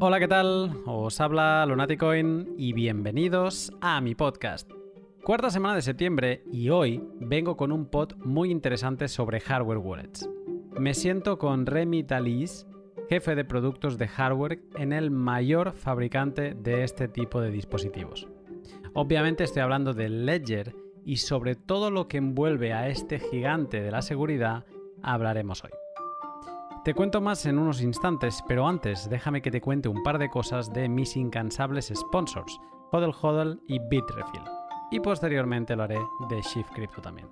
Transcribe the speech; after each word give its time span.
Hola, 0.00 0.20
¿qué 0.20 0.28
tal? 0.28 0.80
Os 0.86 1.20
habla 1.20 1.66
Lunaticoin 1.66 2.54
y 2.56 2.72
bienvenidos 2.72 3.72
a 3.80 4.00
mi 4.00 4.14
podcast. 4.14 4.70
Cuarta 5.24 5.50
semana 5.50 5.74
de 5.74 5.82
septiembre 5.82 6.44
y 6.52 6.68
hoy 6.68 7.02
vengo 7.18 7.56
con 7.56 7.72
un 7.72 7.86
pod 7.86 8.14
muy 8.18 8.52
interesante 8.52 9.08
sobre 9.08 9.40
hardware 9.40 9.78
wallets. 9.78 10.30
Me 10.78 10.94
siento 10.94 11.36
con 11.36 11.66
Remy 11.66 12.04
Talis, 12.04 12.68
jefe 13.08 13.34
de 13.34 13.44
productos 13.44 13.98
de 13.98 14.06
hardware 14.06 14.60
en 14.76 14.92
el 14.92 15.10
mayor 15.10 15.72
fabricante 15.72 16.54
de 16.54 16.84
este 16.84 17.08
tipo 17.08 17.40
de 17.40 17.50
dispositivos. 17.50 18.28
Obviamente 18.94 19.42
estoy 19.42 19.62
hablando 19.62 19.94
de 19.94 20.08
Ledger 20.10 20.76
y 21.04 21.16
sobre 21.16 21.56
todo 21.56 21.90
lo 21.90 22.06
que 22.06 22.18
envuelve 22.18 22.72
a 22.72 22.86
este 22.88 23.18
gigante 23.18 23.80
de 23.80 23.90
la 23.90 24.02
seguridad 24.02 24.64
hablaremos 25.02 25.64
hoy. 25.64 25.70
Te 26.84 26.94
cuento 26.94 27.20
más 27.20 27.44
en 27.44 27.58
unos 27.58 27.82
instantes, 27.82 28.42
pero 28.46 28.66
antes 28.66 29.10
déjame 29.10 29.42
que 29.42 29.50
te 29.50 29.60
cuente 29.60 29.88
un 29.88 30.02
par 30.02 30.18
de 30.18 30.30
cosas 30.30 30.72
de 30.72 30.88
mis 30.88 31.16
incansables 31.16 31.92
sponsors, 31.94 32.58
Hodel 32.92 33.12
Hodel 33.20 33.60
y 33.66 33.78
Bitrefill. 33.78 34.42
Y 34.90 35.00
posteriormente 35.00 35.76
lo 35.76 35.82
haré 35.82 35.98
de 36.30 36.40
Shift 36.40 36.70
Crypto 36.72 37.02
también. 37.02 37.28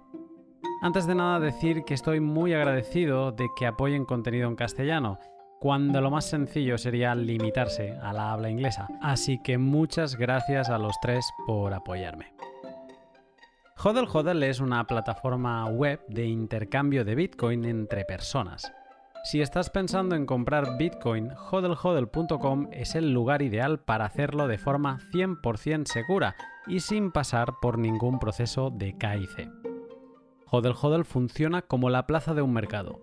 Antes 0.82 1.06
de 1.06 1.14
nada 1.14 1.40
decir 1.40 1.84
que 1.84 1.94
estoy 1.94 2.20
muy 2.20 2.52
agradecido 2.52 3.32
de 3.32 3.48
que 3.56 3.66
apoyen 3.66 4.04
contenido 4.04 4.48
en 4.48 4.56
castellano, 4.56 5.18
cuando 5.58 6.00
lo 6.00 6.10
más 6.10 6.26
sencillo 6.26 6.76
sería 6.76 7.14
limitarse 7.14 7.92
a 7.92 8.12
la 8.12 8.32
habla 8.32 8.50
inglesa. 8.50 8.88
Así 9.00 9.40
que 9.42 9.56
muchas 9.58 10.16
gracias 10.16 10.68
a 10.68 10.76
los 10.76 10.96
tres 11.00 11.26
por 11.46 11.72
apoyarme. 11.72 12.34
Hodel 13.82 14.08
Hodel 14.12 14.42
es 14.42 14.60
una 14.60 14.86
plataforma 14.86 15.64
web 15.66 16.04
de 16.08 16.26
intercambio 16.26 17.04
de 17.04 17.14
Bitcoin 17.14 17.64
entre 17.64 18.04
personas. 18.04 18.70
Si 19.26 19.40
estás 19.40 19.70
pensando 19.70 20.14
en 20.14 20.24
comprar 20.24 20.78
Bitcoin, 20.78 21.32
hodlhodl.com 21.32 22.68
es 22.70 22.94
el 22.94 23.12
lugar 23.12 23.42
ideal 23.42 23.80
para 23.80 24.04
hacerlo 24.04 24.46
de 24.46 24.56
forma 24.56 25.00
100% 25.12 25.86
segura 25.86 26.36
y 26.68 26.78
sin 26.78 27.10
pasar 27.10 27.54
por 27.60 27.76
ningún 27.76 28.20
proceso 28.20 28.70
de 28.70 28.96
KIC. 28.96 29.50
HODL 30.48 31.04
funciona 31.04 31.62
como 31.62 31.90
la 31.90 32.06
plaza 32.06 32.34
de 32.34 32.42
un 32.42 32.52
mercado. 32.52 33.00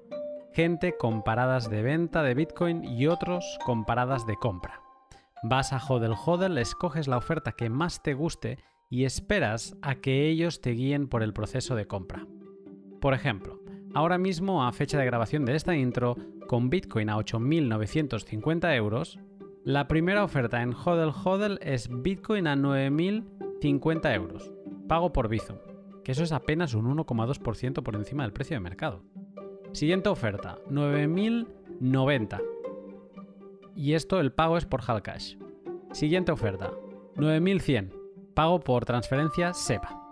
Gente 0.54 0.96
con 0.96 1.24
paradas 1.24 1.70
de 1.70 1.82
venta 1.82 2.24
de 2.24 2.36
Bitcoin 2.36 2.86
y 2.86 3.08
otros 3.08 3.60
con 3.66 3.84
paradas 3.84 4.26
de 4.26 4.38
compra. 4.38 4.80
Vas 5.44 5.74
a 5.74 5.82
HODL 5.86 6.58
escoges 6.58 7.10
la 7.10 7.18
oferta 7.18 7.52
que 7.52 7.70
más 7.70 8.02
te 8.02 8.14
guste 8.14 8.60
y 8.90 9.04
esperas 9.04 9.76
a 9.82 9.96
que 9.96 10.30
ellos 10.30 10.62
te 10.62 10.72
guíen 10.72 11.10
por 11.10 11.22
el 11.22 11.34
proceso 11.34 11.76
de 11.76 11.86
compra. 11.86 12.26
Por 13.02 13.14
ejemplo, 13.14 13.63
Ahora 13.94 14.18
mismo, 14.18 14.66
a 14.66 14.72
fecha 14.72 14.98
de 14.98 15.06
grabación 15.06 15.46
de 15.46 15.56
esta 15.56 15.76
intro, 15.76 16.16
con 16.48 16.70
Bitcoin 16.70 17.10
a 17.10 17.18
8.950 17.18 18.76
euros, 18.76 19.20
la 19.64 19.88
primera 19.88 20.24
oferta 20.24 20.64
en 20.64 20.74
Hodel 20.74 21.12
Hodel 21.24 21.60
es 21.62 21.90
Bitcoin 21.90 22.48
a 22.48 22.56
9.050 22.56 24.16
euros, 24.16 24.52
pago 24.88 25.14
por 25.14 25.30
Bizum, 25.30 25.58
que 26.04 26.12
eso 26.12 26.24
es 26.24 26.32
apenas 26.32 26.74
un 26.74 26.86
1,2% 26.98 27.84
por 27.84 27.96
encima 27.96 28.24
del 28.24 28.34
precio 28.34 28.56
de 28.56 28.62
mercado. 28.62 29.04
Siguiente 29.74 30.10
oferta, 30.10 30.58
9.090. 30.70 32.42
Y 33.76 33.94
esto 33.94 34.20
el 34.20 34.32
pago 34.32 34.58
es 34.58 34.66
por 34.66 34.82
Halcash. 34.82 35.38
Siguiente 35.92 36.32
oferta, 36.32 36.72
9.100, 37.16 37.94
pago 38.34 38.60
por 38.60 38.86
transferencia 38.86 39.54
SEPA. 39.54 40.12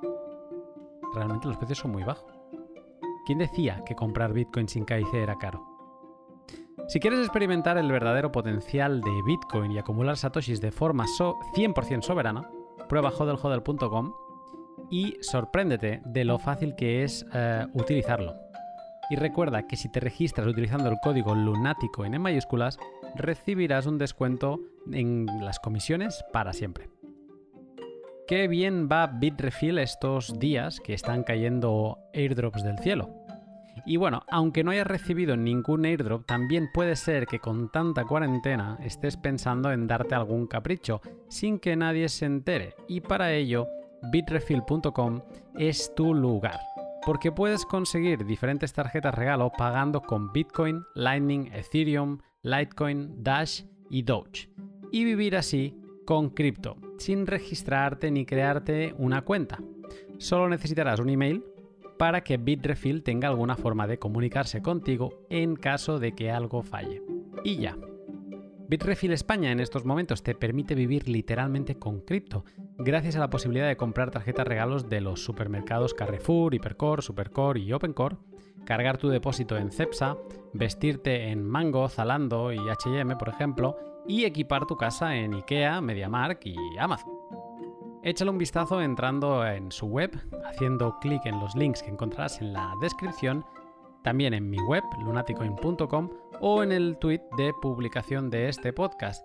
Realmente 1.16 1.48
los 1.48 1.58
precios 1.58 1.80
son 1.80 1.92
muy 1.92 2.04
bajos. 2.04 2.31
¿Quién 3.32 3.40
decía 3.40 3.82
que 3.86 3.96
comprar 3.96 4.34
Bitcoin 4.34 4.68
sin 4.68 4.84
KIC 4.84 5.14
era 5.14 5.38
caro? 5.38 5.66
Si 6.90 7.00
quieres 7.00 7.22
experimentar 7.22 7.78
el 7.78 7.90
verdadero 7.90 8.30
potencial 8.30 9.00
de 9.00 9.22
Bitcoin 9.26 9.72
y 9.72 9.78
acumular 9.78 10.18
satoshis 10.18 10.60
de 10.60 10.70
forma 10.74 11.06
100% 11.06 12.02
soberana, 12.02 12.50
prueba 12.90 13.10
hodlhodl.com 13.10 14.12
y 14.90 15.16
sorpréndete 15.22 16.02
de 16.04 16.26
lo 16.26 16.40
fácil 16.40 16.76
que 16.76 17.06
es 17.06 17.26
eh, 17.34 17.66
utilizarlo. 17.72 18.36
Y 19.10 19.16
recuerda 19.16 19.66
que 19.66 19.78
si 19.78 19.90
te 19.90 20.02
registras 20.02 20.46
utilizando 20.46 20.90
el 20.90 21.00
código 21.02 21.34
lunático 21.34 22.04
en 22.04 22.22
mayúsculas, 22.22 22.80
recibirás 23.16 23.86
un 23.86 23.98
descuento 23.98 24.60
en 24.92 25.26
las 25.40 25.62
comisiones 25.62 26.22
para 26.34 26.52
siempre. 26.52 26.90
Qué 28.32 28.48
bien 28.48 28.88
va 28.90 29.08
Bitrefill 29.08 29.78
estos 29.78 30.40
días 30.40 30.80
que 30.80 30.94
están 30.94 31.24
cayendo 31.24 31.98
airdrops 32.14 32.64
del 32.64 32.80
cielo. 32.80 33.10
Y 33.86 33.98
bueno, 33.98 34.24
aunque 34.30 34.64
no 34.64 34.72
hayas 34.72 34.88
recibido 34.88 35.36
ningún 35.38 35.86
airdrop, 35.86 36.26
también 36.26 36.70
puede 36.74 36.96
ser 36.96 37.26
que 37.26 37.40
con 37.40 37.72
tanta 37.72 38.06
cuarentena 38.06 38.78
estés 38.84 39.18
pensando 39.18 39.72
en 39.72 39.88
darte 39.88 40.16
algún 40.16 40.48
capricho 40.48 41.02
sin 41.30 41.60
que 41.60 41.76
nadie 41.76 42.10
se 42.10 42.26
entere. 42.26 42.76
Y 42.88 43.02
para 43.02 43.34
ello, 43.34 43.68
bitrefill.com 44.12 45.22
es 45.58 45.94
tu 45.96 46.14
lugar. 46.14 46.60
Porque 47.06 47.32
puedes 47.32 47.66
conseguir 47.66 48.26
diferentes 48.26 48.74
tarjetas 48.74 49.16
regalo 49.16 49.52
pagando 49.58 50.02
con 50.02 50.32
Bitcoin, 50.32 50.84
Lightning, 50.94 51.52
Ethereum, 51.52 52.20
Litecoin, 52.44 53.24
Dash 53.24 53.64
y 53.90 54.04
Doge. 54.04 54.50
Y 54.92 55.04
vivir 55.04 55.36
así 55.36 55.76
con 56.06 56.30
cripto, 56.30 56.78
sin 56.98 57.26
registrarte 57.26 58.12
ni 58.12 58.26
crearte 58.26 58.94
una 58.98 59.24
cuenta. 59.24 59.60
Solo 60.20 60.48
necesitarás 60.48 61.00
un 61.00 61.10
email 61.10 61.44
para 62.02 62.24
que 62.24 62.38
Bitrefill 62.38 63.04
tenga 63.04 63.28
alguna 63.28 63.56
forma 63.56 63.86
de 63.86 64.00
comunicarse 64.00 64.64
contigo 64.64 65.24
en 65.30 65.56
caso 65.56 66.00
de 66.00 66.16
que 66.16 66.32
algo 66.32 66.64
falle. 66.64 67.04
Y 67.44 67.58
ya. 67.58 67.78
Bitrefill 68.68 69.12
España 69.12 69.52
en 69.52 69.60
estos 69.60 69.86
momentos 69.86 70.24
te 70.24 70.34
permite 70.34 70.74
vivir 70.74 71.08
literalmente 71.08 71.78
con 71.78 72.02
cripto, 72.02 72.44
gracias 72.80 73.18
a 73.18 73.20
la 73.20 73.30
posibilidad 73.30 73.68
de 73.68 73.78
comprar 73.78 74.10
tarjetas 74.10 74.48
regalos 74.48 74.90
de 74.90 75.00
los 75.00 75.24
supermercados 75.24 75.94
Carrefour, 75.94 76.56
Hipercore, 76.56 77.04
Supercore 77.04 77.60
y 77.60 77.72
Opencore, 77.72 78.18
cargar 78.66 78.98
tu 78.98 79.10
depósito 79.10 79.56
en 79.56 79.72
Cepsa, 79.72 80.18
vestirte 80.54 81.30
en 81.30 81.44
Mango, 81.44 81.88
Zalando 81.88 82.52
y 82.52 82.58
HM, 82.58 83.16
por 83.20 83.30
ejemplo, 83.30 83.78
y 84.08 84.26
equipar 84.26 84.66
tu 84.66 84.76
casa 84.76 85.16
en 85.16 85.36
IKEA, 85.36 85.82
MediaMark 85.82 86.48
y 86.48 86.56
Amazon. 86.80 87.21
Échale 88.04 88.32
un 88.32 88.40
vistazo 88.40 88.82
entrando 88.82 89.46
en 89.46 89.72
su 89.72 89.86
web, 89.86 90.12
haciendo 90.46 90.98
clic 91.00 91.24
en 91.28 91.40
los 91.40 91.56
links 91.56 91.84
que 91.84 91.92
encontrarás 91.92 92.42
en 92.42 92.52
la 92.52 92.74
descripción, 92.82 93.46
también 94.04 94.34
en 94.34 94.50
mi 94.50 94.58
web, 94.62 94.84
lunaticoin.com, 95.04 96.10
o 96.40 96.64
en 96.64 96.72
el 96.72 96.98
tweet 96.98 97.22
de 97.38 97.54
publicación 97.62 98.32
de 98.32 98.50
este 98.50 98.74
podcast. 98.74 99.24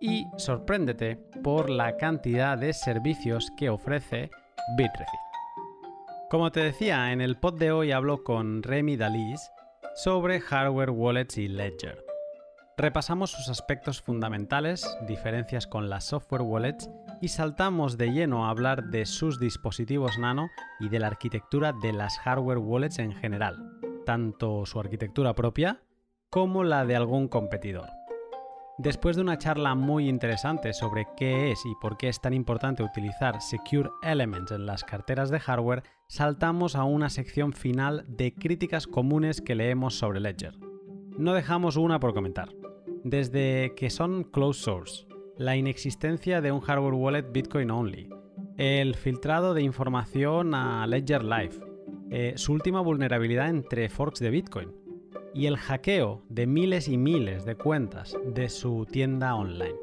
Y 0.00 0.26
sorpréndete 0.38 1.16
por 1.44 1.70
la 1.70 1.96
cantidad 1.96 2.58
de 2.58 2.72
servicios 2.72 3.52
que 3.56 3.70
ofrece 3.70 4.28
Bitrefill. 4.76 5.20
Como 6.28 6.50
te 6.50 6.60
decía, 6.60 7.12
en 7.12 7.20
el 7.20 7.38
pod 7.38 7.54
de 7.60 7.70
hoy 7.70 7.92
hablo 7.92 8.24
con 8.24 8.64
Remy 8.64 8.96
Dalis 8.96 9.52
sobre 9.94 10.40
hardware 10.40 10.90
wallets 10.90 11.38
y 11.38 11.46
ledger. 11.46 12.04
Repasamos 12.76 13.30
sus 13.30 13.48
aspectos 13.48 14.02
fundamentales, 14.02 14.84
diferencias 15.06 15.68
con 15.68 15.88
las 15.88 16.04
software 16.04 16.42
wallets 16.42 16.90
y 17.20 17.28
saltamos 17.28 17.96
de 17.98 18.12
lleno 18.12 18.46
a 18.46 18.50
hablar 18.50 18.84
de 18.90 19.06
sus 19.06 19.38
dispositivos 19.38 20.18
nano 20.18 20.48
y 20.80 20.88
de 20.88 20.98
la 20.98 21.08
arquitectura 21.08 21.72
de 21.72 21.92
las 21.92 22.18
hardware 22.18 22.58
wallets 22.58 22.98
en 22.98 23.12
general, 23.12 23.56
tanto 24.04 24.66
su 24.66 24.80
arquitectura 24.80 25.34
propia 25.34 25.82
como 26.30 26.64
la 26.64 26.84
de 26.84 26.96
algún 26.96 27.28
competidor. 27.28 27.88
Después 28.78 29.16
de 29.16 29.22
una 29.22 29.38
charla 29.38 29.74
muy 29.74 30.08
interesante 30.08 30.72
sobre 30.74 31.06
qué 31.16 31.50
es 31.50 31.64
y 31.64 31.74
por 31.80 31.96
qué 31.96 32.08
es 32.08 32.20
tan 32.20 32.34
importante 32.34 32.82
utilizar 32.82 33.40
Secure 33.40 33.88
Elements 34.02 34.52
en 34.52 34.66
las 34.66 34.84
carteras 34.84 35.30
de 35.30 35.40
hardware, 35.40 35.82
saltamos 36.08 36.76
a 36.76 36.84
una 36.84 37.08
sección 37.08 37.52
final 37.54 38.04
de 38.08 38.34
críticas 38.34 38.86
comunes 38.86 39.40
que 39.40 39.54
leemos 39.54 39.98
sobre 39.98 40.20
Ledger. 40.20 40.58
No 41.16 41.32
dejamos 41.32 41.76
una 41.76 42.00
por 42.00 42.12
comentar 42.12 42.50
desde 43.08 43.72
que 43.76 43.88
son 43.88 44.24
closed 44.24 44.64
source, 44.64 45.06
la 45.38 45.56
inexistencia 45.56 46.40
de 46.40 46.52
un 46.52 46.60
hardware 46.60 46.94
wallet 46.94 47.32
Bitcoin 47.32 47.70
only, 47.70 48.08
el 48.56 48.94
filtrado 48.94 49.52
de 49.52 49.62
información 49.62 50.54
a 50.54 50.86
Ledger 50.86 51.24
Live, 51.24 51.60
eh, 52.10 52.34
su 52.36 52.52
última 52.52 52.80
vulnerabilidad 52.80 53.48
entre 53.48 53.88
forks 53.88 54.20
de 54.20 54.30
Bitcoin 54.30 54.72
y 55.34 55.46
el 55.46 55.58
hackeo 55.58 56.22
de 56.30 56.46
miles 56.46 56.88
y 56.88 56.96
miles 56.96 57.44
de 57.44 57.56
cuentas 57.56 58.16
de 58.24 58.48
su 58.48 58.86
tienda 58.86 59.34
online. 59.34 59.76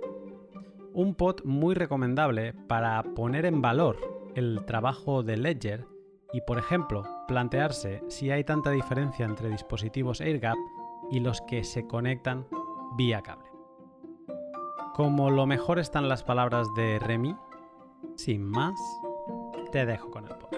Un 0.93 1.13
pod 1.13 1.43
muy 1.43 1.75
recomendable 1.75 2.53
para 2.67 3.03
poner 3.15 3.45
en 3.45 3.61
valor 3.61 3.97
el 4.35 4.65
trabajo 4.65 5.21
de 5.21 5.37
Ledger 5.37 5.85
y, 6.31 6.41
por 6.41 6.57
ejemplo, 6.57 7.03
plantearse 7.27 8.01
si 8.07 8.31
hay 8.31 8.43
tanta 8.43 8.71
diferencia 8.71 9.25
entre 9.25 9.49
dispositivos 9.49 10.21
AirGap 10.21 10.57
y 11.11 11.19
los 11.19 11.41
que 11.41 11.63
se 11.63 11.85
conectan 11.85 12.47
vía 12.97 13.21
cable. 13.21 13.52
Como 14.93 15.31
lo 15.31 15.47
mejor 15.47 15.79
están 15.79 16.07
las 16.07 16.21
palabras 16.23 16.67
de 16.75 16.99
Remy, 16.99 17.35
sin 18.15 18.43
más, 18.43 18.75
te 19.71 19.87
dejo 19.87 20.11
con 20.11 20.25
el 20.25 20.35
pod. 20.35 20.49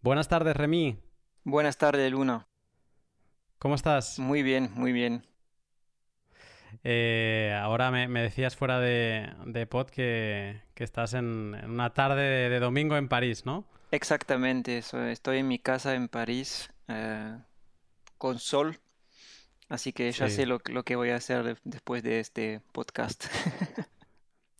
Buenas 0.00 0.26
tardes, 0.26 0.56
Remy. 0.56 0.98
Buenas 1.44 1.76
tardes, 1.76 2.10
Luna. 2.10 2.48
¿Cómo 3.60 3.76
estás? 3.76 4.18
Muy 4.18 4.42
bien, 4.42 4.72
muy 4.74 4.90
bien. 4.90 5.24
Eh, 6.82 7.56
ahora 7.62 7.92
me, 7.92 8.08
decías 8.22 8.56
fuera 8.56 8.80
de, 8.80 9.68
pod 9.70 9.86
que, 9.86 10.62
estás 10.74 11.14
en, 11.14 11.54
una 11.64 11.94
tarde 11.94 12.48
de, 12.50 12.58
domingo 12.58 12.96
en 12.96 13.08
París, 13.08 13.46
¿no? 13.46 13.66
Exactamente, 13.92 14.78
estoy 14.78 15.38
en 15.38 15.46
mi 15.46 15.60
casa 15.60 15.94
en 15.94 16.08
París 16.08 16.72
eh, 16.88 17.38
con 18.18 18.40
sol, 18.40 18.80
así 19.72 19.92
que 19.94 20.12
ya 20.12 20.28
sé 20.28 20.44
lo, 20.44 20.60
lo, 20.66 20.84
que 20.84 20.96
voy 20.96 21.10
a 21.10 21.16
hacer 21.16 21.58
después 21.64 22.02
de 22.02 22.20
este 22.20 22.60
podcast. 22.72 23.24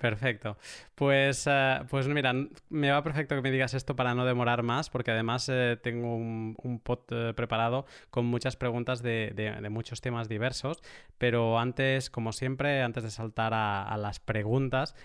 Perfecto. 0.02 0.56
Pues, 0.96 1.46
eh, 1.48 1.80
pues 1.88 2.08
mira, 2.08 2.32
me 2.68 2.90
va 2.90 3.04
perfecto 3.04 3.36
que 3.36 3.40
me 3.40 3.52
digas 3.52 3.72
esto 3.72 3.94
para 3.94 4.16
no 4.16 4.24
demorar 4.24 4.64
más, 4.64 4.90
porque 4.90 5.12
además 5.12 5.48
eh, 5.48 5.78
tengo 5.80 6.16
un, 6.16 6.56
un 6.60 6.80
pod 6.80 6.98
eh, 7.10 7.32
preparado 7.34 7.86
con 8.10 8.26
muchas 8.26 8.56
preguntas 8.56 9.00
de, 9.00 9.32
muchos 9.70 10.00
temas 10.00 10.28
diversos. 10.28 10.82
Pero 11.18 11.60
antes, 11.60 12.10
como 12.10 12.32
siempre, 12.32 12.82
antes 12.82 13.04
de 13.04 13.10
saltar 13.12 13.52
a, 13.54 13.96
las 13.96 14.18
preguntas, 14.18 14.96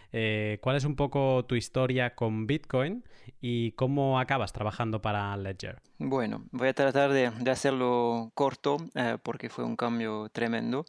¿cuál 0.62 0.76
es 0.76 0.84
un 0.84 0.96
poco 0.96 1.46
tu 1.46 1.54
historia 1.54 2.16
con 2.16 2.48
Bitcoin 2.48 3.04
y 3.40 3.74
cómo 3.74 4.20
acabas 4.20 4.52
trabajando 4.52 5.00
para 5.00 5.38
Ledger? 5.38 5.80
Bueno, 6.00 6.46
voy 6.52 6.70
a 6.70 6.74
tratar 6.74 7.12
de, 7.12 7.28
hacerlo 7.52 8.32
corto 8.34 8.78
porque 9.22 9.50
fue 9.50 9.64
un 9.64 9.76
cambio 9.76 10.30
tremendo. 10.30 10.86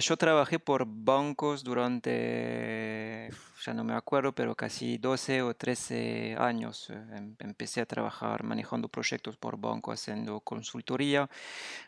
yo 0.00 0.16
trabajé 0.16 0.58
por 0.58 0.84
bancos 0.88 1.62
durante 1.62 3.30
ya 3.64 3.74
no 3.74 3.84
me 3.84 3.94
acuerdo, 3.94 4.32
pero 4.32 4.54
casi 4.54 4.98
12 4.98 5.42
o 5.42 5.54
13 5.54 6.36
años. 6.38 6.90
Eh, 6.90 6.94
em, 7.16 7.36
empecé 7.40 7.80
a 7.80 7.86
trabajar 7.86 8.42
manejando 8.44 8.88
proyectos 8.88 9.36
por 9.36 9.58
banco, 9.58 9.92
haciendo 9.92 10.40
consultoría 10.40 11.28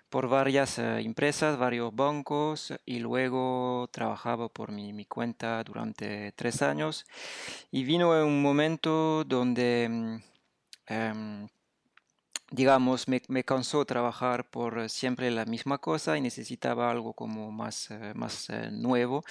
por 0.09 0.29
varias 0.29 0.79
eh, 0.79 1.01
empresas, 1.01 1.59
varios 1.59 1.95
bancos 1.95 2.73
y 2.87 2.99
luego 3.01 3.89
trabajaba 3.93 4.49
por 4.49 4.73
mi, 4.73 5.05
cuenta 5.07 5.63
durante 5.65 6.33
tres 6.33 6.63
años. 6.63 7.07
Y 7.71 7.85
vino 7.85 8.11
un 8.25 8.43
momento 8.43 9.25
donde... 9.25 9.89
Mm, 9.91 10.17
em, 10.87 11.49
digamos, 12.51 13.09
me, 13.09 13.21
me, 13.29 13.45
cansó 13.45 13.85
trabajar 13.85 14.49
por 14.49 14.89
siempre 14.89 15.31
la 15.31 15.45
misma 15.45 15.77
cosa 15.79 16.17
y 16.17 16.23
necesitaba 16.23 16.91
algo 16.91 17.13
como 17.13 17.53
más, 17.53 17.91
eh, 17.91 18.13
más 18.15 18.49
nuevo 18.73 19.23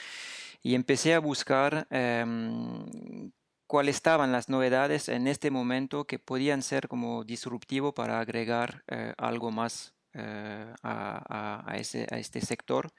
y 0.67 0.75
empecé 0.75 1.13
a 1.13 1.19
buscar 1.19 1.87
em, 1.91 3.31
cuáles 3.67 3.95
estaban 3.95 4.33
las 4.33 4.49
novedades 4.49 5.07
en 5.07 5.25
este 5.27 5.49
momento 5.49 6.03
que 6.03 6.19
podían 6.19 6.61
ser 6.61 6.89
como 6.89 7.23
disruptivo 7.23 7.93
para 7.93 8.19
agregar 8.19 8.83
eh, 8.89 9.13
algo 9.17 9.49
más 9.49 9.93
eh, 10.13 10.73
a, 10.83 11.73
ese, 11.77 12.05
a, 12.11 12.17
este 12.19 12.41
sector. 12.41 12.89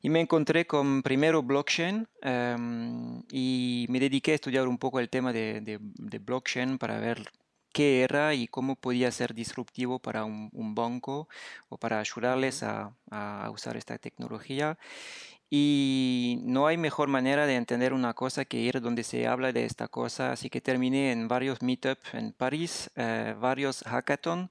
Y 0.00 0.10
me 0.10 0.20
encontré 0.20 0.66
con 0.66 1.04
primero 1.04 1.44
blockchain 1.44 2.08
em, 2.20 3.22
y 3.30 3.86
me 3.88 4.00
dediqué 4.00 4.32
a 4.32 4.34
estudiar 4.34 4.66
un 4.66 4.78
poco 4.78 4.98
el 4.98 5.08
tema 5.08 5.32
de, 5.32 5.60
de, 5.60 6.18
blockchain 6.18 6.78
para 6.78 6.98
ver 6.98 7.30
qué 7.72 8.02
era 8.02 8.34
y 8.34 8.48
cómo 8.48 8.74
podía 8.74 9.12
ser 9.12 9.34
disruptivo 9.34 10.00
para 10.00 10.24
un, 10.24 10.74
banco 10.74 11.28
o 11.68 11.78
para 11.78 12.00
ayudarles 12.00 12.64
a, 12.64 12.92
a, 13.08 13.48
usar 13.50 13.76
esta 13.76 13.98
tecnología. 13.98 14.76
Y 15.54 16.38
no 16.44 16.66
hay 16.66 16.78
mejor 16.78 17.08
manera 17.08 17.44
de 17.44 17.56
entender 17.56 17.92
una 17.92 18.14
cosa 18.14 18.46
que 18.46 18.56
ir 18.56 18.80
donde 18.80 19.04
se 19.04 19.26
habla 19.26 19.52
de 19.52 19.66
esta 19.66 19.86
cosa. 19.86 20.32
Así 20.32 20.48
que 20.48 20.62
terminé 20.62 21.12
en 21.12 21.28
varios 21.28 21.60
meetups 21.60 22.14
en 22.14 22.32
París, 22.32 22.90
eh, 22.96 23.34
varios 23.38 23.82
hackathons. 23.82 24.50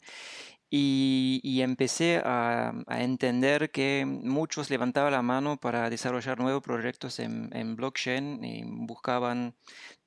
Y, 0.70 1.60
empecé 1.64 2.22
a, 2.24 2.74
entender 2.88 3.72
que 3.72 4.06
muchos 4.06 4.70
levantaban 4.70 5.12
la 5.14 5.24
mano 5.24 5.58
para 5.58 5.90
desarrollar 5.90 6.40
nuevos 6.40 6.62
proyectos 6.62 7.18
en, 7.18 7.50
en 7.52 7.76
blockchain 7.76 8.44
y 8.46 8.64
buscaban 8.64 9.56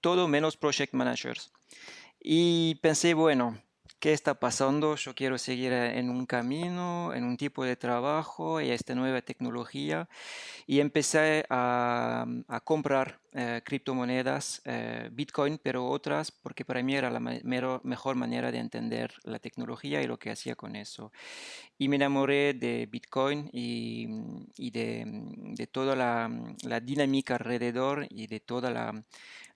todo 0.00 0.28
menos 0.28 0.56
project 0.56 0.94
managers. 0.94 1.52
Y 2.20 2.76
pensé, 2.76 3.14
bueno, 3.14 3.58
qué 4.00 4.12
está 4.12 4.38
pasando, 4.38 4.96
yo 4.96 5.14
quiero 5.14 5.38
seguir 5.38 5.72
eh, 5.72 5.98
en 5.98 6.10
un 6.10 6.26
camino, 6.26 7.12
en 7.14 7.24
un 7.24 7.36
tipo 7.36 7.64
de 7.64 7.76
trabajo 7.76 8.60
y 8.60 8.70
esta 8.70 8.94
nueva 8.94 9.22
tecnología. 9.22 10.08
Y 10.66 10.80
empecé 10.80 11.44
a, 11.50 12.26
a 12.48 12.60
comprar 12.60 13.20
eh, 13.36 13.62
criptomonedas, 13.64 14.62
eh, 14.64 15.08
Bitcoin, 15.10 15.58
pero 15.60 15.86
otras, 15.86 16.30
porque 16.30 16.64
para 16.64 16.84
mí 16.84 16.94
era 16.94 17.10
la 17.10 17.18
mejor 17.18 18.14
manera 18.14 18.52
de 18.52 18.58
entender 18.58 19.12
la 19.24 19.40
tecnología 19.40 20.00
y 20.00 20.06
lo 20.06 20.18
que 20.20 20.30
hacía 20.30 20.54
con 20.54 20.76
eso. 20.76 21.10
Y 21.76 21.88
me 21.88 21.96
enamoré 21.96 22.54
de 22.54 22.86
Bitcoin 22.86 23.50
y, 23.52 24.06
y 24.56 24.70
de, 24.70 25.04
de, 25.56 25.66
toda 25.66 25.96
la, 25.96 26.30
la 26.62 26.78
dinámica 26.78 27.34
alrededor 27.34 28.06
y 28.08 28.28
de 28.28 28.38
toda 28.38 28.70
la 28.70 29.04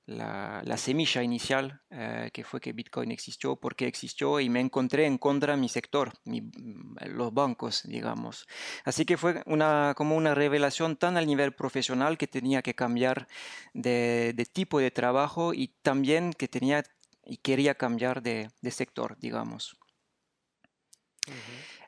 la, 0.08 0.76
semilla 0.78 1.22
inicial 1.22 1.82
eh, 1.90 2.30
que 2.32 2.42
fue 2.42 2.60
que 2.60 2.72
Bitcoin 2.72 3.10
existió, 3.10 3.56
porque 3.56 3.86
existió 3.86 4.40
y 4.40 4.48
me 4.48 4.60
encontré 4.60 5.04
en 5.04 5.18
contra 5.18 5.56
mi 5.56 5.68
sector, 5.68 6.12
mm, 6.24 6.96
los 7.08 7.32
bancos, 7.34 7.82
digamos. 7.84 8.46
Así 8.84 9.04
que 9.04 9.18
fue 9.18 9.42
una, 9.44 9.92
como 9.96 10.16
una 10.16 10.34
revelación 10.34 10.96
tan 10.96 11.18
al 11.18 11.26
nivel 11.26 11.52
profesional 11.52 12.16
que 12.16 12.26
tenía 12.26 12.62
que 12.62 12.74
cambiar 12.74 13.28
de, 13.74 14.34
tipo 14.50 14.78
de 14.78 14.90
trabajo 14.90 15.52
y 15.52 15.68
también 15.82 16.32
que 16.32 16.48
tenía 16.48 16.84
y 17.26 17.36
quería 17.36 17.74
cambiar 17.74 18.22
de, 18.22 18.48
sector, 18.70 19.18
digamos. 19.20 19.76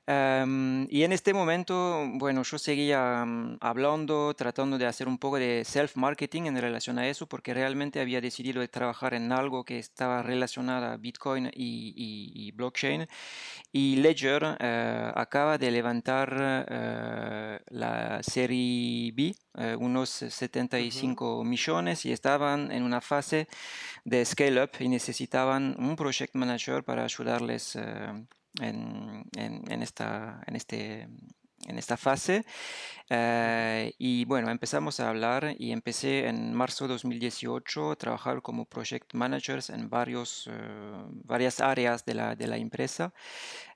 Em, 0.06 0.86
y 0.90 1.04
en 1.04 1.12
este 1.12 1.32
momento, 1.32 2.04
bueno, 2.14 2.42
yo 2.42 2.58
seguía 2.58 3.24
mm, 3.24 3.58
hablando, 3.60 4.34
tratando 4.34 4.76
de 4.78 4.86
hacer 4.86 5.06
un 5.06 5.18
poco 5.18 5.38
de 5.38 5.62
self-marketing 5.64 6.46
en 6.46 6.60
relación 6.60 6.98
a 6.98 7.06
eso, 7.08 7.26
porque 7.28 7.54
realmente 7.54 8.00
había 8.00 8.20
decidido 8.20 8.60
de 8.60 8.68
trabajar 8.68 9.14
en 9.14 9.30
algo 9.30 9.64
que 9.64 9.78
estaba 9.78 10.22
relacionado 10.22 10.86
a 10.86 10.96
Bitcoin 10.96 11.50
y, 11.54 12.50
blockchain. 12.52 13.06
Y 13.72 13.96
Ledger 13.96 14.56
eh, 14.58 15.12
acaba 15.14 15.58
de 15.58 15.70
levantar 15.70 16.66
eh, 16.68 17.60
la 17.68 18.22
serie 18.22 19.12
B, 19.12 19.34
eh, 19.58 19.76
unos 19.78 20.10
75 20.10 21.44
millones, 21.44 22.04
y 22.06 22.12
estaban 22.12 22.72
en 22.72 22.82
una 22.82 23.00
fase 23.00 23.48
de 24.04 24.24
scale-up 24.24 24.70
y 24.80 24.88
necesitaban 24.88 25.76
un 25.78 25.94
project 25.96 26.34
manager 26.34 26.82
para 26.84 27.04
ayudarles 27.04 27.78
en, 28.60 29.24
en, 29.36 29.82
esta, 29.82 30.42
en, 30.46 30.56
este, 30.56 31.08
en 31.66 31.78
esta 31.78 31.96
fase. 31.96 32.44
Eh, 33.08 33.92
y 33.98 34.24
bueno, 34.24 34.50
empezamos 34.50 35.00
a 35.00 35.08
hablar 35.08 35.54
y 35.58 35.72
empecé 35.72 36.28
en 36.28 36.54
marzo 36.54 36.84
de 36.84 36.94
2018 36.94 37.90
a 37.90 37.96
trabajar 37.96 38.40
como 38.40 38.64
project 38.64 39.14
managers 39.14 39.70
en 39.70 39.90
varios, 39.90 40.48
eh, 40.50 40.52
varias 41.24 41.60
áreas 41.60 42.04
de 42.04 42.14
la, 42.14 42.36
de 42.36 42.46
la 42.46 42.56
empresa. 42.56 43.12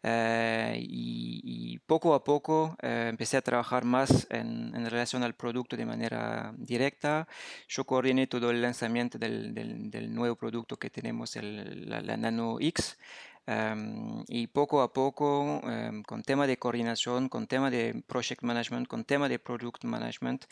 Eh, 0.02 0.78
y, 0.80 1.78
poco 1.87 2.14
a 2.14 2.25
poco 2.25 2.76
empecé 2.80 3.37
a 3.37 3.42
trabajar 3.42 3.84
más 3.84 4.26
en, 4.30 4.75
en, 4.75 4.88
relación 4.90 5.22
al 5.22 5.34
producto 5.34 5.76
de 5.76 5.84
manera 5.84 6.54
directa. 6.56 7.28
Yo 7.68 7.84
coordiné 7.84 8.26
todo 8.26 8.50
el 8.50 8.62
lanzamiento 8.62 9.18
del, 9.18 9.54
del, 9.54 9.90
del 9.90 10.14
nuevo 10.14 10.37
producto 10.37 10.76
que 10.78 10.88
tenemos, 10.90 11.37
el, 11.37 11.88
la, 11.88 12.00
la 12.00 12.16
Nano 12.16 12.56
X. 12.60 12.96
Em, 13.46 14.24
y 14.28 14.46
poco 14.46 14.80
a 14.80 14.92
poco, 14.92 15.60
em, 15.64 16.02
con 16.02 16.22
tema 16.22 16.46
de 16.46 16.56
coordinación, 16.56 17.28
con 17.28 17.46
tema 17.46 17.70
de 17.70 18.02
project 18.06 18.42
management, 18.42 18.88
con 18.88 19.04
tema 19.04 19.28
de 19.28 19.38
product 19.38 19.84
management, 19.84 20.46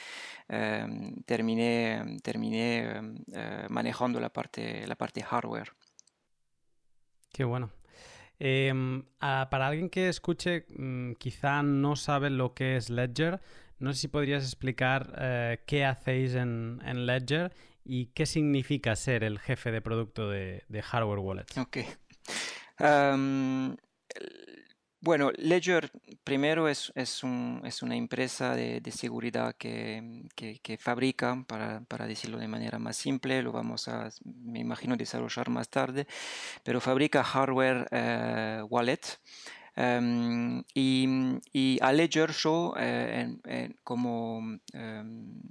em, 0.49 1.15
terminé, 1.25 2.19
terminé 2.23 3.01
eh, 3.33 3.67
manejando 3.71 4.21
la 4.21 4.29
parte, 4.29 4.87
la 4.87 4.97
parte 4.97 5.23
hardware. 5.23 5.73
Qué 7.33 7.45
bueno. 7.45 7.71
para 8.39 9.69
alguien 9.69 9.89
que 9.89 10.09
escuche, 10.09 10.67
mm, 10.77 11.13
quizá 11.13 11.63
no 11.63 11.95
sabe 11.95 12.29
lo 12.29 12.55
que 12.55 12.77
es 12.77 12.91
Ledger, 12.91 13.41
no 13.79 13.93
sé 13.93 14.01
si 14.01 14.09
podrías 14.09 14.43
explicar 14.43 15.15
eh, 15.19 15.61
qué 15.67 15.85
hacéis 15.85 16.35
en, 16.35 16.81
Ledger 17.07 17.53
y 17.85 18.07
qué 18.07 18.27
significa 18.27 18.97
ser 18.97 19.23
el 19.23 19.39
jefe 19.39 19.71
de 19.71 19.81
producto 19.81 20.29
de, 20.29 20.65
de 20.69 20.83
Hardware 20.83 21.21
Wallets. 21.21 21.57
Ok 21.57 21.79
bueno, 25.03 25.33
Ledger 25.37 25.91
primero 26.23 26.69
es, 26.69 26.93
es, 26.95 27.25
un, 27.25 27.61
es 27.65 27.83
una 27.83 27.97
empresa 27.97 28.55
de, 28.55 28.81
de 28.81 28.93
seguridad 28.93 29.57
que, 29.57 30.29
que, 30.37 30.79
fabrica, 30.79 31.45
para, 31.47 31.81
para, 31.83 32.07
decirlo 32.07 32.39
de 32.39 32.47
manera 32.47 32.79
más 32.79 32.97
simple, 32.97 33.43
lo 33.43 33.51
vamos 33.51 33.89
a, 33.89 34.11
me 34.25 34.61
imagino, 34.61 34.97
desarrollar 34.97 35.51
más 35.51 35.69
tarde, 35.69 36.07
pero 36.63 36.81
fabrica 36.81 37.25
hardware 37.25 37.89
eh, 37.91 38.63
wallet. 38.71 39.01
y, 40.75 41.09
y, 41.53 41.79
a 41.81 41.93
Ledger 41.93 42.31
yo, 42.33 42.75
eh, 42.79 43.75
como 43.83 44.59
em, 44.73 45.43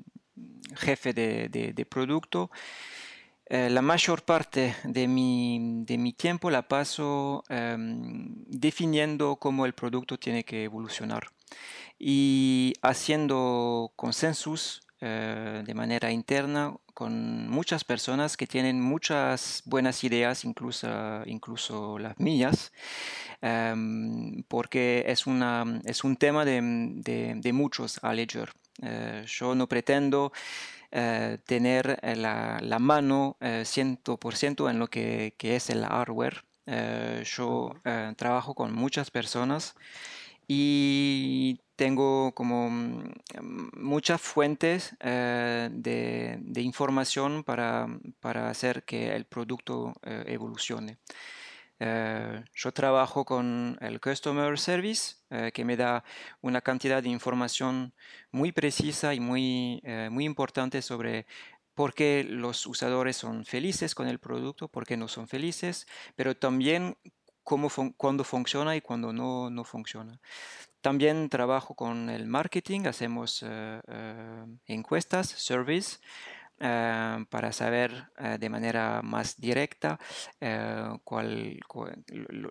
jefe 0.78 1.14
de, 1.14 1.50
de, 1.50 1.74
de 1.74 1.86
producto, 1.86 2.52
eh, 3.54 3.70
la 3.70 3.82
mayor 3.82 4.24
parte 4.24 4.74
de 4.86 5.10
mi, 5.10 5.84
de 5.84 5.98
mi 5.98 6.14
tiempo 6.14 6.50
la 6.50 6.70
paso 6.70 7.44
em, 7.50 8.34
definiendo 8.48 9.36
cómo 9.36 9.66
el 9.66 9.74
producto 9.74 10.18
tiene 10.18 10.46
que 10.46 10.64
evolucionar. 10.64 11.24
y 12.00 12.74
haciendo 12.82 13.92
consensus 13.96 14.82
de 15.00 15.74
manera 15.74 16.12
interna 16.12 16.76
con 16.94 17.50
muchas 17.50 17.84
personas 17.84 18.38
que 18.38 18.48
tienen 18.48 18.80
muchas 18.82 19.64
buenas 19.66 20.04
ideas, 20.04 20.46
incluso, 20.46 20.88
incluso 21.26 21.98
las 22.00 22.20
mías, 22.20 22.72
em, 23.42 24.44
porque 24.48 25.04
es, 25.08 25.28
una, 25.28 25.82
es 25.86 26.04
un 26.04 26.16
tema 26.16 26.46
de, 26.46 26.62
de, 27.42 27.54
muchos 27.54 28.00
a 28.04 28.14
Ledger. 28.14 28.54
yo 29.26 29.56
no 29.56 29.68
pretendo 29.68 30.32
eh, 30.92 31.38
tener 31.46 32.00
eh, 32.02 32.18
la, 32.18 32.60
la 32.62 32.78
mano 32.80 33.38
100% 33.40 34.68
eh, 34.68 34.72
en 34.72 34.80
lo 34.80 34.88
que, 34.88 35.36
que, 35.38 35.56
es 35.56 35.70
el 35.70 35.86
hardware. 35.86 36.44
yo 37.24 37.74
trabajo 38.18 38.54
con 38.56 38.74
muchas 38.74 39.10
personas 39.10 39.76
y 40.48 41.60
tengo 41.78 42.34
como 42.34 42.70
mm, 42.70 43.14
muchas 43.78 44.22
fuentes 44.22 44.96
de, 45.00 46.38
de, 46.42 46.62
información 46.62 47.44
para, 47.44 47.88
para, 48.20 48.50
hacer 48.50 48.84
que 48.84 49.16
el 49.16 49.26
producto 49.26 49.94
evolucione. 50.04 50.98
Eh, 51.84 52.44
yo 52.54 52.72
trabajo 52.72 53.26
con 53.26 53.76
el 53.82 54.00
Customer 54.00 54.60
Service, 54.60 55.16
eh, 55.32 55.52
que 55.52 55.66
me 55.66 55.76
da 55.76 56.04
una 56.42 56.62
cantidad 56.62 57.02
de 57.02 57.10
información 57.10 57.96
muy 58.32 58.52
precisa 58.52 59.16
y 59.16 59.20
muy, 59.20 59.82
eh, 59.84 60.10
muy 60.12 60.26
importante 60.26 60.84
sobre 60.84 61.26
por 61.74 61.96
qué 61.96 62.24
los 62.24 62.68
usadores 62.68 63.18
son 63.18 63.46
felices 63.46 63.96
con 63.96 64.08
el 64.08 64.20
producto, 64.20 64.68
por 64.68 64.86
qué 64.86 64.96
no 64.96 65.08
son 65.08 65.28
felices, 65.28 65.88
pero 66.16 66.38
también 66.38 66.98
cómo 67.44 67.68
cuándo 67.98 68.24
funciona 68.24 68.76
y 68.76 68.82
cuándo 68.82 69.12
no, 69.12 69.50
no 69.50 69.64
funciona. 69.64 70.20
También 70.82 71.30
trabajo 71.30 71.74
con 71.74 72.12
el 72.12 72.28
marketing, 72.28 72.82
hacemos 72.86 73.44
encuestas, 74.68 75.30
surveys, 75.30 76.00
eh, 76.64 77.26
para 77.30 77.52
saber 77.52 78.12
eh, 78.20 78.38
de 78.40 78.48
manera 78.48 79.02
más 79.02 79.42
directa 79.42 80.00
eh, 80.40 80.90
cuál, 81.04 81.60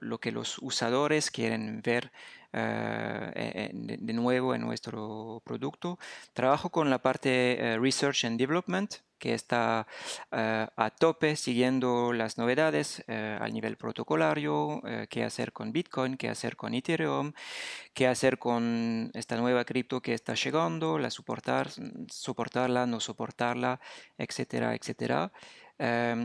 lo, 0.01 0.19
que 0.19 0.33
los 0.33 0.59
usadores 0.59 1.31
quieren 1.31 1.81
ver 1.81 2.11
de, 2.53 4.13
nuevo 4.13 4.57
en 4.57 4.63
nuestro 4.63 5.41
producto. 5.45 6.01
Trabajo 6.33 6.71
con 6.71 6.91
la 6.91 7.01
parte 7.01 7.79
Research 7.81 8.25
and 8.25 8.37
Development, 8.37 8.93
que 9.21 9.35
está 9.35 9.87
eh, 10.33 10.67
a 10.75 10.91
tope 10.91 11.37
siguiendo 11.37 12.13
las 12.13 12.39
novedades 12.39 13.05
eh, 13.07 13.39
al 13.41 13.53
nivel 13.53 13.77
protocolario, 13.77 14.81
eh, 14.85 15.07
qué 15.09 15.23
hacer 15.23 15.53
con 15.53 15.71
Bitcoin, 15.73 16.17
qué 16.17 16.29
hacer 16.29 16.57
con 16.57 16.75
Ethereum, 16.75 17.33
qué 17.95 18.09
hacer 18.09 18.39
con 18.39 19.11
esta 19.15 19.37
nueva 19.37 19.65
cripto 19.65 20.01
que 20.01 20.15
está 20.15 20.35
llegando, 20.35 20.99
la 20.99 21.11
soportar, 21.11 21.69
soportarla, 22.11 22.87
no 22.87 22.99
soportarla, 22.99 23.79
etcétera, 24.19 24.75
etcétera. 24.75 25.31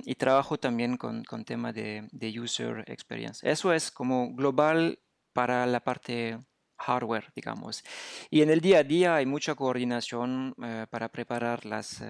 y 0.05 0.15
trabajo 0.15 0.57
también 0.57 0.97
con, 0.97 1.23
con 1.23 1.45
tema 1.45 1.71
de, 1.71 2.07
de 2.11 2.39
user 2.39 2.83
experience. 2.87 3.39
Eso 3.49 3.71
es 3.71 3.89
como 3.89 4.33
global 4.35 4.99
para 5.33 5.65
la 5.65 5.79
parte 5.79 6.37
hardware, 6.77 7.31
digamos. 7.35 7.83
Y 8.29 8.41
en 8.41 8.49
el 8.49 8.59
día 8.59 8.79
a 8.79 8.83
día 8.83 9.15
hay 9.15 9.25
mucha 9.25 9.55
coordinación 9.55 10.53
para 10.89 11.07
preparar 11.09 11.65
las, 11.65 12.01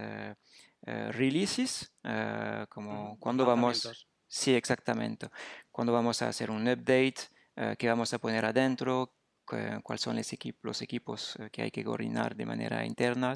eh, 0.85 1.11
releases, 1.11 1.93
eh, 2.03 2.65
como 2.69 3.17
cuando 3.19 3.45
vamos... 3.45 4.07
Sí, 4.27 4.53
exactamente. 4.53 5.29
Cuando 5.71 5.93
vamos 5.93 6.21
a 6.21 6.27
hacer 6.27 6.51
un 6.51 6.67
update, 6.67 7.15
eh, 7.55 7.75
qué 7.77 7.87
vamos 7.87 8.13
a 8.13 8.19
poner 8.19 8.45
adentro, 8.45 9.13
cuáles 9.45 10.01
son 10.01 10.15
los 10.15 10.33
equipos, 10.33 10.61
los 10.63 10.81
equipos 10.81 11.37
que 11.51 11.61
hay 11.61 11.71
que 11.71 11.83
coordinar 11.83 12.35
de 12.35 12.45
manera 12.47 12.83
interna. 12.83 13.35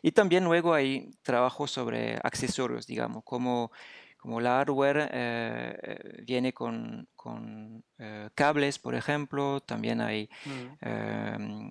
Y 0.00 0.12
también 0.12 0.44
luego 0.44 0.72
hay 0.72 1.10
trabajo 1.22 1.66
sobre 1.66 2.16
accesorios, 2.22 2.86
digamos, 2.86 3.24
como 3.24 3.72
como 4.20 4.40
la 4.40 4.58
hardware 4.58 5.08
eh, 5.12 5.78
eh, 5.82 6.22
viene 6.24 6.52
con, 6.52 7.08
eh, 7.98 8.28
cables, 8.34 8.78
por 8.78 8.94
ejemplo, 8.94 9.60
también 9.60 10.02
hay 10.02 10.28
mm. 10.44 10.86
em, 10.86 11.70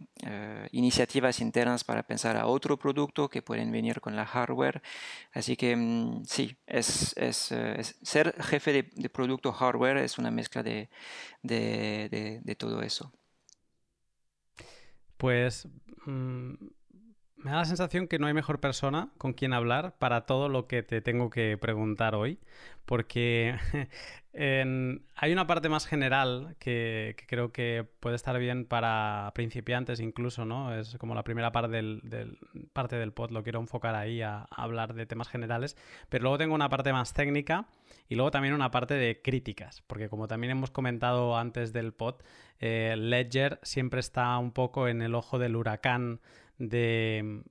iniciativas 0.72 1.42
internas 1.42 1.84
para 1.84 2.04
pensar 2.04 2.38
a 2.38 2.48
otro 2.48 2.78
producto 2.78 3.30
que 3.30 3.44
pueden 3.44 3.72
venir 3.72 4.02
con 4.02 4.16
la 4.16 4.26
hardware. 4.26 4.82
Así 5.32 5.56
que 5.56 5.76
mm, 5.76 6.24
sí, 6.26 6.58
es, 6.66 7.16
ser 8.02 8.36
jefe 8.42 8.74
de, 8.96 9.10
producto 9.10 9.52
hardware 9.52 9.98
es 9.98 10.18
una 10.18 10.32
mezcla 10.32 10.64
de, 10.64 10.90
de 11.44 12.56
todo 12.58 12.82
eso. 12.82 13.14
Pues 15.18 15.68
mm, 16.06 16.54
me 17.40 17.52
da 17.52 17.58
la 17.58 17.66
sensación 17.66 18.08
que 18.08 18.20
no 18.20 18.28
hay 18.28 18.34
mejor 18.34 18.60
persona 18.60 19.10
con 19.18 19.34
quien 19.34 19.54
hablar 19.54 19.96
para 19.98 20.26
todo 20.26 20.50
lo 20.50 20.68
que 20.68 20.84
te 20.84 21.02
tengo 21.02 21.30
que 21.30 21.58
preguntar 21.58 22.14
hoy, 22.14 22.38
porque 22.86 23.56
hay 24.34 25.32
una 25.32 25.48
parte 25.48 25.70
más 25.70 25.88
general 25.88 26.56
que, 26.60 27.16
creo 27.28 27.52
que 27.54 27.88
puede 28.00 28.18
estar 28.18 28.38
bien 28.40 28.66
para 28.66 29.32
principiantes 29.36 30.02
incluso, 30.02 30.44
¿no? 30.44 30.78
Es 30.78 30.98
como 30.98 31.16
la 31.16 31.24
primera 31.24 31.52
parte 31.52 31.78
del, 31.78 32.38
parte 32.74 32.98
del 32.98 33.14
pod, 33.14 33.32
lo 33.32 33.44
quiero 33.44 33.60
enfocar 33.60 33.96
ahí 33.96 34.22
a, 34.22 34.46
hablar 34.52 34.94
de 34.94 35.06
temas 35.06 35.30
generales, 35.30 35.78
pero 36.10 36.24
luego 36.24 36.38
tengo 36.38 36.56
una 36.56 36.70
parte 36.70 36.92
más 36.92 37.14
técnica 37.14 37.68
y 38.10 38.16
luego 38.16 38.32
también 38.32 38.54
una 38.54 38.72
parte 38.72 38.96
de 38.96 39.22
críticas, 39.22 39.82
porque 39.88 40.10
como 40.10 40.28
también 40.28 40.52
hemos 40.52 40.72
comentado 40.72 41.38
antes 41.38 41.72
del 41.72 41.94
pod, 41.94 42.16
eh, 42.60 42.96
Ledger 42.98 43.60
siempre 43.64 44.02
está 44.02 44.38
un 44.38 44.52
poco 44.52 44.90
en 44.90 45.02
el 45.02 45.16
ojo 45.16 45.40
del 45.40 45.56
huracán 45.56 46.20
de, 46.60 47.42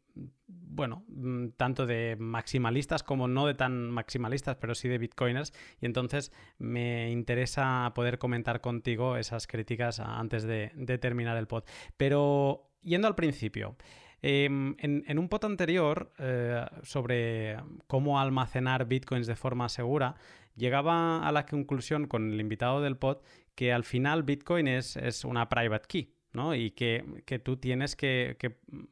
bueno, 0.47 1.05
mm, 1.09 1.49
tanto 1.57 1.87
de 1.87 2.17
maximalistas 2.19 3.03
como 3.03 3.27
no 3.27 3.47
de 3.47 3.55
tan 3.55 3.91
maximalistas, 3.91 4.57
pero 4.57 4.75
sí 4.75 4.88
de 4.88 4.99
bitcoiners. 4.99 5.53
Y 5.81 5.87
entonces 5.87 6.31
me 6.59 7.11
interesa 7.11 7.91
poder 7.95 8.19
comentar 8.19 8.61
contigo 8.61 9.17
esas 9.17 9.47
críticas 9.47 9.99
antes 9.99 10.45
de, 10.45 10.71
terminar 11.00 11.37
el 11.37 11.49
pod. 11.49 11.65
Pero 11.97 12.71
yendo 12.83 13.09
al 13.09 13.15
principio. 13.17 13.77
Em, 14.21 14.75
en, 14.79 15.19
un 15.19 15.29
pod 15.29 15.45
anterior 15.45 16.12
eh, 16.19 16.67
sobre 16.83 17.57
cómo 17.87 18.19
almacenar 18.21 18.87
bitcoins 18.87 19.29
de 19.29 19.37
forma 19.37 19.69
segura, 19.69 20.17
llegaba 20.57 21.27
a 21.27 21.31
la 21.31 21.47
conclusión 21.47 22.09
con 22.09 22.33
el 22.33 22.41
invitado 22.41 22.83
del 22.83 22.97
pod 22.97 23.19
que 23.55 23.73
al 23.73 23.85
final 23.85 24.25
bitcoin 24.25 24.67
es, 24.67 24.97
es 24.97 25.25
una 25.25 25.49
private 25.49 25.87
key. 25.87 26.17
Y 26.54 26.71
que, 26.73 27.40
tú 27.42 27.57
tienes 27.57 27.97
que, 27.97 28.37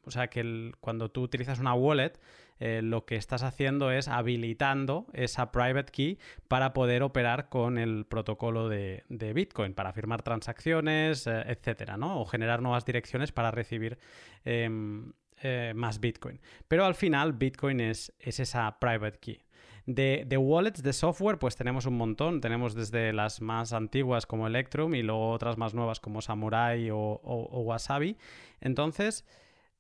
o 0.05 0.11
sea, 0.11 0.29
que 0.29 0.73
cuando 0.81 1.11
tú 1.11 1.23
utilizas 1.23 1.59
una 1.59 1.75
wallet, 1.75 2.19
eh, 2.59 2.81
lo 2.83 3.05
que 3.05 3.17
estás 3.17 3.43
haciendo 3.43 3.91
es 3.91 4.09
habilitando 4.09 5.07
esa 5.13 5.53
private 5.53 5.93
key 5.93 6.19
para 6.49 6.73
poder 6.73 7.03
operar 7.03 7.49
con 7.49 7.77
el 7.77 8.07
protocolo 8.07 8.69
de, 8.69 9.05
Bitcoin, 9.35 9.75
para 9.75 9.93
firmar 9.93 10.23
transacciones, 10.23 11.27
eh, 11.27 11.45
etcétera, 11.47 11.97
¿no? 11.97 12.21
O 12.21 12.25
generar 12.25 12.63
nuevas 12.63 12.85
direcciones 12.85 13.31
para 13.33 13.51
recibir 13.51 13.99
em, 14.45 15.13
eh, 15.43 15.73
más 15.77 16.01
Bitcoin. 16.01 16.41
Pero 16.67 16.87
al 16.87 16.95
final, 16.95 17.35
Bitcoin 17.35 17.81
es, 17.81 18.13
es 18.19 18.41
esa 18.41 18.79
private 18.81 19.19
key. 19.19 19.46
De, 19.87 20.37
wallets, 20.37 20.83
de 20.83 20.93
software, 20.93 21.39
pues 21.39 21.55
tenemos 21.55 21.87
un 21.87 21.97
montón. 21.97 22.41
Tenemos 22.41 22.75
desde 22.75 23.13
las 23.13 23.41
más 23.41 23.73
antiguas 23.73 24.27
como 24.27 24.47
Electrum 24.47 24.95
y 24.95 25.03
luego 25.03 25.31
otras 25.31 25.57
más 25.57 25.75
nuevas 25.75 26.01
como 26.01 26.21
Samurai 26.21 26.91
o, 26.91 27.21
Wasabi. 27.65 28.17
Entonces, 28.61 29.25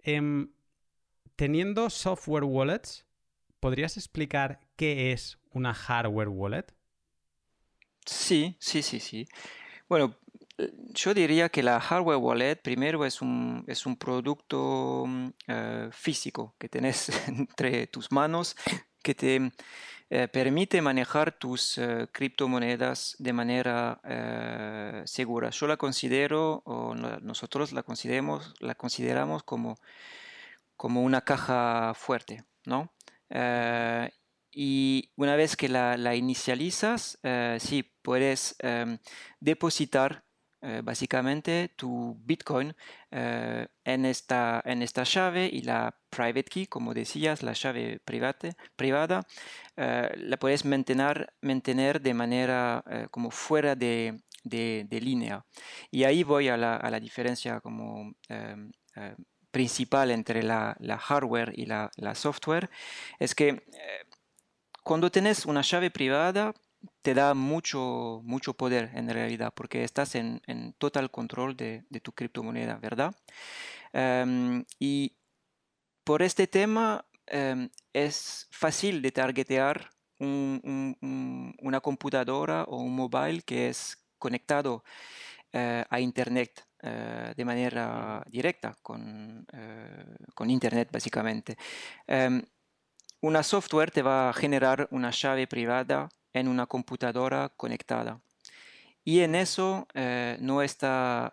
em, 0.02 0.50
teniendo 1.34 1.90
software 1.90 2.44
wallets, 2.44 3.04
¿podrías 3.58 3.96
explicar 3.96 4.60
qué 4.76 5.12
es 5.12 5.38
una 5.50 5.74
hardware 5.74 6.28
wallet? 6.28 6.66
Sí, 8.04 8.56
sí, 8.60 8.82
sí, 8.82 9.00
sí. 9.00 9.26
Bueno, 9.88 10.16
yo 10.94 11.14
diría 11.14 11.48
que 11.48 11.62
la 11.62 11.80
hardware 11.80 12.18
wallet 12.18 12.56
primero 12.56 13.04
es 13.04 13.20
un, 13.20 13.64
es 13.66 13.86
un 13.86 13.96
producto 13.96 15.04
mm, 15.06 15.28
eh, 15.48 15.88
físico 15.92 16.54
que 16.58 16.68
tenés 16.68 17.08
entre 17.28 17.86
tus 17.88 18.12
manos 18.12 18.56
que 19.02 19.14
te 19.14 19.52
eh, 20.08 20.28
permite 20.28 20.80
manejar 20.82 21.32
tus 21.32 21.78
eh, 21.78 22.06
criptomonedas 22.12 23.16
de 23.18 23.32
manera 23.32 24.00
eh, 24.04 25.02
segura. 25.04 25.50
Yo 25.50 25.66
la 25.66 25.76
considero, 25.76 26.62
o 26.64 26.94
nosotros 26.94 27.72
la 27.72 27.82
consideramos, 27.82 28.54
la 28.60 28.76
consideramos 28.76 29.42
como, 29.42 29.80
como 30.76 31.02
una 31.02 31.22
caja 31.22 31.92
fuerte, 31.94 32.44
¿no? 32.64 32.92
y 34.52 35.10
una 35.16 35.34
vez 35.34 35.56
que 35.56 35.68
la, 35.68 35.96
la 35.96 36.14
inicializas, 36.14 37.18
sí, 37.58 37.92
puedes 38.02 38.56
depositar 39.40 40.25
eh, 40.68 40.80
básicamente 40.82 41.68
tu 41.76 42.16
Bitcoin 42.24 42.74
eh, 43.12 43.68
en, 43.84 44.04
esta, 44.04 44.60
en 44.64 44.82
esta 44.82 45.04
llave 45.04 45.48
y 45.52 45.62
la 45.62 45.96
private 46.10 46.42
key, 46.42 46.66
como 46.66 46.92
decías, 46.92 47.44
la 47.44 47.52
llave 47.52 48.00
privada, 48.74 49.24
eh, 49.76 50.10
la 50.16 50.36
puedes 50.38 50.64
mantener, 50.64 51.32
mantener 51.40 52.00
de 52.00 52.14
manera 52.14 52.82
como 53.12 53.30
fuera 53.30 53.76
de, 53.76 54.20
de, 54.42 55.00
línea. 55.00 55.46
Y 55.92 56.02
ahí 56.02 56.24
voy 56.24 56.48
a 56.48 56.56
la, 56.56 56.98
diferencia 57.00 57.60
como 57.60 58.14
em, 58.28 58.72
em, 58.96 59.16
principal 59.52 60.10
entre 60.10 60.42
la, 60.42 60.76
hardware 60.98 61.52
y 61.54 61.66
la, 61.66 61.90
software. 62.16 62.70
Es 63.20 63.36
que 63.36 63.62
cuando 64.82 65.12
tienes 65.12 65.46
una 65.46 65.62
llave 65.62 65.92
privada, 65.92 66.52
te 67.02 67.14
da 67.14 67.34
mucho, 67.34 68.20
mucho 68.24 68.54
poder 68.54 68.90
en 68.94 69.08
realidad, 69.08 69.52
porque 69.54 69.84
estás 69.84 70.14
en, 70.14 70.40
total 70.78 71.10
control 71.10 71.56
de, 71.56 71.84
tu 72.02 72.12
criptomoneda, 72.12 72.76
¿verdad? 72.76 73.14
Em, 73.92 74.64
y 74.78 75.16
por 76.04 76.22
este 76.22 76.46
tema 76.46 77.06
es 77.92 78.46
fácil 78.52 79.02
de 79.02 79.10
targetear 79.10 79.90
una 80.18 81.80
computadora 81.80 82.64
o 82.64 82.78
un 82.78 82.94
mobile 82.94 83.42
que 83.42 83.68
es 83.68 84.06
conectado 84.18 84.84
eh, 85.52 85.84
a 85.88 86.00
Internet 86.00 86.66
eh, 86.82 87.32
de 87.36 87.44
manera 87.44 88.22
directa 88.26 88.76
con, 88.82 89.46
eh, 89.52 90.16
con 90.34 90.50
Internet 90.50 90.90
básicamente. 90.92 91.56
Em, 92.06 92.42
una 93.22 93.42
software 93.42 93.90
te 93.90 94.02
va 94.02 94.28
a 94.28 94.32
generar 94.32 94.88
una 94.90 95.10
llave 95.10 95.46
privada 95.46 96.08
en 96.38 96.48
una 96.48 96.66
computadora 96.66 97.50
conectada. 97.56 98.20
Y 99.04 99.20
en 99.20 99.34
eso 99.34 99.86
no 100.40 100.62
está 100.62 101.32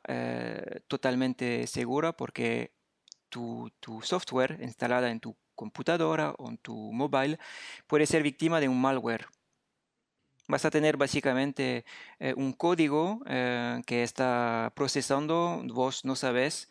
totalmente 0.87 1.65
segura 1.67 2.11
porque 2.11 2.71
tu, 3.29 3.71
tu, 3.79 4.01
software 4.01 4.59
instalada 4.61 5.09
en 5.09 5.19
tu 5.19 5.35
computadora 5.55 6.35
o 6.37 6.49
en 6.49 6.57
tu 6.57 6.75
mobile 6.93 7.39
puede 7.87 8.05
ser 8.05 8.23
víctima 8.23 8.59
de 8.59 8.69
un 8.69 8.79
malware. 8.79 9.25
Vas 10.47 10.65
a 10.65 10.69
tener 10.69 10.97
básicamente 10.97 11.85
eh, 12.19 12.33
un 12.35 12.51
código 12.51 13.21
eh, 13.27 13.81
que 13.85 14.03
está 14.03 14.73
procesando, 14.75 15.63
vos 15.65 16.03
no 16.03 16.15
sabes, 16.15 16.69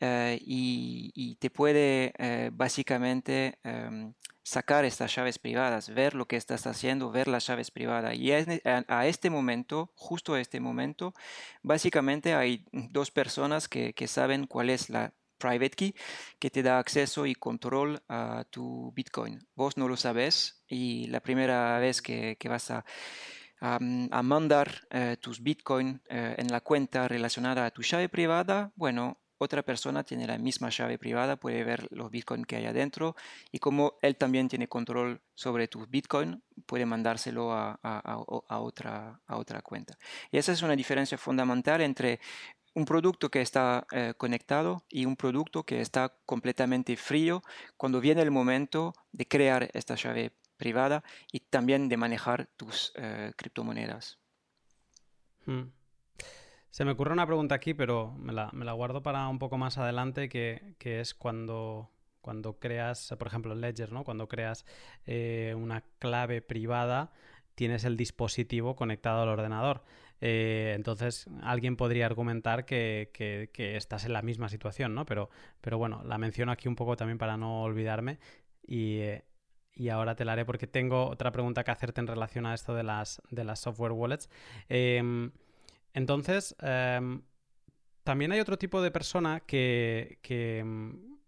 eh, 0.00 0.38
y, 0.40 1.36
te 1.36 1.50
puede 1.50 2.12
básicamente 2.52 3.58
em, 3.62 4.12
sacar 4.42 4.84
estas 4.84 5.14
llaves 5.14 5.38
privadas, 5.38 5.90
ver 5.90 6.14
lo 6.14 6.26
que 6.26 6.36
estás 6.36 6.66
haciendo, 6.66 7.10
ver 7.10 7.28
las 7.28 7.46
llaves 7.46 7.70
privadas. 7.70 8.14
Y 8.16 8.32
a, 8.32 9.06
este 9.06 9.30
momento, 9.30 9.92
justo 9.94 10.34
a 10.34 10.40
este 10.40 10.60
momento, 10.60 11.14
básicamente 11.62 12.34
hay 12.34 12.66
dos 12.72 13.10
personas 13.10 13.68
que, 13.68 13.94
que 13.94 14.08
saben 14.08 14.46
cuál 14.46 14.70
es 14.70 14.90
la 14.90 15.14
private 15.40 15.70
key 15.70 15.94
que 16.38 16.50
te 16.50 16.62
da 16.62 16.78
acceso 16.78 17.26
y 17.26 17.34
control 17.34 18.02
a 18.08 18.44
tu 18.50 18.92
Bitcoin. 18.94 19.40
Vos 19.56 19.76
no 19.76 19.88
lo 19.88 19.96
sabes 19.96 20.62
y 20.68 21.06
la 21.08 21.20
primera 21.20 21.78
vez 21.80 22.00
que, 22.02 22.36
vas 22.44 22.70
a, 22.70 22.84
a, 23.60 24.22
mandar 24.22 24.86
eh, 24.90 25.16
tus 25.20 25.42
Bitcoin 25.42 26.00
eh, 26.08 26.36
en 26.38 26.48
la 26.48 26.60
cuenta 26.60 27.08
relacionada 27.08 27.66
a 27.66 27.70
tu 27.70 27.82
llave 27.82 28.08
privada, 28.08 28.72
bueno, 28.76 29.19
otra 29.42 29.62
persona 29.62 30.04
tiene 30.04 30.26
la 30.26 30.36
misma 30.36 30.68
llave 30.68 30.98
privada, 30.98 31.36
puede 31.36 31.64
ver 31.64 31.88
los 31.90 32.10
Bitcoin 32.10 32.44
que 32.44 32.56
hay 32.56 32.66
adentro 32.66 33.16
y 33.50 33.58
como 33.58 33.94
él 34.02 34.16
también 34.16 34.48
tiene 34.48 34.68
control 34.68 35.22
sobre 35.34 35.66
tu 35.66 35.86
Bitcoin, 35.86 36.42
puede 36.66 36.84
mandárselo 36.84 37.52
a, 37.52 37.80
a, 37.82 38.60
otra, 38.60 39.18
a 39.26 39.36
otra 39.38 39.62
cuenta. 39.62 39.96
Y 40.30 40.36
esa 40.36 40.52
es 40.52 40.60
una 40.60 40.76
diferencia 40.76 41.16
fundamental 41.16 41.80
entre 41.80 42.20
un 42.74 42.84
producto 42.84 43.30
que 43.30 43.40
está 43.40 43.86
eh, 43.92 44.12
conectado 44.18 44.84
y 44.90 45.06
un 45.06 45.16
producto 45.16 45.64
que 45.64 45.80
está 45.80 46.14
completamente 46.26 46.94
frío 46.98 47.42
cuando 47.78 47.98
viene 47.98 48.20
el 48.20 48.30
momento 48.30 48.92
de 49.10 49.26
crear 49.26 49.70
esta 49.72 49.94
llave 49.94 50.32
privada 50.58 51.02
y 51.32 51.40
también 51.40 51.88
de 51.88 51.96
manejar 51.96 52.46
tus 52.58 52.92
eh, 52.96 53.32
criptomonedas. 53.36 54.18
Hmm. 55.46 55.79
Se 56.70 56.84
me 56.84 56.92
ocurre 56.92 57.12
una 57.12 57.26
pregunta 57.26 57.56
aquí, 57.56 57.74
pero 57.74 58.12
me 58.16 58.32
la, 58.32 58.72
guardo 58.72 59.02
para 59.02 59.28
un 59.28 59.38
poco 59.38 59.58
más 59.58 59.76
adelante, 59.76 60.28
que, 60.28 60.76
es 60.80 61.14
cuando, 61.14 61.90
cuando 62.20 62.58
creas, 62.60 63.12
por 63.18 63.26
ejemplo, 63.26 63.54
Ledger, 63.54 63.90
¿no? 63.90 64.04
Cuando 64.04 64.28
creas 64.28 64.64
eh, 65.04 65.54
una 65.56 65.82
clave 65.98 66.42
privada, 66.42 67.10
tienes 67.56 67.84
el 67.84 67.96
dispositivo 67.96 68.76
conectado 68.76 69.22
al 69.22 69.28
ordenador. 69.28 69.82
Eh, 70.20 70.72
entonces, 70.76 71.26
alguien 71.42 71.76
podría 71.76 72.06
argumentar 72.06 72.64
que, 72.64 73.10
estás 73.56 74.04
en 74.04 74.12
la 74.12 74.22
misma 74.22 74.48
situación, 74.48 74.94
¿no? 74.94 75.04
Pero, 75.06 75.28
pero 75.60 75.76
bueno, 75.76 76.02
la 76.04 76.18
menciono 76.18 76.52
aquí 76.52 76.68
un 76.68 76.76
poco 76.76 76.96
también 76.96 77.18
para 77.18 77.36
no 77.36 77.62
olvidarme. 77.62 78.20
Y, 78.66 79.00
ahora 79.90 80.14
te 80.14 80.24
la 80.24 80.32
haré 80.32 80.44
porque 80.44 80.66
tengo 80.66 81.06
otra 81.06 81.32
pregunta 81.32 81.64
que 81.64 81.70
hacerte 81.70 82.00
en 82.00 82.06
relación 82.06 82.46
a 82.46 82.54
esto 82.54 82.74
de 82.74 82.84
las, 82.84 83.20
de 83.30 83.42
las 83.44 83.58
software 83.58 83.92
wallets. 83.92 84.28
Em, 84.68 85.32
entonces, 85.94 86.54
em, 86.60 87.22
también 88.04 88.32
hay 88.32 88.40
otro 88.40 88.58
tipo 88.58 88.82
de 88.82 88.90
persona 88.90 89.40
que, 89.40 90.18
que 90.22 90.60
em, 90.60 91.18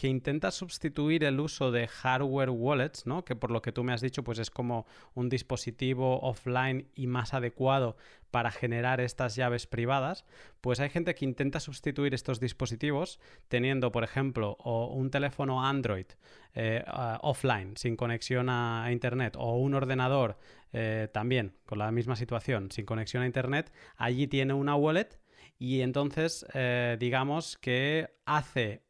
que 0.00 0.08
intenta 0.08 0.50
sustituir 0.50 1.24
el 1.24 1.38
uso 1.40 1.70
de 1.70 1.86
hardware 1.86 2.48
wallets, 2.48 3.04
¿no? 3.04 3.22
que 3.22 3.36
por 3.36 3.50
lo 3.50 3.60
que 3.60 3.70
tú 3.70 3.84
me 3.84 3.92
has 3.92 4.00
dicho, 4.00 4.24
pues 4.24 4.38
es 4.38 4.50
como 4.50 4.86
un 5.12 5.28
dispositivo 5.28 6.20
offline 6.20 6.88
y 6.94 7.06
más 7.06 7.34
adecuado 7.34 7.98
para 8.30 8.50
generar 8.50 9.02
estas 9.02 9.36
llaves 9.36 9.66
privadas, 9.66 10.24
pues 10.62 10.80
hay 10.80 10.88
gente 10.88 11.14
que 11.14 11.26
intenta 11.26 11.60
sustituir 11.60 12.14
estos 12.14 12.40
dispositivos 12.40 13.20
teniendo, 13.48 13.92
por 13.92 14.02
ejemplo, 14.02 14.56
un 14.56 15.10
teléfono 15.10 15.66
Android 15.66 16.06
eh, 16.54 16.82
offline, 17.20 17.76
sin 17.76 17.94
conexión 17.96 18.48
a, 18.48 18.88
Internet, 18.90 19.36
o 19.38 19.58
un 19.58 19.74
ordenador 19.74 20.38
eh, 20.72 21.08
también 21.12 21.58
con 21.66 21.76
la 21.76 21.92
misma 21.92 22.16
situación, 22.16 22.70
sin 22.70 22.86
conexión 22.86 23.22
a 23.22 23.26
Internet, 23.26 23.70
allí 23.98 24.26
tiene 24.26 24.54
una 24.54 24.76
wallet 24.76 25.20
y 25.58 25.82
entonces 25.82 26.46
eh, 26.54 26.96
digamos 26.98 27.58
que 27.58 28.14
hace 28.24 28.88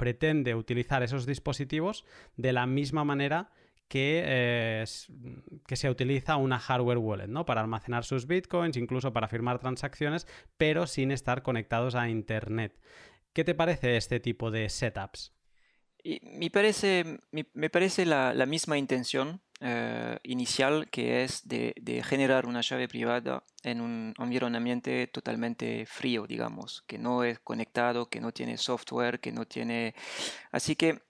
pretende 0.00 0.54
utilizar 0.54 1.02
esos 1.02 1.26
dispositivos 1.26 2.06
de 2.38 2.54
la 2.54 2.64
misma 2.64 3.04
manera 3.04 3.50
que, 3.86 4.22
eh, 4.24 4.84
que, 5.66 5.76
se 5.76 5.90
utiliza 5.90 6.36
una 6.36 6.58
hardware 6.58 6.96
wallet, 6.96 7.26
¿no? 7.26 7.44
Para 7.44 7.60
almacenar 7.60 8.04
sus 8.04 8.26
bitcoins, 8.26 8.78
incluso 8.78 9.12
para 9.12 9.28
firmar 9.28 9.58
transacciones, 9.58 10.26
pero 10.56 10.86
sin 10.86 11.10
estar 11.10 11.42
conectados 11.42 11.96
a 11.96 12.08
Internet. 12.08 12.80
¿Qué 13.34 13.44
te 13.44 13.54
parece 13.54 13.98
este 13.98 14.20
tipo 14.20 14.50
de 14.50 14.70
setups? 14.70 15.34
Me 16.22 16.48
parece, 16.48 17.20
me, 17.30 17.68
parece 17.68 18.06
la, 18.06 18.46
misma 18.46 18.78
intención 18.78 19.42
eh, 19.62 20.18
inicial 20.22 20.88
que 20.88 21.22
es 21.22 21.46
de, 21.46 22.02
generar 22.02 22.46
una 22.46 22.62
llave 22.62 22.88
privada 22.88 23.44
en 23.62 23.82
un 23.82 24.14
environamiento 24.18 24.90
totalmente 25.12 25.84
frío, 25.84 26.26
digamos, 26.26 26.82
que 26.86 26.98
no 26.98 27.24
es 27.24 27.40
conectado, 27.40 28.08
que 28.08 28.20
no 28.20 28.32
tiene 28.32 28.56
software, 28.56 29.20
que 29.20 29.32
no 29.32 29.46
tiene... 29.46 29.94
Así 30.50 30.76
que 30.76 31.02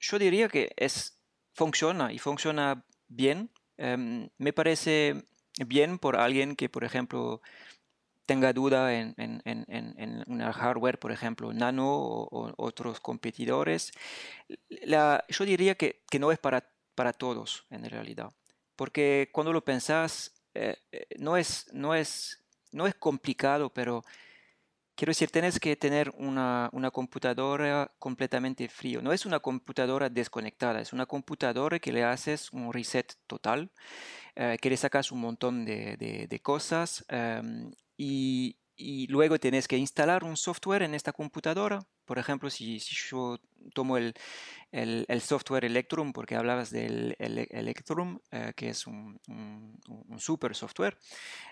yo 0.00 0.18
diría 0.18 0.48
que 0.48 0.72
es, 0.76 1.18
funciona 1.54 2.12
y 2.12 2.18
funciona 2.18 2.84
bien. 3.08 3.50
Em, 3.78 4.28
me 4.36 4.52
parece 4.52 5.24
bien 5.66 5.98
por 5.98 6.16
alguien 6.16 6.56
que, 6.56 6.68
por 6.68 6.84
ejemplo, 6.84 7.40
tenga 8.26 8.52
duda 8.52 8.94
en, 8.94 9.14
en, 9.16 9.42
en, 9.46 10.24
una 10.26 10.52
hardware, 10.52 10.98
por 10.98 11.10
ejemplo, 11.10 11.54
Nano 11.54 11.88
o, 11.88 12.52
otros 12.58 13.00
competidores, 13.00 13.92
yo 14.68 15.44
diría 15.46 15.76
que, 15.76 16.02
que, 16.10 16.18
no 16.18 16.30
es 16.30 16.38
para, 16.38 16.68
para 16.98 17.12
todos 17.12 17.64
en 17.70 17.88
realidad. 17.88 18.32
Porque 18.74 19.30
cuando 19.32 19.52
lo 19.52 19.64
pensás, 19.64 20.32
eh, 20.52 20.76
eh, 20.90 21.06
no, 21.16 21.36
es, 21.36 21.70
no, 21.72 21.94
es, 21.94 22.44
no 22.72 22.88
es 22.88 22.96
complicado, 22.96 23.72
pero 23.72 24.02
quiero 24.96 25.12
decir, 25.12 25.30
tienes 25.30 25.60
que 25.60 25.76
tener 25.76 26.12
una, 26.16 26.68
una, 26.72 26.90
computadora 26.90 27.94
completamente 28.00 28.68
frío. 28.68 29.00
No 29.00 29.12
es 29.12 29.26
una 29.26 29.38
computadora 29.38 30.08
desconectada, 30.08 30.80
es 30.80 30.92
una 30.92 31.06
computadora 31.06 31.78
que 31.78 31.92
le 31.92 32.02
haces 32.02 32.52
un 32.52 32.72
reset 32.72 33.14
total, 33.28 33.70
eh, 34.34 34.56
que 34.60 34.70
le 34.70 34.76
sacas 34.76 35.12
un 35.12 35.20
montón 35.20 35.64
de, 35.64 35.96
de, 36.28 36.40
cosas 36.40 37.04
em, 37.08 37.70
y, 37.96 38.56
luego 39.08 39.38
tienes 39.38 39.68
que 39.68 39.76
instalar 39.76 40.24
un 40.24 40.36
software 40.36 40.82
en 40.82 40.94
esta 40.96 41.12
computadora. 41.12 41.78
Por 42.08 42.18
ejemplo, 42.18 42.48
si, 42.48 42.78
yo 42.78 43.38
tomo 43.74 43.98
el, 43.98 44.14
software 45.20 45.66
Electrum, 45.66 46.14
porque 46.14 46.36
hablabas 46.36 46.70
del 46.70 47.14
Electrum, 47.18 48.18
eh, 48.32 48.54
que 48.56 48.70
es 48.70 48.86
un, 48.86 49.20
super 50.16 50.54
software, 50.54 50.96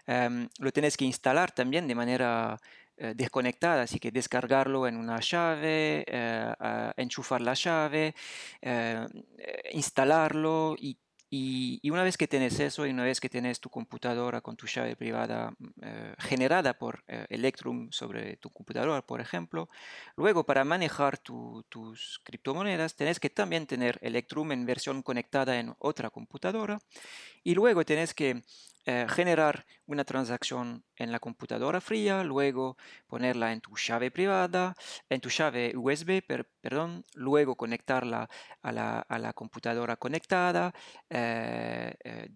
em, 0.07 0.49
lo 0.59 0.73
tienes 0.73 0.97
que 0.97 1.05
instalar 1.05 1.53
también 1.53 1.87
de 1.87 1.95
manera 1.95 2.59
eh, 2.97 3.13
desconectada, 3.15 3.83
así 3.83 3.99
que 3.99 4.11
descargarlo 4.11 4.89
en 4.89 4.97
una 4.97 5.21
llave, 5.21 6.07
eh, 6.07 6.55
enchufar 6.97 7.43
la 7.43 7.53
llave, 7.53 8.15
instalarlo 9.73 10.75
y 10.79 10.97
y, 11.29 11.91
una 11.91 12.05
vez 12.05 12.17
que 12.17 12.29
tienes 12.29 12.61
eso 12.61 12.87
y 12.87 12.91
una 12.91 13.05
vez 13.05 13.21
que 13.21 13.29
tienes 13.29 13.59
tu 13.61 13.69
computadora 13.69 14.41
con 14.41 14.57
tu 14.57 14.67
llave 14.67 14.95
privada 14.95 15.51
mm, 15.59 15.67
eh, 15.83 16.15
generada 16.19 16.79
por 16.79 17.03
eh, 17.09 17.27
Electrum 17.29 17.91
sobre 17.91 18.37
tu 18.37 18.51
computadora, 18.51 19.03
por 19.03 19.21
ejemplo, 19.21 19.69
luego 20.17 20.45
para 20.45 20.65
manejar 20.65 21.19
tus 21.19 22.21
criptomonedas 22.25 22.95
tienes 22.95 23.19
que 23.19 23.31
también 23.31 23.67
tener 23.67 23.99
Electrum 24.03 24.53
en 24.53 24.67
versión 24.67 25.03
conectada 25.03 25.59
en 25.59 25.75
otra 25.79 26.11
computadora 26.11 26.79
y 27.43 27.55
luego 27.55 27.85
tienes 27.85 28.15
que 28.15 28.43
eh, 28.89 29.07
generar 29.09 29.67
una 29.87 30.05
transacción 30.05 30.85
en 30.95 31.11
la 31.11 31.19
computadora 31.19 31.81
fría, 31.81 32.23
luego 32.23 32.77
ponerla 33.09 33.53
en 33.53 33.61
tu 33.61 33.75
llave 33.77 34.13
privada, 34.13 34.77
en 35.09 35.21
tu 35.21 35.29
llave 35.29 35.73
USB, 35.77 36.23
perdón, 36.61 37.05
luego 37.15 37.57
conectarla 37.57 38.31
a 38.63 38.71
la, 39.19 39.33
computadora 39.35 39.97
conectada, 39.97 40.73
eh, 41.11 41.97
eh, 42.05 42.29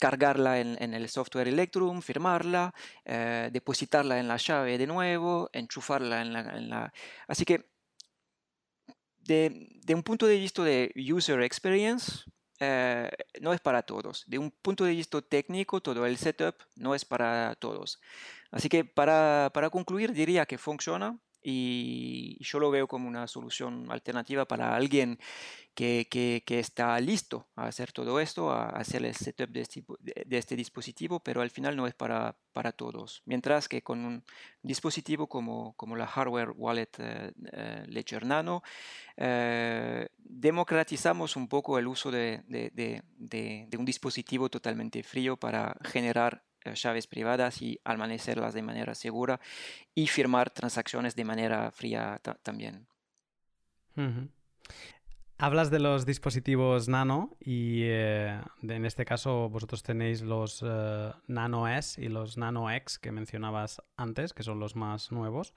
cargarla 0.00 0.58
en, 0.58 0.94
el 0.94 1.08
software 1.10 1.48
Electrum, 1.48 2.00
firmarla, 2.00 2.72
depositarla 3.52 4.18
en 4.20 4.28
la 4.28 4.38
llave 4.38 4.78
de 4.78 4.86
nuevo, 4.86 5.50
enchufarla 5.52 6.22
en 6.22 6.70
la... 6.70 6.92
Así 7.26 7.44
que 7.44 7.68
de, 9.18 9.68
de 9.84 9.94
un 9.94 10.02
punto 10.02 10.26
de 10.26 10.38
vista 10.38 10.62
de 10.64 10.90
user 11.12 11.42
experience, 11.42 12.24
eh, 12.60 13.10
no 13.40 13.52
es 13.52 13.60
para 13.60 13.82
todos. 13.82 14.24
De 14.26 14.38
un 14.38 14.50
punto 14.50 14.84
de 14.84 14.92
vista 14.92 15.20
técnico, 15.22 15.80
todo 15.80 16.06
el 16.06 16.16
setup 16.16 16.56
no 16.76 16.94
es 16.94 17.04
para 17.04 17.54
todos. 17.56 18.00
Así 18.50 18.68
que 18.68 18.84
para, 18.84 19.50
para 19.54 19.70
concluir, 19.70 20.12
diría 20.12 20.46
que 20.46 20.58
funciona, 20.58 21.18
y 21.42 22.36
yo 22.40 22.58
lo 22.58 22.70
veo 22.70 22.88
como 22.88 23.08
una 23.08 23.26
solución 23.26 23.86
alternativa 23.90 24.46
para 24.46 24.74
alguien 24.74 25.18
que, 25.74 26.08
que, 26.44 26.58
está 26.58 26.98
listo 26.98 27.46
a 27.54 27.66
hacer 27.66 27.92
todo 27.92 28.18
esto, 28.18 28.50
a 28.50 28.70
hacer 28.70 29.04
el 29.04 29.14
setup 29.14 29.48
de 29.50 29.60
este, 29.60 29.84
de 30.00 30.36
este, 30.36 30.56
dispositivo, 30.56 31.20
pero 31.20 31.40
al 31.40 31.50
final 31.50 31.76
no 31.76 31.86
es 31.86 31.94
para, 31.94 32.36
para 32.52 32.72
todos. 32.72 33.22
Mientras 33.26 33.68
que 33.68 33.82
con 33.82 34.04
un 34.04 34.24
dispositivo 34.60 35.28
como, 35.28 35.74
como 35.76 35.94
la 35.94 36.08
hardware 36.08 36.50
wallet 36.56 36.90
eh, 36.98 37.32
eh, 37.52 37.84
Ledger 37.86 38.26
Nano, 38.26 38.64
eh, 39.16 40.08
democratizamos 40.18 41.36
un 41.36 41.46
poco 41.46 41.78
el 41.78 41.86
uso 41.86 42.10
de, 42.10 42.42
de, 42.48 43.02
de 43.16 43.76
un 43.78 43.84
dispositivo 43.84 44.48
totalmente 44.48 45.04
frío 45.04 45.36
para 45.36 45.76
generar 45.84 46.42
llaves 46.74 47.06
privadas 47.06 47.62
y 47.62 47.80
almacenarlas 47.84 48.54
de 48.54 48.62
manera 48.62 48.94
segura 48.94 49.40
y 49.94 50.06
firmar 50.06 50.50
transacciones 50.50 51.14
de 51.14 51.24
manera 51.24 51.70
fría 51.70 52.20
también. 52.42 52.86
Hablas 55.38 55.70
de 55.70 55.80
los 55.80 56.06
dispositivos 56.06 56.88
Nano 56.88 57.36
y 57.40 57.82
eh, 57.82 58.40
en 58.62 58.84
este 58.84 59.04
caso 59.04 59.48
vosotros 59.48 59.82
tenéis 59.82 60.22
los 60.22 60.64
eh, 60.66 61.12
Nano 61.26 61.68
S 61.68 62.02
y 62.02 62.08
los 62.08 62.36
Nano 62.36 62.70
X 62.70 62.98
que 62.98 63.12
mencionabas 63.12 63.82
antes, 63.96 64.32
que 64.32 64.42
son 64.42 64.60
los 64.60 64.76
más 64.76 65.12
nuevos. 65.12 65.54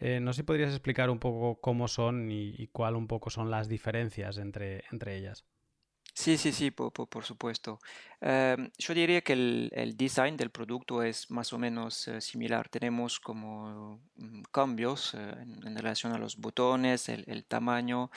no 0.00 0.32
sé 0.32 0.38
si 0.38 0.42
podrías 0.44 0.70
explicar 0.70 1.10
un 1.10 1.18
poco 1.18 1.60
cómo 1.60 1.88
son 1.88 2.30
y, 2.30 2.54
y 2.56 2.68
cuál 2.68 2.96
un 2.96 3.06
poco 3.06 3.30
son 3.30 3.50
las 3.50 3.68
diferencias 3.68 4.38
entre, 4.38 4.84
entre 4.90 5.16
ellas. 5.16 5.44
Sí, 6.20 6.36
sí, 6.36 6.52
sí, 6.52 6.70
por, 6.70 6.92
por, 6.92 7.24
supuesto. 7.24 7.80
Em, 8.20 8.70
yo 8.76 8.92
diría 8.92 9.22
que 9.22 9.32
el, 9.32 9.70
el, 9.72 9.96
design 9.96 10.36
del 10.36 10.50
producto 10.50 11.02
es 11.02 11.30
más 11.30 11.54
o 11.54 11.58
menos 11.58 12.08
eh, 12.08 12.20
similar. 12.20 12.68
Tenemos 12.68 13.18
como 13.20 14.02
mm, 14.16 14.42
cambios 14.52 15.14
eh, 15.14 15.18
en, 15.40 15.74
relación 15.76 16.12
a 16.12 16.18
los 16.18 16.36
botones, 16.36 17.08
el, 17.08 17.24
el 17.26 17.46
tamaño. 17.46 18.10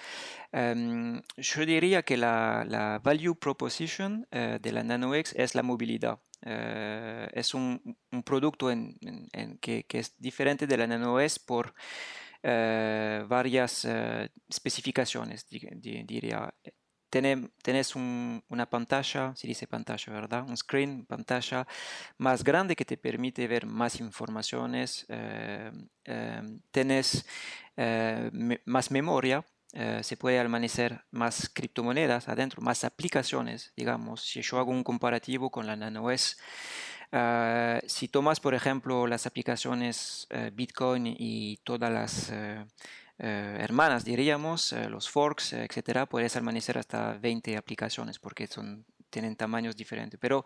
Em, 0.51 1.21
yo 1.37 1.65
diría 1.65 2.03
que 2.03 2.17
la, 2.17 2.65
la 2.67 2.99
value 3.01 3.35
proposition 3.35 4.27
eh, 4.31 4.59
de 4.61 4.71
la 4.73 4.83
Nano 4.83 5.15
X 5.15 5.33
es 5.37 5.55
la 5.55 5.63
movilidad. 5.63 6.19
es 6.41 7.53
un, 7.53 7.95
un 8.11 8.23
producto 8.23 8.69
en, 8.69 8.97
en, 9.31 9.57
que, 9.59 9.85
que, 9.85 9.99
es 9.99 10.13
diferente 10.19 10.67
de 10.67 10.77
la 10.77 10.87
Nano 10.87 11.21
S 11.21 11.39
por 11.45 11.73
varias 13.29 13.87
especificaciones, 14.49 15.47
diría 15.47 16.53
tenés 17.21 17.95
una 17.95 18.65
pantalla, 18.69 19.35
se 19.35 19.47
dice 19.47 19.67
pantalla, 19.67 20.11
¿verdad? 20.13 20.45
Un 20.47 20.57
screen, 20.57 21.05
pantalla 21.05 21.67
más 22.17 22.43
grande 22.43 22.75
que 22.75 22.85
te 22.85 22.97
permite 22.97 23.47
ver 23.47 23.65
más 23.65 23.99
informaciones. 23.99 25.05
Eh, 25.09 25.71
em, 26.05 26.61
eh, 27.75 28.31
más 28.65 28.91
memoria, 28.91 29.45
eh, 29.73 30.01
se 30.03 30.17
puede 30.17 30.39
almacenar 30.39 31.05
más 31.11 31.49
criptomonedas 31.49 32.29
adentro, 32.29 32.61
más 32.61 32.83
aplicaciones, 32.83 33.73
digamos. 33.75 34.23
Si 34.23 34.41
yo 34.41 34.59
hago 34.59 34.71
un 34.71 34.83
comparativo 34.83 35.49
con 35.51 35.67
la 35.67 35.75
Nano 35.75 36.09
S, 36.11 36.35
si 37.87 38.07
tomas, 38.07 38.39
por 38.39 38.55
ejemplo, 38.55 39.05
las 39.05 39.27
aplicaciones 39.27 40.27
Bitcoin 40.53 41.05
y 41.07 41.57
todas 41.63 41.91
las 41.91 42.31
eh, 43.19 43.57
hermanas, 43.59 44.03
diríamos, 44.03 44.73
eh, 44.73 44.89
los 44.89 45.09
forks, 45.09 45.53
etcétera, 45.53 46.05
puedes 46.05 46.35
almacenar 46.35 46.79
hasta 46.79 47.13
20 47.13 47.57
aplicaciones 47.57 48.19
porque 48.19 48.47
son, 48.47 48.85
tienen 49.09 49.35
tamaños 49.35 49.75
diferentes. 49.75 50.19
Pero 50.19 50.45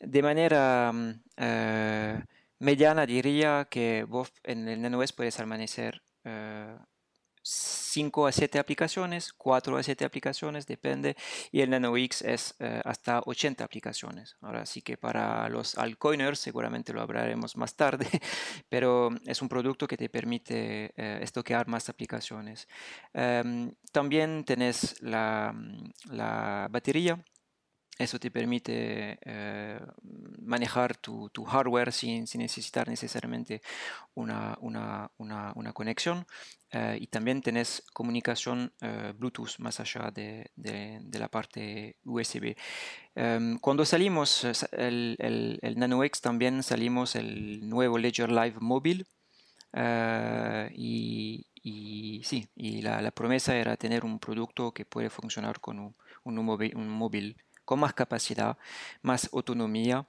de 0.00 0.22
manera 0.22 0.92
mm, 0.92 1.10
eh, 1.36 2.24
mediana 2.60 3.06
diría 3.06 3.66
que 3.70 4.04
vos 4.04 4.32
en 4.44 4.68
el 4.68 4.80
NanoS 4.82 5.12
puedes 5.12 5.38
almacenar 5.40 6.00
5 7.46 8.26
a 8.26 8.32
7 8.32 8.58
aplicaciones, 8.58 9.32
4 9.32 9.76
a 9.76 9.82
7 9.82 10.04
aplicaciones, 10.04 10.66
depende, 10.66 11.16
y 11.52 11.60
el 11.60 11.70
Nano 11.70 11.96
X 11.96 12.22
es 12.22 12.54
eh, 12.58 12.80
hasta 12.84 13.20
80 13.24 13.62
aplicaciones. 13.62 14.36
Ahora 14.40 14.66
sí 14.66 14.82
que 14.82 14.96
para 14.96 15.48
los 15.48 15.78
altcoiners 15.78 16.40
seguramente 16.40 16.92
lo 16.92 17.00
hablaremos 17.00 17.56
más 17.56 17.76
tarde, 17.76 18.06
pero 18.68 19.10
es 19.26 19.40
un 19.42 19.48
producto 19.48 19.86
que 19.86 19.96
te 19.96 20.08
permite 20.08 20.92
eh, 20.96 21.20
estoquear 21.22 21.68
más 21.68 21.88
aplicaciones. 21.88 22.68
Em, 23.14 23.72
también 23.92 24.44
tenés 24.44 25.00
la, 25.00 25.54
la 26.10 26.68
batería 26.70 27.24
eso 27.98 28.18
te 28.18 28.30
permite 28.30 29.18
eh, 29.24 29.80
manejar 30.42 30.96
tu, 30.96 31.30
hardware 31.46 31.92
sin, 31.92 32.26
necesitar 32.34 32.88
necesariamente 32.88 33.62
una, 34.14 34.58
conexión. 35.74 36.26
Eh, 36.70 36.98
y 37.00 37.06
también 37.06 37.40
tenés 37.42 37.82
comunicación 37.94 38.72
eh, 38.82 39.14
Bluetooth 39.16 39.58
más 39.58 39.80
allá 39.80 40.10
de, 40.10 40.50
la 41.12 41.28
parte 41.28 41.96
USB. 42.04 42.54
Em, 43.14 43.58
cuando 43.58 43.84
salimos 43.84 44.44
el, 44.72 45.16
el, 45.62 45.78
Nano 45.78 46.04
X 46.04 46.20
también 46.20 46.62
salimos 46.62 47.16
el 47.16 47.66
nuevo 47.68 47.98
Ledger 47.98 48.30
Live 48.30 48.56
móvil. 48.60 49.06
y, 50.74 52.22
sí, 52.24 52.48
y 52.54 52.82
la, 52.82 53.10
promesa 53.10 53.56
era 53.56 53.76
tener 53.76 54.04
un 54.04 54.18
producto 54.18 54.72
que 54.72 54.84
puede 54.84 55.10
funcionar 55.10 55.60
con 55.60 55.78
un, 55.78 55.94
un 56.24 56.88
móvil 56.88 57.36
con 57.66 57.80
más 57.80 57.92
capacidad, 57.92 58.56
más 59.02 59.28
autonomía. 59.34 60.06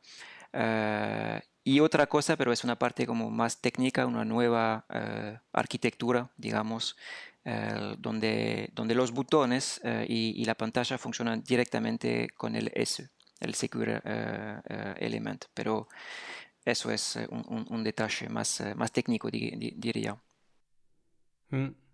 Eh, 0.54 1.41
y 1.65 1.82
otra 1.82 2.08
cosa, 2.08 2.38
pero 2.38 2.54
es 2.54 2.63
una 2.63 2.80
parte 2.80 3.06
como 3.06 3.30
más 3.30 3.60
técnica, 3.60 4.06
una 4.06 4.24
nueva 4.24 4.86
eh, 4.89 5.38
arquitectura, 5.52 6.32
digamos, 6.38 6.96
eh, 7.43 7.96
donde, 7.98 8.70
donde 8.74 8.96
los 8.96 9.12
botones 9.12 9.82
y, 10.08 10.46
la 10.46 10.56
pantalla 10.56 10.98
funcionan 10.98 11.43
directamente 11.43 12.30
con 12.38 12.56
el 12.56 12.72
S, 12.74 13.10
el 13.41 13.54
Secure 13.54 14.02
Element. 14.98 15.46
Pero 15.54 15.89
eso 16.63 16.91
es 16.91 17.20
un, 17.30 17.84
detalle 17.84 18.30
más, 18.30 18.63
más 18.76 18.91
técnico, 18.91 19.30
diría. 19.30 20.15
Mm. 21.50 21.87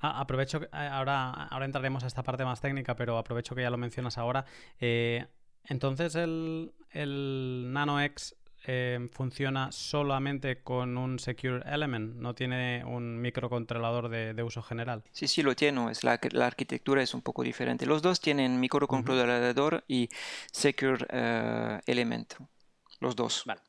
Ah, 0.00 0.20
aprovecho, 0.20 0.62
eh, 0.62 0.68
ahora, 0.72 1.30
ahora 1.30 1.64
entraremos 1.64 2.04
a 2.04 2.06
esta 2.06 2.22
parte 2.22 2.44
más 2.44 2.60
técnica, 2.60 2.96
pero 2.96 3.18
aprovecho 3.18 3.54
que 3.54 3.62
ya 3.62 3.70
lo 3.70 3.76
mencionas 3.76 4.18
ahora. 4.18 4.44
Eh, 4.80 5.26
entonces, 5.64 6.14
el, 6.14 6.72
el 6.90 7.68
Nano 7.72 8.00
X 8.00 8.36
eh, 8.66 9.08
funciona 9.12 9.72
solamente 9.72 10.62
con 10.62 10.98
un 10.98 11.18
Secure 11.18 11.62
Element, 11.66 12.16
no 12.16 12.34
tiene 12.34 12.84
un 12.84 13.20
microcontrolador 13.20 14.08
de, 14.08 14.42
uso 14.42 14.62
general. 14.62 15.02
Sí, 15.12 15.28
sí, 15.28 15.42
lo 15.42 15.54
tiene, 15.54 15.90
es 15.90 16.04
la, 16.04 16.18
la, 16.32 16.46
arquitectura 16.46 17.02
es 17.02 17.14
un 17.14 17.22
poco 17.22 17.42
diferente. 17.42 17.86
Los 17.86 18.02
dos 18.02 18.20
tienen 18.20 18.58
microcontrolador 18.60 19.84
y 19.86 20.08
Secure 20.50 21.06
Element, 21.86 22.34
los 23.00 23.16
dos. 23.16 23.44
Vale. 23.46 23.60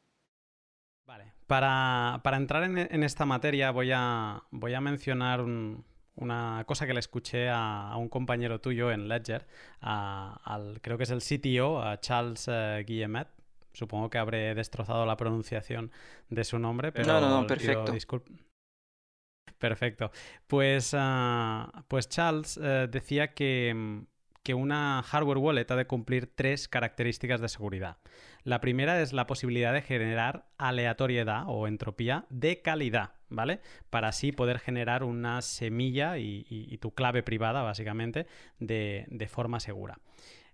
Para, 1.45 2.21
para 2.23 2.37
entrar 2.37 2.63
en, 2.63 2.77
en, 2.77 3.03
esta 3.03 3.25
materia 3.25 3.71
voy 3.71 3.91
a, 3.93 4.41
voy 4.51 4.73
a 4.73 4.79
mencionar 4.79 5.41
un, 5.41 5.83
una 6.21 6.63
cosa 6.65 6.87
que 6.87 6.93
le 6.93 6.99
escuché 6.99 7.49
a, 7.49 7.95
un 7.97 8.09
compañero 8.09 8.61
tuyo 8.61 8.91
en 8.91 9.07
Ledger, 9.07 9.45
al, 9.81 10.79
creo 10.81 10.97
que 10.97 11.03
es 11.03 11.11
el 11.11 11.21
CTO, 11.21 11.81
a 11.81 11.99
Charles 11.99 12.47
eh, 12.47 12.83
Guillemet. 12.85 13.27
Supongo 13.73 14.09
que 14.09 14.17
habré 14.17 14.53
destrozado 14.53 15.05
la 15.05 15.15
pronunciación 15.15 15.91
de 16.29 16.43
su 16.43 16.59
nombre, 16.59 16.91
pero... 16.91 17.07
No, 17.07 17.21
no, 17.21 17.41
no, 17.41 17.47
perfecto. 17.47 17.93
Perfecto. 19.57 20.11
Pues, 20.47 20.93
ah, 20.97 21.85
pues 21.87 22.09
Charles 22.09 22.59
eh, 22.61 22.87
decía 22.91 23.33
que, 23.33 24.03
que 24.43 24.53
una 24.53 25.03
hardware 25.03 25.37
wallet 25.37 25.69
ha 25.69 25.75
de 25.75 25.85
cumplir 25.85 26.33
tres 26.35 26.67
características 26.67 27.41
de 27.41 27.47
seguridad. 27.47 27.97
La 28.43 28.59
primera 28.59 29.01
es 29.01 29.13
la 29.13 29.27
posibilidad 29.27 29.71
de 29.73 29.81
generar 29.81 30.47
aleatoriedad 30.57 31.43
o 31.47 31.67
entropía 31.67 32.25
de 32.29 32.61
calidad, 32.61 33.11
¿vale? 33.31 33.61
Para 33.89 34.09
así 34.09 34.31
poder 34.31 34.59
generar 34.59 35.03
una 35.03 35.41
semilla 35.41 36.19
y, 36.19 36.77
tu 36.79 36.93
clave 36.93 37.23
privada, 37.23 37.63
básicamente, 37.63 38.27
de, 38.59 39.27
forma 39.29 39.59
segura. 39.59 39.97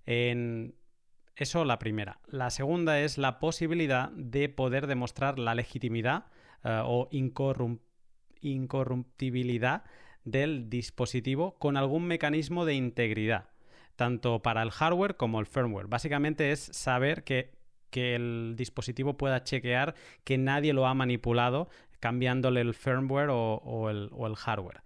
eso 0.05 1.65
la 1.65 1.79
primera. 1.79 2.19
La 2.27 2.49
segunda 2.49 3.01
es 3.01 3.17
la 3.17 3.39
posibilidad 3.39 4.09
de 4.11 4.47
poder 4.47 4.87
demostrar 4.87 5.37
la 5.39 5.55
legitimidad 5.55 6.27
eh, 6.63 6.81
o 6.85 7.09
incorruptibilidad 7.11 9.83
del 10.23 10.69
dispositivo 10.69 11.57
con 11.59 11.75
algún 11.77 12.05
mecanismo 12.05 12.65
de 12.65 12.75
integridad 12.75 13.49
tanto 13.97 14.41
para 14.41 14.61
el 14.61 14.71
hardware 14.71 15.17
como 15.17 15.41
el 15.41 15.45
firmware. 15.45 15.87
Básicamente 15.87 16.53
es 16.53 16.69
saber 16.71 17.25
que, 17.25 17.57
el 17.89 18.53
dispositivo 18.55 19.17
pueda 19.17 19.43
chequear 19.43 19.95
que 20.23 20.37
nadie 20.37 20.71
lo 20.71 20.85
ha 20.85 20.93
manipulado 20.93 21.67
cambiándole 21.99 22.61
el 22.61 22.73
firmware 22.73 23.29
o, 23.31 23.89
el, 23.89 24.35
hardware. 24.35 24.81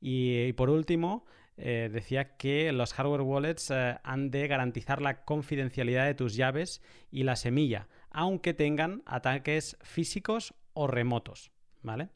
Y, 0.00 0.52
por 0.54 0.70
último, 0.70 1.24
eh, 1.56 1.88
decía 1.92 2.36
que 2.36 2.72
los 2.72 2.92
hardware 2.92 3.22
wallets 3.22 3.70
eh, 3.70 3.98
han 4.02 4.30
de 4.30 4.46
garantizar 4.48 5.00
la 5.00 5.24
confidencialidad 5.24 6.06
de 6.06 6.14
tus 6.14 6.34
llaves 6.36 6.82
y 7.10 7.22
la 7.22 7.36
semilla, 7.36 7.88
aunque 8.10 8.54
tengan 8.54 9.02
ataques 9.06 9.76
físicos 9.82 10.54
o 10.74 10.86
remotos. 10.86 11.50
¿Vale? 11.82 12.08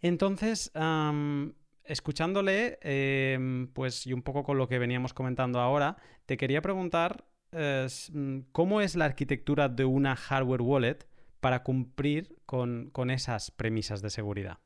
Entonces, 0.00 0.72
escuchándole, 1.84 2.78
em, 2.82 3.68
pues 3.68 4.06
y 4.06 4.12
un 4.12 4.22
poco 4.22 4.42
con 4.42 4.58
lo 4.58 4.68
que 4.68 4.78
veníamos 4.78 5.14
comentando 5.14 5.60
ahora, 5.60 5.96
te 6.26 6.36
quería 6.36 6.60
preguntar 6.60 7.24
eh, 7.52 7.86
cómo 8.52 8.80
es 8.80 8.96
la 8.96 9.04
arquitectura 9.04 9.68
de 9.68 9.84
una 9.84 10.16
hardware 10.16 10.62
wallet 10.62 11.06
para 11.42 11.64
cumplir 11.64 12.36
con, 12.46 12.90
con 12.92 13.10
esas 13.10 13.50
premisas 13.50 14.00
de 14.00 14.10
seguridad. 14.10 14.58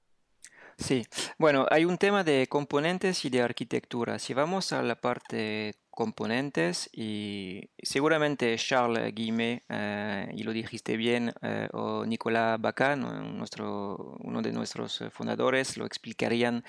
Sí, 0.76 1.06
bueno, 1.38 1.66
hay 1.70 1.86
un 1.86 1.96
tema 1.96 2.22
de 2.22 2.46
componentes 2.48 3.24
y 3.24 3.30
de 3.30 3.40
arquitectura. 3.40 4.18
Si 4.18 4.34
vamos 4.34 4.74
a 4.74 4.82
la 4.82 4.94
parte 4.94 5.74
componentes 5.90 6.90
y 6.92 7.70
seguramente 7.82 8.54
Charles 8.58 9.14
Guillemet, 9.14 9.64
eh, 9.70 10.28
y 10.34 10.42
lo 10.42 10.52
dijiste 10.52 10.98
bien, 10.98 11.32
eh, 11.40 11.68
o 11.72 12.04
Nicolás 12.04 12.60
Bacán, 12.60 13.00
nuestro, 13.38 14.18
uno 14.20 14.42
de 14.42 14.52
nuestros 14.52 15.02
fundadores, 15.10 15.78
lo 15.78 15.86
explicarían 15.86 16.62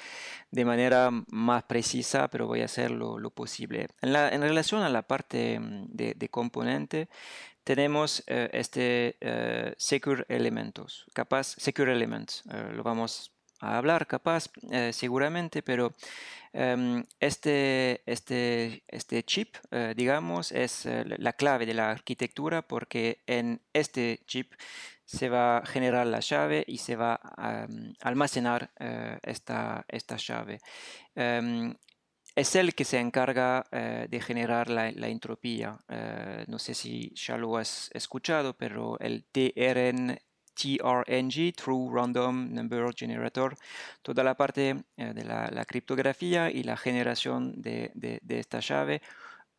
de 0.52 0.63
manera 0.63 1.10
más 1.28 1.63
precisa, 1.63 2.30
pero 2.30 2.48
voy 2.48 2.62
a 2.62 2.65
hacer 2.65 2.91
lo, 2.91 3.30
posible. 3.32 3.89
En, 4.02 4.41
relación 4.41 4.84
a 4.84 4.89
la 4.89 5.02
parte 5.02 5.60
mm, 5.60 5.88
de, 5.89 6.13
de 6.13 6.30
componente, 6.30 7.10
tenemos 7.67 8.23
eh, 8.27 8.49
este 8.53 9.17
Secure 9.77 10.25
Elementos, 10.30 11.06
capaz, 11.13 11.56
Secure 11.58 11.91
Elements, 11.91 12.43
lo 12.71 12.82
vamos 12.82 13.34
a 13.60 13.77
hablar 13.77 14.08
capaz 14.08 14.49
seguramente, 14.91 15.62
pero 15.62 15.93
Em, 16.60 17.06
este, 17.19 18.01
este, 18.12 18.84
este 18.88 19.23
chip, 19.23 19.58
eh, 19.69 19.93
digamos, 19.95 20.51
es 20.51 20.88
eh, 20.88 21.03
la 21.06 21.34
clave 21.34 21.67
de 21.67 21.75
la 21.75 21.91
arquitectura 21.91 22.63
porque 22.63 23.21
en 23.27 23.62
este 23.73 24.21
chip 24.25 24.53
se 25.06 25.30
va 25.30 25.60
a 25.60 25.65
generar 25.67 26.08
la 26.08 26.19
llave 26.19 26.63
y 26.67 26.80
se 26.80 26.95
va 26.95 27.19
a 27.21 27.65
em, 27.65 27.93
almacenar 28.01 28.71
eh, 28.80 29.19
esta, 29.21 29.86
esta 29.88 30.17
llave. 30.17 30.60
Em, 31.15 31.75
es 32.38 32.56
el 32.56 32.76
que 32.76 32.86
se 32.86 33.00
encarga 33.00 33.65
de 33.71 34.21
generar 34.21 34.69
la, 34.69 34.89
entropía. 34.89 35.78
no 36.47 36.60
sé 36.60 36.73
si 36.73 37.12
ya 37.15 37.38
lo 37.38 37.58
has 37.58 37.89
escuchado, 37.93 38.54
pero 38.56 38.97
el 39.00 39.26
TRN, 39.26 40.17
TRNG, 40.58 41.54
True 41.56 41.89
Random 41.91 42.54
Number 42.54 42.93
Generator, 42.93 43.56
toda 44.02 44.23
la 44.23 44.36
parte 44.36 44.84
eh, 44.97 45.13
de 45.13 45.23
la, 45.23 45.65
criptografía 45.65 46.50
y 46.50 46.63
la 46.63 46.76
generación 46.76 47.62
de, 47.62 47.91
esta 48.28 48.60
llave 48.60 49.02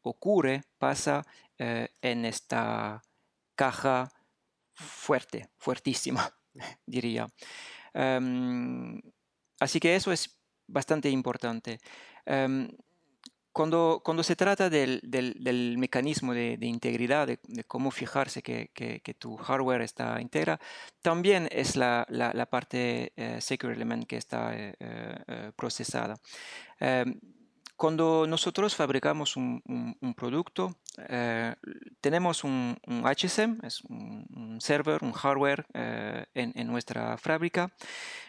ocurre, 0.02 0.62
pasa 0.78 1.24
eh, 1.58 1.88
en 2.02 2.24
esta 2.24 3.02
caja 3.54 4.10
fuerte, 4.74 5.48
fuertísima, 5.56 6.28
diría. 6.86 7.26
Em, 7.94 9.00
así 9.60 9.78
que 9.78 9.94
eso 9.94 10.12
es 10.12 10.36
bastante 10.66 11.08
importante. 11.08 11.78
Em, 12.28 12.68
cuando, 13.52 14.02
cuando 14.04 14.22
se 14.22 14.36
trata 14.36 14.70
del, 14.70 15.00
del, 15.02 15.78
mecanismo 15.78 16.32
de, 16.32 16.58
integridad, 16.60 17.26
de, 17.26 17.64
cómo 17.66 17.90
fijarse 17.90 18.42
que, 18.42 18.70
que, 18.72 19.14
tu 19.14 19.36
hardware 19.36 19.80
está 19.82 20.20
íntegra, 20.20 20.60
también 21.02 21.48
es 21.50 21.74
la, 21.74 22.06
la, 22.08 22.46
parte 22.46 23.12
eh, 23.16 23.40
Secure 23.40 23.74
Element 23.74 24.06
que 24.06 24.16
está 24.16 24.54
eh, 24.54 24.76
eh, 24.78 25.52
procesada. 25.56 26.14
Em, 26.78 27.18
cuando 27.74 28.26
nosotros 28.28 28.76
fabricamos 28.76 29.36
un, 29.36 29.62
producto, 30.16 30.76
tenemos 32.00 32.44
un, 32.44 32.76
HSM, 32.86 33.58
es 33.64 33.82
un, 33.84 34.58
server, 34.60 35.02
un 35.02 35.12
hardware 35.12 35.66
en, 35.74 36.52
en, 36.54 36.66
nuestra 36.66 37.16
fábrica, 37.16 37.72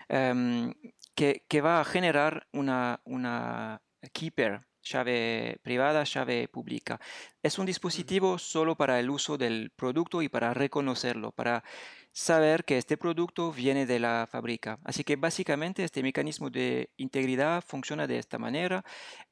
em, 0.08 0.74
que, 1.14 1.46
que, 1.48 1.62
va 1.62 1.82
a 1.82 1.86
generar 1.86 2.48
una, 2.52 3.02
una 3.06 3.82
keeper 4.14 4.62
llave 4.82 5.60
privada, 5.62 6.04
llave 6.04 6.48
pública. 6.48 7.00
Es 7.44 7.60
un 7.60 7.66
dispositivo 7.66 8.38
solo 8.38 8.76
para 8.76 9.00
el 9.00 9.10
uso 9.10 9.38
del 9.38 9.72
producto 9.76 10.22
y 10.22 10.30
para 10.30 10.54
reconocerlo, 10.54 11.32
para 11.32 11.64
saber 12.12 12.66
que 12.66 12.78
este 12.78 12.98
producto 12.98 13.52
viene 13.52 13.86
de 13.86 14.00
la 14.00 14.28
fábrica. 14.30 14.80
Así 14.84 15.04
que 15.04 15.16
básicamente 15.16 15.84
este 15.84 16.04
mecanismo 16.04 16.50
de 16.50 16.92
integridad 16.98 17.64
funciona 17.66 18.08
de 18.08 18.20
esta 18.20 18.38
manera. 18.38 18.84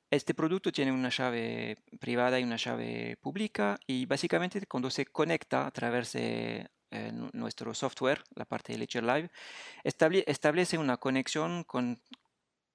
Este 0.10 0.34
producto 0.34 0.72
tiene 0.72 0.92
una 0.92 1.10
llave 1.10 1.78
privada 2.00 2.40
y 2.40 2.44
una 2.44 2.56
llave 2.58 3.18
pública 3.22 3.78
y 3.88 4.06
básicamente 4.06 4.66
cuando 4.68 4.90
se 4.90 5.06
conecta 5.06 5.68
a 5.68 5.72
través 5.72 6.14
de 6.14 6.70
eh, 6.92 7.12
nuestro 7.34 7.74
software, 7.74 8.24
la 8.36 8.46
parte 8.46 8.72
de 8.72 8.80
Ledger 8.80 9.04
Live, 9.04 9.30
establece 9.84 10.78
una 10.78 10.98
conexión 10.98 11.66
con, 11.66 12.00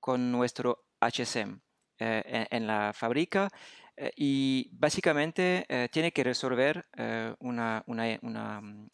con 0.00 0.31
nuestro 0.31 0.85
HSM. 1.00 1.61
Eh, 1.98 2.46
en, 2.50 2.66
la 2.66 2.92
fábrica 2.92 3.48
eh, 3.96 4.11
y 4.16 4.70
básicamente 4.72 5.64
eh, 5.68 5.88
tiene 5.92 6.11
que 6.11 6.24
resolver 6.24 6.87
una, 7.38 7.85
mm, 7.87 8.87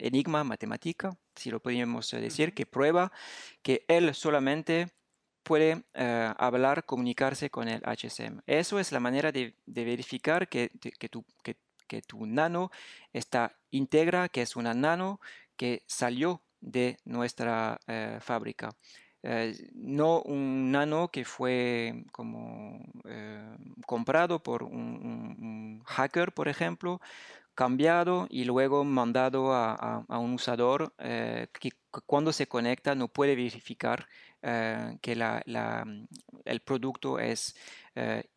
enigma 0.00 0.42
matemática, 0.42 1.16
si 1.36 1.50
lo 1.50 1.60
podemos 1.60 2.10
decir, 2.10 2.54
que 2.54 2.66
prueba 2.66 3.12
que 3.62 3.84
él 3.86 4.14
solamente 4.14 4.88
puede 5.44 5.84
hablar, 5.94 6.84
comunicarse 6.86 7.50
con 7.50 7.68
el 7.68 7.82
HSM. 7.84 8.40
Eso 8.46 8.80
es 8.80 8.90
la 8.90 8.98
manera 8.98 9.30
de, 9.30 9.54
verificar 9.66 10.48
que, 10.48 10.70
que, 10.98 11.08
tu, 11.08 11.24
que, 11.42 12.02
tu, 12.02 12.26
nano 12.26 12.70
está 13.12 13.56
íntegra, 13.70 14.28
que 14.28 14.42
es 14.42 14.56
una 14.56 14.74
nano 14.74 15.20
que 15.56 15.84
salió 15.86 16.42
de 16.60 16.96
nuestra 17.04 17.78
fábrica. 18.20 18.70
Eh, 19.28 19.70
no 19.74 20.22
un 20.22 20.70
nano 20.70 21.08
que 21.08 21.24
fue 21.24 22.04
como 22.12 22.78
eh, 23.04 23.56
comprado 23.84 24.40
por 24.40 24.62
un, 24.62 25.82
hacker, 25.84 26.32
por 26.32 26.46
ejemplo, 26.46 27.00
cambiado 27.54 28.28
y 28.30 28.44
luego 28.44 28.84
mandado 28.84 29.52
a, 29.52 30.04
un 30.08 30.34
usador 30.34 30.94
eh, 30.98 31.48
que 31.60 31.70
cuando 32.06 32.32
se 32.32 32.46
conecta 32.46 32.94
no 32.94 33.08
puede 33.08 33.34
verificar 33.34 34.06
que 35.02 35.12
el 36.44 36.60
producto 36.60 37.18
es 37.18 37.56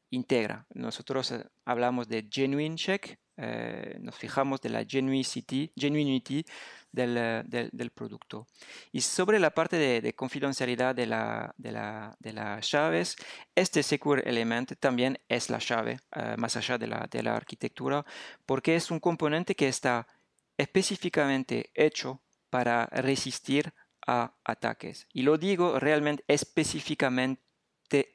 íntegra. 0.09 0.65
Nosotros 0.73 1.35
hablamos 1.65 2.07
de 2.07 2.27
genuine 2.31 2.75
check, 2.77 3.19
nos 3.99 4.15
fijamos 4.15 4.59
de 4.61 4.69
la 4.69 4.83
genuinity, 4.85 5.71
genuinity 5.75 6.45
eh, 6.97 7.43
del, 7.71 7.91
producto. 7.91 8.47
Y 8.91 9.01
sobre 9.01 9.39
la 9.39 9.51
parte 9.51 9.77
de, 9.77 10.13
confidencialidad 10.13 10.95
de, 10.95 11.05
la, 11.05 11.53
de, 11.55 11.71
la, 11.71 12.17
de, 12.19 12.33
las 12.33 12.71
llaves, 12.71 13.15
este 13.53 13.83
Secure 13.83 14.23
Element 14.25 14.73
también 14.79 15.19
es 15.27 15.51
la 15.51 15.59
llave, 15.59 15.99
eh, 16.15 16.35
más 16.37 16.57
allá 16.57 16.79
de 16.79 16.87
la, 16.87 17.07
de 17.09 17.21
la 17.21 17.35
arquitectura, 17.35 18.03
porque 18.45 18.75
es 18.75 18.89
un 18.89 18.99
componente 18.99 19.55
que 19.55 19.67
está 19.67 20.07
específicamente 20.57 21.69
hecho 21.75 22.21
para 22.49 22.87
resistir 22.87 23.71
a 24.07 24.33
ataques. 24.43 25.07
Y 25.13 25.21
lo 25.21 25.37
digo 25.37 25.79
realmente 25.79 26.23
específicamente 26.27 27.39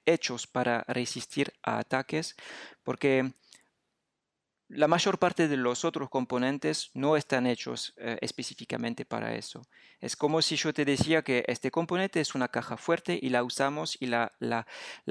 hechos 0.05 0.49
para 0.49 0.85
resistir 0.89 1.53
a 1.63 1.79
ataques, 1.79 2.35
porque 2.83 3.35
la 4.69 4.89
mayor 4.89 5.19
parte 5.19 5.49
de 5.49 5.57
los 5.57 5.85
otros 5.85 6.09
componentes 6.09 6.91
no 6.95 7.17
están 7.17 7.47
hechos 7.47 7.95
eh, 7.97 8.19
específicamente 8.21 9.05
para 9.05 9.35
eso. 9.35 9.63
Es 10.01 10.17
como 10.17 10.43
si 10.43 10.57
yo 10.57 10.73
te 10.73 10.85
decía 10.85 11.23
que 11.23 11.45
este 11.47 11.71
componente 11.71 12.21
es 12.21 12.35
una 12.35 12.49
caja 12.49 12.77
fuerte 12.77 13.19
y 13.21 13.31
la 13.31 13.45
usamos 13.45 13.97
y 14.01 14.07
la, 14.07 14.33
la, 14.39 14.67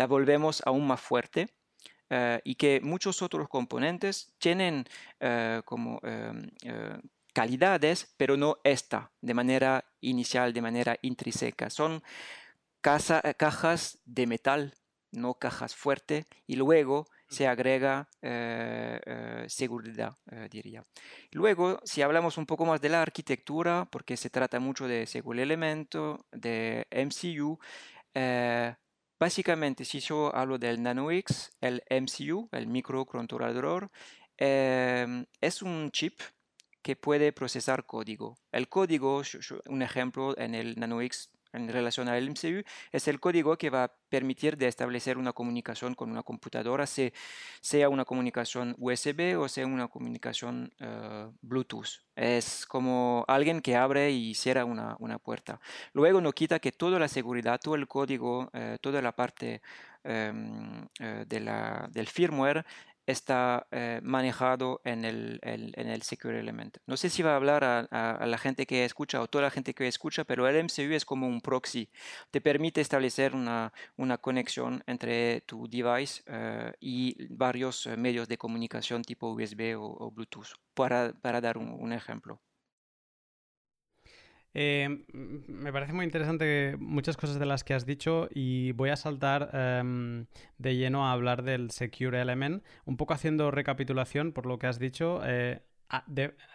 volvemos 0.08 0.62
aún 0.66 0.88
más 0.88 1.02
fuerte. 1.02 1.48
y 2.44 2.56
que 2.56 2.80
muchos 2.84 3.24
otros 3.24 3.50
componentes 3.50 4.36
tienen 4.38 4.86
como 5.66 6.00
em, 6.04 6.52
calidades, 7.34 8.14
pero 8.18 8.38
no 8.38 8.58
esta, 8.64 9.12
de 9.22 9.34
manera 9.34 9.86
inicial, 10.00 10.54
de 10.54 10.62
manera 10.62 10.98
intrínseca. 11.02 11.70
Son 11.70 12.04
cajas 12.82 14.00
de 14.06 14.28
metal, 14.28 14.76
no 15.12 15.34
cajas 15.34 15.76
fuertes, 15.76 16.26
y 16.48 16.56
luego 16.56 17.08
se 17.28 17.48
agrega 17.48 18.08
eh, 18.22 19.00
eh, 19.06 19.46
seguridad, 19.48 20.16
eh, 20.32 20.48
diría. 20.50 20.86
Luego, 21.32 21.80
si 21.84 22.02
hablamos 22.02 22.38
un 22.38 22.46
poco 22.46 22.66
más 22.66 22.82
de 22.82 22.90
la 22.90 23.02
arquitectura, 23.02 23.88
porque 23.92 24.18
se 24.18 24.30
trata 24.30 24.60
mucho 24.60 24.88
de 24.88 25.06
seguro 25.06 25.42
elemento, 25.42 26.26
de 26.32 26.88
MCU, 26.92 27.60
básicamente 29.20 29.86
si 29.86 30.00
yo 30.00 30.36
hablo 30.36 30.58
del 30.58 30.82
NanoX, 30.82 31.52
el 31.62 31.84
MCU, 31.90 32.50
el 32.52 32.68
microcontrolador, 32.68 33.90
es 34.38 35.62
un 35.62 35.92
chip 35.92 36.20
que 36.84 36.96
puede 36.96 37.32
procesar 37.32 37.86
código. 37.86 38.38
El 38.52 38.68
código, 38.68 39.22
un 39.68 39.82
ejemplo 39.82 40.38
en 40.38 40.54
el 40.54 40.78
NanoX 40.78 41.33
en 41.54 41.70
relación 41.70 42.10
al 42.10 42.30
MCU, 42.30 42.64
es 42.92 43.08
el 43.08 43.20
código 43.20 43.58
que 43.58 43.70
va 43.70 43.86
a 43.86 43.92
permitir 44.10 44.58
de 44.58 44.68
establecer 44.68 45.18
una 45.18 45.34
comunicación 45.34 45.96
con 45.96 46.12
una 46.12 46.24
computadora, 46.24 46.86
sea 46.86 47.90
una 47.90 48.06
comunicación 48.06 48.76
USB 48.78 49.40
o 49.40 49.48
sea 49.48 49.66
una 49.66 49.88
comunicación 49.88 50.74
eh, 50.80 51.28
Bluetooth. 51.42 52.04
Es 52.16 52.66
como 52.66 53.26
alguien 53.28 53.62
que 53.62 53.76
abre 53.76 54.12
y 54.12 54.36
cierra 54.36 54.66
una, 54.66 55.18
puerta. 55.20 55.60
Luego 55.94 56.22
no 56.22 56.32
quita 56.32 56.60
que 56.60 56.72
toda 56.72 57.00
la 57.00 57.08
seguridad, 57.08 57.60
todo 57.60 57.76
el 57.76 57.88
código, 57.88 58.50
eh, 58.54 58.78
toda 58.82 59.02
la 59.02 59.14
parte 59.14 59.62
em, 60.04 60.88
eh, 61.00 61.26
de 61.28 61.40
la, 61.40 61.88
del 61.92 62.08
firmware 62.08 62.66
está 63.06 63.68
eh, 63.72 64.00
manejado 64.04 64.82
en 64.84 65.06
el, 65.06 65.40
en 65.44 65.90
el, 65.90 66.02
Secure 66.04 66.40
Element. 66.40 66.78
No 66.86 66.98
sé 66.98 67.10
si 67.10 67.22
va 67.24 67.34
a 67.34 67.36
hablar 67.36 67.64
a, 67.64 68.26
la 68.26 68.38
gente 68.38 68.66
que 68.66 68.86
escucha 68.86 69.22
o 69.22 69.28
toda 69.28 69.44
la 69.44 69.52
gente 69.52 69.74
que 69.74 69.88
escucha, 69.88 70.24
pero 70.24 70.48
el 70.48 70.64
MCU 70.64 70.94
es 70.94 71.06
como 71.06 71.28
un 71.28 71.42
proxy. 71.42 71.90
Te 72.32 72.42
permite 72.42 72.82
establecer 72.82 73.36
una, 73.36 73.74
una 73.98 74.18
conexión 74.18 74.84
entre 74.88 75.42
tu 75.42 75.68
device 75.68 76.24
eh, 76.28 76.74
y 76.80 77.28
varios 77.30 77.88
eh, 77.88 77.98
medios 77.98 78.28
de 78.28 78.38
comunicación 78.38 79.04
tipo 79.04 79.34
USB 79.34 79.76
o, 79.78 80.12
Bluetooth, 80.12 80.54
para, 80.74 81.14
para 81.14 81.42
dar 81.42 81.58
un 81.58 81.94
ejemplo. 81.94 82.42
Eh, 84.56 85.04
me 85.12 85.74
parece 85.74 85.94
muy 85.94 86.06
interesante 86.06 86.76
muchas 86.78 87.18
cosas 87.18 87.40
de 87.40 87.46
las 87.46 87.64
que 87.64 87.74
has 87.74 87.86
dicho 87.86 88.30
y 88.34 88.72
voy 88.74 88.90
a 88.92 88.96
saltar 88.96 89.50
em, 89.54 90.26
de 90.60 90.76
lleno 90.76 91.08
a 91.08 91.12
hablar 91.12 91.44
del 91.44 91.72
Secure 91.72 92.22
Element, 92.22 92.64
un 92.86 92.98
poco 92.98 93.14
haciendo 93.14 93.50
recapitulación 93.50 94.32
por 94.32 94.46
lo 94.46 94.60
que 94.60 94.68
has 94.68 94.80
dicho. 94.80 95.22
Eh, 95.26 95.62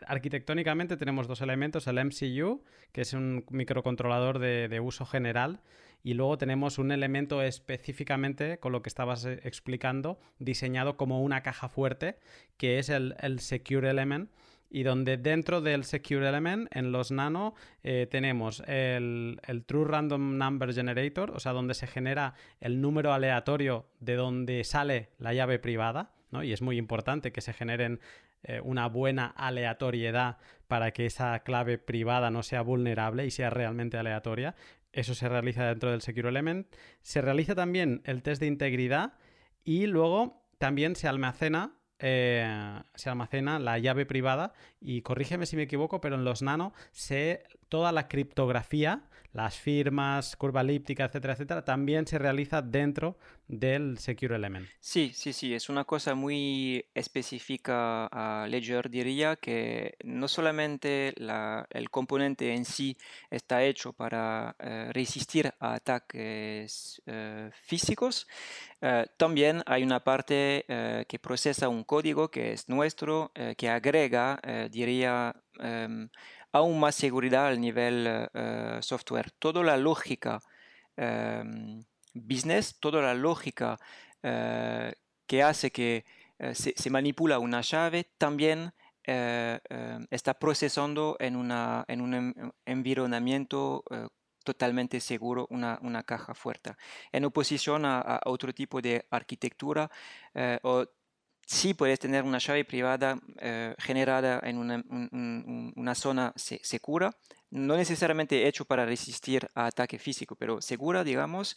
arquitectónicamente 0.06 0.96
tenemos 0.96 1.28
dos 1.28 1.40
elementos, 1.42 1.86
el 1.86 2.04
MCU, 2.04 2.62
que 2.92 3.02
es 3.02 3.12
un 3.12 3.44
microcontrolador 3.50 4.38
de, 4.38 4.80
uso 4.80 5.04
general, 5.06 5.60
y 6.02 6.14
luego 6.14 6.38
tenemos 6.38 6.78
un 6.78 6.92
elemento 6.92 7.42
específicamente, 7.42 8.58
con 8.58 8.72
lo 8.72 8.82
que 8.82 8.88
estabas 8.88 9.24
eh, 9.24 9.40
explicando, 9.44 10.18
diseñado 10.38 10.96
como 10.96 11.22
una 11.22 11.42
caja 11.42 11.68
fuerte, 11.68 12.18
que 12.56 12.78
es 12.78 12.88
el, 12.88 13.16
el 13.20 13.40
Secure 13.40 13.90
Element 13.90 14.30
y 14.70 14.82
donde 14.82 15.16
dentro 15.16 15.60
del 15.60 15.84
Secure 15.84 16.28
Element, 16.28 16.68
en 16.74 16.92
los 16.92 17.10
nano, 17.10 17.54
eh, 17.82 18.06
tenemos 18.10 18.62
el, 18.66 19.40
True 19.66 19.86
Random 19.86 20.36
Number 20.36 20.72
Generator, 20.74 21.30
o 21.30 21.40
sea, 21.40 21.52
donde 21.52 21.74
se 21.74 21.86
genera 21.86 22.34
el 22.60 22.80
número 22.80 23.12
aleatorio 23.12 23.86
de 24.00 24.16
donde 24.16 24.64
sale 24.64 25.10
la 25.18 25.32
llave 25.32 25.58
privada, 25.58 26.12
¿no? 26.30 26.42
Y 26.42 26.52
es 26.52 26.60
muy 26.60 26.76
importante 26.76 27.32
que 27.32 27.40
se 27.40 27.52
generen 27.54 28.00
eh, 28.42 28.60
una 28.62 28.88
buena 28.88 29.26
aleatoriedad 29.26 30.38
para 30.66 30.90
que 30.90 31.06
esa 31.06 31.38
clave 31.40 31.78
privada 31.78 32.30
no 32.30 32.42
sea 32.42 32.60
vulnerable 32.60 33.26
y 33.26 33.30
sea 33.30 33.50
realmente 33.50 33.96
aleatoria. 33.96 34.54
Eso 34.92 35.14
se 35.14 35.28
realiza 35.28 35.66
dentro 35.66 35.90
del 35.90 36.02
Secure 36.02 36.28
Element. 36.28 36.66
Se 37.00 37.22
realiza 37.22 37.54
también 37.54 38.02
el 38.04 38.22
test 38.22 38.40
de 38.40 38.46
integridad 38.46 39.14
y 39.64 39.86
luego 39.86 40.42
también 40.58 40.96
se 40.96 41.08
almacena 41.08 41.77
eh, 41.98 42.80
se 42.94 43.10
almacena 43.10 43.58
la 43.58 43.78
llave 43.78 44.06
privada 44.06 44.52
y 44.80 45.02
corrígeme 45.02 45.46
si 45.46 45.56
me 45.56 45.62
equivoco, 45.62 46.00
pero 46.00 46.14
en 46.14 46.24
los 46.24 46.42
nano 46.42 46.72
se 46.92 47.42
toda 47.68 47.92
la 47.92 48.08
criptografía, 48.08 49.02
las 49.38 49.56
firmas, 49.56 50.34
curva 50.34 50.62
elíptica, 50.62 51.04
etcétera, 51.04 51.34
etcétera, 51.34 51.64
también 51.64 52.08
se 52.08 52.18
realiza 52.18 52.60
dentro 52.60 53.16
del 53.46 53.96
Secure 53.98 54.34
Element. 54.34 54.68
Sí, 54.80 55.12
sí, 55.14 55.32
sí, 55.32 55.54
es 55.54 55.68
una 55.68 55.84
cosa 55.84 56.16
muy 56.16 56.84
específica 56.92 58.06
a 58.06 58.48
Ledger, 58.48 58.90
diría 58.90 59.36
que 59.36 59.94
no 60.02 60.26
solamente 60.26 61.14
el 61.70 61.88
componente 61.90 62.52
en 62.52 62.64
sí 62.64 62.96
está 63.30 63.62
hecho 63.62 63.92
para 63.92 64.56
eh, 64.58 64.90
resistir 64.92 65.54
a 65.60 65.74
ataques 65.74 67.00
eh, 67.06 67.50
físicos, 67.62 68.26
eh, 68.80 69.06
también 69.16 69.62
hay 69.66 69.84
una 69.84 70.02
parte 70.02 70.64
que 71.08 71.18
procesa 71.20 71.68
un 71.68 71.84
código 71.84 72.28
que 72.28 72.52
es 72.52 72.68
nuestro, 72.68 73.32
que 73.56 73.68
agrega, 73.68 74.40
diría, 74.70 75.34
em, 75.58 76.08
aún 76.52 76.80
más 76.80 76.94
seguridad 76.94 77.46
al 77.48 77.60
nivel 77.60 78.28
software. 78.80 79.30
Toda 79.38 79.62
la 79.62 79.76
lógica 79.76 80.40
em, 80.96 81.84
business, 82.14 82.78
toda 82.80 83.02
la 83.02 83.14
lógica 83.14 83.78
eh, 84.22 84.92
que 85.26 85.42
hace 85.42 85.70
que 85.70 86.04
eh, 86.38 86.54
se, 86.54 86.90
manipula 86.90 87.38
una 87.38 87.60
llave 87.60 88.10
también 88.16 88.72
eh, 89.04 89.58
está 90.10 90.34
procesando 90.34 91.16
en, 91.18 91.34
en 91.88 92.00
un 92.00 92.52
environamiento 92.66 93.84
totalmente 94.44 95.00
seguro 95.00 95.46
una, 95.50 95.78
una, 95.82 96.02
caja 96.02 96.34
fuerte. 96.34 96.74
En 97.12 97.24
oposición 97.24 97.84
a, 97.84 98.20
otro 98.24 98.52
tipo 98.54 98.80
de 98.80 99.06
arquitectura, 99.10 99.90
o 100.62 100.86
sí 101.48 101.72
puedes 101.72 101.98
tener 101.98 102.24
una 102.24 102.38
llave 102.38 102.64
privada 102.64 103.18
generada 103.78 104.40
en 104.44 104.58
una, 104.58 104.84
una 105.74 105.94
zona 105.94 106.32
segura, 106.36 107.10
no 107.50 107.76
necesariamente 107.76 108.46
hecho 108.46 108.64
para 108.64 108.84
resistir 108.84 109.48
a 109.54 109.66
ataque 109.66 109.98
físico, 109.98 110.36
pero 110.36 110.60
segura, 110.60 111.02
digamos, 111.02 111.56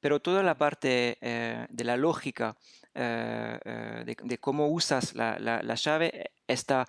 pero 0.00 0.20
toda 0.20 0.42
la 0.42 0.56
parte 0.56 1.18
eh, 1.20 1.66
de 1.68 1.84
la 1.84 1.96
lógica 1.96 2.56
eh, 2.94 3.58
eh, 3.64 4.16
de, 4.22 4.38
cómo 4.38 4.68
usas 4.68 5.14
la, 5.14 5.74
llave 5.74 6.30
está 6.46 6.86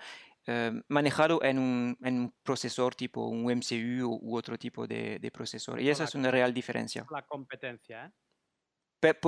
manejado 0.90 1.42
en 1.42 1.58
un, 1.58 2.34
procesor 2.44 2.96
tipo 2.96 3.28
un 3.28 3.50
MCU 3.50 4.20
u 4.22 4.38
otro 4.38 4.58
tipo 4.58 4.86
de, 4.86 5.32
procesor. 5.34 5.82
Y 5.82 5.90
esa 5.90 6.04
es 6.04 6.16
una 6.16 6.30
real 6.30 6.54
diferencia. 6.54 7.06
La 7.10 7.26
competencia, 7.26 8.14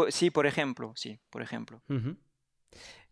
sí, 0.09 0.29
por 0.29 0.45
ejemplo, 0.45 0.93
sí, 0.95 1.19
por 1.29 1.41
ejemplo. 1.41 1.81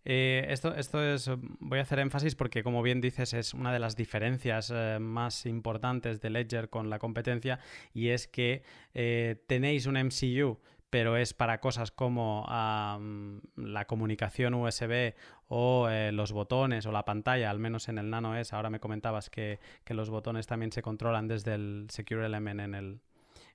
Eh, 0.06 0.46
esto, 0.50 0.76
esto 0.76 1.02
es, 1.04 1.30
voy 1.60 1.80
a 1.80 1.84
hacer 1.84 2.00
énfasis 2.00 2.36
porque, 2.36 2.64
como 2.64 2.82
bien 2.82 3.02
dices, 3.02 3.34
es 3.34 3.54
una 3.54 3.72
de 3.72 3.80
las 3.80 3.96
diferencias 3.96 4.72
eh, 4.74 4.98
más 5.00 5.46
importantes 5.46 6.20
de 6.22 6.30
Ledger 6.30 6.70
con 6.70 6.90
la 6.90 7.00
competencia 7.00 7.60
y 7.94 8.10
es 8.10 8.28
que 8.28 8.64
eh, 8.94 9.44
tenéis 9.48 9.86
un 9.86 9.96
MCU, 9.96 10.60
pero 10.90 11.18
es 11.18 11.34
para 11.34 11.60
cosas 11.60 11.90
como 11.92 12.46
la 12.48 13.86
comunicación 13.88 14.54
USB 14.54 15.16
o 15.48 15.90
los 16.12 16.32
botones 16.32 16.86
o 16.86 16.92
la 16.92 17.04
pantalla, 17.04 17.50
al 17.50 17.58
menos 17.58 17.90
en 17.90 17.98
el 17.98 18.12
Nano 18.12 18.38
S. 18.38 18.56
Ahora 18.56 18.70
me 18.70 18.80
comentabas 18.80 19.32
que, 19.32 19.60
que 19.84 19.96
los 19.96 20.12
botones 20.12 20.46
también 20.46 20.72
se 20.72 20.84
controlan 20.84 21.28
desde 21.28 21.56
el 21.56 21.88
Secure 21.90 22.28
Element 22.28 22.60
en 22.60 22.76
el, 22.76 23.00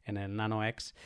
en 0.04 0.16
el 0.16 0.34
Nano 0.34 0.64
X 0.64 0.96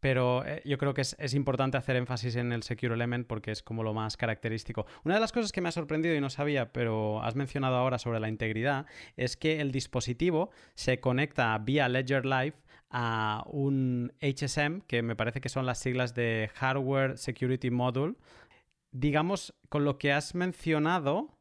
pero 0.00 0.44
eh, 0.46 0.62
yo 0.64 0.78
creo 0.78 0.94
que 0.94 1.02
es, 1.02 1.34
importante 1.34 1.76
hacer 1.76 1.96
énfasis 1.96 2.36
en 2.36 2.52
el 2.52 2.62
Secure 2.62 2.94
Element 2.94 3.26
porque 3.26 3.52
es 3.52 3.62
como 3.62 3.82
lo 3.82 3.94
más 3.94 4.16
característico. 4.16 4.86
Una 5.04 5.14
de 5.14 5.20
las 5.20 5.30
cosas 5.30 5.52
que 5.52 5.60
me 5.60 5.68
ha 5.68 5.72
sorprendido 5.72 6.14
y 6.14 6.20
no 6.20 6.30
sabía, 6.30 6.72
pero 6.72 7.22
has 7.22 7.36
mencionado 7.36 7.76
ahora 7.76 7.98
sobre 7.98 8.18
la 8.18 8.28
integridad, 8.28 8.86
es 9.16 9.36
que 9.36 9.60
el 9.60 9.70
dispositivo 9.70 10.50
se 10.74 11.00
conecta 11.00 11.56
vía 11.58 11.88
Ledger 11.88 12.24
Live 12.24 12.54
a 12.90 13.44
un 13.46 14.12
HSM, 14.20 14.80
que 14.86 15.02
me 15.02 15.14
parece 15.14 15.40
que 15.40 15.48
son 15.48 15.66
las 15.66 15.78
siglas 15.78 16.14
de 16.14 16.50
Hardware 16.54 17.18
Security 17.18 17.70
Module. 17.70 18.14
Digamos, 18.90 19.54
con 19.68 19.84
lo 19.84 19.98
que 19.98 20.12
has 20.12 20.34
mencionado, 20.34 21.38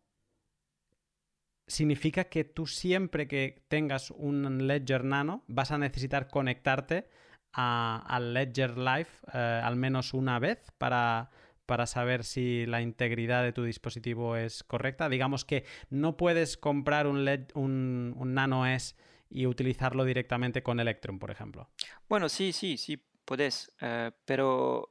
significa 1.66 2.26
que 2.26 2.44
tú 2.44 2.68
siempre 2.68 3.28
que 3.28 3.64
tengas 3.68 4.12
un 4.12 4.68
Ledger 4.68 5.06
Nano 5.06 5.44
vas 5.48 5.72
a 5.72 5.78
necesitar 5.78 6.28
conectarte 6.28 7.08
al 7.54 8.34
Ledger 8.34 8.78
Live 8.78 9.10
eh, 9.34 9.38
al 9.38 9.76
menos 9.76 10.14
una 10.14 10.40
vez 10.40 10.72
para, 10.78 11.30
para 11.66 11.86
saber 11.86 12.24
si 12.24 12.66
la 12.66 12.82
integridad 12.82 13.44
de 13.44 13.54
tu 13.54 13.64
dispositivo 13.64 14.36
es 14.36 14.64
correcta. 14.64 15.10
Digamos 15.10 15.46
que 15.46 15.66
no 15.90 16.18
puedes 16.18 16.58
comprar 16.58 17.08
un, 17.08 17.26
LED, 17.26 17.48
un, 17.56 18.16
Nano 18.34 18.66
S 18.66 18.96
y 19.30 19.46
utilizarlo 19.46 20.06
directamente 20.06 20.64
con 20.64 20.80
Electrum, 20.80 21.20
por 21.20 21.32
ejemplo. 21.32 21.70
Bueno, 22.08 22.30
sí, 22.30 22.54
sí, 22.54 22.78
sí, 22.78 22.98
puedes, 23.26 23.72
eh, 23.82 24.12
pero 24.26 24.88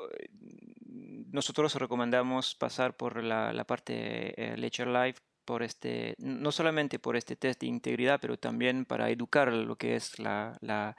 nosotros 1.32 1.74
recomendamos 1.74 2.54
pasar 2.54 2.96
por 2.96 3.22
la, 3.22 3.64
parte 3.64 4.52
eh, 4.52 4.56
Ledger 4.56 4.86
Live 4.86 5.16
por 5.48 5.62
este, 5.62 6.14
no 6.18 6.52
solamente 6.52 6.98
por 6.98 7.16
este 7.16 7.34
test 7.34 7.62
de 7.62 7.68
integridad, 7.68 8.20
pero 8.20 8.38
también 8.38 8.84
para 8.84 9.08
educar 9.08 9.50
lo 9.50 9.76
que 9.76 9.96
es 9.96 10.18
la, 10.18 10.58
la, 10.60 10.94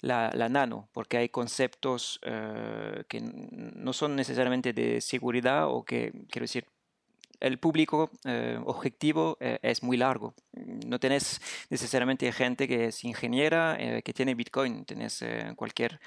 la, 0.00 0.48
nano, 0.48 0.88
porque 0.90 1.16
hay 1.18 1.28
conceptos 1.28 2.18
eh, 2.22 3.04
que 3.08 3.20
no 3.20 3.92
son 3.92 4.16
necesariamente 4.16 4.72
de 4.72 5.00
seguridad 5.00 5.68
o 5.68 5.84
que, 5.84 6.10
quiero 6.28 6.42
decir, 6.42 6.66
el 7.46 7.58
público 7.58 8.10
eh, 8.24 8.58
objetivo 8.64 9.36
eh, 9.40 9.58
es 9.62 9.82
muy 9.82 9.96
largo. 9.96 10.34
No 10.86 10.98
tenés 10.98 11.40
necesariamente 11.70 12.30
gente 12.32 12.66
que 12.68 12.86
es 12.86 13.04
ingeniera, 13.04 13.76
que 14.04 14.12
tiene 14.12 14.34
Bitcoin. 14.34 14.84
Tenés 14.84 15.24
cualquier 15.56 16.00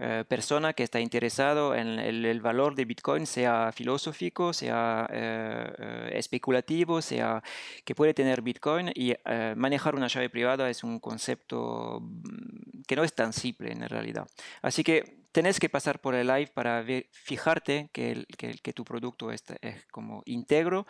eh, 0.00 0.24
persona 0.28 0.74
que 0.74 0.84
está 0.84 1.00
interesado 1.00 1.74
en 1.74 1.98
el, 1.98 2.40
valor 2.40 2.76
de 2.76 2.84
Bitcoin, 2.84 3.26
sea 3.26 3.72
filosófico, 3.72 4.52
sea 4.52 5.08
eh, 5.10 5.72
eh, 5.76 6.10
especulativo, 6.14 7.02
sea 7.02 7.42
que 7.84 7.96
puede 7.96 8.14
tener 8.14 8.40
Bitcoin 8.40 8.92
y 8.94 9.12
manejar 9.56 9.96
una 9.96 10.06
llave 10.06 10.30
privada 10.30 10.70
es 10.70 10.84
un 10.84 11.00
concepto 11.00 12.00
mm, 12.00 12.82
que 12.86 12.94
no 12.94 13.02
es 13.02 13.12
tan 13.12 13.32
simple 13.32 13.72
en 13.72 13.88
realidad. 13.88 14.28
Así 14.62 14.84
que 14.84 15.17
tenés 15.32 15.60
que 15.60 15.68
pasar 15.68 16.00
por 16.00 16.14
el 16.14 16.26
live 16.26 16.50
para 16.54 16.84
fijarte 17.12 17.90
que, 17.92 18.26
que, 18.36 18.72
tu 18.72 18.84
producto 18.84 19.30
es, 19.30 19.44
es 19.60 19.86
como 19.86 20.22
íntegro. 20.26 20.86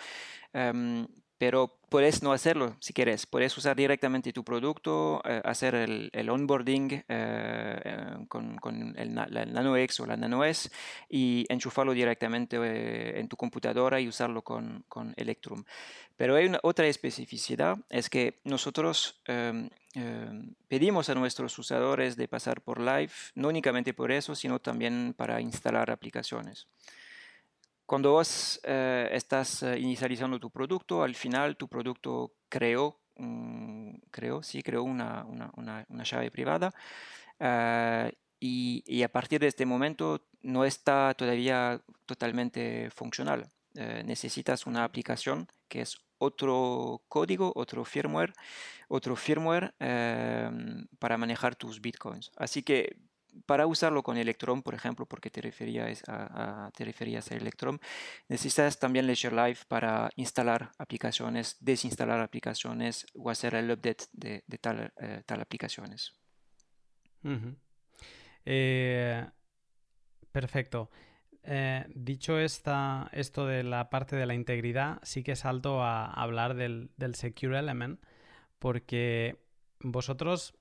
Em, 0.52 1.06
pero 1.38 1.78
puedes 1.88 2.22
no 2.22 2.32
hacerlo 2.32 2.76
si 2.80 2.92
quieres. 2.92 3.24
Puedes 3.26 3.56
usar 3.56 3.76
directamente 3.76 4.32
tu 4.32 4.44
producto, 4.44 5.22
eh, 5.24 5.40
hacer 5.44 5.74
el, 5.76 6.30
onboarding 6.30 6.92
eh, 6.92 7.04
eh, 7.08 8.06
con, 8.28 8.94
el, 8.96 9.14
la, 9.14 9.26
Nano 9.46 9.76
X 9.76 10.00
o 10.00 10.06
la 10.06 10.16
Nano 10.16 10.44
S 10.44 10.68
y 11.08 11.46
enchufarlo 11.48 11.92
directamente 11.92 13.18
en 13.18 13.28
tu 13.28 13.36
computadora 13.36 14.00
y 14.00 14.08
usarlo 14.08 14.42
con, 14.42 14.84
con 14.88 15.14
Electrum. 15.16 15.64
Pero 16.16 16.34
hay 16.34 16.46
una, 16.46 16.58
otra 16.64 16.88
especificidad, 16.88 17.78
es 17.88 18.10
que 18.10 18.40
nosotros 18.42 19.22
em, 19.94 20.54
pedimos 20.68 21.08
a 21.08 21.14
nuestros 21.14 21.58
usadores 21.58 22.16
de 22.16 22.28
pasar 22.28 22.60
por 22.60 22.80
Live, 22.80 23.12
no 23.34 23.48
únicamente 23.48 23.94
por 23.94 24.12
eso, 24.12 24.34
sino 24.34 24.58
también 24.60 25.14
para 25.16 25.40
instalar 25.40 25.90
aplicaciones. 25.90 26.66
Cuando 27.88 28.12
vos 28.12 28.60
eh, 28.64 29.08
estás 29.12 29.62
eh, 29.62 29.78
inicializando 29.78 30.38
tu 30.38 30.50
producto, 30.50 31.02
al 31.02 31.14
final 31.14 31.56
tu 31.56 31.68
producto 31.68 32.34
creó, 32.50 33.00
creo, 34.10 34.42
sí, 34.42 34.62
creó 34.62 34.82
una, 34.82 35.24
una, 35.24 35.50
una, 35.88 36.04
llave 36.04 36.30
privada 36.30 36.74
eh, 37.40 38.12
y, 38.38 38.84
y, 38.86 39.02
a 39.02 39.08
partir 39.08 39.40
de 39.40 39.46
este 39.46 39.64
momento 39.64 40.26
no 40.42 40.66
está 40.66 41.14
todavía 41.14 41.80
totalmente 42.04 42.90
funcional. 42.90 43.48
necesitas 44.04 44.66
una 44.66 44.84
aplicación 44.84 45.48
que 45.66 45.80
es 45.80 45.96
otro 46.18 47.02
código, 47.08 47.52
otro 47.54 47.84
firmware, 47.84 48.32
otro 48.88 49.16
firmware 49.16 49.74
para 50.98 51.16
manejar 51.18 51.56
tus 51.56 51.80
bitcoins. 51.80 52.30
Así 52.36 52.62
que 52.62 52.96
para 53.46 53.66
usarlo 53.66 54.02
con 54.02 54.16
Electron, 54.16 54.62
por 54.62 54.74
ejemplo, 54.74 55.06
porque 55.06 55.30
te 55.30 55.40
referías 55.40 56.02
a, 56.08 56.70
te 56.74 56.84
referías 56.84 57.30
a 57.30 57.36
Electron, 57.36 57.80
necesitas 58.28 58.78
también 58.78 59.06
Ledger 59.06 59.32
Live 59.32 59.58
para 59.68 60.10
instalar 60.16 60.72
aplicaciones, 60.78 61.56
desinstalar 61.60 62.20
aplicaciones 62.20 63.06
o 63.14 63.30
hacer 63.30 63.54
el 63.54 63.70
update 63.70 64.04
de, 64.12 64.42
tal, 64.60 64.92
eh, 65.00 65.22
aplicaciones. 65.28 66.12
Eh, 68.44 69.26
perfecto. 70.32 70.90
Eh, 71.50 71.86
dicho 71.94 72.38
esto 72.38 73.46
de 73.46 73.62
la 73.62 73.88
parte 73.88 74.16
de 74.16 74.26
la 74.26 74.34
integridad, 74.34 74.98
sí 75.02 75.22
que 75.22 75.34
salto 75.34 75.82
a 75.82 76.04
hablar 76.04 76.54
del, 76.54 76.90
del 76.98 77.14
Secure 77.14 77.58
Element, 77.58 78.00
porque 78.58 79.38
vosotros 79.80 80.54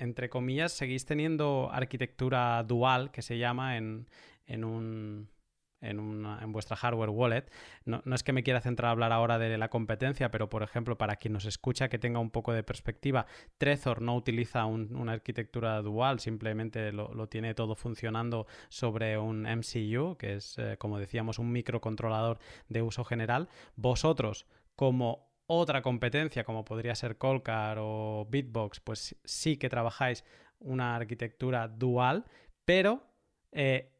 entre 0.00 0.30
comillas, 0.30 0.72
seguís 0.72 1.04
teniendo 1.04 1.68
arquitectura 1.70 2.62
dual, 2.62 3.10
que 3.10 3.20
se 3.20 3.36
llama 3.36 3.76
en, 3.76 4.08
en 4.46 4.64
un, 4.64 5.28
en, 5.80 6.52
vuestra 6.52 6.76
hardware 6.76 7.10
wallet. 7.10 7.50
No, 7.84 8.02
es 8.14 8.22
que 8.22 8.32
me 8.32 8.42
quiera 8.42 8.60
centrar 8.60 8.88
a 8.88 8.92
hablar 8.92 9.12
ahora 9.12 9.38
de 9.38 9.56
la 9.58 9.68
competencia, 9.68 10.30
pero 10.30 10.48
por 10.48 10.62
ejemplo, 10.62 10.98
para 10.98 11.16
quien 11.16 11.32
nos 11.32 11.44
escucha 11.44 11.88
que 11.88 11.98
tenga 11.98 12.18
un 12.18 12.30
poco 12.30 12.52
de 12.52 12.62
perspectiva, 12.62 13.26
Trezor 13.58 14.02
no 14.02 14.14
utiliza 14.16 14.66
una 14.66 15.12
arquitectura 15.12 15.80
dual, 15.82 16.20
simplemente 16.20 16.92
lo, 16.92 17.28
tiene 17.28 17.54
todo 17.54 17.74
funcionando 17.74 18.46
sobre 18.68 19.18
un 19.18 19.42
MCU, 19.42 20.16
que 20.16 20.34
es, 20.36 20.58
eh, 20.58 20.76
como 20.78 20.98
decíamos, 20.98 21.38
un 21.38 21.52
microcontrolador 21.52 22.38
de 22.68 22.82
uso 22.82 23.04
general. 23.04 23.48
Vosotros, 23.76 24.46
como 24.76 25.30
otra 25.52 25.82
competencia 25.82 26.44
como 26.44 26.64
podría 26.64 26.94
ser 26.94 27.18
Colcar 27.18 27.78
o 27.80 28.26
Bitbox, 28.30 28.78
pues 28.80 29.16
sí 29.24 29.56
que 29.56 29.68
trabajáis 29.68 30.24
una 30.60 30.94
arquitectura 30.94 31.66
dual, 31.66 32.24
pero 32.64 33.02
eh, 33.50 33.90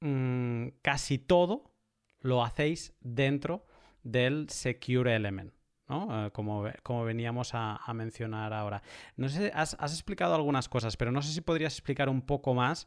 mm, 0.00 0.68
casi 0.82 1.18
todo 1.18 1.74
lo 2.20 2.44
hacéis 2.44 2.94
dentro 3.00 3.66
del 4.02 4.48
Secure 4.50 5.14
Element. 5.14 5.52
Eh, 5.90 6.30
como, 6.32 6.64
como, 6.82 7.04
veníamos 7.04 7.50
a, 7.54 7.80
mencionar 7.94 8.52
ahora. 8.52 8.82
No 9.16 9.28
sé, 9.28 9.50
has, 9.54 9.76
has, 9.80 9.92
explicado 9.92 10.34
algunas 10.34 10.68
cosas, 10.68 10.96
pero 10.96 11.10
no 11.10 11.20
sé 11.20 11.32
si 11.32 11.40
podrías 11.40 11.74
explicar 11.74 12.08
un 12.08 12.22
poco 12.22 12.54
más 12.54 12.86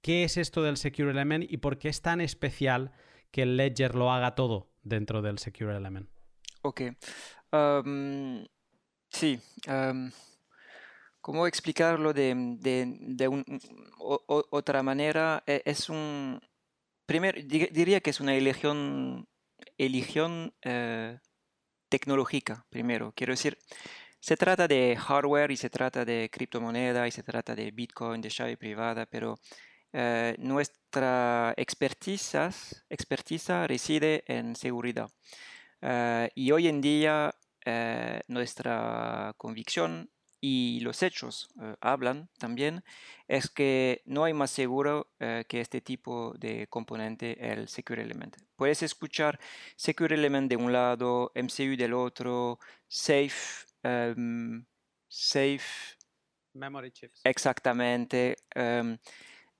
qué 0.00 0.24
es 0.24 0.36
esto 0.36 0.62
del 0.62 0.76
Secure 0.76 1.12
Element 1.12 1.44
y 1.48 1.58
por 1.58 1.78
qué 1.78 1.88
es 1.88 2.02
tan 2.02 2.20
especial 2.20 2.92
que 3.30 3.42
el 3.42 3.56
Ledger 3.56 3.94
lo 3.94 4.10
haga 4.10 4.34
todo 4.34 4.72
dentro 4.82 5.22
del 5.22 5.38
Secure 5.38 5.76
Element. 5.76 6.08
Ok. 6.62 6.82
sí. 9.10 9.40
¿Cómo 11.22 11.46
explicarlo 11.46 12.12
de, 12.12 12.34
otra 14.50 14.82
manera? 14.82 15.44
E, 15.46 15.62
es 15.64 15.88
un... 15.88 16.40
Primero, 17.06 17.40
diría 17.40 18.00
que 18.00 18.10
es 18.10 18.20
una 18.20 18.34
elección, 18.34 19.28
elección 19.78 20.52
eh, 20.62 21.20
tecnológica, 21.88 22.66
primero. 22.70 23.12
Quiero 23.14 23.34
decir, 23.34 23.56
se 24.18 24.36
trata 24.36 24.66
de 24.66 24.96
hardware 24.96 25.52
y 25.52 25.56
se 25.56 25.70
trata 25.70 26.04
de 26.04 26.28
criptomoneda 26.32 27.06
y 27.06 27.12
se 27.12 27.22
trata 27.22 27.54
de 27.54 27.70
Bitcoin, 27.70 28.20
de 28.20 28.28
llave 28.28 28.56
privada, 28.56 29.06
pero 29.06 29.38
eh, 29.92 30.34
nuestra 30.38 31.54
expertiza, 31.56 32.50
reside 33.68 34.24
en 34.26 34.56
seguridad. 34.56 35.08
Eh, 35.80 36.30
y 36.34 36.50
hoy 36.50 36.66
en 36.66 36.80
día 36.80 37.32
nuestra 38.26 39.34
convicción 39.36 40.10
y 40.42 40.80
los 40.80 41.02
hechos 41.02 41.48
eh, 41.62 41.76
hablan 41.80 42.28
también 42.36 42.84
es 43.28 43.48
que 43.48 44.02
no 44.04 44.24
hay 44.24 44.34
más 44.34 44.50
seguro 44.50 45.08
que 45.18 45.60
este 45.60 45.80
tipo 45.80 46.34
de 46.36 46.66
componente, 46.66 47.50
el 47.50 47.68
Secure 47.68 48.02
Element. 48.02 48.36
Puedes 48.56 48.82
escuchar 48.82 49.40
Secure 49.74 50.14
Element 50.14 50.50
de 50.50 50.56
un 50.56 50.70
lado, 50.70 51.32
MCU 51.34 51.74
del 51.78 51.94
otro, 51.94 52.58
Safe, 52.88 53.64
em, 53.82 54.66
Safe. 55.08 55.96
Memory 56.52 56.90
chips. 56.90 57.22
Exactamente. 57.24 58.36
Em, 58.54 58.98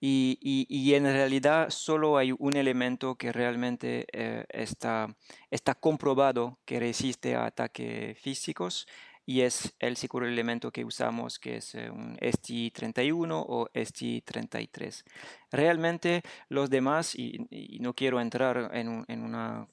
y, 0.05 0.95
en 0.95 1.05
realidad 1.05 1.71
solo 1.71 2.19
hay 2.19 2.33
un 2.37 2.57
elemento 2.57 3.15
que 3.15 3.31
realmente 3.31 4.07
eh, 4.13 4.45
está, 4.49 5.15
está 5.49 5.77
comprobado 5.77 6.59
que 6.65 6.81
resiste 6.81 7.37
a 7.37 7.47
ataques 7.47 8.19
físicos 8.19 8.89
y 9.25 9.43
es 9.43 9.75
el 9.79 9.97
seguro 9.97 10.27
elemento 10.27 10.71
que 10.71 10.85
usamos 10.85 11.39
que 11.39 11.57
es 11.57 11.75
eh, 11.75 11.91
un 11.91 12.17
ST31 12.19 13.45
o 13.47 13.69
ST33. 13.73 15.05
Realmente 15.51 16.23
los 16.49 16.71
demás, 16.71 17.15
y, 17.15 17.47
no 17.81 17.95
quiero 17.95 18.21
entrar 18.21 18.71
en, 18.75 19.05
en 19.09 19.23
una, 19.23 19.67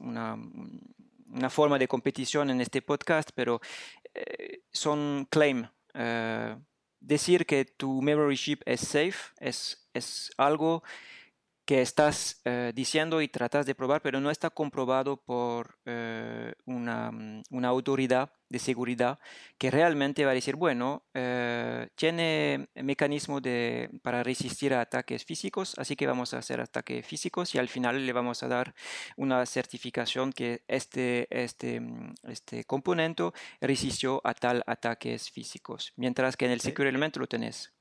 una, 0.00 0.38
una, 1.28 1.50
forma 1.50 1.78
de 1.78 1.88
competición 1.88 2.50
en 2.50 2.60
este 2.60 2.82
podcast, 2.82 3.30
pero 3.34 3.60
eh, 4.14 4.62
son 4.70 5.26
claim 5.30 5.66
decir 7.02 7.44
que 7.44 7.64
tu 7.64 8.00
memory 8.00 8.36
chip 8.36 8.62
es 8.64 8.80
safe 8.80 9.34
es, 9.38 9.88
es 9.92 10.30
algo 10.38 10.82
que 11.64 11.80
estás 11.80 12.40
eh, 12.44 12.72
diciendo 12.74 13.22
y 13.22 13.28
tratas 13.28 13.66
de 13.66 13.74
probar, 13.74 14.02
pero 14.02 14.20
no 14.20 14.30
está 14.30 14.50
comprobado 14.50 15.16
por 15.16 15.78
eh, 15.84 16.52
una, 16.66 17.12
mm, 17.12 17.42
una, 17.50 17.68
autoridad 17.68 18.32
de 18.48 18.58
seguridad 18.58 19.18
que 19.58 19.70
realmente 19.70 20.24
va 20.24 20.32
a 20.32 20.34
decir, 20.34 20.56
bueno, 20.56 21.04
eh, 21.14 21.88
tiene 21.94 22.68
mecanismo 22.74 23.40
de, 23.40 23.90
para 24.02 24.22
resistir 24.22 24.74
a 24.74 24.80
ataques 24.80 25.24
físicos, 25.24 25.74
así 25.78 25.94
que 25.94 26.06
vamos 26.06 26.34
a 26.34 26.38
hacer 26.38 26.60
ataques 26.60 27.06
físicos 27.06 27.54
y 27.54 27.58
al 27.58 27.68
final 27.68 28.04
le 28.04 28.12
vamos 28.12 28.42
a 28.42 28.48
dar 28.48 28.74
una 29.16 29.46
certificación 29.46 30.32
que 30.32 30.64
este, 30.68 31.28
este, 31.30 31.80
mm, 31.80 32.14
este 32.24 32.64
componente 32.64 33.30
resistió 33.60 34.20
a 34.24 34.34
tal 34.34 34.62
ataques 34.66 35.30
físicos, 35.30 35.92
mientras 35.96 36.36
que 36.36 36.46
en 36.46 36.52
el 36.52 36.60
Secure 36.60 36.88
Element 36.88 37.16
lo 37.16 37.26
tenés. 37.28 37.72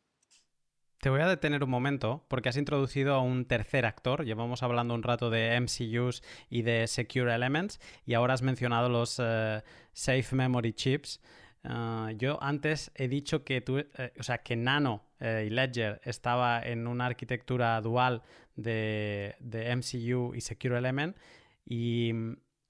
Te 1.02 1.10
voy 1.10 1.22
a 1.22 1.28
detener 1.28 1.64
un 1.64 1.70
momento 1.72 2.24
porque 2.28 2.49
has 2.49 2.58
introducido 2.58 3.16
a 3.16 3.22
un 3.22 3.45
tercer 3.45 3.88
actor. 3.88 4.24
Llevamos 4.24 4.62
hablando 4.62 4.93
un 4.93 5.02
rato 5.02 5.32
de 5.32 5.60
MCUs 5.60 6.22
y 6.47 6.62
de 6.62 6.86
Secure 6.86 7.34
Elements 7.34 7.80
y 8.06 8.14
ahora 8.14 8.36
has 8.36 8.43
mencionado 8.43 8.88
los 8.88 9.20
eh, 9.20 9.64
Safe 9.93 10.36
Memory 10.36 10.74
Chips. 10.74 11.20
Ah, 11.64 12.12
yo 12.16 12.38
antes 12.43 12.91
he 12.93 13.08
dicho 13.08 13.43
que, 13.43 13.62
tú, 13.62 13.80
eh, 13.80 14.14
o 14.20 14.22
sea, 14.22 14.43
que 14.43 14.56
Nano 14.56 15.04
eh, 15.20 15.45
y 15.47 15.49
Ledger 15.49 16.02
estaba 16.04 16.62
en 16.62 16.86
una 16.86 17.08
arquitectura 17.08 17.82
dual 17.82 18.22
de, 18.56 19.36
MCU 19.76 20.36
y 20.36 20.41
Secure 20.41 20.78
Element 20.78 21.18
y, 21.66 22.12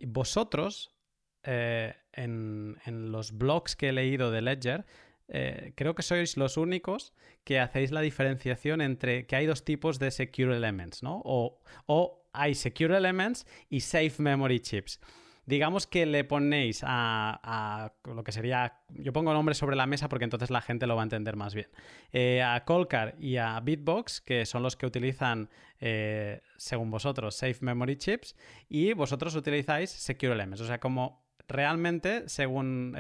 vosotros 0.08 0.96
en, 1.44 2.78
en 2.86 3.12
los 3.12 3.38
blogs 3.38 3.76
que 3.76 3.90
he 3.90 3.92
leído 3.92 4.32
de 4.32 4.42
Ledger 4.42 4.86
eh, 5.34 5.72
creo 5.76 5.96
que 5.96 6.04
sois 6.04 6.36
los 6.36 6.58
únicos 6.58 7.14
que 7.46 7.60
hacéis 7.60 7.92
la 7.92 8.02
diferenciación 8.02 8.82
entre 8.82 9.26
que 9.26 9.38
hay 9.38 9.46
dos 9.46 9.64
tipos 9.64 9.98
de 9.98 10.12
Secure 10.12 10.56
Elements, 10.56 11.04
¿no? 11.04 11.22
O, 11.24 11.62
hay 12.34 12.54
Secure 12.54 12.98
Elements 12.98 13.48
y 13.70 13.80
Safe 13.80 14.14
Memory 14.18 14.60
Chips. 14.60 15.00
Digamos 15.46 15.88
que 15.88 16.06
le 16.06 16.24
ponéis 16.26 16.82
a, 16.86 17.94
lo 18.04 18.24
que 18.24 18.32
sería, 18.32 18.80
yo 18.90 19.12
pongo 19.12 19.34
nombres 19.34 19.58
sobre 19.58 19.76
la 19.76 19.86
mesa 19.86 20.08
porque 20.08 20.26
entonces 20.26 20.50
la 20.50 20.62
gente 20.62 20.86
lo 20.86 20.96
va 20.96 21.02
a 21.02 21.04
entender 21.04 21.36
más 21.36 21.56
bien, 21.56 21.68
eh, 22.12 22.42
a 22.42 22.64
Colcar 22.64 23.16
y 23.18 23.38
a 23.38 23.60
Bitbox, 23.60 24.22
que 24.22 24.46
son 24.46 24.64
los 24.64 24.76
que 24.76 24.86
utilizan, 24.86 25.50
eh, 25.80 26.42
según 26.58 26.92
vosotros, 26.92 27.36
Safe 27.36 27.58
Memory 27.62 27.96
Chips, 27.96 28.36
y 28.70 28.94
vosotros 28.94 29.36
utilizáis 29.36 29.90
Secure 29.90 30.34
Elements. 30.34 30.62
O 30.62 30.66
sea, 30.66 30.80
como 30.80 31.31
realmente, 31.48 32.28
según 32.28 32.96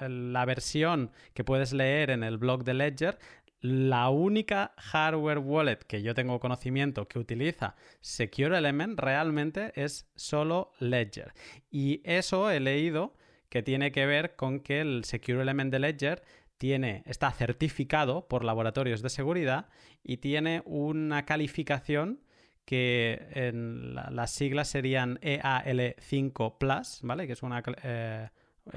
la 0.00 0.44
versión 0.44 1.10
que 1.34 1.44
puedes 1.44 1.72
leer 1.72 2.10
en 2.10 2.22
el 2.22 2.38
blog 2.38 2.64
de 2.64 2.74
Ledger, 2.74 3.18
la 3.62 4.08
única 4.08 4.74
hardware 4.76 5.38
wallet 5.38 5.78
que 5.86 6.02
yo 6.02 6.14
tengo 6.14 6.40
conocimiento 6.40 7.06
que 7.06 7.20
utiliza 7.20 7.76
Secure 8.00 8.58
Element 8.58 8.98
realmente 8.98 9.72
es 9.76 10.10
solo 10.16 10.72
Ledger. 10.80 11.32
Y 11.70 12.00
eso 12.04 12.50
he 12.50 12.58
leído 12.58 13.14
que 13.48 13.62
tiene 13.62 13.92
que 13.92 14.04
ver 14.04 14.34
con 14.34 14.60
que 14.60 14.80
el 14.80 15.04
Secure 15.04 15.42
Element 15.42 15.70
de 15.70 15.78
Ledger 15.78 16.22
tiene, 16.58 17.04
está 17.06 17.30
certificado 17.30 18.26
por 18.26 18.44
laboratorios 18.44 19.00
de 19.00 19.10
seguridad 19.10 19.68
y 20.02 20.16
tiene 20.16 20.62
una 20.64 21.24
calificación 21.24 22.20
que 22.64 23.52
las 23.54 24.30
siglas 24.30 24.68
serían 24.68 25.18
EAL5 25.20 26.58
Plus, 26.58 27.00
¿vale? 27.02 27.26
Que 27.26 27.32
es 27.32 27.42
una... 27.42 27.62
Eh, 27.82 28.28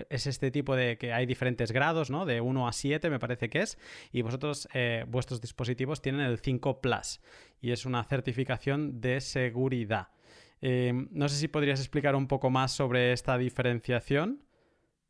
es 0.09 0.25
este 0.25 0.49
tipo 0.49 0.75
de 0.75 0.97
que 0.97 1.13
hay 1.13 1.27
diferentes 1.27 1.71
grados, 1.71 2.09
¿no? 2.09 2.25
De 2.25 2.41
1 2.41 2.67
a 2.67 2.73
7 2.73 3.09
me 3.09 3.19
parece 3.19 3.49
que 3.49 3.61
es. 3.61 3.77
Y 4.11 4.23
vosotros, 4.23 4.67
eh, 4.73 5.05
vuestros 5.07 5.41
dispositivos 5.41 6.01
tienen 6.01 6.21
el 6.21 6.39
5 6.39 6.81
Plus. 6.81 7.21
Y 7.61 7.71
es 7.71 7.85
una 7.85 8.03
certificación 8.03 8.99
de 8.99 9.21
seguridad. 9.21 10.09
Eh, 10.61 10.91
no 11.11 11.29
sé 11.29 11.35
si 11.35 11.47
podrías 11.47 11.79
explicar 11.79 12.15
un 12.15 12.27
poco 12.27 12.49
más 12.49 12.71
sobre 12.71 13.11
esta 13.11 13.37
diferenciación 13.37 14.43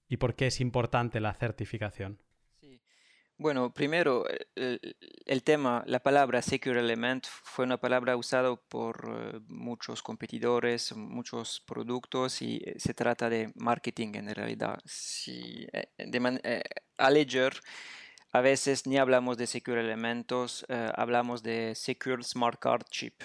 y 0.10 0.18
por 0.18 0.36
qué 0.36 0.48
es 0.48 0.60
importante 0.60 1.20
la 1.20 1.34
certificación. 1.34 2.20
Bueno, 3.38 3.74
primero, 3.74 4.24
el, 4.56 5.44
tema, 5.44 5.84
la 5.88 6.00
palabra 6.00 6.42
Secure 6.42 6.80
Element 6.80 7.28
fue 7.28 7.66
una 7.66 7.78
palabra 7.78 8.16
usada 8.16 8.56
por 8.56 9.34
eh, 9.36 9.40
muchos 9.50 10.02
competidores, 10.02 10.96
muchos 10.96 11.60
productos 11.68 12.42
y 12.42 12.62
eh, 12.64 12.76
se 12.78 12.94
trata 12.94 13.30
de 13.30 13.52
marketing 13.56 14.14
en 14.16 14.34
realidad. 14.34 14.80
Si, 14.86 15.68
eh, 15.74 16.64
a 16.98 17.10
Ledger 17.10 17.60
a 18.32 18.40
veces 18.40 18.88
ni 18.88 18.98
hablamos 18.98 19.38
de 19.38 19.48
Secure 19.48 19.82
Elementos, 19.82 20.66
hablamos 20.70 21.44
de 21.44 21.74
Secure 21.76 22.24
Smart 22.24 22.60
Card 22.60 22.84
Chip. 22.90 23.22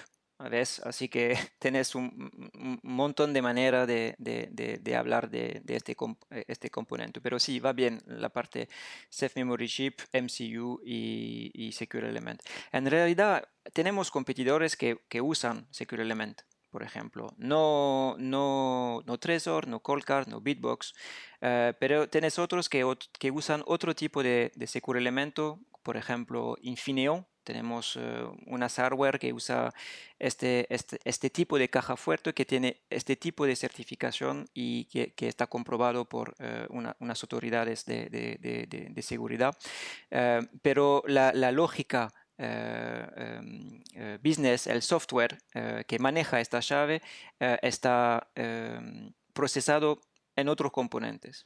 ¿Ves? 0.49 0.79
Así 0.79 1.09
que 1.09 1.37
tenés 1.59 1.95
un, 1.95 2.79
montón 2.83 3.33
de 3.33 3.41
maneras 3.41 3.87
de, 3.87 4.95
hablar 4.97 5.29
de, 5.29 5.61
este, 5.67 5.95
eh, 6.31 6.45
este 6.47 6.69
componente. 6.69 7.21
Pero 7.21 7.39
sí, 7.39 7.59
va 7.59 7.73
bien 7.73 8.01
la 8.05 8.29
parte 8.29 8.69
Safe 9.09 9.39
Memory 9.39 9.67
Chip, 9.67 9.99
MCU 10.13 10.81
y, 10.83 11.71
Secure 11.73 12.09
Element. 12.09 12.41
En 12.71 12.85
realidad, 12.85 13.47
tenemos 13.73 14.11
competidores 14.11 14.75
que, 14.75 15.21
usan 15.21 15.67
Secure 15.71 16.03
Element 16.03 16.41
por 16.71 16.83
ejemplo. 16.83 17.33
No, 17.37 18.15
no, 18.17 19.01
no 19.05 19.17
Trezor, 19.17 19.67
no 19.67 19.81
Coldcard, 19.81 20.29
no 20.29 20.39
Bitbox, 20.39 20.93
eh, 21.41 21.73
pero 21.81 22.07
tenés 22.07 22.39
otros 22.39 22.69
que, 22.69 22.85
que, 23.19 23.29
usan 23.29 23.61
otro 23.65 23.93
tipo 23.93 24.23
de, 24.23 24.53
de 24.55 24.67
Secure 24.67 24.97
Elemento, 24.97 25.59
por 25.83 25.97
ejemplo 25.97 26.55
Infineo, 26.61 27.27
tenemos 27.43 27.95
uh, 27.95 28.33
una 28.45 28.69
hardware 28.69 29.19
que 29.19 29.33
usa 29.33 29.73
este, 30.19 30.67
este, 30.73 30.99
este, 31.03 31.29
tipo 31.29 31.57
de 31.57 31.69
caja 31.69 31.95
fuerte 31.97 32.33
que 32.33 32.45
tiene 32.45 32.81
este 32.89 33.15
tipo 33.15 33.45
de 33.45 33.55
certificación 33.55 34.47
y 34.53 34.85
que, 34.85 35.27
está 35.27 35.47
comprobado 35.47 36.05
por 36.05 36.35
una, 36.69 36.95
unas 36.99 37.23
autoridades 37.23 37.85
de, 37.85 38.09
de, 38.09 38.67
de, 38.67 39.01
seguridad. 39.01 39.55
Uh, 40.11 40.45
pero 40.61 41.03
la, 41.07 41.31
la 41.33 41.51
lógica 41.51 42.13
um, 42.37 43.81
business, 44.23 44.67
el 44.67 44.81
software 44.81 45.37
que 45.87 45.99
maneja 45.99 46.39
esta 46.39 46.59
llave 46.59 47.01
está 47.61 48.29
um, 48.37 49.11
procesado 49.33 50.01
en 50.35 50.49
otros 50.49 50.71
componentes. 50.71 51.45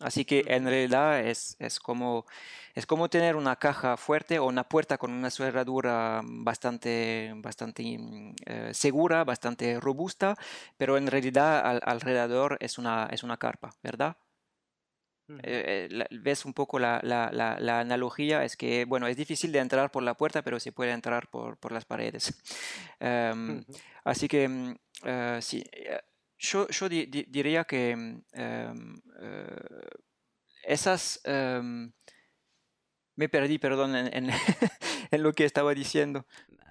Así 0.00 0.26
que 0.26 0.44
en 0.46 0.66
realidad 0.66 1.20
es, 1.20 1.56
es, 1.58 1.80
como, 1.80 2.26
es 2.74 2.84
como 2.84 3.08
tener 3.08 3.34
una 3.34 3.56
caja 3.56 3.96
fuerte 3.96 4.38
o 4.38 4.46
una 4.46 4.64
puerta 4.68 4.98
con 4.98 5.10
una 5.10 5.30
cerradura 5.30 6.20
bastante, 6.22 7.32
bastante 7.36 7.96
mm, 7.98 8.34
eh, 8.44 8.70
segura, 8.74 9.24
bastante 9.24 9.80
robusta, 9.80 10.36
pero 10.76 10.98
en 10.98 11.06
realidad 11.06 11.80
alrededor 11.82 12.58
es 12.60 12.76
una, 12.76 13.08
es 13.10 13.22
una 13.22 13.38
carpa, 13.38 13.74
¿verdad? 13.82 14.16
Eh, 15.42 15.88
eh, 15.90 16.06
ves 16.20 16.44
un 16.44 16.52
poco 16.52 16.78
la, 16.78 17.00
la, 17.02 17.30
la, 17.32 17.80
analogía, 17.80 18.44
es 18.44 18.56
que, 18.56 18.84
bueno, 18.84 19.08
es 19.08 19.16
difícil 19.16 19.50
de 19.50 19.58
entrar 19.58 19.90
por 19.90 20.02
la 20.02 20.14
puerta, 20.14 20.42
pero 20.42 20.60
se 20.60 20.70
puede 20.72 20.92
entrar 20.92 21.28
por, 21.28 21.56
por 21.56 21.72
las 21.72 21.84
paredes. 21.84 22.34
Em, 23.00 23.64
así 24.04 24.28
que, 24.28 24.48
mm, 24.48 24.76
sí 25.40 25.64
yo, 26.38 26.68
yo 26.68 26.88
diría 26.88 27.64
que 27.64 27.96
mm, 27.96 28.22
em, 28.32 29.02
eh, 29.20 29.60
esas... 30.64 31.20
Em, 31.24 31.92
me 33.16 33.28
perdí, 33.30 33.58
perdón, 33.58 33.96
en, 33.96 34.12
en, 34.12 34.30
lo 35.22 35.32
que 35.32 35.44
estaba 35.44 35.74
diciendo. 35.74 36.26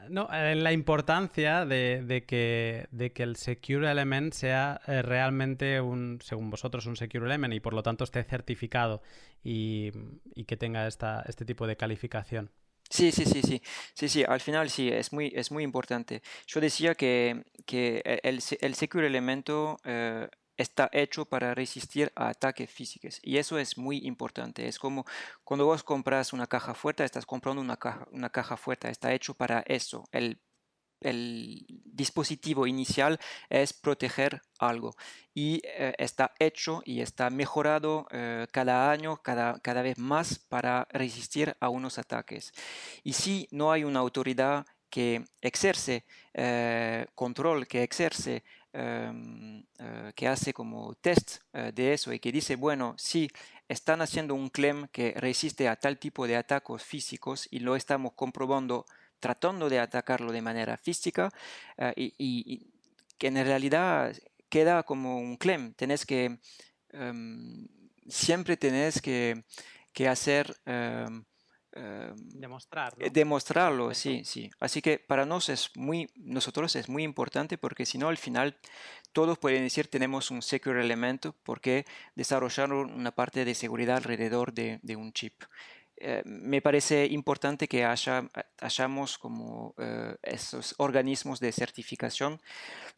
No, 0.10 0.32
en 0.32 0.64
la 0.64 0.72
importancia 0.72 1.66
de, 1.66 2.04
de, 2.06 2.26
que, 2.26 2.88
de 2.92 3.12
que 3.12 3.24
el 3.24 3.36
Secure 3.36 3.90
Element 3.90 4.34
sea 4.34 4.80
eh, 4.86 5.02
realmente 5.02 5.82
un, 5.82 6.20
según 6.22 6.52
vosotros, 6.52 6.86
un 6.86 6.96
Secure 6.96 7.26
Element 7.26 7.56
y 7.56 7.60
por 7.60 7.74
lo 7.74 7.82
tanto 7.82 8.04
esté 8.04 8.24
certificado 8.24 9.02
y, 9.44 9.92
y 10.36 10.46
que 10.46 10.58
tenga 10.58 10.86
esta, 10.86 11.24
este 11.28 11.46
tipo 11.46 11.66
de 11.66 11.76
calificación. 11.76 12.52
Sí, 12.90 13.12
sí, 13.12 13.26
sí, 13.26 13.42
sí, 13.42 13.62
sí, 13.96 14.10
sí, 14.10 14.24
al 14.24 14.40
final 14.40 14.70
sí, 14.70 14.90
es 14.90 15.12
muy, 15.12 15.32
es 15.36 15.52
muy 15.52 15.64
importante. 15.64 16.22
Yo 16.48 16.62
decía 16.62 16.96
que, 16.96 17.44
que 17.66 18.02
e, 18.06 18.20
el, 18.24 18.40
el 18.62 18.76
Secure 18.76 19.08
Elemento 19.08 19.78
eh, 19.84 20.28
está 20.56 20.90
hecho 20.94 21.26
para 21.26 21.54
resistir 21.56 22.12
a 22.16 22.30
ataques 22.30 22.70
físicos 22.70 23.20
y 23.24 23.38
eso 23.38 23.58
es 23.58 23.78
muy 23.78 23.98
importante. 24.06 24.68
Es 24.68 24.78
como 24.80 25.06
cuando 25.44 25.66
vos 25.66 25.84
compras 25.84 26.32
una 26.32 26.48
caja 26.48 26.74
fuerte, 26.76 27.04
estás 27.04 27.26
comprando 27.26 27.62
una 27.62 27.76
caja, 27.78 28.08
una 28.12 28.30
caja 28.30 28.56
fuerte, 28.56 28.90
está 28.90 29.14
hecho 29.14 29.34
para 29.34 29.62
eso. 29.68 30.08
El 30.12 30.40
el 31.02 31.66
dispositivo 31.86 32.68
inicial 32.68 33.20
es 33.50 33.74
proteger 33.74 34.42
algo 34.60 34.96
y 35.34 35.62
eh, 35.64 35.94
está 35.98 36.34
hecho 36.40 36.82
y 36.86 37.02
está 37.02 37.30
mejorado 37.30 38.08
eh, 38.12 38.48
cada 38.52 38.90
año, 38.92 39.18
cada, 39.18 39.60
cada 39.60 39.82
vez 39.82 39.98
más 39.98 40.40
para 40.40 40.88
resistir 40.92 41.56
a 41.60 41.70
unos 41.70 42.00
ataques. 42.00 42.54
Y 43.04 43.14
si 43.14 43.48
no 43.52 43.72
hay 43.72 43.84
una 43.84 44.00
autoridad 44.00 44.66
que 44.90 45.26
ejerce 45.42 46.06
eh, 46.34 47.06
control, 47.16 47.68
que 47.68 47.84
ejerce, 47.84 48.44
em, 48.72 49.64
que 50.16 50.28
hace 50.28 50.54
como 50.54 50.96
test 50.96 51.40
de 51.52 51.94
eso 51.94 52.14
y 52.14 52.20
que 52.20 52.32
dice, 52.32 52.56
bueno, 52.56 52.94
si 52.98 53.30
están 53.68 54.02
haciendo 54.02 54.36
un 54.36 54.50
claim 54.50 54.88
que 54.92 55.14
resiste 55.18 55.68
a 55.68 55.76
tal 55.76 55.98
tipo 55.98 56.28
de 56.28 56.36
ataques 56.38 56.84
físicos 56.84 57.48
y 57.52 57.60
lo 57.60 57.76
estamos 57.76 58.14
comprobando 58.14 58.86
tratando 59.26 59.70
de 59.70 59.80
atacarlo 59.80 60.32
de 60.32 60.44
manera 60.44 60.78
física 60.78 61.32
eh, 61.78 62.14
y, 62.16 62.62
que 63.18 63.28
en 63.28 63.44
realidad 63.44 64.16
queda 64.50 64.84
como 64.84 65.18
un 65.18 65.36
claim. 65.36 65.74
Tenés 65.74 66.06
que, 66.06 66.38
em, 66.92 67.68
siempre 68.08 68.56
tenés 68.56 69.02
que, 69.02 69.44
que 69.92 70.08
hacer... 70.08 70.56
Em, 70.68 71.24
em, 71.74 72.16
Demostrarlo. 72.46 73.04
Eh, 73.04 73.10
demostrarlo, 73.10 73.96
sí, 73.96 74.24
sí. 74.26 74.52
Así 74.60 74.80
que 74.84 75.00
para 75.00 75.26
nos 75.26 75.50
es 75.50 75.72
muy, 75.76 76.08
nosotros 76.16 76.76
es 76.76 76.88
muy 76.88 77.02
importante 77.02 77.58
porque 77.58 77.88
si 77.88 77.98
no 77.98 78.10
al 78.10 78.18
final 78.18 78.60
todos 79.12 79.40
pueden 79.40 79.64
decir 79.64 79.88
tenemos 79.88 80.30
un 80.30 80.44
secure 80.44 80.82
elemento 80.82 81.34
porque 81.42 81.86
desarrollaron 82.14 82.94
una 82.94 83.12
parte 83.12 83.44
de 83.44 83.56
seguridad 83.56 83.98
alrededor 83.98 84.54
de, 84.54 84.80
de 84.84 84.96
un 84.96 85.14
chip. 85.14 85.34
Eh, 85.98 86.22
me 86.26 86.62
parece 86.62 87.06
importante 87.06 87.68
que 87.68 87.86
haya, 87.86 88.30
hayamos 88.60 89.18
como 89.18 89.76
esos 90.22 90.76
organismos 90.78 91.40
de 91.40 91.52
certificación 91.52 92.42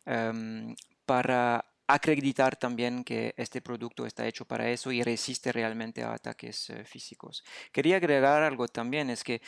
em, 0.05 0.75
para 1.05 1.65
acreditar 1.87 2.57
también 2.57 3.03
que 3.03 3.33
este 3.37 3.61
producto 3.61 4.05
está 4.05 4.27
hecho 4.27 4.45
para 4.45 4.69
eso 4.69 4.91
y 4.91 5.03
resiste 5.03 5.51
realmente 5.51 6.03
a 6.03 6.13
ataques 6.13 6.71
físicos. 6.85 7.43
Quería 7.71 7.95
agregar 7.95 8.43
algo 8.43 8.67
también, 8.67 9.09
es 9.09 9.23
que 9.23 9.41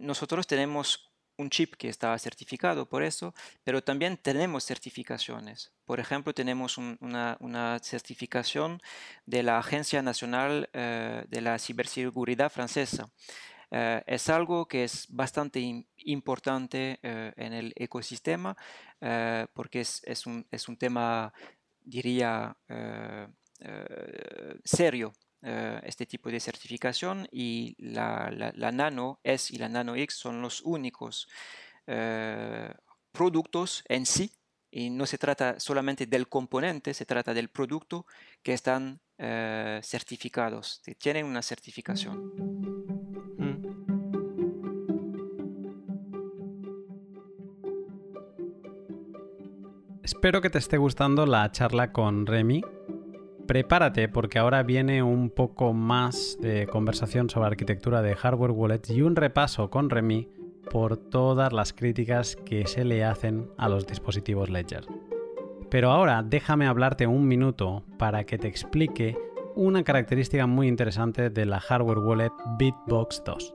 nosotros 0.00 0.46
tenemos 0.46 1.13
un 1.36 1.50
chip 1.50 1.74
que 1.74 1.88
está 1.88 2.16
certificado 2.18 2.86
por 2.86 3.02
eso, 3.02 3.34
pero 3.64 3.82
también 3.82 4.16
tenemos 4.16 4.64
certificaciones. 4.64 5.72
Por 5.84 6.00
ejemplo, 6.00 6.32
tenemos 6.32 6.78
una, 6.78 7.78
certificación 7.82 8.80
de 9.26 9.42
la 9.42 9.58
Agencia 9.58 10.02
Nacional 10.02 10.68
eh, 10.72 11.24
de 11.28 11.40
la 11.40 11.58
Ciberseguridad 11.58 12.50
francesa. 12.50 13.10
Eh, 13.70 14.02
es 14.06 14.28
algo 14.28 14.66
que 14.66 14.84
es 14.84 15.06
bastante 15.08 15.86
importante 15.98 16.98
eh, 17.02 17.32
en 17.36 17.52
el 17.52 17.72
ecosistema 17.76 18.56
porque 19.52 19.80
es, 19.82 20.00
es, 20.04 20.24
un, 20.24 20.46
es, 20.50 20.66
un, 20.66 20.78
tema, 20.78 21.30
diría, 21.84 22.56
serio 24.64 25.12
eh, 25.46 25.78
este 25.84 26.06
tipo 26.06 26.30
de 26.30 26.40
certificación 26.40 27.28
y 27.30 27.76
la, 27.78 28.30
Nano 28.72 29.20
S 29.22 29.54
y 29.54 29.58
la 29.58 29.68
Nano 29.68 29.94
X 29.94 30.14
son 30.16 30.40
los 30.40 30.62
únicos 30.62 31.28
eh, 31.86 32.72
productos 33.12 33.84
en 33.86 34.06
sí 34.06 34.32
y 34.70 34.88
no 34.88 35.04
se 35.04 35.18
trata 35.18 35.60
solamente 35.60 36.06
del 36.06 36.30
componente, 36.30 36.94
se 36.94 37.04
trata 37.04 37.34
del 37.34 37.50
producto 37.50 38.06
que 38.42 38.54
están 38.54 39.02
eh, 39.18 39.80
certificados, 39.82 40.80
que 40.82 40.94
tienen 40.94 41.26
una 41.26 41.42
certificación. 41.42 42.32
Mm. 43.36 43.64
Espero 50.02 50.40
que 50.40 50.48
te 50.48 50.56
esté 50.56 50.78
gustando 50.78 51.26
la 51.26 51.52
charla 51.52 51.92
con 51.92 52.24
Remy 52.24 52.62
Prepárate 53.46 54.08
porque 54.08 54.38
ahora 54.38 54.62
viene 54.62 55.02
un 55.02 55.28
poco 55.28 55.74
más 55.74 56.38
de 56.40 56.66
conversación 56.66 57.28
sobre 57.28 57.48
arquitectura 57.48 58.00
de 58.00 58.16
hardware 58.16 58.52
wallets 58.52 58.90
y 58.90 59.02
un 59.02 59.16
repaso 59.16 59.68
con 59.68 59.90
Remy 59.90 60.28
por 60.70 60.96
todas 60.96 61.52
las 61.52 61.74
críticas 61.74 62.36
que 62.36 62.66
se 62.66 62.84
le 62.84 63.04
hacen 63.04 63.50
a 63.58 63.68
los 63.68 63.86
dispositivos 63.86 64.48
Ledger. 64.48 64.86
Pero 65.70 65.90
ahora 65.90 66.22
déjame 66.22 66.66
hablarte 66.66 67.06
un 67.06 67.28
minuto 67.28 67.82
para 67.98 68.24
que 68.24 68.38
te 68.38 68.48
explique 68.48 69.16
una 69.54 69.84
característica 69.84 70.46
muy 70.46 70.66
interesante 70.66 71.28
de 71.28 71.44
la 71.44 71.60
hardware 71.60 71.98
wallet 71.98 72.32
Bitbox 72.58 73.22
2. 73.24 73.54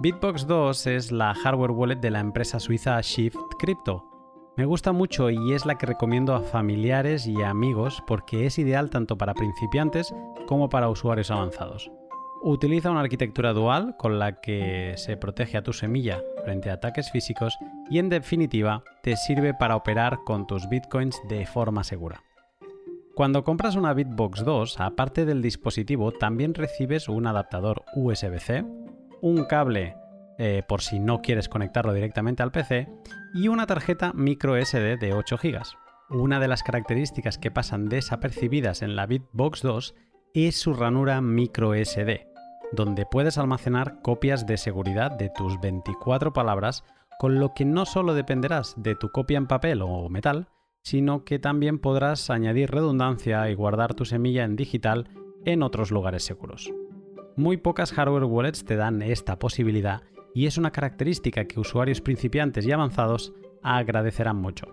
Bitbox 0.00 0.46
2 0.46 0.86
es 0.88 1.12
la 1.12 1.34
hardware 1.34 1.70
wallet 1.70 2.00
de 2.00 2.10
la 2.10 2.20
empresa 2.20 2.60
suiza 2.60 3.00
Shift 3.00 3.38
Crypto, 3.58 4.04
me 4.56 4.66
gusta 4.66 4.92
mucho 4.92 5.30
y 5.30 5.54
es 5.54 5.64
la 5.64 5.78
que 5.78 5.86
recomiendo 5.86 6.34
a 6.34 6.42
familiares 6.42 7.26
y 7.26 7.42
amigos 7.42 8.02
porque 8.06 8.44
es 8.44 8.58
ideal 8.58 8.90
tanto 8.90 9.16
para 9.16 9.34
principiantes 9.34 10.14
como 10.46 10.68
para 10.68 10.90
usuarios 10.90 11.30
avanzados. 11.30 11.90
Utiliza 12.42 12.90
una 12.90 13.00
arquitectura 13.00 13.52
dual 13.52 13.96
con 13.96 14.18
la 14.18 14.40
que 14.40 14.94
se 14.96 15.16
protege 15.16 15.56
a 15.56 15.62
tu 15.62 15.72
semilla 15.72 16.20
frente 16.44 16.70
a 16.70 16.74
ataques 16.74 17.10
físicos 17.10 17.56
y 17.88 17.98
en 17.98 18.08
definitiva 18.08 18.82
te 19.02 19.16
sirve 19.16 19.54
para 19.54 19.76
operar 19.76 20.18
con 20.24 20.46
tus 20.46 20.68
bitcoins 20.68 21.18
de 21.28 21.46
forma 21.46 21.84
segura. 21.84 22.22
Cuando 23.14 23.44
compras 23.44 23.76
una 23.76 23.92
Bitbox 23.94 24.44
2, 24.44 24.80
aparte 24.80 25.24
del 25.24 25.42
dispositivo, 25.42 26.12
también 26.12 26.54
recibes 26.54 27.08
un 27.08 27.26
adaptador 27.26 27.84
USB-C, 27.94 28.64
un 29.20 29.44
cable 29.44 29.96
eh, 30.38 30.62
por 30.66 30.82
si 30.82 30.98
no 30.98 31.20
quieres 31.20 31.48
conectarlo 31.48 31.92
directamente 31.92 32.42
al 32.42 32.52
PC, 32.52 32.88
y 33.34 33.48
una 33.48 33.66
tarjeta 33.66 34.12
micro 34.14 34.56
SD 34.56 34.96
de 34.96 35.12
8 35.12 35.38
GB. 35.42 35.62
Una 36.10 36.40
de 36.40 36.48
las 36.48 36.62
características 36.62 37.38
que 37.38 37.50
pasan 37.50 37.88
desapercibidas 37.88 38.82
en 38.82 38.96
la 38.96 39.06
Bitbox 39.06 39.62
2 39.62 39.94
es 40.34 40.60
su 40.60 40.74
ranura 40.74 41.20
micro 41.20 41.74
SD, 41.74 42.26
donde 42.72 43.06
puedes 43.06 43.38
almacenar 43.38 44.00
copias 44.02 44.46
de 44.46 44.56
seguridad 44.56 45.10
de 45.10 45.30
tus 45.30 45.60
24 45.60 46.32
palabras, 46.32 46.84
con 47.18 47.38
lo 47.38 47.54
que 47.54 47.64
no 47.64 47.86
solo 47.86 48.14
dependerás 48.14 48.74
de 48.76 48.94
tu 48.94 49.10
copia 49.10 49.38
en 49.38 49.46
papel 49.46 49.82
o 49.82 50.08
metal, 50.08 50.48
sino 50.82 51.24
que 51.24 51.38
también 51.38 51.78
podrás 51.78 52.30
añadir 52.30 52.70
redundancia 52.70 53.48
y 53.48 53.54
guardar 53.54 53.94
tu 53.94 54.04
semilla 54.04 54.44
en 54.44 54.56
digital 54.56 55.08
en 55.44 55.62
otros 55.62 55.90
lugares 55.90 56.24
seguros. 56.24 56.72
Muy 57.36 57.56
pocas 57.56 57.92
hardware 57.92 58.24
wallets 58.24 58.64
te 58.64 58.76
dan 58.76 59.00
esta 59.02 59.38
posibilidad 59.38 60.02
y 60.34 60.46
es 60.46 60.58
una 60.58 60.70
característica 60.70 61.44
que 61.44 61.60
usuarios 61.60 62.00
principiantes 62.00 62.66
y 62.66 62.72
avanzados 62.72 63.32
agradecerán 63.62 64.36
mucho. 64.36 64.66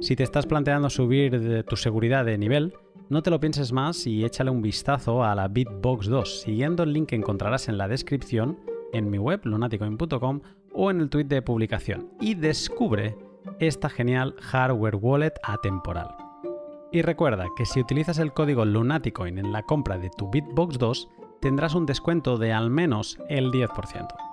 Si 0.00 0.16
te 0.16 0.22
estás 0.22 0.46
planteando 0.46 0.90
subir 0.90 1.64
tu 1.64 1.76
seguridad 1.76 2.24
de 2.24 2.38
nivel, 2.38 2.74
no 3.08 3.22
te 3.22 3.30
lo 3.30 3.40
pienses 3.40 3.72
más 3.72 4.06
y 4.06 4.24
échale 4.24 4.50
un 4.50 4.62
vistazo 4.62 5.24
a 5.24 5.34
la 5.34 5.48
Bitbox 5.48 6.06
2 6.06 6.40
siguiendo 6.42 6.82
el 6.82 6.92
link 6.92 7.10
que 7.10 7.16
encontrarás 7.16 7.68
en 7.68 7.78
la 7.78 7.88
descripción 7.88 8.58
en 8.92 9.10
mi 9.10 9.18
web 9.18 9.40
lunaticoin.com 9.44 10.40
o 10.72 10.90
en 10.90 11.00
el 11.00 11.08
tweet 11.08 11.24
de 11.24 11.42
publicación 11.42 12.10
y 12.20 12.34
descubre 12.34 13.16
esta 13.60 13.88
genial 13.88 14.34
hardware 14.40 14.96
wallet 14.96 15.34
atemporal. 15.42 16.08
Y 16.92 17.02
recuerda 17.02 17.46
que 17.56 17.66
si 17.66 17.80
utilizas 17.80 18.18
el 18.18 18.32
código 18.32 18.64
Lunaticoin 18.64 19.38
en 19.38 19.52
la 19.52 19.62
compra 19.62 19.98
de 19.98 20.10
tu 20.16 20.30
Bitbox 20.30 20.78
2 20.78 21.08
tendrás 21.40 21.74
un 21.74 21.86
descuento 21.86 22.38
de 22.38 22.52
al 22.52 22.70
menos 22.70 23.18
el 23.28 23.50
10%. 23.50 24.25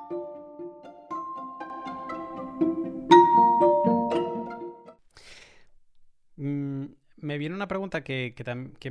Me 6.35 7.37
viene 7.37 7.55
una 7.55 7.67
pregunta 7.67 8.03
que, 8.03 8.33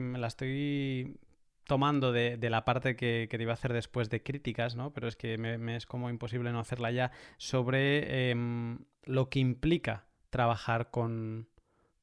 me 0.01 0.19
la 0.19 0.27
estoy 0.27 1.17
tomando 1.65 2.13
de, 2.13 2.39
la 2.51 2.65
parte 2.65 2.97
que, 2.97 3.29
te 3.31 3.43
iba 3.43 3.53
a 3.53 3.55
hacer 3.55 3.73
después 3.73 4.11
de 4.11 4.23
críticas, 4.23 4.77
¿no? 4.77 4.93
Pero 4.93 5.09
es 5.09 5.17
que 5.17 5.39
me, 5.39 5.77
es 5.77 5.87
como 5.87 6.11
imposible 6.11 6.53
no 6.53 6.61
hacerla 6.61 6.91
ya, 6.91 7.11
sobre 7.39 8.31
em, 8.31 8.79
lo 9.05 9.29
que 9.29 9.39
implica 9.39 10.07
trabajar 10.31 10.91
con, 10.91 11.49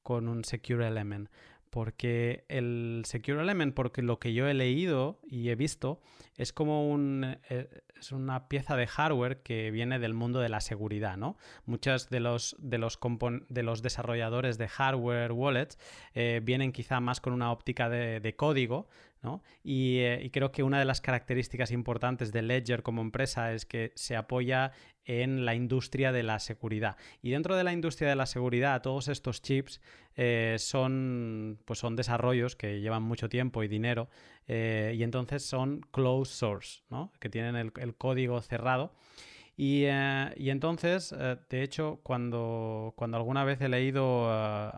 con 0.04 0.28
un 0.28 0.44
Secure 0.44 0.88
Element 0.88 1.30
porque 1.70 2.46
el 2.48 3.04
Secure 3.06 3.42
Element, 3.42 3.74
porque 3.74 4.02
lo 4.02 4.20
que 4.20 4.34
yo 4.34 4.48
he 4.48 4.54
leído 4.54 5.20
y 5.28 5.50
he 5.50 5.56
visto, 5.56 6.02
es 6.38 6.54
como 6.54 6.90
un, 6.90 7.38
eh, 7.50 7.70
es 8.00 8.12
una 8.12 8.48
pieza 8.48 8.76
de 8.76 8.88
hardware 8.88 9.42
que 9.42 9.72
viene 9.72 10.00
del 10.00 10.14
mundo 10.14 10.40
de 10.40 10.50
la 10.50 10.62
seguridad, 10.62 11.18
¿no? 11.18 11.38
Muchos 11.66 12.10
de 12.10 12.20
los, 12.20 12.56
de 12.60 12.78
los, 12.78 13.00
de 13.50 13.64
los 13.64 13.82
desarrolladores 13.82 14.58
de 14.58 14.68
hardware 14.68 15.32
wallets 15.32 15.78
eh, 16.14 16.42
vienen 16.44 16.72
quizá 16.72 17.00
más 17.00 17.22
con 17.22 17.34
una 17.34 17.52
óptica 17.52 17.90
de, 17.90 18.36
código, 18.36 18.88
¿no? 19.22 19.44
Y, 19.64 19.98
eh, 20.00 20.22
y, 20.24 20.30
creo 20.30 20.52
que 20.52 20.64
una 20.64 20.80
de 20.80 20.86
las 20.86 21.02
características 21.02 21.72
importantes 21.72 22.32
de 22.32 22.42
Ledger 22.42 22.84
como 22.84 23.02
empresa 23.02 23.54
es 23.54 23.66
que 23.66 23.92
se 23.96 24.16
apoya 24.16 24.72
en 25.10 25.44
la 25.44 25.56
industria 25.56 26.12
de 26.12 26.22
la 26.22 26.38
seguridad. 26.38 26.96
Y 27.24 27.32
dentro 27.32 27.56
de 27.56 27.64
la 27.64 27.74
industria 27.74 28.10
de 28.10 28.16
la 28.16 28.28
seguridad, 28.28 28.82
todos 28.84 29.08
estos 29.08 29.42
chips 29.42 29.82
eh, 30.16 30.56
son, 30.60 31.60
pues 31.66 31.80
son 31.80 31.96
desarrollos 31.96 32.56
que 32.56 32.80
llevan 32.80 33.02
mucho 33.02 33.28
tiempo 33.28 33.64
y 33.64 33.68
dinero 33.68 34.08
eh, 34.50 34.94
y 34.98 35.04
entonces 35.04 35.46
son 35.46 35.80
closed 35.92 36.34
source, 36.34 36.82
¿no? 36.90 37.14
que 37.22 37.30
tienen 37.30 37.56
el 37.56 37.96
código 37.96 38.42
cerrado 38.42 38.92
eh, 39.62 40.34
y, 40.38 40.50
entonces, 40.52 41.14
eh, 41.18 41.36
de 41.50 41.64
hecho, 41.64 42.00
cuando, 42.02 42.94
cuando 42.96 43.18
alguna 43.18 43.44
vez 43.44 43.60
he 43.60 43.68
leído 43.68 44.30
eh, 44.32 44.72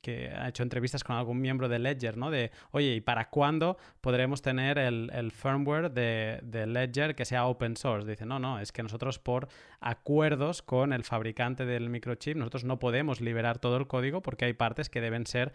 que 0.00 0.28
ha 0.28 0.48
hecho 0.48 0.62
entrevistas 0.62 1.02
con 1.02 1.16
algún 1.16 1.40
miembro 1.40 1.68
de 1.68 1.80
Ledger, 1.80 2.16
¿no? 2.16 2.30
De, 2.30 2.52
oye, 2.70 2.94
¿y 2.94 3.00
para 3.00 3.30
cuándo 3.30 3.78
podremos 4.00 4.40
tener 4.40 4.78
el, 4.78 5.32
firmware 5.32 5.90
de, 5.90 6.66
Ledger 6.68 7.16
que 7.16 7.24
sea 7.24 7.46
open 7.46 7.76
source? 7.76 8.08
Dice, 8.08 8.26
no, 8.26 8.38
no, 8.38 8.60
es 8.60 8.70
que 8.70 8.84
nosotros 8.84 9.18
por 9.18 9.48
acuerdos 9.80 10.62
con 10.62 10.92
el 10.92 11.02
fabricante 11.02 11.66
del 11.66 11.90
microchip, 11.90 12.36
nosotros 12.36 12.62
no 12.62 12.78
podemos 12.78 13.20
liberar 13.20 13.58
todo 13.58 13.76
el 13.76 13.88
código 13.88 14.22
porque 14.22 14.44
hay 14.44 14.52
partes 14.52 14.88
que 14.88 15.00
deben 15.00 15.26
ser 15.26 15.52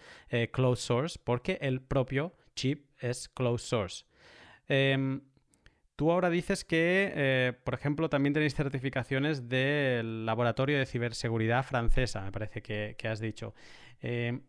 closed 0.52 0.84
source 0.84 1.20
porque 1.24 1.58
el 1.62 1.80
propio 1.80 2.34
chip 2.56 2.88
es 3.00 3.30
closed 3.30 3.66
source. 3.66 4.06
Em, 4.68 5.22
Tú 5.96 6.12
ahora 6.12 6.32
dices 6.32 6.66
que, 6.66 7.12
eh, 7.16 7.54
por 7.64 7.76
ejemplo, 7.76 8.10
también 8.10 8.34
tenéis 8.34 8.56
certificaciones 8.56 9.48
del 9.48 10.26
Laboratorio 10.26 10.80
de 10.80 10.88
Ciberseguridad 10.88 11.64
francesa, 11.64 12.22
me 12.22 12.32
parece 12.32 12.64
que, 12.64 13.08
has 13.08 13.20
dicho. 13.20 13.54
Eh, 14.02 14.42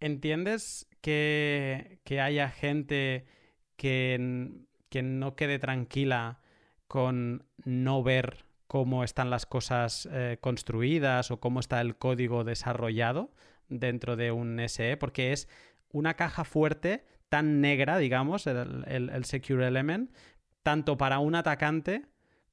¿Entiendes 0.00 0.88
que, 1.02 2.00
haya 2.20 2.48
gente 2.48 3.26
que, 3.76 4.50
que 4.88 5.02
no 5.02 5.36
quede 5.36 5.58
tranquila 5.58 6.40
con 6.86 7.46
no 7.64 8.02
ver 8.02 8.46
cómo 8.66 9.04
están 9.04 9.28
las 9.28 9.44
cosas 9.44 10.08
eh, 10.10 10.38
construidas 10.40 11.30
o 11.30 11.38
cómo 11.38 11.60
está 11.60 11.82
el 11.82 11.96
código 11.96 12.44
desarrollado 12.44 13.30
dentro 13.68 14.16
de 14.16 14.32
un 14.32 14.58
SE? 14.68 14.96
Porque 14.96 15.32
es 15.32 15.48
una 15.92 16.14
caja 16.14 16.44
fuerte 16.44 17.04
tan 17.28 17.60
negra, 17.60 17.98
digamos, 17.98 18.46
el, 18.46 19.24
Secure 19.24 19.66
Element, 19.66 20.10
tanto 20.62 20.96
para 20.96 21.18
un 21.18 21.34
atacante 21.34 22.06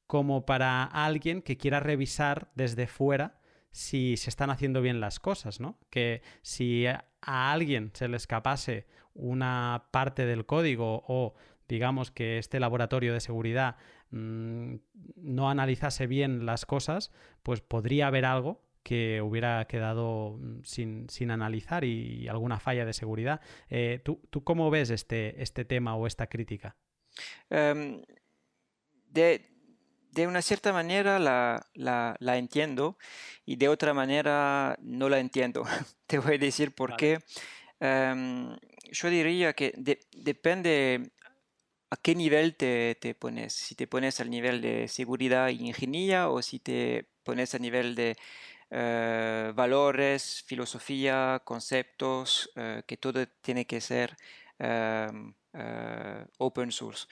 como 0.07 0.45
para 0.45 0.83
alguien 0.83 1.41
que 1.41 1.57
quiera 1.57 1.79
revisar 1.79 2.51
desde 2.55 2.87
fuera 2.87 3.39
si 3.71 4.17
se 4.17 4.29
están 4.29 4.49
haciendo 4.49 4.81
bien 4.81 4.99
las 4.99 5.19
cosas, 5.19 5.59
¿no? 5.59 5.79
Que 5.89 6.21
si 6.41 6.85
a 6.85 7.03
alguien 7.21 7.91
se 7.93 8.07
le 8.07 8.17
escapase 8.17 8.87
una 9.13 9.87
parte 9.91 10.25
del 10.25 10.45
código 10.45 11.03
o 11.07 11.35
digamos 11.67 12.11
que 12.11 12.37
este 12.37 12.59
laboratorio 12.59 13.13
de 13.13 13.19
seguridad 13.19 13.77
mm, 14.11 14.75
no 15.15 15.49
analizase 15.49 16.07
bien 16.07 16.45
las 16.45 16.65
cosas, 16.65 17.11
pues 17.43 17.61
podría 17.61 18.07
haber 18.07 18.25
algo 18.25 18.64
que 18.85 19.19
hubiera 19.19 19.65
quedado 19.65 20.37
mm, 20.39 20.61
sin, 20.63 21.31
analizar 21.31 21.83
y, 21.83 22.27
alguna 22.27 22.59
falla 22.59 22.85
de 22.85 22.93
seguridad. 22.93 23.41
Eh, 23.67 23.99
¿tú, 24.03 24.21
cómo 24.43 24.69
ves 24.69 24.91
este, 24.91 25.41
este 25.41 25.65
tema 25.65 25.95
o 25.95 26.05
esta 26.05 26.27
crítica? 26.27 26.77
Em, 27.49 28.03
de, 29.09 29.41
de 30.11 30.27
una 30.27 30.43
cierta 30.43 30.71
manera 30.71 31.17
la, 31.17 31.65
la, 31.73 32.37
entiendo 32.37 32.99
y 33.43 33.55
de 33.55 33.69
otra 33.69 33.95
manera 33.95 34.77
no 34.81 35.09
la 35.09 35.19
entiendo. 35.19 35.63
Te 36.05 36.19
voy 36.19 36.35
a 36.35 36.37
decir 36.37 36.75
por 36.75 36.95
qué. 36.95 37.19
Em, 37.79 38.55
yo 38.91 39.09
diría 39.09 39.53
que 39.53 39.73
depende 40.11 41.11
a 41.89 41.97
qué 41.97 42.13
nivel 42.13 42.55
te, 42.55 42.95
te, 43.01 43.15
pones. 43.15 43.53
Si 43.53 43.73
te 43.73 43.87
pones 43.87 44.19
al 44.19 44.29
nivel 44.29 44.61
de 44.61 44.87
seguridad 44.87 45.49
e 45.49 45.53
ingeniería 45.53 46.29
o 46.29 46.43
si 46.43 46.59
te 46.59 47.07
pones 47.23 47.55
a 47.55 47.59
nivel 47.59 47.95
de 47.95 48.15
eh, 48.69 49.51
valores, 49.55 50.43
filosofía, 50.45 51.41
conceptos, 51.43 52.51
eh, 52.55 52.83
que 52.87 52.97
todo 52.97 53.25
tiene 53.41 53.65
que 53.65 53.81
ser 53.81 54.15
em, 54.59 55.33
eh, 55.53 56.25
open 56.39 56.71
source. 56.71 57.07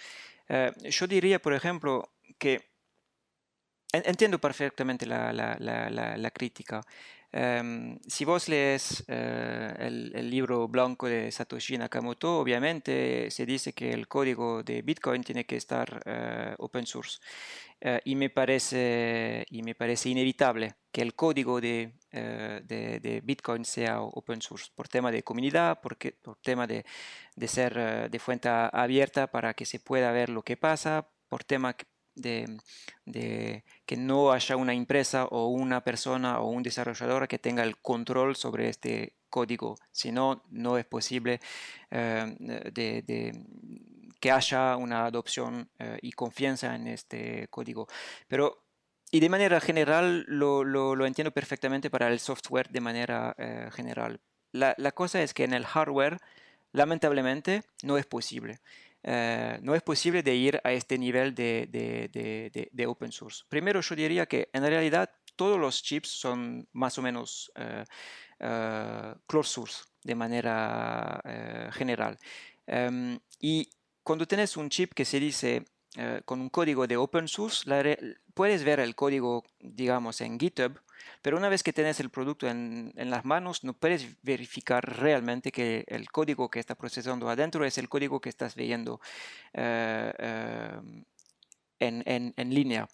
yo 0.89 1.08
diría, 1.08 1.39
por 1.39 1.54
ejemplo, 1.54 2.14
que 2.38 2.74
Entiendo 3.93 4.39
perfectamente 4.39 5.06
la, 5.06 6.32
crítica. 6.34 6.82
Em, 7.32 7.99
si 8.08 8.26
vos 8.26 8.49
lees 8.49 9.04
eh, 9.08 9.76
el, 9.80 10.30
libro 10.32 10.68
blanco 10.68 11.08
de 11.08 11.32
Satoshi 11.32 11.78
Nakamoto, 11.78 12.39
obviamente 12.39 13.30
se 13.30 13.45
dice 13.45 13.74
que 13.74 13.91
el 13.91 14.08
código 14.08 14.64
de 14.64 14.82
Bitcoin 14.82 15.24
tiene 15.24 15.45
que 15.45 15.58
estar 15.58 16.01
eh, 16.06 16.56
open 16.58 16.88
source. 16.88 17.20
Eh, 17.86 18.00
y, 18.06 18.16
me 18.16 18.30
parece, 18.30 19.46
y 19.50 19.62
me 19.62 19.76
parece 19.76 20.10
inevitable 20.10 20.76
que 20.92 21.02
el 21.02 21.16
código 21.16 21.60
de, 21.60 21.94
de, 22.12 23.22
Bitcoin 23.24 23.66
sea 23.66 24.02
open 24.02 24.42
source 24.42 24.72
por 24.74 24.88
tema 24.88 25.12
de 25.12 25.24
comunidad, 25.24 25.80
porque, 25.82 26.14
por 26.14 26.38
tema 26.38 26.66
de, 26.66 26.86
de 27.36 27.48
ser 27.48 28.10
de 28.10 28.20
fuente 28.20 28.48
abierta 28.50 29.28
para 29.28 29.54
que 29.54 29.66
se 29.66 29.80
pueda 29.80 30.12
ver 30.14 30.30
lo 30.30 30.44
que 30.44 30.56
pasa, 30.56 31.10
por 31.28 31.44
tema 31.44 31.76
de, 32.16 33.64
que 33.86 33.98
no 33.98 34.32
haya 34.32 34.56
una 34.56 34.74
empresa 34.74 35.26
o 35.26 35.48
una 35.48 35.84
persona 35.84 36.40
o 36.40 36.50
un 36.50 36.64
desarrollador 36.64 37.28
que 37.28 37.40
tenga 37.40 37.64
el 37.64 37.78
control 37.78 38.36
sobre 38.36 38.70
este 38.70 39.16
código, 39.30 39.76
si 39.92 40.12
no, 40.12 40.44
no 40.50 40.78
es 40.78 40.86
posible 40.86 41.40
eh, 41.90 42.36
de, 42.72 43.44
que 44.24 44.32
haya 44.32 44.78
una 44.78 45.05
adopción 45.05 45.69
eh, 45.80 45.99
y 46.01 46.13
confianza 46.13 46.74
en 46.76 46.88
este 46.88 47.49
código. 47.49 47.89
Pero 48.30 48.63
y 49.11 49.19
de 49.19 49.28
manera 49.28 49.59
general 49.59 50.24
lo, 50.30 50.63
lo, 50.63 51.05
entiendo 51.05 51.32
perfectamente 51.32 51.89
para 51.89 52.07
el 52.07 52.21
software 52.21 52.69
de 52.69 52.80
manera 52.80 53.36
eh, 53.38 53.67
general. 53.74 54.21
La, 54.53 54.76
la, 54.78 54.93
cosa 54.93 55.21
es 55.21 55.34
que 55.34 55.43
en 55.43 55.53
el 55.53 55.65
hardware, 55.65 56.19
lamentablemente, 56.71 57.63
no 57.84 57.97
es 57.97 58.05
posible. 58.05 58.61
Eh, 59.03 59.59
no 59.61 59.76
es 59.76 59.82
posible 59.82 60.24
de 60.24 60.36
ir 60.36 60.61
a 60.63 60.71
este 60.71 60.97
nivel 60.97 61.36
de, 61.36 62.86
open 62.88 63.11
source. 63.11 63.43
Primero 63.49 63.82
yo 63.82 63.93
diría 63.93 64.26
que 64.26 64.47
en 64.53 64.65
realidad 64.65 65.09
todos 65.36 65.59
los 65.59 65.84
chips 65.84 66.07
son 66.07 66.65
más 66.71 66.97
o 66.97 67.01
menos 67.01 67.51
closed 69.28 69.51
source 69.51 69.84
de 70.01 70.15
manera 70.15 71.69
general. 71.74 72.17
Em, 72.65 73.19
y 73.41 73.67
cuando 74.04 74.28
tienes 74.28 74.58
un 74.58 74.70
chip 74.70 74.93
que 74.93 75.06
se 75.06 75.20
dice 75.20 75.66
con 76.26 76.41
un 76.41 76.49
código 76.49 76.88
de 76.88 76.97
open 76.97 77.28
source, 77.28 77.66
puedes 78.34 78.64
ver 78.64 78.80
el 78.80 78.95
código, 78.95 79.43
digamos, 79.60 80.22
en 80.22 80.39
GitHub, 80.39 80.80
pero 81.22 81.38
una 81.38 81.49
vez 81.49 81.64
que 81.64 81.74
tienes 81.74 81.99
el 81.99 82.10
producto 82.10 82.47
en, 82.47 82.93
las 82.95 83.26
manos, 83.26 83.64
no 83.64 83.74
puedes 83.74 84.22
verificar 84.22 84.84
realmente 84.99 85.51
que 85.51 85.84
el 85.88 86.10
código 86.10 86.49
que 86.49 86.60
está 86.60 86.76
procesando 86.76 87.30
adentro 87.30 87.66
es 87.66 87.78
el 87.78 87.89
código 87.89 88.20
que 88.20 88.30
estás 88.30 88.56
viendo 88.56 88.99
eh, 89.54 90.14
eh, 90.20 90.82
en, 91.80 92.54
línea. 92.54 92.88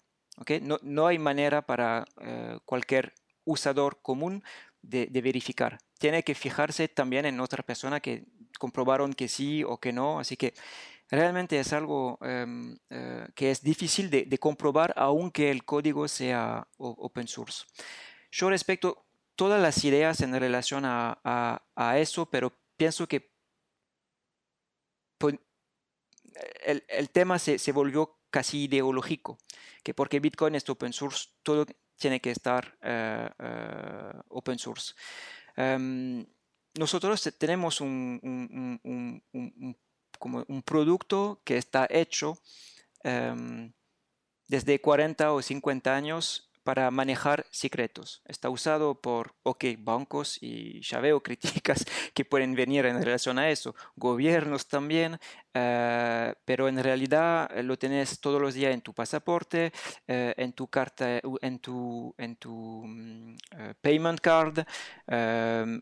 No, 0.82 1.06
hay 1.06 1.18
manera 1.18 1.62
para 1.62 2.04
eh, 2.20 2.58
cualquier 2.64 3.14
usador 3.44 4.00
común 4.02 4.42
de, 4.82 5.08
verificar. 5.22 5.78
Tiene 5.98 6.22
que 6.22 6.34
fijarse 6.34 6.88
también 6.88 7.26
en 7.26 7.40
otra 7.40 7.62
persona 7.62 8.00
que 8.00 8.24
comprobaron 8.58 9.12
que 9.12 9.28
sí 9.28 9.64
o 9.64 9.78
que 9.78 9.92
no. 9.92 10.20
Así 10.20 10.36
que 10.36 10.54
realmente 11.10 11.58
es 11.58 11.72
algo 11.72 12.18
em, 12.22 12.78
que 13.34 13.50
es 13.50 13.62
difícil 13.62 14.10
de, 14.10 14.24
de, 14.24 14.38
comprobar 14.38 14.92
aunque 14.96 15.50
el 15.50 15.64
código 15.64 16.06
sea 16.08 16.68
open 16.78 17.28
source. 17.28 17.64
Yo 18.30 18.48
respeto 18.48 19.06
todas 19.40 19.62
las 19.62 19.82
ideas 19.86 20.20
en 20.20 20.38
relación 20.38 20.82
a, 20.84 21.62
eso, 21.96 22.26
pero 22.26 22.52
pienso 22.76 23.08
que 23.08 23.32
el, 26.62 27.10
tema 27.10 27.38
se, 27.38 27.72
volvió 27.72 28.18
casi 28.28 28.64
ideológico, 28.64 29.38
que 29.82 29.94
porque 29.94 30.20
Bitcoin 30.20 30.56
es 30.56 30.68
open 30.68 30.92
source, 30.92 31.28
todo 31.42 31.64
tiene 31.96 32.20
que 32.20 32.32
estar 32.32 32.76
eh, 32.82 33.30
eh, 33.38 34.12
open 34.28 34.58
source. 34.58 34.92
Em, 35.56 36.26
nosotros 36.78 37.22
tenemos 37.38 37.80
un, 37.80 38.80
como 40.20 40.44
un 40.46 40.62
producto 40.62 41.40
que 41.44 41.56
está 41.56 41.88
hecho 41.90 42.38
em, 43.02 43.72
desde 44.46 44.80
40 44.80 45.32
o 45.32 45.42
50 45.42 45.96
años 45.96 46.49
para 46.62 46.90
manejar 46.90 47.46
secretos. 47.50 48.22
Está 48.26 48.50
usado 48.50 49.00
por, 49.00 49.34
ok, 49.42 49.64
bancos 49.78 50.38
y 50.40 50.80
ya 50.82 51.00
veo 51.00 51.22
críticas 51.22 51.84
que 52.14 52.24
pueden 52.24 52.54
venir 52.54 52.86
en 52.86 53.02
relación 53.02 53.38
a 53.38 53.50
eso, 53.50 53.74
gobiernos 53.96 54.68
también, 54.68 55.18
eh, 55.52 56.34
pero 56.44 56.68
en 56.68 56.82
realidad 56.82 57.50
eh, 57.54 57.62
lo 57.62 57.76
tenés 57.76 58.20
todos 58.20 58.40
los 58.40 58.54
días 58.54 58.72
en 58.72 58.82
tu 58.82 58.94
pasaporte, 58.94 59.72
eh, 60.06 60.34
en 60.36 60.52
tu 60.52 60.68
carta, 60.68 61.20
en 61.40 61.58
tu, 61.58 62.14
en 62.18 62.36
tu 62.36 62.84
mm, 62.86 63.36
payment 63.80 64.20
card. 64.20 64.64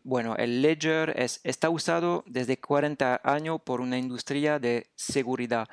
bueno, 0.03 0.35
el 0.37 0.61
ledger 0.61 1.13
es, 1.15 1.39
está 1.43 1.69
usado 1.69 2.23
desde 2.27 2.57
40 2.59 3.21
años 3.23 3.61
por 3.63 3.81
una 3.81 3.97
industria 3.97 4.59
de 4.59 4.89
seguridad. 4.95 5.67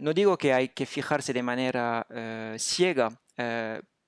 no 0.00 0.12
digo 0.12 0.36
que 0.36 0.52
hay 0.52 0.68
que 0.70 0.86
fijarse 0.86 1.32
de 1.32 1.42
manera 1.42 2.06
ciega, 2.58 3.10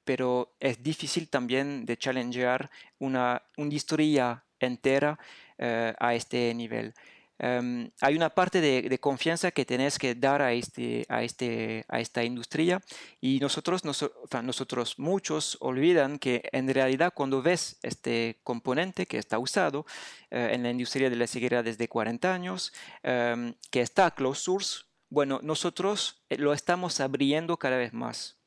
pero 0.08 0.54
es 0.58 0.82
difícil 0.82 1.28
también 1.28 1.84
de 1.84 1.98
challengear 1.98 2.70
una, 2.98 3.42
una 3.58 3.74
historia 3.74 4.42
entera 4.58 5.18
eh, 5.58 5.92
a 5.98 6.14
este 6.14 6.54
nivel. 6.54 6.94
Em, 7.38 7.90
hay 8.00 8.16
una 8.16 8.30
parte 8.30 8.62
de, 8.62 8.98
confianza 9.00 9.50
que 9.50 9.66
tenés 9.66 9.98
que 9.98 10.14
dar 10.14 10.40
a, 10.40 10.54
este, 10.54 11.04
a, 11.10 11.22
este, 11.22 11.84
a 11.88 12.00
esta 12.00 12.24
industria 12.24 12.80
y 13.20 13.38
nosotros, 13.38 13.82
nosotros 13.84 14.98
muchos 14.98 15.58
olvidan 15.60 16.18
que 16.18 16.48
en 16.52 16.72
realidad 16.72 17.12
cuando 17.14 17.42
ves 17.42 17.78
este 17.82 18.40
componente 18.44 19.04
que 19.04 19.18
está 19.18 19.38
usado 19.38 19.84
eh, 20.30 20.52
en 20.52 20.62
la 20.62 20.70
industria 20.70 21.10
de 21.10 21.16
la 21.16 21.26
seguridad 21.26 21.64
desde 21.64 21.86
40 21.86 22.32
años, 22.32 22.72
em, 23.02 23.52
que 23.70 23.82
está 23.82 24.10
closed 24.12 24.42
source, 24.42 24.84
bueno, 25.10 25.40
nosotros 25.42 26.22
eh, 26.30 26.38
lo 26.38 26.54
estamos 26.54 26.98
abriendo 26.98 27.58
cada 27.58 27.76
vez 27.76 27.92
más 27.92 28.37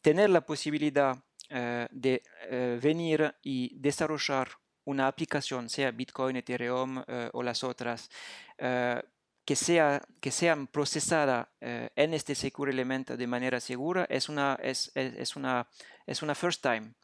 tener 0.00 0.30
la 0.30 0.40
posibilidad 0.40 1.16
eh, 1.48 1.88
de 1.90 2.22
eh, 2.48 2.78
venir 2.80 3.34
y 3.42 3.76
desarrollar 3.76 4.48
una 4.84 5.08
aplicación, 5.08 5.68
sea 5.68 5.90
Bitcoin, 5.90 6.36
Ethereum 6.36 7.02
eh, 7.06 7.28
o 7.32 7.42
las 7.42 7.64
otras, 7.64 8.08
que, 8.56 9.56
sea, 9.56 10.00
que 10.20 10.30
sean 10.30 10.66
procesadas 10.66 11.48
en 11.60 12.14
este 12.14 12.34
Secure 12.34 12.70
Element 12.70 13.10
de 13.10 13.26
manera 13.26 13.58
segura, 13.58 14.06
es 14.08 14.28
una, 14.28 14.58
es, 14.62 14.92
es, 14.94 15.36
una, 15.36 15.68
es 16.06 16.22
una 16.22 16.34
first 16.34 16.62
time. 16.62 16.94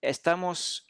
Estamos 0.00 0.87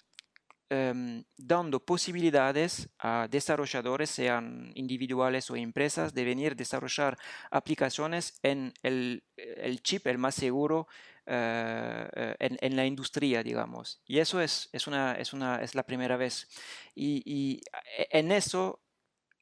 em, 0.71 1.25
dando 1.37 1.81
posibilidades 1.85 2.89
a 2.99 3.29
desarrolladores, 3.29 4.11
sean 4.11 4.73
individuales 4.75 5.51
o 5.51 5.57
empresas, 5.57 6.15
de 6.15 6.25
venir 6.25 6.53
a 6.53 6.55
desarrollar 6.55 7.19
aplicaciones 7.51 8.39
en 8.43 8.75
el, 8.83 9.25
el 9.37 9.83
chip, 9.83 10.07
el 10.07 10.19
más 10.19 10.35
seguro 10.35 10.87
eh, 11.31 12.09
eh, 12.15 12.37
en, 12.39 12.57
en, 12.61 12.77
la 12.77 12.87
industria, 12.87 13.43
digamos. 13.43 14.01
Y 14.07 14.19
eso 14.19 14.41
es, 14.41 14.71
es, 14.73 14.87
una, 14.87 15.13
es, 15.13 15.35
una, 15.35 15.61
es 15.63 15.75
la 15.75 15.83
primera 15.83 16.17
vez. 16.17 16.49
Y, 16.95 17.23
y 17.27 17.61
e, 17.99 18.09
en 18.19 18.33
eso 18.33 18.81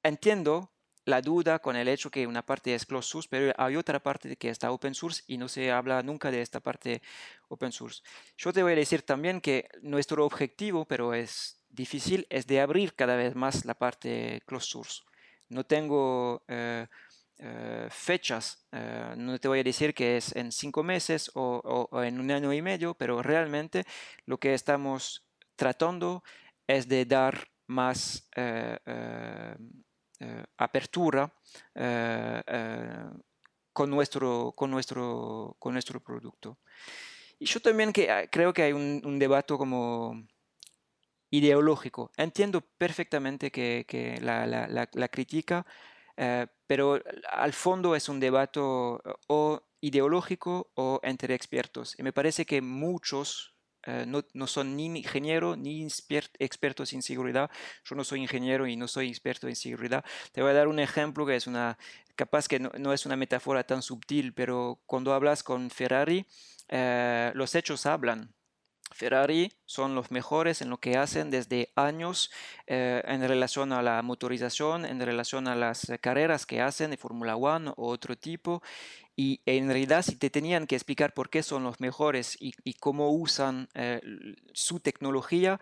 entiendo 0.03 0.73
la 1.07 1.23
duda 1.23 1.61
con 1.61 1.77
el 1.77 1.89
hecho 1.89 2.11
que 2.11 2.27
una 2.27 2.45
parte 2.45 2.75
es 2.75 2.85
closed 2.85 3.09
source, 3.09 3.29
pero 3.31 3.55
hay 3.57 3.77
otra 3.77 4.01
parte 4.01 4.37
que 4.37 4.51
está 4.51 4.73
open 4.73 4.95
source 4.95 5.23
y 5.29 5.39
no 5.39 5.49
se 5.49 5.71
habla 5.71 6.03
nunca 6.03 6.33
de 6.33 6.43
esta 6.43 6.61
parte 6.61 7.01
open 7.49 7.71
source. 7.73 8.03
Yo 8.37 8.53
te 8.53 8.63
voy 8.63 8.73
a 8.73 8.77
decir 8.77 9.03
también 9.03 9.41
que 9.41 9.69
nuestro 9.83 10.27
objetivo, 10.27 10.85
pero 10.85 11.15
es 11.15 11.63
difícil, 11.71 12.27
es 12.29 12.47
de 12.49 12.61
abrir 12.61 12.95
cada 12.95 13.15
vez 13.15 13.37
más 13.37 13.65
la 13.65 13.75
parte 13.75 14.43
closed 14.47 14.69
source. 14.69 15.03
No 15.49 15.65
tengo 15.65 16.43
eh, 16.49 16.89
eh, 17.39 17.87
fechas, 17.89 18.67
eh, 18.73 19.15
no 19.17 19.39
te 19.39 19.47
voy 19.47 19.61
a 19.61 19.65
decir 19.65 19.95
que 19.95 20.17
es 20.17 20.35
en 20.35 20.51
cinco 20.51 20.83
meses 20.83 21.31
o, 21.35 21.89
en 22.03 22.19
un 22.19 22.33
año 22.33 22.53
y 22.53 22.63
medio, 22.63 22.95
pero 22.95 23.23
realmente 23.23 23.85
lo 24.25 24.39
que 24.39 24.55
estamos 24.55 25.25
tratando 25.55 26.25
es 26.67 26.89
de 26.89 27.05
dar 27.05 27.47
más 27.69 28.29
eh, 30.21 30.45
con, 33.73 33.91
nuestro, 33.91 34.53
con, 34.57 34.71
nuestro, 34.71 35.57
con 35.59 35.73
nuestro 35.73 36.01
producto. 36.01 36.59
Y 37.39 37.47
yo 37.47 37.61
también 37.61 37.93
que, 37.93 38.11
ah, 38.11 38.27
creo 38.31 38.53
que 38.53 38.63
hay 38.63 38.73
un, 38.73 39.19
debate 39.19 39.55
como 39.57 40.27
ideológico. 41.31 42.11
Entiendo 42.17 42.61
perfectamente 42.61 43.51
que, 43.51 44.19
la, 44.23 44.47
la, 44.47 45.09
crítica, 45.09 45.67
pero 46.67 47.03
al 47.31 47.53
fondo 47.53 47.95
es 47.95 48.09
un 48.09 48.21
debate 48.21 48.61
o 48.61 49.63
ideológico 49.81 50.71
o 50.75 51.01
entre 51.03 51.35
expertos. 51.35 51.95
Y 51.99 52.03
me 52.03 52.13
parece 52.13 52.47
que 52.47 52.61
muchos 52.61 53.56
eh, 53.87 54.05
no, 54.07 54.47
son 54.47 54.77
ni 54.77 54.87
ingenieros 54.87 55.57
ni 55.59 55.87
expertos 56.39 56.93
en 56.93 57.03
seguridad. 57.03 57.51
Yo 57.85 57.95
no 57.95 58.05
soy 58.05 58.21
ingeniero 58.21 58.67
y 58.67 58.77
no 58.77 58.89
soy 58.89 59.09
experto 59.09 59.49
en 59.49 59.57
seguridad. 59.57 60.05
Te 60.33 60.43
voy 60.43 60.51
a 60.51 60.55
dar 60.55 60.69
un 60.69 60.79
ejemplo 60.79 61.25
que 61.25 61.37
es 61.37 61.47
una, 61.47 61.79
capaz 62.17 62.49
que 62.49 62.59
no, 62.61 62.93
es 62.93 63.07
una 63.07 63.17
metáfora 63.17 63.65
tan 63.65 63.83
sutil, 63.83 64.35
pero 64.35 64.81
cuando 64.87 65.15
hablas 65.15 65.43
con 65.43 65.71
Ferrari, 65.71 66.27
eh, 66.69 67.31
los 67.35 67.55
hechos 67.55 67.87
hablan. 67.87 68.36
Ferrari 68.97 69.53
son 69.67 69.95
los 69.95 70.11
mejores 70.11 70.63
en 70.63 70.71
lo 70.71 70.79
que 70.79 70.97
hacen 70.97 71.31
desde 71.31 71.71
años 71.77 72.31
eh, 72.67 73.03
en 73.05 73.21
relación 73.29 73.73
a 73.73 73.83
la 73.83 74.01
motorización, 74.03 74.87
en 74.87 75.01
relación 75.01 75.49
a 75.49 75.55
las 75.55 75.87
carreras 76.01 76.47
que 76.47 76.63
hacen 76.63 76.91
de 76.91 76.97
Fórmula 76.97 77.37
1 77.37 77.75
o 77.77 77.89
otro 77.89 78.17
tipo. 78.17 78.63
Y 79.15 79.41
en 79.47 79.69
realidad 79.69 80.03
si 80.03 80.17
te 80.17 80.31
tenían 80.31 80.67
que 80.67 80.77
explicar 80.77 81.13
por 81.15 81.31
qué 81.31 81.43
son 81.43 81.63
los 81.63 81.79
mejores 81.79 82.37
y, 82.41 82.75
cómo 82.75 83.11
usan 83.11 83.69
eh, 83.75 84.01
su 84.53 84.81
tecnología, 84.81 85.61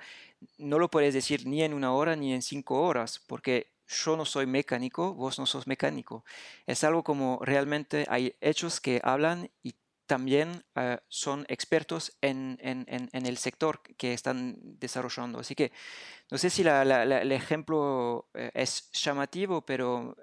no 0.59 0.78
lo 0.78 0.91
puedes 0.91 1.14
decir 1.14 1.47
ni 1.47 1.62
en 1.62 1.74
una 1.74 1.93
hora 1.93 2.16
ni 2.16 2.32
en 2.32 2.43
cinco 2.43 2.82
horas, 2.82 3.20
porque 3.26 3.72
yo 3.87 4.16
no 4.16 4.24
soy 4.24 4.47
mecánico, 4.47 5.14
vos 5.14 5.39
no 5.39 5.47
sos 5.47 5.66
mecánico. 5.66 6.24
Es 6.66 6.85
algo 6.85 7.03
como 7.03 7.41
realmente 7.43 8.07
hay 8.09 8.35
hechos 8.41 8.80
que 8.80 9.01
hablan 9.03 9.51
y 9.62 9.74
también 10.07 10.64
eh, 10.74 10.98
son 11.09 11.44
expertos 11.48 12.16
en, 12.20 12.59
en, 12.61 12.84
en, 12.88 13.26
el 13.26 13.36
sector 13.38 13.82
que 13.96 14.12
están 14.12 14.57
desarrollando. 14.78 15.40
Así 15.40 15.55
que 15.55 15.72
no 16.30 16.38
sé 16.38 16.50
si 16.50 16.62
el 16.62 17.32
ejemplo 17.32 18.28
eh, 18.34 18.50
es 18.55 18.90
llamativo, 18.92 19.64
pero 19.64 20.16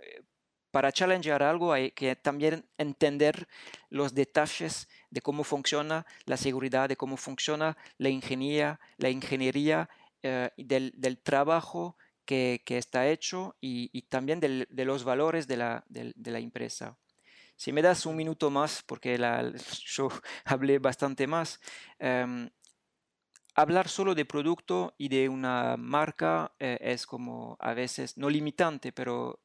para 0.72 0.92
challengear 0.92 1.44
algo 1.44 1.74
hay 1.74 1.92
que 1.92 2.16
también 2.16 2.66
entender 2.78 3.48
los 3.90 4.14
detalles 4.16 4.88
de 5.10 5.22
cómo 5.22 5.44
funciona 5.44 6.06
la 6.26 6.38
seguridad, 6.38 6.90
de 6.90 6.96
cómo 6.96 7.18
funciona 7.18 7.78
la 7.98 8.10
ingeniería, 8.10 8.80
la 8.98 9.10
ingeniería 9.10 9.90
eh, 10.24 10.50
del, 10.58 10.94
del, 10.96 11.20
trabajo 11.20 11.98
que, 12.26 12.62
que 12.66 12.78
está 12.78 13.08
hecho 13.10 13.56
y, 13.60 13.90
y 13.92 14.04
también 14.04 14.40
del, 14.40 14.68
de 14.70 14.86
los 14.86 15.04
valores 15.04 15.48
de 15.48 15.58
la, 15.58 15.84
de, 15.90 16.14
de 16.16 16.32
la, 16.32 16.40
empresa. 16.40 16.98
Si 17.62 17.72
me 17.72 17.84
das 17.84 18.08
un 18.08 18.16
minuto 18.16 18.50
más, 18.50 18.82
porque 18.82 19.20
la, 19.20 19.54
yo 19.86 20.10
hablé 20.46 20.80
bastante 20.80 21.28
más, 21.28 21.60
um, 22.00 22.50
hablar 23.54 23.88
solo 23.88 24.16
de 24.16 24.26
producto 24.26 24.96
y 24.98 25.10
de 25.10 25.30
una 25.30 25.78
marca 25.78 26.56
eh, 26.58 26.80
es 26.82 27.06
como 27.06 27.58
a 27.60 27.76
veces 27.76 28.18
no 28.18 28.32
limitante, 28.32 28.92
pero 28.92 29.42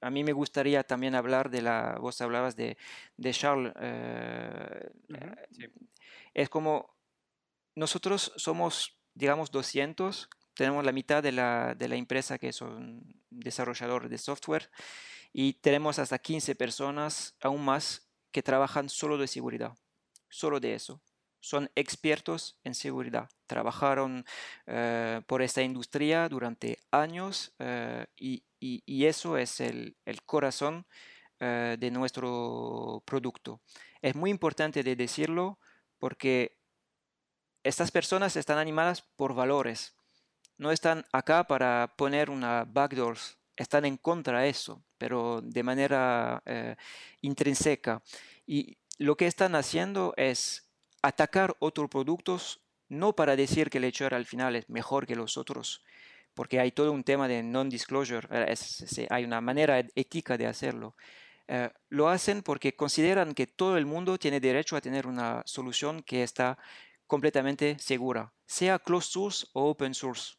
a 0.00 0.08
mí 0.08 0.24
me 0.24 0.32
gustaría 0.32 0.82
también 0.82 1.14
hablar 1.14 1.50
de 1.50 1.60
la, 1.60 1.98
vos 2.00 2.18
hablabas 2.22 2.56
de, 2.56 2.78
de 3.18 3.32
Charles, 3.32 3.74
eh, 3.82 4.90
eh, 5.10 5.70
es 6.32 6.48
como 6.48 6.96
nosotros 7.74 8.32
somos, 8.36 8.98
digamos, 9.12 9.50
200, 9.50 10.30
tenemos 10.54 10.86
la 10.86 10.92
mitad 10.92 11.22
de 11.22 11.32
la, 11.32 11.74
de 11.74 11.88
la 11.88 11.96
empresa 11.96 12.38
que 12.38 12.54
son 12.54 13.04
desarrolladores 13.28 14.08
de 14.08 14.16
software 14.16 14.70
y 15.38 15.52
tenemos 15.52 15.98
hasta 15.98 16.18
15 16.18 16.54
personas, 16.54 17.36
aún 17.42 17.62
más, 17.62 18.08
que 18.32 18.42
trabajan 18.42 18.88
solo 18.88 19.18
de 19.18 19.26
seguridad, 19.26 19.76
solo 20.30 20.60
de 20.60 20.74
eso 20.74 21.02
son 21.40 21.70
expertos 21.76 22.58
en 22.64 22.74
seguridad. 22.74 23.28
Trabajaron 23.46 24.24
eh, 24.66 25.22
por 25.28 25.42
esta 25.42 25.62
industria 25.62 26.28
durante 26.28 26.80
años 26.90 27.54
y, 28.16 28.42
y, 28.58 29.04
eso 29.04 29.36
es 29.36 29.60
el, 29.60 29.96
corazón 30.24 30.86
eh, 31.38 31.76
de 31.78 31.90
nuestro 31.92 33.02
producto. 33.06 33.60
Es 34.02 34.16
muy 34.16 34.30
importante 34.30 34.82
de 34.82 34.96
decirlo 34.96 35.60
porque 35.98 36.58
estas 37.62 37.92
personas 37.92 38.34
están 38.34 38.58
animadas 38.58 39.02
por 39.02 39.32
valores. 39.34 39.94
No 40.58 40.72
están 40.72 41.04
acá 41.12 41.44
para 41.44 41.94
poner 41.96 42.28
una 42.28 42.64
backdoor, 42.64 43.18
están 43.56 43.84
en 43.84 43.98
contra 43.98 44.40
de 44.40 44.48
eso, 44.48 44.82
pero 44.98 45.40
de 45.42 45.62
manera 45.62 46.42
eh, 46.46 46.76
intrínseca. 47.20 48.02
Y 48.46 48.76
lo 48.98 49.16
que 49.16 49.26
están 49.26 49.54
haciendo 49.54 50.14
es 50.16 50.68
atacar 51.02 51.56
otros 51.58 51.88
productos 51.88 52.60
no 52.88 53.14
para 53.14 53.36
decir 53.36 53.70
que 53.70 53.84
hecho 53.84 54.06
al 54.06 54.26
final 54.26 54.56
es 54.56 54.68
mejor 54.68 55.06
que 55.06 55.16
los 55.16 55.36
otros, 55.36 55.82
porque 56.34 56.60
hay 56.60 56.72
todo 56.72 56.92
un 56.92 57.04
tema 57.04 57.28
de 57.28 57.42
non-disclosure, 57.42 58.28
eh, 58.30 59.06
hay 59.10 59.24
una 59.24 59.40
manera 59.40 59.78
ética 59.94 60.36
de 60.36 60.46
hacerlo. 60.46 60.94
Eh, 61.48 61.70
lo 61.90 62.08
hacen 62.08 62.42
porque 62.42 62.74
consideran 62.74 63.34
que 63.34 63.46
todo 63.46 63.76
el 63.76 63.86
mundo 63.86 64.18
tiene 64.18 64.40
derecho 64.40 64.76
a 64.76 64.80
tener 64.80 65.06
una 65.06 65.42
solución 65.46 66.02
que 66.02 66.22
está 66.22 66.58
completamente 67.06 67.78
segura, 67.78 68.32
sea 68.46 68.78
closed 68.78 69.10
source 69.10 69.46
o 69.52 69.70
open 69.70 69.94
source. 69.94 70.34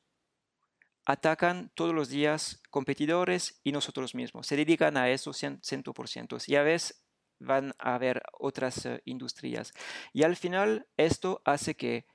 Atacan 1.10 1.72
todos 1.74 1.96
los 1.96 2.10
días 2.10 2.62
competidores 2.70 3.62
y 3.64 3.72
nosotros 3.72 4.14
mismos. 4.14 4.46
Se 4.46 4.58
dedican 4.58 4.98
a 4.98 5.10
eso 5.10 5.32
100%. 5.32 6.44
Y 6.48 6.56
a 6.56 6.64
veces 6.64 7.02
van 7.40 7.74
a 7.80 7.96
haber 7.96 8.22
otras 8.34 8.86
eh, 8.86 9.02
industrias. 9.06 9.72
Y 10.12 10.24
al 10.24 10.36
final 10.36 10.86
esto 10.98 11.42
hace 11.46 11.76
que 11.78 12.08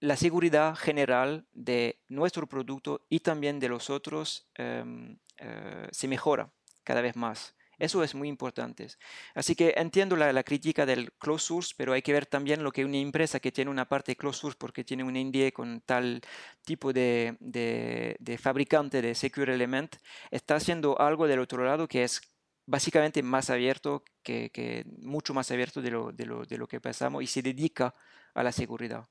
la 0.00 0.16
seguridad 0.16 0.74
general 0.74 1.46
de 1.52 2.00
nuestro 2.08 2.46
producto 2.46 3.04
y 3.10 3.20
también 3.20 3.60
de 3.60 3.68
los 3.68 3.90
otros 3.90 4.48
em, 4.54 5.18
eh, 5.36 5.88
se 5.90 6.08
mejora 6.08 6.50
cada 6.82 7.02
vez 7.02 7.14
más. 7.14 7.55
Eso 7.78 8.02
es 8.02 8.14
muy 8.14 8.28
importante. 8.28 8.86
Así 9.34 9.54
que 9.54 9.74
entiendo 9.76 10.16
la, 10.16 10.42
crítica 10.42 10.86
del 10.86 11.12
closed 11.12 11.46
source, 11.46 11.74
pero 11.76 11.92
hay 11.92 12.02
que 12.02 12.12
ver 12.12 12.26
también 12.26 12.62
lo 12.62 12.72
que 12.72 12.84
una 12.84 12.96
empresa 12.96 13.40
que 13.40 13.52
tiene 13.52 13.70
una 13.70 13.86
parte 13.86 14.16
closed 14.16 14.40
source 14.40 14.56
porque 14.58 14.84
tiene 14.84 15.04
un 15.04 15.14
NDA 15.14 15.50
con 15.52 15.80
tal 15.82 16.20
tipo 16.64 16.92
de, 16.92 17.36
de, 17.40 18.38
fabricante 18.38 19.02
de 19.02 19.14
Secure 19.14 19.54
Element, 19.54 19.96
está 20.30 20.56
haciendo 20.56 20.98
algo 21.00 21.26
del 21.26 21.40
otro 21.40 21.64
lado 21.64 21.86
que 21.86 22.04
es 22.04 22.20
básicamente 22.66 23.22
más 23.22 23.50
abierto, 23.50 24.04
que, 24.22 24.84
mucho 24.98 25.34
más 25.34 25.50
abierto 25.50 25.82
de 25.82 25.90
lo, 25.90 26.12
de, 26.12 26.26
lo, 26.26 26.44
de 26.44 26.58
lo 26.58 26.66
que 26.66 26.80
pensamos 26.80 27.22
y 27.22 27.26
se 27.26 27.42
dedica 27.42 27.94
a 28.34 28.42
la 28.42 28.52
seguridad. 28.52 29.06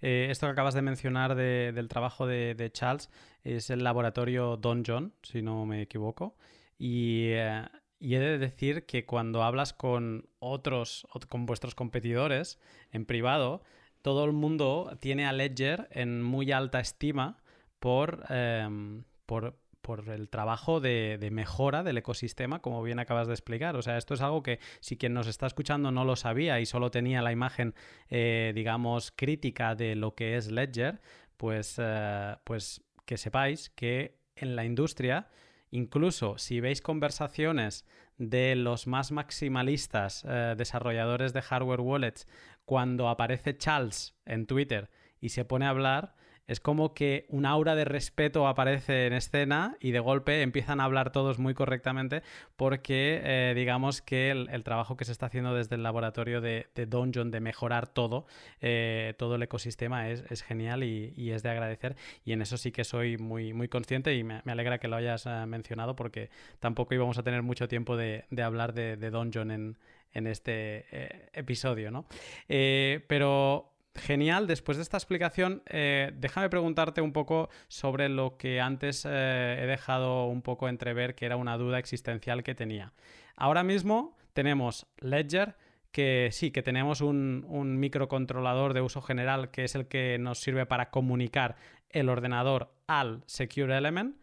Eh, 0.00 0.28
esto 0.30 0.46
que 0.46 0.52
acabas 0.52 0.74
de 0.74 0.82
mencionar 0.82 1.34
del 1.34 1.88
trabajo 1.88 2.26
de, 2.26 2.70
Charles 2.72 3.10
es 3.42 3.70
el 3.70 3.82
laboratorio 3.82 4.56
Don 4.56 4.82
John, 4.86 5.14
si 5.22 5.42
no 5.42 5.64
me 5.66 5.82
equivoco. 5.82 6.36
Eh, 6.78 7.66
y, 7.98 8.14
he 8.14 8.18
de 8.18 8.38
decir 8.38 8.86
que 8.86 9.06
cuando 9.06 9.42
hablas 9.42 9.72
con 9.72 10.28
otros, 10.38 11.06
con 11.28 11.46
vuestros 11.46 11.74
competidores 11.74 12.58
en 12.90 13.06
privado, 13.06 13.62
todo 14.02 14.24
el 14.24 14.32
mundo 14.32 14.96
tiene 15.00 15.26
a 15.26 15.32
Ledger 15.32 15.88
en 15.90 16.22
muy 16.22 16.52
alta 16.52 16.80
estima 16.80 17.38
por, 17.78 18.24
em, 18.28 19.04
por, 19.24 19.58
por 19.84 20.08
el 20.08 20.30
trabajo 20.30 20.80
de, 20.80 21.28
mejora 21.30 21.82
del 21.82 21.98
ecosistema, 21.98 22.60
como 22.60 22.82
bien 22.82 22.98
acabas 22.98 23.28
de 23.28 23.34
explicar. 23.34 23.76
O 23.76 23.82
sea, 23.82 23.98
esto 23.98 24.14
es 24.14 24.22
algo 24.22 24.42
que 24.42 24.58
si 24.80 24.96
quien 24.96 25.12
nos 25.12 25.26
está 25.26 25.46
escuchando 25.46 25.92
no 25.92 26.04
lo 26.06 26.16
sabía 26.16 26.58
y 26.58 26.66
solo 26.66 26.90
tenía 26.90 27.20
la 27.20 27.32
imagen, 27.32 27.74
eh, 28.08 28.52
digamos, 28.54 29.12
crítica 29.14 29.74
de 29.74 29.94
lo 29.94 30.14
que 30.14 30.36
es 30.36 30.50
Ledger, 30.50 31.00
pues, 31.36 31.76
eh, 31.78 32.34
pues 32.44 32.82
que 33.04 33.18
sepáis 33.18 33.68
que 33.70 34.16
en 34.36 34.56
la 34.56 34.64
industria, 34.64 35.28
incluso 35.74 36.38
si 36.38 36.60
veis 36.60 36.80
conversaciones 36.80 37.84
de 38.16 38.54
los 38.54 38.86
más 38.86 39.10
maximalistas 39.10 40.24
eh, 40.24 40.54
desarrolladores 40.56 41.32
de 41.32 41.42
hardware 41.42 41.80
wallets, 41.80 42.28
cuando 42.64 43.08
aparece 43.08 43.58
Charles 43.58 44.14
en 44.24 44.46
Twitter 44.46 44.88
y 45.20 45.30
se 45.30 45.44
pone 45.44 45.66
a 45.66 45.70
hablar, 45.70 46.14
es 46.46 46.60
como 46.60 46.94
que 46.94 47.26
un 47.28 47.46
aura 47.46 47.74
de 47.74 47.84
respeto 47.84 48.46
aparece 48.46 49.06
en 49.06 49.12
escena 49.14 49.76
y 49.80 49.92
de 49.92 50.00
golpe 50.00 50.42
empiezan 50.42 50.80
a 50.80 50.84
hablar 50.84 51.10
todos 51.10 51.38
muy 51.38 51.54
correctamente 51.54 52.22
porque 52.56 53.20
eh, 53.24 53.54
digamos 53.54 54.02
que 54.02 54.30
el, 54.30 54.64
trabajo 54.64 54.96
que 54.96 55.04
se 55.04 55.12
está 55.12 55.26
haciendo 55.26 55.54
desde 55.54 55.76
el 55.76 55.82
laboratorio 55.82 56.40
de, 56.40 56.68
de 56.74 56.86
Donjon 56.86 57.30
de 57.30 57.40
mejorar 57.40 57.86
todo, 57.86 58.26
eh, 58.60 59.14
todo 59.18 59.36
el 59.36 59.42
ecosistema 59.42 60.08
es, 60.10 60.42
genial 60.42 60.84
y, 60.84 61.30
es 61.30 61.42
de 61.42 61.50
agradecer 61.50 61.96
y 62.24 62.32
en 62.32 62.42
eso 62.42 62.56
sí 62.56 62.72
que 62.72 62.84
soy 62.84 63.16
muy, 63.16 63.52
muy 63.52 63.68
consciente 63.68 64.14
y 64.14 64.24
me, 64.24 64.42
alegra 64.46 64.78
que 64.78 64.88
lo 64.88 64.96
hayas 64.96 65.26
eh, 65.26 65.46
mencionado 65.46 65.96
porque 65.96 66.30
tampoco 66.60 66.94
íbamos 66.94 67.18
a 67.18 67.22
tener 67.22 67.42
mucho 67.42 67.68
tiempo 67.68 67.96
de, 67.96 68.24
hablar 68.42 68.74
de, 68.74 68.96
de 68.96 69.14
en, 69.14 69.78
en 70.12 70.26
este 70.26 71.30
episodio, 71.32 71.90
¿no? 71.90 72.04
pero 72.46 73.73
Genial, 73.96 74.48
después 74.48 74.76
de 74.76 74.82
esta 74.82 74.96
explicación, 74.96 75.62
eh, 75.66 76.12
déjame 76.16 76.48
preguntarte 76.50 77.00
un 77.00 77.12
poco 77.12 77.48
sobre 77.68 78.08
lo 78.08 78.36
que 78.36 78.60
antes 78.60 79.04
eh, 79.08 79.60
he 79.62 79.66
dejado 79.66 80.26
un 80.26 80.42
poco 80.42 80.68
entrever 80.68 81.14
que 81.14 81.26
era 81.26 81.36
una 81.36 81.56
duda 81.56 81.78
existencial 81.78 82.42
que 82.42 82.56
tenía. 82.56 82.92
Ahora 83.36 83.62
mismo 83.62 84.16
tenemos 84.32 84.86
Ledger, 84.98 85.56
que 85.92 86.30
sí, 86.32 86.50
que 86.50 86.62
tenemos 86.62 87.00
un, 87.00 87.78
microcontrolador 87.78 88.74
de 88.74 88.80
uso 88.80 89.00
general 89.00 89.52
que 89.52 89.62
es 89.62 89.76
el 89.76 89.86
que 89.86 90.18
nos 90.18 90.40
sirve 90.40 90.66
para 90.66 90.90
comunicar 90.90 91.54
el 91.88 92.08
ordenador 92.08 92.74
al 92.88 93.22
Secure 93.26 93.76
Element, 93.76 94.16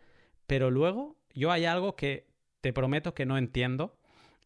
pero 0.47 0.69
luego 0.69 1.15
yo 1.33 1.49
hay 1.49 1.63
algo 1.63 1.95
que 1.95 2.27
te 2.59 2.73
prometo 2.73 3.13
que 3.13 3.25
no 3.25 3.37
entiendo 3.37 3.97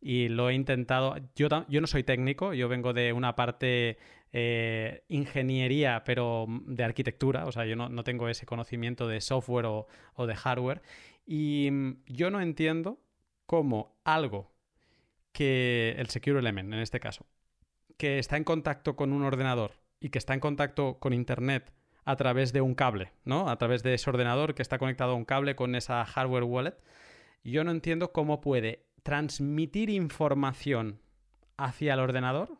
y 0.01 0.29
lo 0.29 0.49
he 0.49 0.53
intentado. 0.53 1.15
Yo, 1.35 1.47
yo 1.67 1.81
no 1.81 1.87
soy 1.87 2.03
técnico, 2.03 2.53
yo 2.53 2.69
vengo 2.69 2.93
de 2.93 3.13
una 3.13 3.35
parte 3.35 3.97
eh, 4.37 5.03
ingeniería, 5.07 6.03
pero 6.03 6.45
de 6.65 6.83
arquitectura, 6.83 7.45
o 7.45 7.53
sea, 7.53 7.65
yo 7.65 7.77
no, 7.77 8.03
tengo 8.03 8.27
ese 8.27 8.45
conocimiento 8.45 9.07
de 9.07 9.21
software 9.21 9.65
o, 9.65 9.87
de 10.27 10.35
hardware, 10.35 10.81
y 11.25 11.69
mm, 11.71 12.03
yo 12.07 12.29
no 12.29 12.41
entiendo 12.41 12.99
cómo 13.45 13.95
algo 14.03 14.51
que 15.31 15.95
el 15.97 16.09
Secure 16.09 16.39
Element, 16.39 16.73
en 16.73 16.79
este 16.79 16.99
caso, 16.99 17.25
que 17.97 18.19
está 18.19 18.35
en 18.35 18.43
contacto 18.43 18.97
con 18.97 19.13
un 19.13 19.23
ordenador 19.23 19.71
y 20.01 20.09
que 20.09 20.17
está 20.17 20.33
en 20.33 20.41
contacto 20.41 20.99
con 20.99 21.13
Internet 21.13 21.71
a 22.03 22.17
través 22.17 22.51
de 22.51 22.59
un 22.59 22.75
cable, 22.75 23.13
¿no? 23.23 23.49
A 23.49 23.57
través 23.57 23.83
de 23.83 23.93
ese 23.93 24.09
ordenador 24.09 24.53
que 24.53 24.61
está 24.61 24.77
conectado 24.79 25.13
a 25.13 25.15
un 25.15 25.23
cable 25.23 25.55
con 25.55 25.75
esa 25.75 26.03
hardware 26.03 26.43
wallet, 26.43 26.75
yo 27.45 27.63
no 27.63 27.71
entiendo 27.71 28.11
cómo 28.11 28.41
puede 28.41 28.85
transmitir 29.05 29.89
información 29.89 30.99
hacia 31.55 31.93
el 31.93 32.01
ordenador 32.01 32.57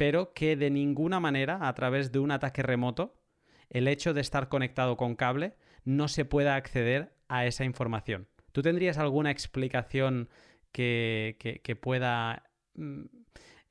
pero 0.00 0.32
que 0.32 0.56
de 0.56 0.70
ninguna 0.70 1.20
manera, 1.20 1.68
a 1.68 1.74
través 1.74 2.10
de 2.10 2.20
un 2.20 2.30
ataque 2.30 2.62
remoto, 2.62 3.20
el 3.68 3.86
hecho 3.86 4.14
de 4.14 4.22
estar 4.22 4.48
conectado 4.48 4.96
con 4.96 5.14
cable 5.14 5.56
no 5.84 6.08
se 6.08 6.24
pueda 6.24 6.54
acceder 6.54 7.12
a 7.28 7.44
esa 7.44 7.66
información. 7.66 8.26
¿Tú 8.52 8.62
tendrías 8.62 8.96
alguna 8.96 9.30
explicación 9.30 10.30
que, 10.72 11.78
pueda 11.82 12.44
mm, 12.76 13.02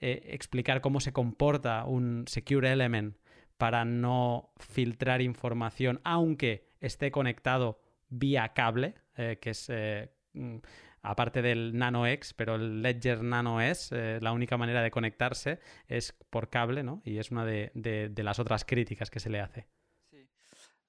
eh, 0.02 0.22
explicar 0.26 0.82
cómo 0.82 1.00
se 1.00 1.14
comporta 1.14 1.84
un 1.86 2.26
Secure 2.28 2.74
Element 2.74 3.18
para 3.58 3.84
no 3.84 4.54
filtrar 4.60 5.24
información, 5.24 6.00
aunque 6.04 6.68
esté 6.80 7.10
conectado 7.10 7.82
vía 8.10 8.50
cable, 8.50 8.94
eh, 9.18 9.40
que 9.42 9.50
es 9.50 9.66
eh, 9.72 10.12
mm, 10.34 10.58
aparte 11.02 11.42
del 11.42 11.78
Nano 11.78 12.06
X, 12.08 12.34
pero 12.34 12.56
el 12.56 12.82
Ledger 12.82 13.24
Nano 13.24 13.62
S, 13.62 13.96
eh, 13.96 14.20
la 14.22 14.32
única 14.32 14.58
manera 14.58 14.82
de 14.82 14.92
conectarse 14.92 15.60
es 15.88 16.14
por 16.30 16.50
cable, 16.50 16.84
¿no? 16.84 17.02
Y 17.06 17.18
es 17.18 17.32
una 17.32 17.46
de, 17.46 17.72
las 18.16 18.40
otras 18.40 18.66
críticas 18.66 19.10
que 19.10 19.20
se 19.20 19.30
le 19.30 19.40
hace. 19.40 19.68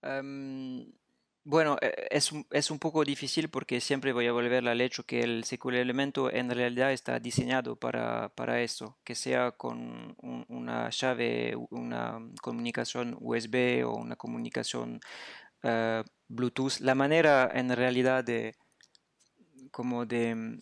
Em, 0.03 0.93
bueno, 1.45 1.77
e, 1.81 2.09
es, 2.11 2.33
es, 2.51 2.71
un 2.71 2.79
poco 2.79 3.05
difícil 3.05 3.49
porque 3.49 3.81
siempre 3.81 4.13
voy 4.13 4.27
a 4.27 4.33
volver 4.33 4.67
al 4.69 4.81
hecho 4.81 5.05
que 5.05 5.23
el 5.23 5.45
SQL 5.45 5.77
Elemento 5.77 6.33
en 6.33 6.51
realidad 6.51 6.93
está 6.93 7.19
diseñado 7.19 7.77
para, 7.77 8.31
para 8.31 8.63
eso, 8.63 8.99
que 9.05 9.15
sea 9.15 9.53
con 9.53 10.17
una 10.49 10.91
llave, 10.91 11.55
una 11.71 12.19
comunicación 12.43 13.17
USB 13.21 13.85
o 13.87 13.95
una 13.97 14.17
comunicación 14.17 15.01
eh, 15.63 16.03
Bluetooth. 16.29 16.81
La 16.81 16.95
manera 16.95 17.51
en 17.53 17.75
realidad 17.75 18.25
de, 18.25 18.55
como 19.71 20.07
de, 20.07 20.61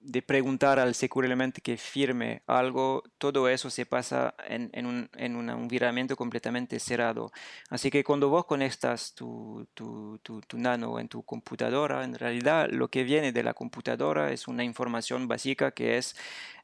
de 0.00 0.22
preguntar 0.22 0.78
al 0.78 0.94
Secure 0.94 1.26
Element 1.26 1.58
que 1.58 1.76
firme 1.76 2.42
algo, 2.46 3.02
todo 3.18 3.48
eso 3.48 3.68
se 3.68 3.84
pasa 3.84 4.34
en, 4.46 4.70
en, 4.72 4.86
un, 4.86 5.10
en 5.16 5.36
un 5.36 5.50
environamiento 5.50 6.16
completamente 6.16 6.80
cerrado. 6.80 7.30
Así 7.68 7.90
que 7.90 8.02
cuando 8.02 8.30
vos 8.30 8.46
conectas 8.46 9.14
tu, 9.14 9.68
tu, 9.74 10.18
tu, 10.22 10.40
tu, 10.40 10.58
nano 10.58 10.98
en 10.98 11.08
tu 11.08 11.22
computadora, 11.22 12.02
en 12.04 12.14
realidad 12.14 12.68
lo 12.70 12.88
que 12.88 13.04
viene 13.04 13.32
de 13.32 13.42
la 13.42 13.54
computadora 13.54 14.32
es 14.32 14.48
una 14.48 14.64
información 14.64 15.28
básica 15.28 15.72
que 15.72 15.98
es 15.98 16.16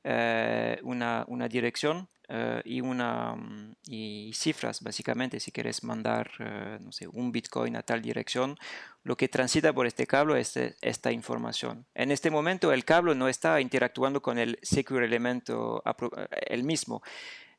eh, 0.05 0.79
una, 0.83 1.25
una 1.29 1.49
dirección 1.49 2.09
eh, 2.29 2.61
y, 2.65 2.81
una, 2.81 3.37
mm, 3.37 3.77
y 3.87 4.33
cifras, 4.35 4.83
básicamente, 4.83 5.39
si 5.39 5.53
quieres 5.53 5.85
mandar, 5.85 6.29
eh, 6.41 6.79
no 6.81 6.91
sé, 6.91 7.07
un 7.07 7.31
Bitcoin 7.31 7.77
a 7.77 7.83
tal 7.83 8.03
dirección, 8.03 8.59
lo 9.05 9.17
que 9.17 9.29
transita 9.29 9.73
por 9.73 9.87
este 9.87 10.07
cable 10.07 10.41
es 10.41 10.57
eh, 10.57 10.77
esta 10.81 11.13
información. 11.13 11.87
En 11.95 12.11
este 12.11 12.31
momento 12.31 12.73
el 12.73 12.85
cable 12.85 13.15
no 13.15 13.29
está 13.29 13.61
interactuando 13.61 14.21
con 14.23 14.39
el 14.39 14.59
Secure 14.63 15.07
Elemento 15.07 15.83
el 16.49 16.65
mismo. 16.65 17.03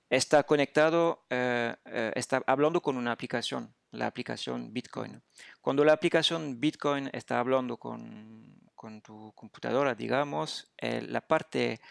Está 0.10 0.44
conectado, 0.44 1.26
está 1.30 2.42
hablando 2.48 2.82
con 2.82 2.96
una 2.96 3.12
aplicación, 3.12 3.74
la 3.92 4.08
aplicación 4.08 4.72
Bitcoin. 4.72 5.22
Cuando 5.62 5.84
la 5.84 5.94
aplicación 5.94 6.60
Bitcoin 6.62 7.10
está 7.12 7.40
hablando 7.40 7.76
con, 7.78 8.58
con 8.74 9.02
tu 9.02 9.34
computadora, 9.34 9.96
digamos, 9.96 10.72
la 10.82 11.20
parte 11.20 11.82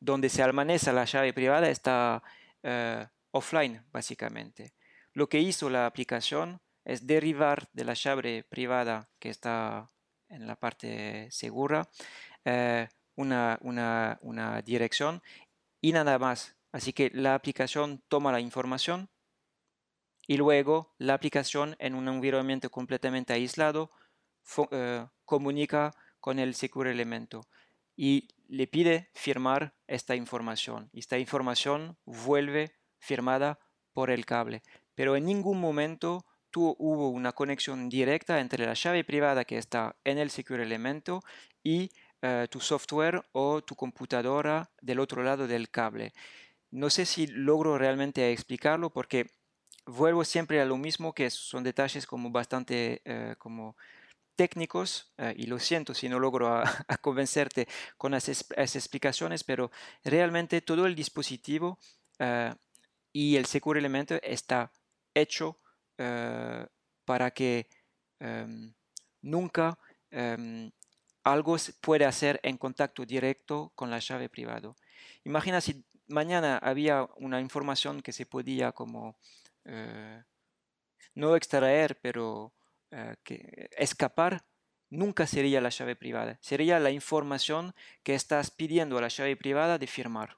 donde 0.00 0.28
se 0.28 0.42
almacena 0.42 0.92
la 0.92 1.04
llave 1.04 1.32
privada 1.32 1.68
está 1.70 2.22
eh, 2.62 3.06
offline, 3.30 3.84
básicamente. 3.92 4.74
Lo 5.12 5.28
que 5.28 5.40
hizo 5.40 5.70
la 5.70 5.86
aplicación 5.86 6.60
es 6.84 7.06
derivar 7.06 7.68
de 7.72 7.84
la 7.84 7.94
llave 7.94 8.44
privada 8.48 9.08
que 9.18 9.28
está 9.30 9.90
en 10.28 10.46
la 10.46 10.56
parte 10.56 11.30
segura 11.30 11.88
eh, 12.44 12.88
una, 13.16 13.58
una, 13.60 14.62
dirección 14.62 15.22
y 15.80 15.92
nada 15.92 16.18
más. 16.18 16.56
Así 16.70 16.92
que 16.92 17.10
la 17.12 17.34
aplicación 17.34 18.02
toma 18.08 18.32
la 18.32 18.40
información 18.40 19.10
y 20.26 20.36
luego 20.36 20.94
la 20.98 21.14
aplicación 21.14 21.76
en 21.78 21.94
un 21.94 22.08
environamiento 22.08 22.70
completamente 22.70 23.32
aislado 23.32 23.90
eh, 24.70 25.06
comunica 25.24 25.94
con 26.20 26.38
el 26.38 26.54
secure 26.54 26.90
elemento 26.90 27.48
y 27.96 28.28
le 28.48 28.66
pide 28.66 29.10
firmar 29.14 29.74
esta 29.86 30.16
información. 30.16 30.90
Esta 30.92 31.18
información 31.18 31.96
vuelve 32.04 32.72
firmada 32.98 33.60
por 33.92 34.10
el 34.10 34.26
cable, 34.26 34.62
pero 34.94 35.16
en 35.16 35.26
ningún 35.26 35.60
momento 35.60 36.24
hubo 36.56 37.10
una 37.10 37.32
conexión 37.32 37.88
directa 37.88 38.40
entre 38.40 38.66
la 38.66 38.74
llave 38.74 39.04
privada 39.04 39.44
que 39.44 39.58
está 39.58 39.96
en 40.04 40.18
el 40.18 40.30
Secure 40.30 40.62
Elemento 40.62 41.22
y 41.62 41.90
eh, 42.22 42.48
tu 42.50 42.60
software 42.60 43.22
o 43.32 43.62
tu 43.62 43.74
computadora 43.76 44.70
del 44.80 45.00
otro 45.00 45.22
lado 45.22 45.46
del 45.46 45.70
cable. 45.70 46.12
No 46.70 46.90
sé 46.90 47.06
si 47.06 47.26
logro 47.26 47.78
realmente 47.78 48.32
explicarlo 48.32 48.90
porque 48.90 49.30
vuelvo 49.86 50.24
siempre 50.24 50.60
a 50.60 50.64
lo 50.64 50.76
mismo 50.76 51.14
que 51.14 51.30
son 51.30 51.64
detalles 51.64 52.06
como 52.06 52.30
bastante 52.30 53.00
eh, 53.04 53.34
como 53.38 53.76
técnicos, 54.38 55.12
eh, 55.18 55.34
y 55.36 55.46
lo 55.46 55.58
siento 55.58 55.94
si 55.94 56.08
no 56.08 56.20
logro 56.20 56.46
a, 56.46 56.62
convencerte 57.02 57.66
con 57.96 58.14
esas, 58.14 58.46
explicaciones, 58.76 59.42
pero 59.42 59.72
realmente 60.04 60.60
todo 60.60 60.86
el 60.86 60.94
dispositivo 60.94 61.76
eh, 62.20 62.54
y 63.12 63.34
el 63.34 63.46
Secure 63.46 63.80
Elemento 63.80 64.14
está 64.22 64.70
hecho 65.12 65.58
eh, 65.98 66.64
para 67.04 67.32
que 67.32 67.66
em, 68.20 68.72
nunca 69.22 69.76
em, 70.12 70.70
algo 71.24 71.56
pueda 71.80 72.06
hacer 72.08 72.38
en 72.44 72.58
contacto 72.58 73.04
directo 73.04 73.72
con 73.74 73.90
la 73.90 73.98
llave 73.98 74.28
privada. 74.28 74.72
Imagina 75.24 75.60
si 75.60 75.84
mañana 76.06 76.58
había 76.58 77.08
una 77.16 77.40
información 77.40 78.02
que 78.02 78.12
se 78.12 78.24
podía 78.24 78.70
como 78.70 79.18
no 81.14 81.36
extraer, 81.36 81.98
pero 82.00 82.52
eh, 82.90 83.14
que 83.22 83.68
escapar 83.76 84.44
nunca 84.90 85.26
sería 85.26 85.60
la 85.60 85.68
llave 85.68 85.96
privada, 85.96 86.38
sería 86.40 86.78
la 86.80 86.90
información 86.90 87.74
que 88.02 88.14
estás 88.14 88.50
pidiendo 88.50 88.98
a 88.98 89.02
la 89.02 89.08
llave 89.08 89.36
privada 89.36 89.78
de 89.78 89.86
firmar. 89.86 90.36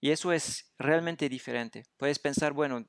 Y 0.00 0.10
eso 0.10 0.32
es 0.32 0.72
realmente 0.78 1.28
diferente. 1.28 1.84
Puedes 1.96 2.18
pensar, 2.18 2.52
bueno, 2.52 2.86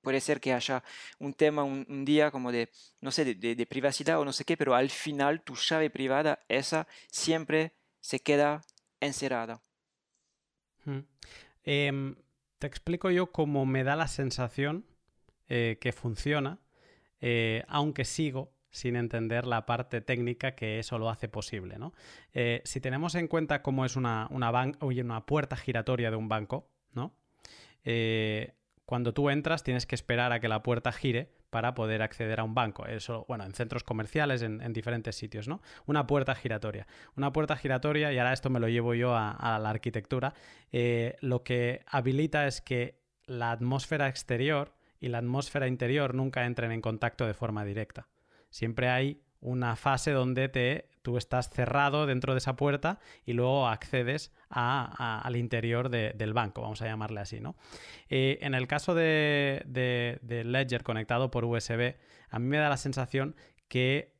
puede 0.00 0.20
ser 0.20 0.40
que 0.40 0.52
haya 0.52 0.82
un 1.18 1.34
tema 1.34 1.62
un, 1.62 2.04
día 2.04 2.30
como 2.30 2.50
de, 2.50 2.70
no 3.00 3.10
sé, 3.10 3.34
de, 3.34 3.66
privacidad 3.66 4.18
o 4.18 4.24
no 4.24 4.32
sé 4.32 4.44
qué, 4.44 4.56
pero 4.56 4.74
al 4.74 4.90
final 4.90 5.42
tu 5.42 5.54
llave 5.54 5.90
privada, 5.90 6.40
esa 6.48 6.88
siempre 7.08 7.74
se 8.00 8.20
queda 8.20 8.62
encerrada. 9.00 9.60
Em, 11.62 12.16
te 12.58 12.66
explico 12.66 13.10
yo 13.10 13.30
cómo 13.30 13.66
me 13.66 13.84
da 13.84 13.96
la 13.96 14.08
sensación 14.08 14.86
eh, 15.48 15.78
que 15.80 15.92
funciona, 15.92 16.58
eh, 17.20 17.64
aunque 17.68 18.04
sigo 18.04 18.52
sin 18.70 18.96
entender 18.96 19.46
la 19.46 19.66
parte 19.66 20.00
técnica 20.00 20.54
que 20.54 20.78
eso 20.78 20.98
lo 20.98 21.10
hace 21.10 21.28
posible. 21.28 21.76
¿no? 21.76 21.92
si 22.64 22.80
tenemos 22.80 23.16
en 23.16 23.26
cuenta 23.26 23.62
cómo 23.62 23.84
es 23.84 23.96
una, 23.96 24.28
una, 24.30 25.26
puerta 25.26 25.56
giratoria 25.56 26.10
de 26.10 26.16
un 26.16 26.28
banco, 26.28 26.70
¿no? 26.92 27.16
cuando 28.90 29.12
tú 29.12 29.28
entras 29.28 29.64
tienes 29.64 29.86
que 29.86 29.96
esperar 29.96 30.32
a 30.32 30.38
que 30.38 30.48
la 30.48 30.62
puerta 30.62 30.92
gire 30.92 31.32
para 31.50 31.74
poder 31.74 32.02
acceder 32.02 32.40
a 32.40 32.44
un 32.44 32.54
banco. 32.54 32.86
Eso, 32.86 33.24
bueno, 33.28 33.44
en 33.44 33.52
centros 33.52 33.84
comerciales, 33.84 34.42
en, 34.42 34.72
diferentes 34.72 35.16
sitios, 35.16 35.48
¿no? 35.48 35.60
Una 35.86 36.06
puerta 36.06 36.34
giratoria. 36.34 36.86
Una 37.16 37.32
puerta 37.32 37.56
giratoria, 37.56 38.12
y 38.12 38.18
ahora 38.18 38.32
esto 38.32 38.50
me 38.50 38.60
lo 38.60 38.68
llevo 38.68 38.94
yo 38.94 39.14
a, 39.14 39.58
la 39.60 39.70
arquitectura, 39.70 40.34
eh, 40.72 41.16
lo 41.20 41.42
que 41.42 41.82
habilita 41.86 42.46
es 42.46 42.60
que 42.60 43.00
la 43.26 43.50
atmósfera 43.50 44.08
exterior 44.08 44.72
y 45.00 45.08
la 45.08 45.18
atmósfera 45.18 45.66
interior 45.66 46.14
nunca 46.14 46.44
entren 46.44 46.72
en 46.72 46.80
contacto 46.80 47.26
de 47.26 47.34
forma 47.34 47.64
directa. 47.64 48.08
Siempre 48.50 48.88
hay 48.88 49.22
una 49.40 49.74
fase 49.76 50.12
donde 50.12 50.48
te, 50.48 50.90
tú 51.02 51.16
estás 51.16 51.48
cerrado 51.48 52.06
dentro 52.06 52.34
de 52.34 52.38
esa 52.38 52.56
puerta 52.56 53.00
y 53.24 53.32
luego 53.32 53.68
accedes 53.68 54.32
al 54.50 55.36
interior 55.36 55.88
del 55.88 56.32
banco, 56.34 56.62
vamos 56.62 56.82
a 56.82 56.86
llamarle 56.86 57.20
así. 57.20 57.40
¿no? 57.40 57.56
Eh, 58.08 58.38
en 58.42 58.54
el 58.54 58.66
caso 58.66 58.94
de, 58.94 59.62
Ledger 60.44 60.82
conectado 60.82 61.30
por 61.30 61.44
USB, 61.44 61.96
a 62.28 62.38
mí 62.38 62.46
me 62.46 62.58
da 62.58 62.68
la 62.68 62.76
sensación 62.76 63.34
que 63.68 64.14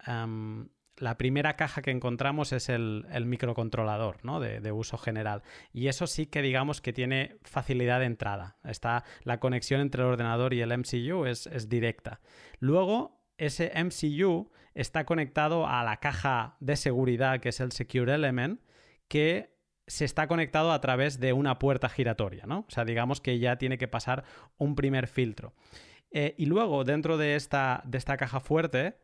la 1.00 1.16
primera 1.16 1.56
caja 1.56 1.82
que 1.82 1.90
encontramos 1.90 2.52
es 2.52 2.68
el, 2.68 3.04
microcontrolador 3.24 4.24
¿no? 4.24 4.38
de, 4.38 4.72
uso 4.72 4.98
general. 4.98 5.42
Y 5.72 5.88
eso 5.88 6.06
sí 6.06 6.26
que 6.26 6.42
digamos 6.42 6.80
que 6.80 6.92
tiene 6.92 7.38
facilidad 7.42 8.00
de 8.00 8.06
entrada. 8.06 8.58
Está, 8.64 9.04
la 9.24 9.40
conexión 9.40 9.80
entre 9.80 10.02
el 10.02 10.08
ordenador 10.08 10.54
y 10.54 10.60
el 10.60 10.76
MCU 10.76 11.24
es, 11.24 11.68
directa. 11.68 12.20
Luego, 12.58 13.24
ese 13.38 13.72
MCU 13.74 14.50
está 14.74 15.04
conectado 15.04 15.66
a 15.66 15.82
la 15.82 15.96
caja 15.96 16.56
de 16.60 16.76
seguridad 16.76 17.40
que 17.40 17.48
es 17.48 17.60
el 17.60 17.72
Secure 17.72 18.14
Element, 18.14 18.60
que 19.08 19.58
se 19.86 20.04
está 20.04 20.28
conectado 20.28 20.70
a 20.70 20.80
través 20.80 21.18
de 21.18 21.32
una 21.32 21.58
puerta 21.58 21.88
giratoria, 21.88 22.44
¿no? 22.46 22.60
O 22.60 22.70
sea, 22.70 22.84
digamos 22.84 23.20
que 23.20 23.38
ya 23.38 23.56
tiene 23.56 23.76
que 23.76 23.88
pasar 23.88 24.24
un 24.56 24.76
primer 24.76 25.08
filtro. 25.08 25.54
Eh, 26.12 26.34
y 26.38 26.46
luego, 26.46 26.84
dentro 26.84 27.16
de 27.16 27.34
esta, 27.34 27.82
de 27.86 27.98
esta 27.98 28.16
caja 28.16 28.38
fuerte, 28.38 28.98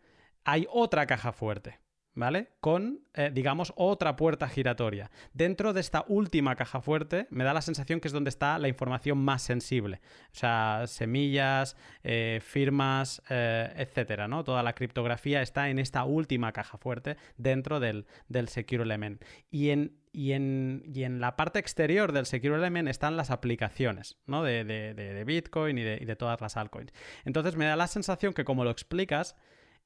hay 0.45 0.67
otra 0.71 1.07
caja 1.07 1.33
fuerte. 1.33 1.81
¿Vale? 2.17 2.49
Con, 2.61 3.01
eh, 3.15 3.31
digamos, 3.33 3.73
otra 3.77 4.17
puerta 4.17 4.49
giratoria. 4.49 5.11
Dentro 5.35 5.73
de 5.73 5.81
esta 5.81 6.05
última 6.09 6.57
caja 6.57 6.81
fuerte, 6.81 7.29
me 7.31 7.45
da 7.45 7.55
la 7.55 7.61
sensación 7.61 8.01
que 8.01 8.09
es 8.09 8.13
donde 8.13 8.31
está 8.31 8.59
la 8.59 8.69
información 8.69 9.19
más 9.19 9.43
sensible. 9.43 10.01
O 10.33 10.35
sea, 10.35 10.85
semillas, 10.87 11.77
eh, 12.03 12.41
firmas, 12.43 13.23
eh, 13.29 13.73
etcétera, 13.77 14.27
¿no? 14.27 14.43
Toda 14.45 14.63
la 14.63 14.73
criptografía 14.73 15.43
está 15.43 15.69
en 15.69 15.79
esta 15.79 16.05
última 16.05 16.53
caja 16.53 16.79
fuerte 16.79 17.17
dentro 17.37 17.79
del, 17.79 18.07
Secure 18.49 18.83
Element. 18.83 19.23
Y 19.51 19.71
en, 19.71 19.93
y 20.13 20.33
en, 20.33 21.21
la 21.21 21.37
parte 21.37 21.59
exterior 21.59 22.13
del 22.13 22.25
Secure 22.25 22.57
Element 22.57 22.89
están 22.89 23.19
las 23.19 23.31
aplicaciones, 23.31 24.17
¿no? 24.27 24.43
De, 24.43 25.23
Bitcoin 25.27 25.77
y 25.77 25.83
de, 25.83 25.99
y 26.01 26.07
de 26.07 26.17
todas 26.17 26.41
las 26.41 26.57
altcoins. 26.57 26.93
Entonces 27.27 27.57
me 27.57 27.67
da 27.67 27.77
la 27.77 27.89
sensación 27.89 28.33
que 28.33 28.45
como 28.45 28.65
lo 28.65 28.71
explicas, 28.71 29.37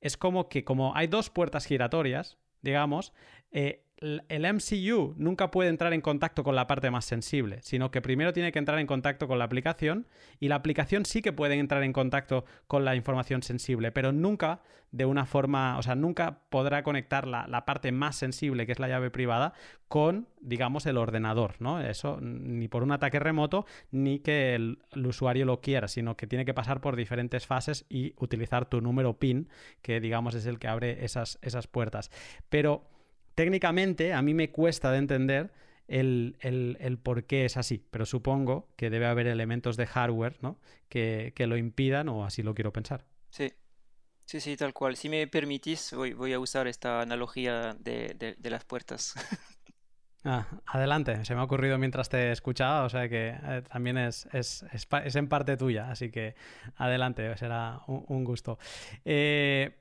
es 0.01 0.17
como 0.17 0.49
que 0.49 0.65
como 0.65 0.95
hay 0.95 1.07
dos 1.07 1.31
puertas 1.31 1.67
giratorias, 1.67 2.39
digamos, 2.63 3.13
eh, 3.53 3.85
el 4.01 4.55
MCU 4.55 5.15
nunca 5.19 5.51
puede 5.51 5.69
entrar 5.69 5.93
en 5.93 6.01
contacto 6.01 6.43
con 6.43 6.57
la 6.57 6.67
parte 6.67 6.91
más 6.91 7.05
sensible, 7.05 7.59
sino 7.63 7.91
que 7.91 8.01
primero 8.01 8.33
tiene 8.33 8.51
que 8.51 8.59
entrar 8.59 8.79
en 8.79 8.87
contacto 8.87 9.29
con 9.29 9.39
la 9.39 9.45
aplicación 9.45 10.07
y 10.39 10.49
la 10.49 10.55
aplicación 10.55 11.05
sí 11.05 11.21
que 11.21 11.33
puede 11.33 11.55
entrar 11.55 11.83
en 11.83 11.93
contacto 11.93 12.45
con 12.67 12.85
la 12.85 12.97
información 12.97 13.43
sensible, 13.43 13.93
pero 13.93 14.13
nunca 14.13 14.63
de 14.91 15.05
una 15.05 15.25
forma, 15.25 15.79
o 15.79 15.83
sea, 15.83 15.95
nunca 15.95 16.41
podrá 16.49 16.83
conectar 16.83 17.27
la, 17.27 17.65
parte 17.65 17.93
más 17.93 18.17
sensible, 18.17 18.67
que 18.67 18.73
es 18.73 18.81
la 18.81 18.89
llave 18.89 19.11
privada, 19.11 19.53
con, 19.87 20.27
digamos, 20.41 20.87
el 20.87 20.97
ordenador, 20.97 21.55
¿no? 21.61 21.81
Eso 21.81 22.19
ni 22.21 22.67
por 22.67 22.83
un 22.83 22.91
ataque 22.91 23.21
remoto 23.21 23.67
ni 23.93 24.19
que 24.19 24.55
el, 24.55 24.79
el 24.93 25.07
usuario 25.07 25.45
lo 25.45 25.61
quiera, 25.61 25.87
sino 25.87 26.17
que 26.17 26.27
tiene 26.27 26.45
que 26.45 26.55
pasar 26.55 26.81
por 26.81 26.97
diferentes 26.97 27.47
fases 27.47 27.87
y 27.89 28.15
utilizar 28.17 28.69
tu 28.69 28.81
número 28.81 29.19
PIN, 29.19 29.49
que 29.83 30.01
digamos 30.01 30.35
es 30.35 30.47
el 30.47 30.59
que 30.59 30.67
abre 30.67 31.05
esas, 31.05 31.39
esas 31.43 31.69
puertas. 31.69 32.11
Pero 32.49 32.90
técnicamente 33.41 34.13
a 34.13 34.21
mí 34.21 34.35
me 34.35 34.51
cuesta 34.51 34.93
de 34.93 34.99
entender 34.99 35.51
el, 35.89 36.99
por 37.03 37.25
qué 37.25 37.47
es 37.47 37.57
así, 37.57 37.83
pero 37.91 38.05
supongo 38.05 38.69
que 38.77 38.91
debe 38.91 39.07
haber 39.07 39.27
elementos 39.29 39.79
de 39.79 39.87
hardware 39.87 40.37
¿no? 40.43 40.59
que, 40.91 41.33
lo 41.39 41.57
impidan 41.57 42.11
o 42.11 42.27
así 42.27 42.43
lo 42.43 42.55
quiero 42.55 42.71
pensar. 42.71 43.07
Sí, 43.31 43.51
sí, 44.27 44.43
sí, 44.43 44.59
tal 44.59 44.75
cual. 44.75 44.95
Si 44.95 45.09
me 45.09 45.27
permitís, 45.27 45.95
voy, 45.95 46.35
a 46.35 46.39
usar 46.39 46.67
esta 46.67 47.01
analogía 47.01 47.75
de, 47.81 48.37
las 48.43 48.67
puertas. 48.67 49.15
Ah, 50.23 50.47
adelante, 50.67 51.25
se 51.25 51.35
me 51.35 51.41
ha 51.41 51.45
ocurrido 51.45 51.79
mientras 51.79 52.11
te 52.11 52.31
escuchaba, 52.31 52.85
o 52.85 52.91
sea 52.91 53.09
que 53.09 53.35
eh, 53.43 53.63
también 53.73 53.97
es, 53.97 54.29
es, 54.35 54.67
en 54.93 55.29
parte 55.29 55.57
tuya, 55.57 55.91
así 55.91 56.11
que 56.11 56.35
adelante, 56.77 57.35
será 57.39 57.81
un, 57.87 58.23
gusto. 58.23 58.59
Eh, 59.07 59.81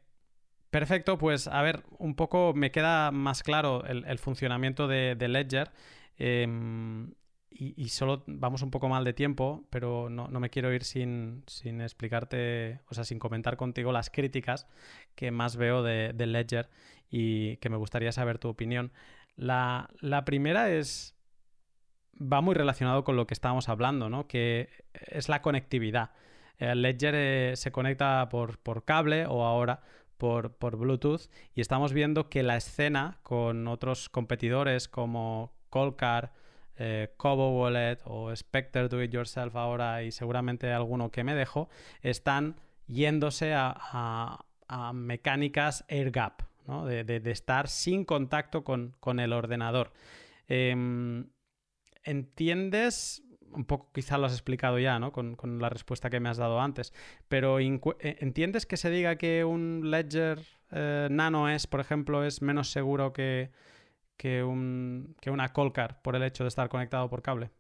Perfecto, 0.70 1.18
pues 1.18 1.48
a 1.48 1.62
ver, 1.64 1.84
un 1.98 2.16
poco 2.16 2.54
me 2.54 2.72
queda 2.72 3.10
más 3.12 3.42
claro 3.42 3.84
el, 3.86 4.20
funcionamiento 4.20 4.88
de, 4.88 5.16
Ledger. 5.28 5.72
Em, 6.18 7.12
y, 7.50 7.90
solo 7.90 8.24
vamos 8.28 8.62
un 8.62 8.70
poco 8.70 8.88
mal 8.88 9.04
de 9.04 9.14
tiempo, 9.14 9.66
pero 9.72 10.10
no, 10.10 10.28
me 10.28 10.50
quiero 10.52 10.72
ir 10.72 10.84
sin, 10.84 11.44
explicarte, 11.82 12.82
o 12.88 12.94
sea, 12.94 13.04
sin 13.04 13.18
comentar 13.18 13.58
contigo 13.58 13.92
las 13.92 14.12
críticas 14.12 14.68
que 15.16 15.32
más 15.32 15.56
veo 15.58 15.82
de, 15.82 16.14
Ledger 16.14 16.70
y 17.10 17.58
que 17.58 17.70
me 17.70 17.78
gustaría 17.78 18.12
saber 18.12 18.38
tu 18.38 18.48
opinión. 18.50 18.92
La, 19.36 19.90
primera 20.26 20.70
es, 20.70 21.16
va 22.22 22.42
muy 22.42 22.54
relacionado 22.54 23.04
con 23.04 23.16
lo 23.16 23.26
que 23.26 23.34
estábamos 23.34 23.70
hablando, 23.70 24.10
¿no? 24.10 24.28
Que 24.28 24.70
es 24.94 25.30
la 25.30 25.42
conectividad. 25.42 26.12
El 26.60 26.82
Ledger 26.84 27.16
eh, 27.16 27.56
se 27.56 27.72
conecta 27.72 28.30
por, 28.30 28.60
por 28.60 28.86
cable 28.86 29.26
o 29.26 29.46
ahora 29.46 29.82
por, 30.20 30.78
Bluetooth 30.78 31.22
y 31.56 31.62
estamos 31.62 31.94
viendo 31.94 32.30
que 32.30 32.44
la 32.44 32.58
escena 32.58 33.18
con 33.24 33.68
otros 33.68 34.10
competidores 34.10 34.88
como 34.88 35.54
Colcar, 35.70 36.34
eh, 36.78 37.14
Cobo 37.18 37.60
Wallet 37.60 37.98
o 38.04 38.36
Spectre 38.36 38.90
Do 38.90 39.02
It 39.02 39.12
Yourself 39.12 39.56
ahora 39.56 40.04
y 40.04 40.12
seguramente 40.12 40.72
alguno 40.72 41.10
que 41.10 41.24
me 41.24 41.34
dejo, 41.34 41.70
están 42.02 42.58
yéndose 42.86 43.54
a, 43.56 44.46
mecánicas 44.94 45.84
air 45.88 46.12
gap, 46.12 46.44
de, 46.86 47.22
estar 47.32 47.68
sin 47.68 48.06
contacto 48.06 48.64
con, 48.64 49.20
el 49.20 49.34
ordenador. 49.34 49.94
Em, 50.48 51.30
¿Entiendes 52.04 53.24
un 53.54 53.66
poco 53.66 53.90
quizá 53.94 54.18
lo 54.18 54.26
has 54.26 54.34
explicado 54.34 54.80
ya, 54.80 55.00
¿no? 55.00 55.12
Con, 55.12 55.60
la 55.60 55.70
respuesta 55.70 56.10
que 56.10 56.20
me 56.20 56.30
has 56.30 56.38
dado 56.38 56.62
antes. 56.62 56.94
Pero 57.28 57.60
eh, 57.60 57.80
¿entiendes 58.00 58.66
que 58.66 58.78
se 58.78 58.90
diga 58.90 59.16
que 59.18 59.44
un 59.44 59.92
Ledger 59.92 60.40
eh, 60.72 61.08
Nano 61.12 61.50
es, 61.50 61.68
por 61.68 61.80
ejemplo, 61.80 62.24
es 62.24 62.42
menos 62.42 62.72
seguro 62.72 63.14
que, 63.14 63.52
que, 64.18 64.44
un, 64.44 65.16
que 65.22 65.32
una 65.32 65.54
Colcar 65.54 66.02
por 66.02 66.16
el 66.16 66.24
hecho 66.24 66.44
de 66.44 66.50
estar 66.50 66.70
conectado 66.70 67.10
por 67.10 67.22
cable? 67.22 67.52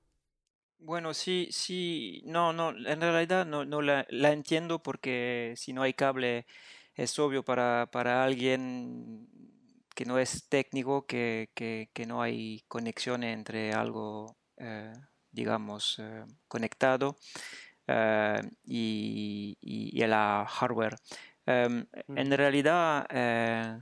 Bueno, 0.80 1.14
sí, 1.14 1.50
sí, 1.52 2.22
no, 2.26 2.54
no, 2.54 2.70
en 2.70 3.02
realidad 3.02 3.46
no, 3.46 3.66
no 3.66 3.82
la, 3.82 4.06
entiendo 4.10 4.82
porque 4.82 5.54
si 5.58 5.74
no 5.74 5.82
hay 5.82 5.94
cable 5.94 6.46
es 6.96 7.20
obvio 7.20 7.44
para, 7.44 7.90
para 7.92 8.24
alguien 8.24 9.28
que 9.94 10.06
no 10.06 10.20
es 10.20 10.48
técnico 10.48 11.06
que, 11.06 11.50
que, 11.54 11.90
que 11.94 12.06
no 12.06 12.22
hay 12.22 12.64
conexión 12.70 13.24
entre 13.24 13.74
algo 13.74 14.38
eh, 14.58 14.94
digamos, 15.32 15.98
eh, 16.00 16.26
conectado 16.48 17.18
eh, 17.88 18.42
y, 18.64 19.58
y, 19.62 20.06
la 20.08 20.46
hardware. 20.48 20.96
Em, 21.46 21.86
en 22.08 22.32
realidad, 22.32 23.08
eh, 23.10 23.80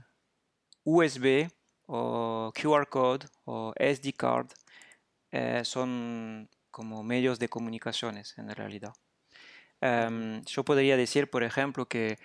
USB 0.84 1.50
o 1.86 2.52
QR 2.54 2.86
code 2.88 3.26
o 3.44 3.72
SD 3.76 4.12
card 4.14 4.48
son 5.64 6.48
como 6.70 7.02
medios 7.02 7.38
de 7.38 7.48
comunicaciones 7.48 8.36
en 8.38 8.48
realidad. 8.50 8.94
Em, 9.80 10.42
yo 10.44 10.64
podría 10.64 10.96
decir, 10.96 11.28
por 11.30 11.42
ejemplo, 11.42 11.86
que 11.86 12.18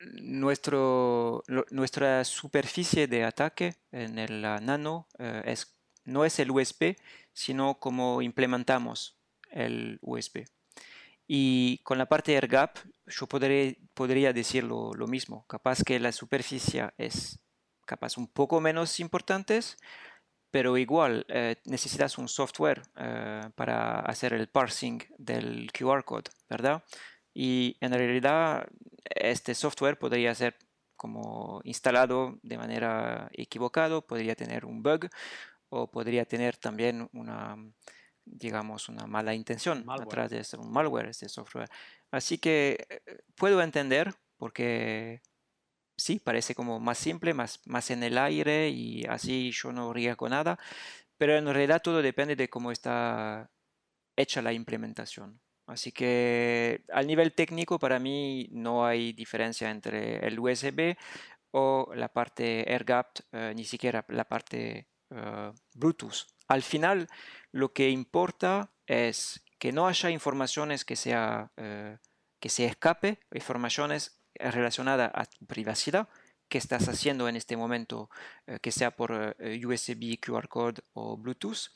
nuestro, 0.00 1.42
nuestra 1.70 2.24
superficie 2.24 3.06
de 3.06 3.24
ataque 3.24 3.74
en 3.92 4.18
el 4.18 4.42
nano 4.42 5.08
es, 5.44 5.76
no 6.04 6.24
es 6.24 6.38
el 6.38 6.50
USB, 6.50 6.96
sino 7.40 7.78
cómo 7.78 8.20
implementamos 8.20 9.16
el 9.50 9.98
USB. 10.02 10.44
Y 11.26 11.78
con 11.84 11.96
la 11.96 12.06
parte 12.06 12.34
AirGap, 12.34 12.76
yo 13.06 13.26
podría 13.26 14.32
decir 14.34 14.64
lo, 14.64 15.06
mismo. 15.06 15.46
Capaz 15.46 15.82
que 15.82 15.98
la 15.98 16.12
superficie 16.12 16.90
es 16.98 17.40
capaz 17.86 18.18
un 18.18 18.26
poco 18.26 18.60
menos 18.60 19.00
importante, 19.00 19.58
pero 20.50 20.76
igual 20.76 21.24
eh, 21.28 21.56
necesitas 21.64 22.18
un 22.18 22.28
software 22.28 22.82
eh, 22.96 23.40
para 23.54 24.00
hacer 24.00 24.34
el 24.34 24.48
parsing 24.48 24.98
del 25.16 25.70
QR 25.72 26.04
code, 26.04 26.30
¿verdad? 26.48 26.84
y 27.32 27.76
en 27.80 27.92
realidad 27.92 28.66
este 29.04 29.54
software 29.54 29.98
podría 29.98 30.34
ser 30.34 30.56
como 30.96 31.62
instalado 31.64 32.38
de 32.42 32.58
manera 32.58 33.30
equivocada, 33.32 34.00
podría 34.02 34.34
tener 34.34 34.66
un 34.66 34.82
bug 34.82 35.08
o 35.70 35.90
podría 35.90 36.24
tener 36.26 36.56
también 36.56 37.08
una, 37.12 37.56
digamos, 38.24 38.88
una 38.88 39.06
mala 39.06 39.34
intención 39.34 39.84
atrás 39.88 40.30
de 40.30 40.44
un 40.58 40.70
malware, 40.70 41.08
este 41.08 41.28
software. 41.28 41.68
Así 42.10 42.38
que 42.38 42.86
eh, 42.88 43.18
puedo 43.34 43.62
entender 43.62 44.12
porque 44.36 45.22
sí, 45.96 46.18
parece 46.18 46.54
como 46.54 46.80
más 46.80 46.98
simple, 46.98 47.34
más, 47.34 47.60
más 47.66 47.90
en 47.90 48.02
el 48.02 48.18
aire 48.18 48.68
y 48.70 49.04
así 49.06 49.50
yo 49.52 49.72
no 49.72 49.92
riesgo 49.92 50.28
nada, 50.28 50.58
pero 51.18 51.36
en 51.36 51.46
realidad 51.46 51.82
todo 51.82 52.02
depende 52.02 52.36
de 52.36 52.48
cómo 52.48 52.72
está 52.72 53.50
hecha 54.16 54.42
la 54.42 54.52
implementación. 54.52 55.40
Así 55.66 55.92
que 55.92 56.84
al 56.92 57.06
nivel 57.06 57.32
técnico 57.32 57.78
para 57.78 57.98
mí 58.00 58.48
no 58.50 58.84
hay 58.84 59.12
diferencia 59.12 59.70
entre 59.70 60.26
el 60.26 60.38
USB 60.40 60.96
o 61.52 61.92
la 61.94 62.08
parte 62.08 62.64
AirGap, 62.68 63.18
eh, 63.32 63.52
ni 63.54 63.64
siquiera 63.64 64.04
la 64.08 64.24
parte 64.24 64.88
eh, 65.10 65.52
Bluetooth. 65.74 66.26
Al 66.48 66.62
final 66.62 67.08
lo 67.52 67.72
que 67.72 67.90
importa 67.90 68.70
es 68.86 69.44
que 69.58 69.72
no 69.72 69.86
haya 69.86 70.10
informaciones 70.10 70.84
que, 70.84 70.96
sea, 70.96 71.52
eh, 71.56 71.98
que 72.40 72.48
se 72.48 72.64
escape, 72.64 73.20
informaciones 73.32 74.20
relacionadas 74.34 75.10
a 75.14 75.26
privacidad 75.46 76.08
que 76.48 76.58
estás 76.58 76.88
haciendo 76.88 77.28
en 77.28 77.36
este 77.36 77.56
momento, 77.56 78.10
que 78.60 78.72
sea 78.72 78.90
por 78.90 79.12
USB, 79.12 80.18
QR 80.18 80.48
code 80.48 80.82
o 80.94 81.16
Bluetooth. 81.16 81.70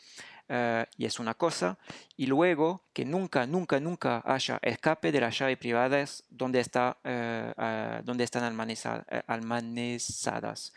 Eh, 0.48 0.86
y 0.98 1.06
es 1.06 1.18
una 1.20 1.34
cosa, 1.34 1.78
y 2.18 2.26
luego 2.26 2.84
que 2.92 3.06
nunca, 3.06 3.46
nunca, 3.46 3.80
nunca 3.80 4.22
haya 4.26 4.58
escape 4.60 5.10
de 5.10 5.20
las 5.20 5.38
llaves 5.38 5.56
privadas 5.56 6.22
donde, 6.28 6.60
está, 6.60 6.98
eh, 7.02 7.50
eh, 7.56 8.02
donde 8.04 8.24
están 8.24 8.44
almacenadas. 8.44 10.74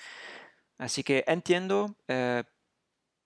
Así 0.78 1.04
que 1.04 1.24
entiendo, 1.28 1.96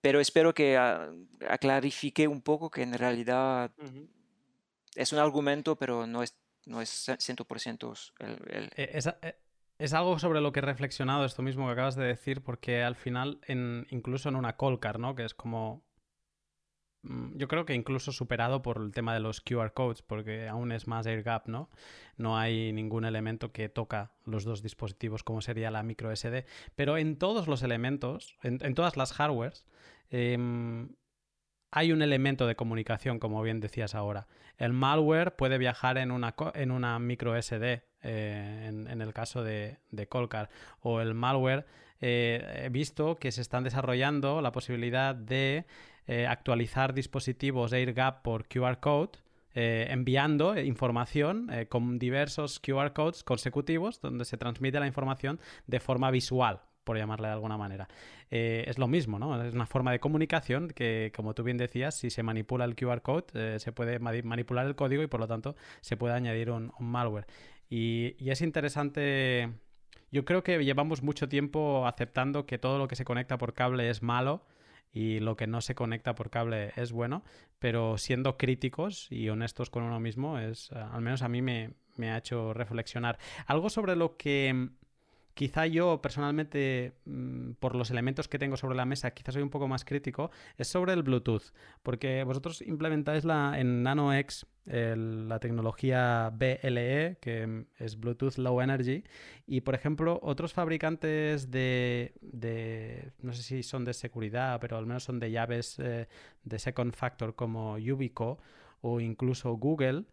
pero 0.01 0.19
espero 0.19 0.53
que 0.53 0.77
ah, 0.77 1.11
aclarifique 1.47 2.27
un 2.27 2.41
poco 2.41 2.69
que 2.69 2.81
en 2.81 2.93
realidad 2.93 3.71
es 4.95 5.13
un 5.13 5.19
argumento, 5.19 5.75
pero 5.75 6.07
no 6.07 6.23
es, 6.23 6.37
no 6.65 6.81
es 6.81 7.07
100% 7.07 8.13
el... 8.19 8.71
Es, 8.75 9.09
es, 9.77 9.93
algo 9.93 10.17
sobre 10.19 10.41
lo 10.41 10.51
que 10.51 10.59
he 10.59 10.63
reflexionado 10.63 11.25
esto 11.25 11.43
mismo 11.43 11.67
que 11.67 11.73
acabas 11.73 11.95
de 11.95 12.05
decir, 12.05 12.41
porque 12.41 12.83
al 12.83 12.95
final, 12.95 13.39
en, 13.47 13.85
incluso 13.89 14.29
en 14.29 14.35
una 14.35 14.57
Colcar, 14.57 14.99
¿no? 14.99 15.15
Que 15.15 15.25
es 15.25 15.33
como 15.33 15.83
yo 17.03 17.47
creo 17.47 17.65
que 17.65 17.73
incluso 17.73 18.11
superado 18.11 18.61
por 18.61 18.77
el 18.77 18.91
tema 18.91 19.13
de 19.13 19.19
los 19.19 19.41
QR 19.41 19.73
codes, 19.73 20.01
porque 20.01 20.47
aún 20.47 20.71
es 20.71 20.87
más 20.87 21.07
air 21.07 21.23
gap, 21.23 21.47
¿no? 21.47 21.69
No 22.17 22.37
hay 22.37 22.71
ningún 22.73 23.05
elemento 23.05 23.51
que 23.51 23.69
toca 23.69 24.11
los 24.25 24.43
dos 24.43 24.61
dispositivos, 24.61 25.23
como 25.23 25.41
sería 25.41 25.71
la 25.71 25.81
micro 25.81 26.15
SD. 26.15 26.45
Pero 26.75 26.97
en 26.97 27.17
todos 27.17 27.47
los 27.47 27.63
elementos, 27.63 28.37
en, 28.43 28.75
todas 28.75 28.97
las 28.97 29.13
hardwares, 29.13 29.65
em, 30.11 30.89
hay 31.71 31.91
un 31.91 32.01
elemento 32.03 32.45
de 32.45 32.55
comunicación, 32.55 33.17
como 33.17 33.41
bien 33.41 33.61
decías 33.61 33.95
ahora. 33.95 34.27
El 34.57 34.73
malware 34.73 35.35
puede 35.35 35.57
viajar 35.57 35.97
en 35.97 36.11
una, 36.11 36.35
en 36.53 36.69
una 36.69 36.99
micro 36.99 37.35
SD, 37.35 37.81
eh, 38.03 38.65
en, 38.67 39.01
el 39.01 39.13
caso 39.13 39.43
de, 39.43 39.79
de 39.89 40.07
Colcar, 40.07 40.49
o 40.81 41.01
el 41.01 41.15
malware. 41.15 41.65
Eh, 42.01 42.63
he 42.65 42.69
visto 42.69 43.15
que 43.15 43.31
se 43.31 43.41
están 43.41 43.63
desarrollando 43.63 44.41
la 44.41 44.51
posibilidad 44.51 45.15
de 45.15 45.65
eh, 46.07 46.25
actualizar 46.27 46.93
dispositivos 46.93 47.73
AirGap 47.73 48.23
por 48.23 48.47
QR 48.47 48.79
code. 48.79 49.11
Eh, 49.53 49.87
enviando 49.89 50.57
información 50.57 51.51
con 51.67 51.99
diversos 51.99 52.61
QR 52.61 52.93
codes 52.93 53.21
consecutivos 53.21 53.99
donde 53.99 54.23
se 54.23 54.37
transmite 54.37 54.79
la 54.79 54.87
información 54.87 55.41
de 55.67 55.81
forma 55.81 56.09
visual, 56.09 56.61
por 56.85 56.97
llamarle 56.97 57.27
de 57.27 57.33
alguna 57.33 57.57
manera. 57.57 57.89
es 58.29 58.77
lo 58.77 58.87
mismo, 58.87 59.19
¿no? 59.19 59.43
Es 59.43 59.53
una 59.53 59.65
forma 59.65 59.91
de 59.91 59.99
comunicación 59.99 60.69
que, 60.69 61.11
como 61.13 61.33
tú 61.33 61.43
bien 61.43 61.57
decías, 61.57 61.95
si 61.95 62.09
se 62.09 62.23
manipula 62.23 62.63
el 62.63 62.77
QR 62.77 63.01
code, 63.01 63.59
se 63.59 63.71
puede 63.73 63.99
manipular 63.99 64.65
el 64.65 64.75
código 64.75 65.03
y 65.03 65.07
por 65.07 65.19
lo 65.19 65.27
tanto 65.27 65.57
se 65.81 65.97
puede 65.97 66.13
añadir 66.13 66.49
un, 66.49 66.71
malware. 66.79 67.27
y, 67.69 68.15
es 68.29 68.41
interesante. 68.41 69.49
Yo 70.11 70.25
creo 70.25 70.43
que 70.43 70.63
llevamos 70.63 71.03
mucho 71.03 71.29
tiempo 71.29 71.87
aceptando 71.87 72.45
que 72.45 72.57
todo 72.57 72.77
lo 72.77 72.87
que 72.87 72.95
se 72.97 73.05
conecta 73.05 73.37
por 73.37 73.53
cable 73.53 73.89
es 73.89 74.01
malo 74.01 74.45
y 74.91 75.19
lo 75.19 75.37
que 75.37 75.47
no 75.47 75.61
se 75.61 75.73
conecta 75.73 76.15
por 76.15 76.29
cable 76.29 76.73
es 76.75 76.91
bueno, 76.91 77.23
pero 77.59 77.97
siendo 77.97 78.37
críticos 78.37 79.07
y 79.09 79.29
honestos 79.29 79.69
con 79.69 79.83
uno 79.83 80.01
mismo, 80.01 80.37
es, 80.37 80.71
al 80.73 81.01
menos 81.01 81.21
a 81.21 81.29
mí 81.29 81.41
me, 81.41 81.75
me 81.95 82.11
ha 82.11 82.17
hecho 82.17 82.53
reflexionar. 82.53 83.19
Algo 83.45 83.69
sobre 83.69 83.95
lo 83.95 84.17
que 84.17 84.69
Quizá 85.33 85.65
yo 85.65 86.01
personalmente, 86.01 86.93
mm, 87.05 87.51
por 87.59 87.75
los 87.75 87.89
elementos 87.91 88.27
que 88.27 88.39
tengo 88.39 88.57
sobre 88.57 88.75
la 88.75 88.85
mesa, 88.85 89.11
quizás 89.11 89.33
soy 89.33 89.43
un 89.43 89.49
poco 89.49 89.67
más 89.67 89.85
crítico, 89.85 90.31
es 90.57 90.67
sobre 90.67 90.93
el 90.93 91.03
Bluetooth, 91.03 91.53
porque 91.83 92.23
vosotros 92.23 92.61
implementáis 92.61 93.23
la, 93.23 93.59
en 93.59 93.83
NanoX 93.83 94.45
la 94.65 95.39
tecnología 95.39 96.31
BLE, 96.33 97.17
que 97.19 97.65
es 97.79 97.99
Bluetooth 97.99 98.37
Low 98.37 98.61
Energy, 98.61 99.03
y 99.47 99.61
por 99.61 99.73
ejemplo 99.73 100.19
otros 100.21 100.53
fabricantes 100.53 101.49
de, 101.49 102.13
no 103.21 103.33
sé 103.33 103.41
si 103.41 103.63
son 103.63 103.85
de 103.85 103.93
seguridad, 103.93 104.59
pero 104.61 104.77
al 104.77 104.85
menos 104.85 105.03
son 105.03 105.19
de 105.19 105.31
llaves 105.31 105.79
eh, 105.79 106.07
de 106.43 106.59
Second 106.59 106.93
Factor 106.93 107.35
como 107.35 107.79
Yubico 107.79 108.37
o 108.81 108.99
incluso 108.99 109.53
Google, 109.53 110.05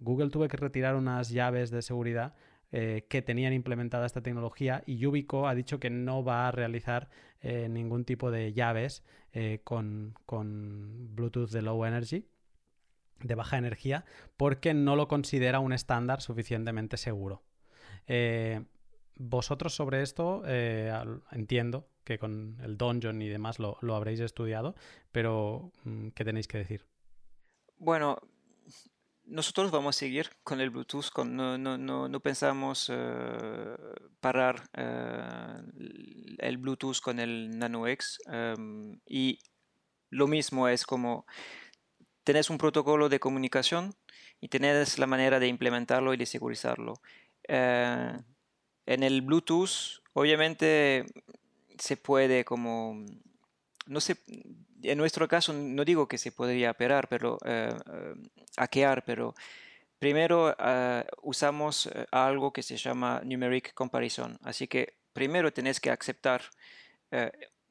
Google 0.00 0.30
tuve 0.30 0.48
que 0.48 0.56
retirar 0.56 0.94
unas 0.94 1.28
llaves 1.28 1.70
de 1.70 1.82
seguridad 1.82 2.34
eh, 2.70 3.06
que 3.08 3.22
tenían 3.22 3.54
implementada 3.54 4.04
esta 4.04 4.20
tecnología 4.20 4.82
y 4.84 4.98
Yubico 4.98 5.48
ha 5.48 5.54
dicho 5.54 5.80
que 5.80 5.88
no 5.88 6.22
va 6.22 6.48
a 6.48 6.50
realizar 6.50 7.08
eh, 7.40 7.66
ningún 7.70 8.04
tipo 8.04 8.30
de 8.30 8.52
llaves 8.52 9.02
eh, 9.32 9.60
con, 9.64 10.14
Bluetooth 11.14 11.50
de 11.50 11.62
low 11.62 11.86
energy 11.86 12.26
de 13.20 13.34
baja 13.34 13.56
energía 13.56 14.04
porque 14.36 14.74
no 14.74 14.96
lo 14.96 15.08
considera 15.08 15.60
un 15.60 15.72
estándar 15.72 16.20
suficientemente 16.20 16.98
seguro. 16.98 17.42
vosotros 19.16 19.74
sobre 19.74 20.02
esto 20.02 20.42
entiendo 21.32 21.88
que 22.04 22.18
con 22.18 22.58
el 22.62 22.76
Dungeon 22.76 23.22
y 23.22 23.28
demás 23.28 23.58
lo, 23.58 23.78
lo 23.80 23.94
habréis 23.94 24.20
estudiado, 24.20 24.74
pero 25.10 25.72
mm, 25.84 26.08
¿qué 26.08 26.24
tenéis 26.24 26.48
que 26.48 26.58
decir? 26.58 26.86
Bueno, 27.78 28.18
nosotros 29.28 29.70
vamos 29.70 29.96
a 29.96 29.98
seguir 29.98 30.30
con 30.42 30.60
el 30.60 30.70
Bluetooth, 30.70 31.16
no, 31.24 32.20
pensamos 32.20 32.90
eh, 32.92 33.76
parar 34.20 34.68
eh, 34.74 35.62
el 36.38 36.58
Bluetooth 36.58 37.00
con 37.00 37.20
el 37.20 37.58
Nano 37.58 37.86
X 37.86 38.18
em, 38.26 38.98
y 39.06 39.38
lo 40.10 40.26
mismo 40.26 40.68
es 40.68 40.86
como 40.86 41.26
tenés 42.24 42.50
un 42.50 42.58
protocolo 42.58 43.08
de 43.08 43.20
comunicación 43.20 43.94
y 44.40 44.48
tenés 44.48 44.98
la 44.98 45.06
manera 45.06 45.38
de 45.38 45.48
implementarlo 45.48 46.14
y 46.14 46.16
de 46.16 46.26
segurizarlo. 46.26 46.94
Eh, 47.46 48.16
en 48.86 49.02
el 49.02 49.22
Bluetooth, 49.22 50.02
obviamente, 50.14 51.04
se 51.78 51.96
puede 51.96 52.44
como 52.44 53.04
no 53.88 54.00
sé, 54.00 54.16
en 54.82 54.98
nuestro 54.98 55.28
caso 55.28 55.52
no 55.52 55.84
digo 55.84 56.08
que 56.08 56.18
se 56.18 56.32
podría 56.32 56.70
operar, 56.70 57.08
pero 57.08 57.38
eh, 57.44 57.74
eh, 57.92 58.14
hackear, 58.56 59.04
pero 59.04 59.34
primero 59.98 60.54
eh, 60.58 61.04
usamos 61.22 61.88
algo 62.10 62.52
que 62.52 62.62
se 62.62 62.76
llama 62.76 63.20
numeric 63.24 63.74
comparison. 63.74 64.38
Así 64.42 64.68
que 64.68 64.98
primero 65.12 65.52
tenés 65.52 65.80
que 65.80 65.90
aceptar 65.90 66.42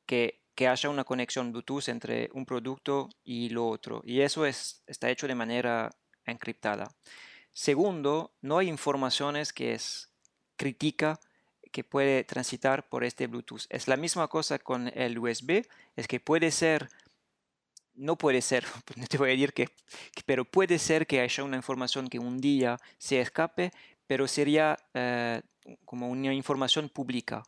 que, 0.05 0.41
que, 0.55 0.67
haya 0.67 0.89
una 0.89 1.03
conexión 1.03 1.51
Bluetooth 1.51 1.89
entre 1.89 2.29
un 2.33 2.45
producto 2.45 3.09
y 3.23 3.49
lo 3.49 3.67
otro. 3.67 4.01
Y 4.03 4.21
eso 4.21 4.45
es, 4.45 4.83
está 4.87 5.09
hecho 5.09 5.27
de 5.27 5.35
manera 5.35 5.91
encriptada. 6.25 6.89
Segundo, 7.53 8.33
no 8.41 8.57
hay 8.57 8.67
informaciones 8.67 9.53
que 9.53 9.73
es 9.73 10.11
crítica 10.57 11.19
que 11.77 11.83
puede 11.83 12.23
transitar 12.23 12.89
por 12.89 13.03
este 13.03 13.27
Bluetooth. 13.27 13.67
Es 13.69 13.87
la 13.87 13.97
misma 13.97 14.27
cosa 14.29 14.57
con 14.57 14.87
el 14.95 15.19
USB, 15.19 15.63
es 15.95 16.07
que 16.07 16.19
puede 16.19 16.49
ser, 16.49 16.89
no 17.93 18.17
puede 18.17 18.41
ser, 18.41 18.65
no 18.95 19.05
te 19.05 19.19
voy 19.19 19.29
a 19.29 19.33
decir 19.33 19.53
que, 19.53 19.69
pero 20.25 20.43
puede 20.43 20.79
ser 20.79 21.05
que 21.05 21.21
haya 21.21 21.43
una 21.43 21.55
información 21.55 22.07
que 22.07 22.17
un 22.17 22.39
día 22.39 22.79
se 22.97 23.21
escape, 23.21 23.71
pero 24.07 24.27
sería 24.27 24.75
eh, 24.95 25.43
como 25.85 26.09
una 26.09 26.33
información 26.33 26.89
pública, 26.89 27.43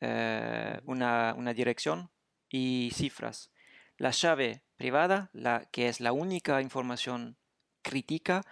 eh, 0.00 0.78
una, 0.84 1.34
una, 1.36 1.52
dirección 1.52 2.08
y 2.48 2.92
cifras. 2.94 3.50
La 3.96 4.12
llave 4.12 4.62
privada, 4.76 5.28
la, 5.32 5.64
que 5.72 5.88
es 5.88 5.98
la 5.98 6.12
única 6.12 6.62
información 6.62 7.36
crítica, 7.82 8.42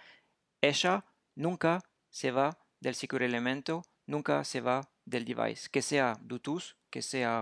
ella 0.59 1.05
nunca 1.35 1.83
se 2.09 2.31
va 2.31 2.59
del 2.81 2.95
secure 2.95 3.25
elemento, 3.25 3.83
nunca 4.07 4.43
se 4.43 4.59
va 4.59 4.91
del 5.11 5.25
device, 5.25 5.69
que 5.69 5.83
sea 5.83 6.17
Bluetooth, 6.19 6.75
que 6.89 7.03
sea 7.03 7.41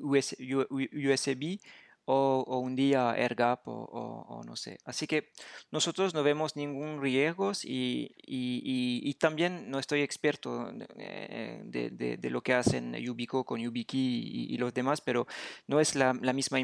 USB 0.00 1.42
eh, 1.42 1.58
o, 2.06 2.58
un 2.58 2.74
día 2.74 3.12
AirGap 3.12 3.68
o, 3.68 4.42
no 4.44 4.56
sé. 4.56 4.78
Así 4.84 5.06
que 5.06 5.30
nosotros 5.70 6.12
no 6.14 6.22
vemos 6.22 6.56
ningún 6.56 7.00
riesgo 7.00 7.52
y, 7.62 8.14
y, 8.26 9.14
también 9.14 9.70
no 9.70 9.78
estoy 9.78 10.00
experto 10.02 10.72
eh, 10.96 11.60
de, 11.64 12.30
lo 12.30 12.42
que 12.42 12.54
hacen 12.54 12.94
Yubico 12.94 13.44
con 13.44 13.60
YubiKey 13.60 14.48
y, 14.50 14.56
los 14.56 14.74
demás, 14.74 15.00
pero 15.00 15.26
no 15.68 15.78
es 15.78 15.94
la, 15.94 16.12
misma, 16.14 16.58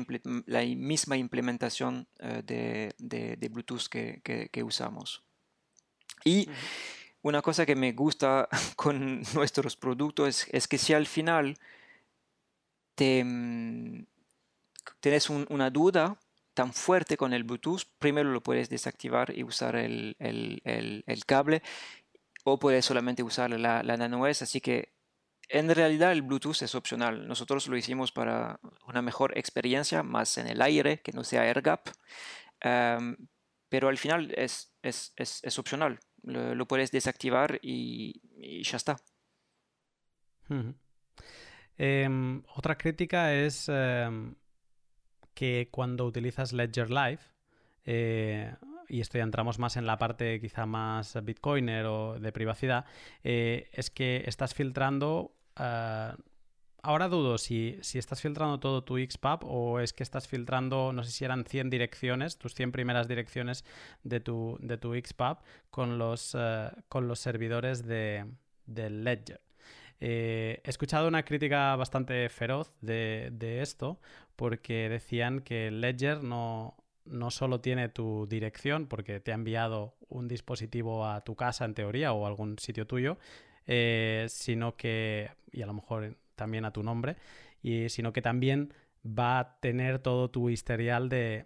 la 0.47 0.63
misma 0.63 1.17
implementación 1.17 2.09
eh, 2.19 2.43
de, 2.99 3.49
Bluetooth 3.49 3.87
que, 3.89 4.63
usamos. 4.65 5.23
Y 6.25 6.49
una 7.27 7.43
cosa 7.43 7.67
que 7.67 7.75
me 7.75 7.93
gusta 7.93 8.49
con 8.77 9.23
nuestros 9.35 9.77
productos 9.77 10.29
es, 10.29 10.49
es 10.53 10.69
que 10.69 10.79
si 10.79 10.95
al 10.95 11.07
final 11.07 11.57
te 12.95 13.25
mm, 13.25 14.07
tienes 15.01 15.29
una 15.31 15.71
duda 15.71 16.19
tan 16.55 16.73
fuerte 16.73 17.17
con 17.17 17.33
el 17.35 17.45
Bluetooth, 17.45 17.83
primero 17.99 18.31
lo 18.31 18.43
puedes 18.43 18.71
desactivar 18.71 19.37
y 19.37 19.43
usar 19.43 19.77
el, 19.77 20.17
cable 21.27 21.63
o 22.45 22.59
puedes 22.59 22.85
solamente 22.85 23.23
usar 23.23 23.51
la, 23.51 23.83
la 23.83 23.97
Nano 23.97 24.27
S. 24.27 24.45
Así 24.45 24.61
que 24.61 24.93
en 25.49 25.69
realidad 25.75 26.13
el 26.13 26.23
Bluetooth 26.23 26.63
es 26.63 26.75
opcional. 26.75 27.27
Nosotros 27.27 27.67
lo 27.69 27.77
hicimos 27.77 28.13
para 28.13 28.61
una 28.87 29.03
mejor 29.03 29.37
experiencia, 29.37 30.03
más 30.03 30.39
en 30.39 30.47
el 30.47 30.63
aire, 30.63 31.03
que 31.03 31.13
no 31.13 31.25
sea 31.25 31.43
AirGap. 31.43 31.89
pero 33.69 33.89
al 33.89 33.99
final 33.99 34.33
es, 34.37 34.73
es, 34.83 35.59
opcional. 35.59 35.99
Lo, 36.27 36.67
puedes 36.67 36.91
desactivar 36.91 37.59
y, 37.63 38.21
ya 38.63 38.77
está. 38.77 38.97
Em, 41.79 42.43
otra 42.55 42.77
crítica 42.77 43.33
es 43.33 43.69
em, 43.69 44.35
que 45.35 45.69
cuando 45.71 46.05
utilizas 46.05 46.53
Ledger 46.53 46.91
Live, 46.91 47.21
eh, 47.85 48.55
y 48.89 49.01
esto 49.01 49.19
ya 49.19 49.25
entramos 49.25 49.59
más 49.59 49.77
en 49.77 49.87
la 49.87 49.99
parte 49.99 50.41
quizá 50.41 50.67
más 50.67 51.17
bitcoiner 51.25 51.87
o 51.87 52.19
de 52.19 52.33
privacidad, 52.33 52.85
eh, 53.23 53.71
es 53.73 53.91
que 53.91 54.25
estás 54.27 54.55
filtrando... 54.55 55.33
Eh, 55.59 56.13
ahora 56.87 57.09
dudo 57.09 57.39
si, 57.39 57.79
si, 57.83 57.99
estás 57.99 58.21
filtrando 58.23 58.59
todo 58.61 58.85
tu 58.85 58.97
XPub 58.99 59.45
o 59.45 59.81
es 59.81 59.93
que 59.93 60.03
estás 60.03 60.29
filtrando, 60.29 60.93
no 60.93 61.03
sé 61.05 61.11
si 61.11 61.25
eran 61.25 61.45
100 61.45 61.71
direcciones, 61.71 62.39
tus 62.39 62.55
100 62.55 62.73
primeras 62.73 63.09
direcciones 63.09 63.65
de 64.05 64.21
tu, 64.21 64.57
de 64.61 64.79
tu 64.79 64.95
XPub 64.95 65.39
con 65.71 65.99
los, 65.99 66.37
con 66.89 67.09
los 67.09 67.19
servidores 67.19 67.87
de, 67.87 68.25
de 68.67 68.91
Ledger. 68.91 69.41
Eh, 70.01 70.61
he 70.63 70.71
escuchado 70.71 71.09
una 71.09 71.25
crítica 71.25 71.75
bastante 71.77 72.29
feroz 72.29 72.73
de, 72.81 73.61
esto 73.63 73.99
porque 74.37 74.89
decían 74.89 75.41
que 75.41 75.71
Ledger 75.71 76.23
no, 76.23 76.77
no 77.05 77.31
solo 77.31 77.61
tiene 77.61 77.89
tu 77.89 78.27
dirección 78.29 78.87
porque 78.87 79.21
te 79.21 79.33
ha 79.33 79.35
enviado 79.35 79.97
un 80.09 80.29
dispositivo 80.29 81.07
a 81.07 81.23
tu 81.23 81.35
casa 81.35 81.65
en 81.65 81.75
teoría 81.75 82.13
o 82.13 82.27
algún 82.27 82.59
sitio 82.59 82.87
tuyo, 82.87 83.19
eh, 83.67 84.27
sino 84.29 84.77
que, 84.77 85.31
y 85.51 85.63
a 85.63 85.67
lo 85.67 85.75
mejor 85.75 86.17
también 86.37 86.65
a 86.65 86.73
tu 86.73 86.83
nombre, 86.83 87.17
y, 87.63 87.89
sino 87.89 88.13
que 88.13 88.23
también 88.23 88.73
va 89.07 89.39
a 89.39 89.61
tener 89.61 89.99
todo 89.99 90.31
tu 90.31 90.51
historial 90.51 91.09
de, 91.09 91.45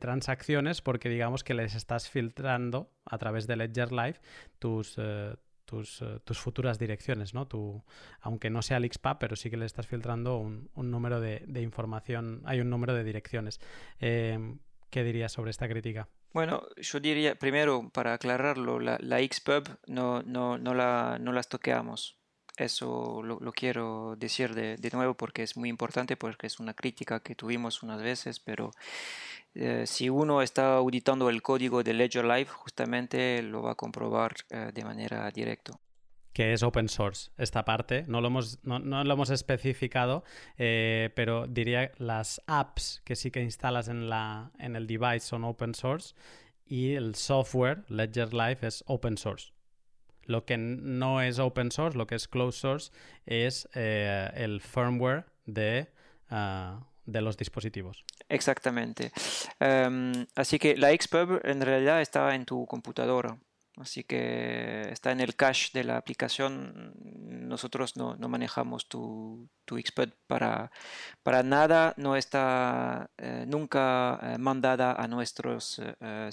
transacciones 0.00 0.80
porque 0.80 1.08
digamos 1.08 1.44
que 1.44 1.54
les 1.54 1.74
estás 1.74 2.08
filtrando 2.08 2.90
a 3.04 3.18
través 3.18 3.46
de 3.46 3.56
Ledger 3.56 3.92
Live 3.92 4.20
tus, 4.58 4.96
eh, 4.98 5.34
eh, 5.72 6.20
tus, 6.24 6.38
futuras 6.38 6.78
direcciones, 6.78 7.34
¿no? 7.34 7.48
aunque 8.20 8.50
no 8.50 8.62
sea 8.62 8.76
el 8.76 8.90
XPAP, 8.90 9.18
pero 9.18 9.36
sí 9.36 9.50
que 9.50 9.56
le 9.56 9.66
estás 9.66 9.86
filtrando 9.86 10.38
un, 10.38 10.70
número 10.74 11.20
de, 11.20 11.60
información, 11.60 12.42
hay 12.44 12.60
un 12.60 12.70
número 12.70 12.94
de 12.94 13.04
direcciones. 13.04 13.60
Em, 13.98 14.58
¿Qué 14.90 15.02
dirías 15.02 15.32
sobre 15.32 15.50
esta 15.50 15.68
crítica? 15.68 16.08
Bueno, 16.32 16.62
yo 16.76 17.00
diría, 17.00 17.34
primero, 17.34 17.90
para 17.92 18.14
aclararlo, 18.14 18.78
la, 18.78 18.98
la 19.00 19.18
XPub 19.18 19.78
no, 19.86 20.22
no, 20.22 20.58
no, 20.58 20.74
la, 20.74 21.18
no 21.20 21.32
las 21.32 21.48
toqueamos. 21.48 22.16
Eso 22.56 23.22
lo, 23.22 23.52
quiero 23.52 24.16
decir 24.16 24.54
de, 24.54 24.76
de, 24.76 24.90
nuevo 24.90 25.14
porque 25.14 25.42
es 25.42 25.56
muy 25.56 25.68
importante, 25.68 26.16
porque 26.16 26.46
es 26.46 26.58
una 26.58 26.72
crítica 26.72 27.20
que 27.20 27.34
tuvimos 27.34 27.82
unas 27.82 28.00
veces, 28.00 28.40
pero 28.40 28.70
eh, 29.54 29.84
si 29.86 30.08
uno 30.08 30.42
está 30.42 30.76
auditando 30.76 31.28
el 31.28 31.42
código 31.42 31.82
de 31.82 31.94
Ledger 31.94 32.24
Live, 32.24 32.46
justamente 32.46 33.42
lo 33.42 33.62
va 33.62 33.72
a 33.72 33.74
comprobar 33.74 34.34
eh, 34.50 34.70
de 34.72 34.84
manera 34.84 35.30
directa 35.30 35.72
que 36.36 36.52
es 36.52 36.62
open 36.62 36.90
source. 36.90 37.30
Esta 37.38 37.64
parte 37.64 38.04
no 38.08 38.20
lo 38.20 38.26
hemos, 38.26 38.58
no, 38.62 38.78
lo 38.78 39.14
hemos 39.14 39.30
especificado, 39.30 40.22
eh, 40.58 41.08
pero 41.16 41.46
diría 41.46 41.92
las 41.96 42.42
apps 42.46 43.00
que 43.06 43.16
sí 43.16 43.30
que 43.30 43.40
instalas 43.40 43.88
en, 43.88 44.10
la, 44.10 44.50
en 44.58 44.76
el 44.76 44.86
device 44.86 45.20
son 45.20 45.44
open 45.44 45.74
source 45.74 46.14
y 46.66 46.92
el 46.92 47.14
software, 47.14 47.84
Ledger 47.88 48.34
Live, 48.34 48.58
es 48.60 48.84
open 48.86 49.16
source. 49.16 49.55
Lo 50.26 50.44
que 50.44 50.58
no 50.58 51.22
es 51.22 51.38
open 51.38 51.70
source, 51.70 51.96
lo 51.96 52.06
que 52.06 52.16
es 52.16 52.28
closed 52.28 52.60
source, 52.60 52.92
es 53.26 53.68
el 53.74 54.60
firmware 54.60 55.24
de 55.46 55.88
ah, 56.30 56.80
de 57.06 57.20
los 57.20 57.36
dispositivos. 57.36 58.04
Exactamente. 58.28 59.12
Em, 59.60 60.26
así 60.34 60.58
que 60.58 60.76
la 60.76 60.90
Xpub 60.90 61.40
en 61.44 61.60
realidad 61.60 62.00
está 62.00 62.34
en 62.34 62.44
tu 62.44 62.66
computadora. 62.66 63.38
Así 63.78 64.04
que 64.04 64.88
está 64.90 65.12
en 65.12 65.20
el 65.20 65.36
cache 65.36 65.70
de 65.74 65.84
la 65.84 65.98
aplicación. 65.98 66.94
Nosotros 67.46 67.96
no, 67.96 68.16
manejamos 68.16 68.88
tu, 68.88 69.48
tu 69.66 69.76
Xpub 69.76 70.10
para, 70.26 70.70
para 71.22 71.42
nada. 71.42 71.92
No 71.98 72.16
está 72.16 73.10
eh, 73.18 73.44
nunca 73.46 74.18
eh, 74.22 74.38
mandada 74.38 74.92
a 74.94 75.06
nuestros 75.06 75.80
eh, 76.00 76.28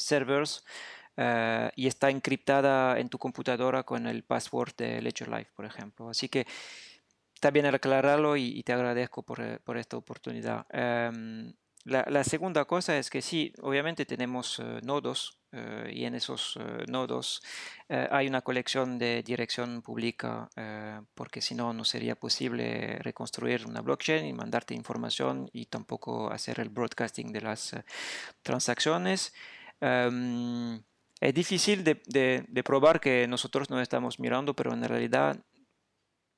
servers. 1.16 1.74
y 1.76 1.88
está 1.88 2.10
encriptada 2.10 3.00
en 3.00 3.10
tu 3.10 3.18
computadora 3.18 3.84
con 3.84 4.08
el 4.08 4.24
password 4.24 4.76
de 4.78 5.02
Ledger 5.02 5.30
Live, 5.30 5.50
por 5.56 5.66
ejemplo. 5.66 6.10
Así 6.10 6.30
que 6.30 6.46
está 7.44 7.52
bien 7.52 7.66
aclararlo 7.66 8.38
y, 8.38 8.64
te 8.64 8.72
agradezco 8.72 9.22
por, 9.22 9.42
eh, 9.42 9.60
esta 9.76 9.98
oportunidad. 9.98 10.66
Em, 10.70 11.54
la, 11.84 12.24
segunda 12.24 12.64
cosa 12.64 12.98
es 12.98 13.10
que 13.10 13.22
sí, 13.22 13.52
obviamente 13.62 14.06
tenemos 14.06 14.60
eh, 14.60 14.80
nodos 14.82 15.42
eh, 15.52 15.92
y 15.94 16.06
en 16.06 16.16
esos 16.16 16.58
nodos 16.88 17.44
hay 17.90 18.28
una 18.28 18.42
colección 18.42 18.98
de 18.98 19.22
dirección 19.24 19.82
pública 19.82 20.50
porque 21.14 21.42
si 21.42 21.54
no, 21.54 21.74
no 21.74 21.84
sería 21.84 22.16
posible 22.16 22.98
reconstruir 23.00 23.68
una 23.68 23.82
blockchain 23.82 24.26
y 24.26 24.34
mandarte 24.34 24.74
información 24.74 25.50
y 25.52 25.66
tampoco 25.66 26.32
hacer 26.32 26.62
el 26.62 26.70
broadcasting 26.70 27.34
de 27.34 27.42
las 27.42 27.76
transacciones. 28.42 29.34
Em, 29.82 30.82
es 31.24 31.34
difícil 31.34 31.86
de, 31.86 32.64
probar 32.66 33.00
que 33.00 33.28
nosotros 33.30 33.70
no 33.70 33.80
estamos 33.80 34.20
mirando, 34.20 34.54
pero 34.54 34.74
en 34.74 34.84
realidad, 34.84 35.38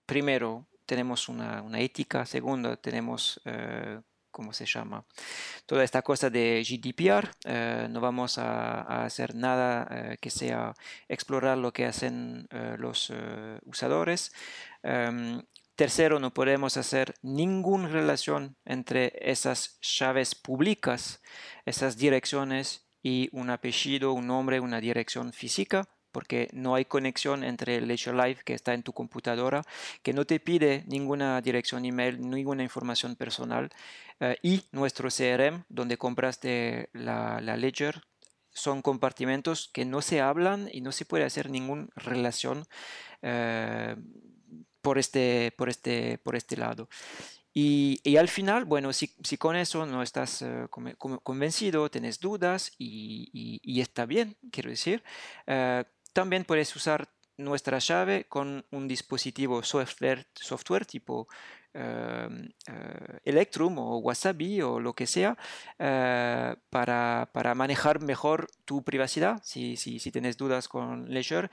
primero, 0.05 0.67
tenemos 0.85 1.27
una, 1.27 1.79
ética, 1.79 2.23
segundo, 2.27 2.77
tenemos, 2.77 3.41
eh, 3.45 3.99
¿cómo 4.29 4.53
se 4.53 4.67
llama? 4.67 5.03
Toda 5.65 5.83
esta 5.83 6.03
cosa 6.03 6.29
de 6.29 6.63
GDPR, 6.63 7.31
eh, 7.45 7.87
no 7.89 7.99
vamos 7.99 8.37
a, 8.37 9.03
hacer 9.03 9.33
nada 9.33 9.87
eh, 9.89 10.17
que 10.21 10.29
sea 10.29 10.75
explorar 11.07 11.57
lo 11.57 11.73
que 11.73 11.85
hacen 11.85 12.47
los 12.77 13.11
usadores. 13.65 14.33
Em, 14.83 15.41
tercero, 15.75 16.19
no 16.19 16.31
podemos 16.31 16.77
hacer 16.77 17.15
ninguna 17.23 17.87
relación 17.87 18.55
entre 18.65 19.13
esas 19.19 19.79
llaves 19.81 20.35
públicas, 20.35 21.23
esas 21.65 21.97
direcciones 21.97 22.84
y 23.05 23.29
un 23.33 23.51
apellido, 23.51 24.13
un 24.13 24.25
nombre, 24.25 24.59
una 24.59 24.81
dirección 24.81 25.31
física 25.31 25.87
porque 26.11 26.49
no 26.53 26.73
hay 26.73 26.85
conexión 26.85 27.43
entre 27.43 27.75
el 27.75 27.87
Live 27.87 28.39
que 28.43 28.53
está 28.53 28.73
en 28.73 28.81
tu 28.83 28.93
computadora, 28.93 29.63
que 30.01 30.13
no 30.13 30.25
te 30.25 30.39
pide 30.39 30.83
ninguna 30.87 31.39
dirección 31.41 31.83
email, 31.83 32.19
ninguna 32.21 32.63
información 32.63 33.15
personal, 33.15 33.69
eh, 34.21 34.37
y 34.41 34.63
nuestro 34.71 35.09
CRM, 35.09 35.65
donde 35.67 35.97
compraste 35.97 36.89
la, 36.93 37.41
la 37.41 37.57
Ledger, 37.57 38.01
son 38.49 38.81
compartimentos 38.81 39.69
que 39.73 39.83
no 39.83 40.01
se 40.01 40.21
hablan 40.21 40.69
y 40.71 40.79
no 40.81 40.93
se 40.93 41.05
puede 41.05 41.25
hacer 41.25 41.49
ninguna 41.49 41.87
relación 41.97 42.65
eh, 43.21 43.97
por, 44.81 44.97
este, 44.97 45.53
por, 45.57 45.67
este, 45.67 46.17
por 46.19 46.37
este 46.37 46.55
lado. 46.55 46.87
Y, 47.57 48.01
y, 48.03 48.17
al 48.17 48.27
final, 48.27 48.65
bueno, 48.65 48.91
si, 48.91 49.15
si 49.23 49.37
con 49.37 49.55
eso 49.55 49.85
no 49.85 50.03
estás 50.03 50.41
eh, 50.41 50.67
convencido, 51.23 51.89
tienes 51.89 52.19
dudas 52.19 52.73
y, 52.77 53.29
y, 53.63 53.79
está 53.79 54.05
bien, 54.05 54.35
quiero 54.51 54.69
decir, 54.69 55.01
también 56.11 56.43
puedes 56.43 56.75
usar 56.75 57.07
nuestra 57.37 57.79
llave 57.79 58.25
con 58.25 58.65
un 58.71 58.89
dispositivo 58.89 59.63
software, 59.63 60.27
software 60.33 60.85
tipo 60.85 61.29
eh, 61.73 62.27
Electrum 63.23 63.79
o 63.79 63.99
Wasabi 63.99 64.61
o 64.61 64.81
lo 64.81 64.93
que 64.93 65.07
sea 65.07 65.37
para, 65.77 67.29
para, 67.31 67.55
manejar 67.55 68.01
mejor 68.01 68.47
tu 68.65 68.83
privacidad 68.83 69.41
si, 69.45 69.77
si, 69.77 69.99
si 69.99 70.11
tienes 70.11 70.35
dudas 70.35 70.67
con 70.67 71.09
Ledger. 71.09 71.49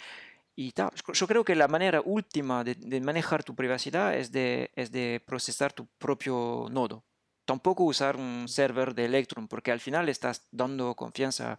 Y 0.54 0.72
Yo 1.14 1.26
creo 1.26 1.44
que 1.44 1.54
la 1.54 1.68
manera 1.68 2.02
última 2.04 2.62
de, 2.62 2.74
de, 2.74 3.00
manejar 3.00 3.42
tu 3.42 3.54
privacidad 3.54 4.14
es 4.14 4.32
de, 4.32 4.70
es 4.76 4.92
de 4.92 5.22
procesar 5.24 5.72
tu 5.72 5.86
propio 5.98 6.68
nodo. 6.70 7.04
tampoco 7.44 7.84
usar 7.84 8.16
un 8.16 8.46
server 8.48 8.94
de 8.94 9.06
Electrum, 9.06 9.48
porque 9.48 9.72
al 9.72 9.80
final 9.80 10.08
estás 10.08 10.46
dando 10.52 10.94
confianza 10.94 11.58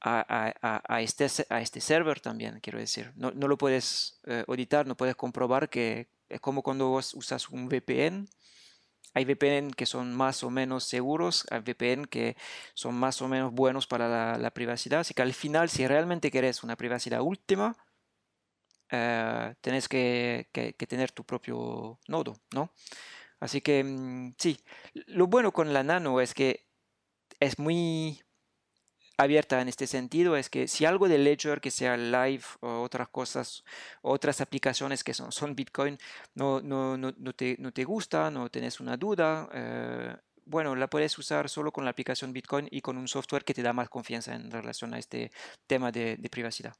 a, 0.00 1.00
este, 1.00 1.26
a 1.50 1.60
este 1.60 1.80
server 1.80 2.20
también, 2.20 2.60
quiero 2.60 2.78
decir. 2.78 3.12
No, 3.16 3.30
lo 3.32 3.58
puedes 3.58 4.20
eh, 4.24 4.44
auditar, 4.46 4.86
no 4.86 4.96
puedes 4.96 5.16
comprobar 5.16 5.68
que 5.68 6.08
es 6.28 6.40
como 6.40 6.62
cuando 6.62 6.88
vos 6.88 7.14
usas 7.14 7.48
un 7.48 7.68
VPN. 7.68 8.28
Hay 9.14 9.24
VPN 9.24 9.70
que 9.70 9.86
son 9.86 10.14
más 10.14 10.42
o 10.44 10.50
menos 10.50 10.84
seguros, 10.84 11.46
hay 11.50 11.60
VPN 11.60 12.04
que 12.06 12.36
son 12.74 12.94
más 12.94 13.22
o 13.22 13.28
menos 13.28 13.52
buenos 13.52 13.86
para 13.86 14.36
la, 14.36 14.50
privacidad. 14.50 15.00
Así 15.00 15.14
que 15.14 15.22
al 15.22 15.32
final, 15.32 15.70
si 15.70 15.86
realmente 15.86 16.30
querés 16.30 16.62
una 16.62 16.76
privacidad 16.76 17.22
última, 17.22 17.76
uh, 18.92 19.54
tenés 19.60 19.88
que, 19.88 20.48
tener 20.88 21.12
tu 21.12 21.24
propio 21.24 21.98
nodo, 22.08 22.36
¿no? 22.54 22.72
Así 23.40 23.60
que 23.60 23.84
mm, 23.84 24.34
sí, 24.38 24.58
lo 25.06 25.26
bueno 25.26 25.52
con 25.52 25.72
la 25.72 25.82
nano 25.82 26.20
es 26.20 26.34
que 26.34 26.66
es 27.40 27.58
muy 27.58 28.20
abierta 29.18 29.60
en 29.60 29.68
este 29.68 29.86
sentido 29.86 30.36
es 30.36 30.50
que 30.50 30.68
si 30.68 30.84
algo 30.84 31.08
de 31.08 31.18
Ledger 31.18 31.60
que 31.60 31.70
sea 31.70 31.96
live 31.96 32.44
o 32.60 32.82
otras 32.82 33.08
cosas, 33.08 33.64
otras 34.02 34.40
aplicaciones 34.40 35.02
que 35.02 35.14
son, 35.14 35.54
Bitcoin 35.54 35.98
no, 36.34 36.60
te, 37.34 37.84
gusta, 37.84 38.30
no 38.30 38.50
tienes 38.50 38.80
una 38.80 38.96
duda, 38.96 39.48
eh, 39.52 40.16
bueno, 40.44 40.76
la 40.76 40.88
puedes 40.88 41.16
usar 41.18 41.48
solo 41.48 41.72
con 41.72 41.84
la 41.84 41.90
aplicación 41.90 42.32
Bitcoin 42.32 42.68
y 42.70 42.80
con 42.80 42.96
un 42.96 43.08
software 43.08 43.44
que 43.44 43.54
te 43.54 43.62
da 43.62 43.72
más 43.72 43.88
confianza 43.88 44.34
en 44.34 44.50
relación 44.50 44.94
a 44.94 44.98
este 44.98 45.32
tema 45.66 45.90
de, 45.90 46.18
privacidad. 46.30 46.74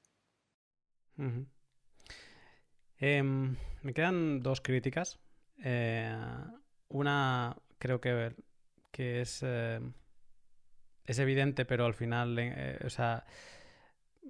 Em, 2.99 3.57
me 3.83 3.93
quedan 3.93 4.43
dos 4.43 4.61
críticas. 4.61 5.19
Eh, 5.63 6.15
una 6.89 7.57
creo 7.79 8.01
que, 8.01 8.35
que 8.91 9.21
es... 9.21 9.43
Eh, 9.43 9.81
es 11.05 11.19
evidente, 11.21 11.65
pero 11.65 11.87
al 11.87 11.95
final, 11.95 12.37
eh, 12.37 12.79
o, 12.85 12.91
sea, 12.91 13.25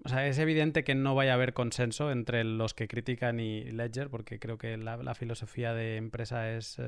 o, 0.05 0.09
sea, 0.10 0.26
es 0.26 0.38
evidente 0.38 0.84
que 0.84 0.94
no 0.94 1.14
vaya 1.14 1.30
a 1.30 1.34
haber 1.36 1.55
consenso 1.55 2.12
entre 2.12 2.44
los 2.44 2.74
que 2.74 2.86
critican 2.86 3.40
y 3.40 3.64
Ledger, 3.64 4.10
porque 4.10 4.38
creo 4.38 4.59
que 4.59 4.76
la, 4.76 5.14
filosofía 5.14 5.72
de 5.72 5.97
empresa 5.97 6.51
es, 6.51 6.78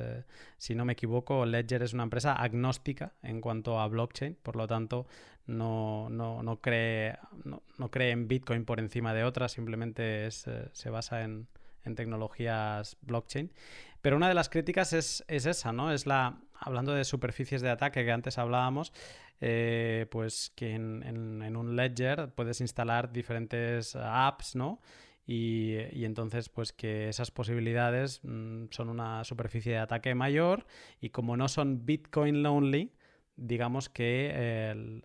si 0.59 0.75
no 0.75 0.85
me 0.85 0.93
equivoco, 0.93 1.47
Ledger 1.47 1.83
es 1.83 1.95
una 1.95 2.03
empresa 2.03 2.35
agnóstica 2.35 3.15
en 3.23 3.41
cuanto 3.41 3.81
a 3.81 3.89
blockchain, 3.89 4.37
por 4.43 4.57
lo 4.57 4.67
tanto 4.67 5.07
no, 5.47 6.11
no, 6.11 6.43
no 6.43 6.61
cree, 6.61 7.17
no, 7.45 7.91
cree 7.91 8.11
en 8.11 8.29
Bitcoin 8.29 8.67
por 8.67 8.79
encima 8.79 9.15
de 9.15 9.25
otras, 9.25 9.53
simplemente 9.53 10.27
es, 10.27 10.45
se 10.73 10.91
basa 10.91 11.23
en, 11.23 11.49
en 11.85 11.95
tecnologías 11.95 12.97
blockchain. 13.03 13.53
Pero 14.01 14.17
una 14.17 14.29
de 14.29 14.35
las 14.35 14.49
críticas 14.49 14.93
es, 14.93 15.25
es, 15.29 15.47
esa, 15.47 15.73
¿no? 15.73 15.93
Es 15.93 16.07
la, 16.07 16.41
hablando 16.55 16.93
de 16.95 17.05
superficies 17.05 17.63
de 17.63 17.71
ataque 17.71 18.05
que 18.05 18.13
antes 18.13 18.39
hablábamos, 18.39 18.93
eh, 19.41 20.07
pues 20.11 20.51
que 20.55 20.75
en, 20.75 21.57
un 21.57 21.77
ledger 21.77 22.33
puedes 22.35 22.61
instalar 22.61 23.13
diferentes 23.13 23.97
apps, 23.97 24.57
¿no? 24.57 24.81
Y, 25.27 26.05
entonces, 26.05 26.49
pues 26.49 26.73
que 26.73 27.09
esas 27.11 27.31
posibilidades 27.31 28.21
mm, 28.23 28.67
son 28.71 28.89
una 28.89 29.25
superficie 29.25 29.73
de 29.73 29.79
ataque 29.79 30.15
mayor 30.15 30.65
y 31.01 31.11
como 31.11 31.37
no 31.37 31.49
son 31.49 31.85
Bitcoin 31.85 32.43
lonely, 32.43 32.95
digamos 33.37 33.91
que 33.91 34.71
el, 34.71 35.05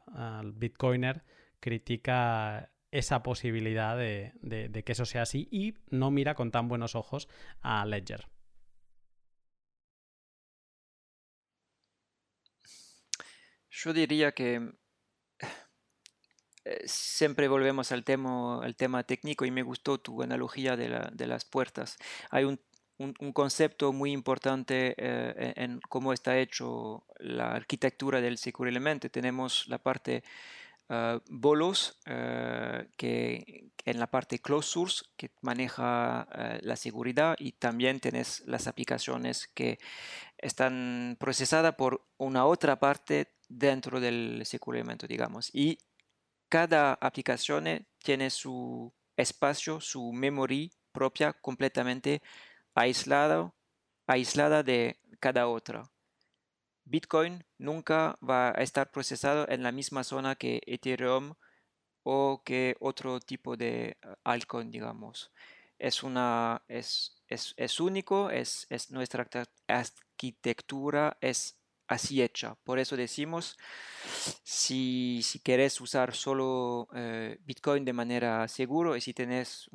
Bitcoiner 0.55 1.23
critica 1.59 2.69
esa 2.93 3.23
posibilidad 3.23 3.97
de, 3.97 4.33
que 4.85 4.91
eso 4.91 5.05
sea 5.05 5.23
así 5.23 5.47
y 5.51 5.73
no 5.89 6.11
mira 6.11 6.35
con 6.35 6.51
tan 6.51 6.67
buenos 6.67 6.93
ojos 6.93 7.27
a 7.61 7.83
Ledger. 7.85 8.27
Yo 13.71 13.93
diría 13.93 14.31
que 14.31 14.73
eh, 16.65 16.81
siempre 16.85 17.47
volvemos 17.47 17.91
al 17.91 18.03
tema, 18.03 18.63
al 18.63 18.75
tema 18.75 19.03
técnico 19.03 19.43
y 19.43 19.49
me 19.49 19.63
gustó 19.63 19.99
tu 19.99 20.21
analogía 20.21 20.77
de, 20.77 21.27
las 21.27 21.45
puertas. 21.45 21.97
Hay 22.29 22.43
un, 22.43 22.59
concepto 23.33 23.91
muy 23.91 24.11
importante 24.11 24.93
eh, 24.97 25.53
en, 25.57 25.81
cómo 25.89 26.13
está 26.13 26.37
hecho 26.37 27.07
la 27.17 27.55
arquitectura 27.55 28.21
del 28.21 28.37
Secure 28.37 28.69
Element. 28.69 29.11
Tenemos 29.11 29.67
la 29.67 29.79
parte 29.79 30.23
uh, 30.93 31.19
bolos, 31.29 31.99
uh, 32.07 32.85
que 32.97 33.71
en 33.85 33.99
la 33.99 34.07
parte 34.07 34.39
closed 34.39 34.69
source, 34.69 35.05
que 35.17 35.31
maneja 35.41 36.27
la 36.61 36.75
seguridad, 36.75 37.35
y 37.37 37.51
también 37.53 37.99
tienes 37.99 38.43
las 38.45 38.67
aplicaciones 38.67 39.47
que 39.53 39.77
están 40.37 41.17
procesadas 41.19 41.75
por 41.75 42.05
una 42.17 42.45
otra 42.45 42.79
parte 42.79 43.33
dentro 43.49 43.99
del 43.99 44.43
elemento, 44.67 45.05
digamos. 45.07 45.49
Y 45.53 45.77
cada 46.47 46.93
aplicación 46.93 47.85
tiene 47.97 48.29
su 48.29 48.93
espacio, 49.17 49.81
su 49.81 50.13
memoria 50.13 50.69
propia 50.93 51.33
completamente 51.33 52.21
aislada, 52.75 53.53
aislada 54.07 54.63
de 54.63 54.99
cada 55.19 55.47
otra. 55.47 55.92
Bitcoin 56.85 57.45
nunca 57.57 58.17
va 58.21 58.49
a 58.49 58.61
estar 58.61 58.91
procesado 58.91 59.47
en 59.49 59.63
la 59.63 59.71
misma 59.71 60.03
zona 60.03 60.35
que 60.35 60.61
Ethereum 60.65 61.35
o 62.03 62.41
que 62.45 62.75
otro 62.79 63.19
tipo 63.19 63.57
de 63.57 63.97
eh, 64.01 64.15
altcoin, 64.23 64.71
digamos. 64.71 65.31
Es, 65.79 66.03
una, 66.03 66.63
es, 66.67 67.23
es, 67.27 67.53
es 67.57 67.79
único, 67.79 68.29
es, 68.29 68.67
es 68.69 68.91
nuestra 68.91 69.27
arquitectura 69.67 71.17
es 71.21 71.57
así 71.87 72.21
hecha. 72.21 72.55
Por 72.63 72.79
eso 72.79 72.95
decimos, 72.95 73.57
si, 74.43 75.21
si 75.23 75.39
querés 75.39 75.79
usar 75.81 76.13
solo 76.15 76.87
eh, 76.95 77.37
Bitcoin 77.45 77.85
de 77.85 77.93
manera 77.93 78.47
segura 78.47 78.97
y 78.97 79.01
si 79.01 79.13
tenés 79.13 79.69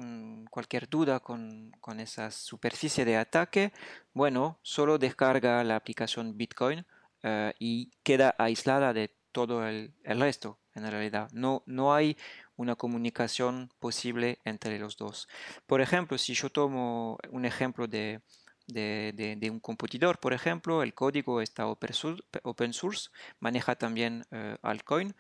cualquier 0.51 0.89
duda 0.89 1.21
con, 1.21 1.73
con, 1.81 2.01
esa 2.01 2.31
superficie 2.31 3.05
de 3.05 3.17
ataque, 3.17 3.73
bueno, 4.15 4.59
solo 4.63 4.99
descarga 4.99 5.65
la 5.65 5.77
aplicación 5.77 6.37
Bitcoin 6.37 6.87
eh, 7.23 7.53
y 7.59 7.91
queda 8.03 8.35
aislada 8.39 8.93
de 8.93 9.15
todo 9.33 9.67
el, 9.67 9.95
el, 10.05 10.21
resto 10.21 10.59
en 10.75 10.91
realidad. 10.91 11.29
No, 11.33 11.63
no 11.67 11.95
hay 11.95 12.17
una 12.57 12.77
comunicación 12.77 13.71
posible 13.79 14.39
entre 14.45 14.79
los 14.79 14.97
dos. 14.97 15.29
Por 15.67 15.81
ejemplo, 15.81 16.19
si 16.19 16.35
yo 16.35 16.51
tomo 16.51 17.19
un 17.31 17.45
ejemplo 17.45 17.87
de 17.87 18.21
de, 18.69 19.49
un 19.51 19.61
computador, 19.61 20.19
por 20.19 20.33
ejemplo, 20.33 20.83
el 20.83 20.95
código 20.95 21.41
está 21.41 21.67
open 21.67 22.73
source, 22.73 23.11
maneja 23.41 23.75
también 23.77 24.25
eh, 24.31 24.57
Altcoin 24.63 25.15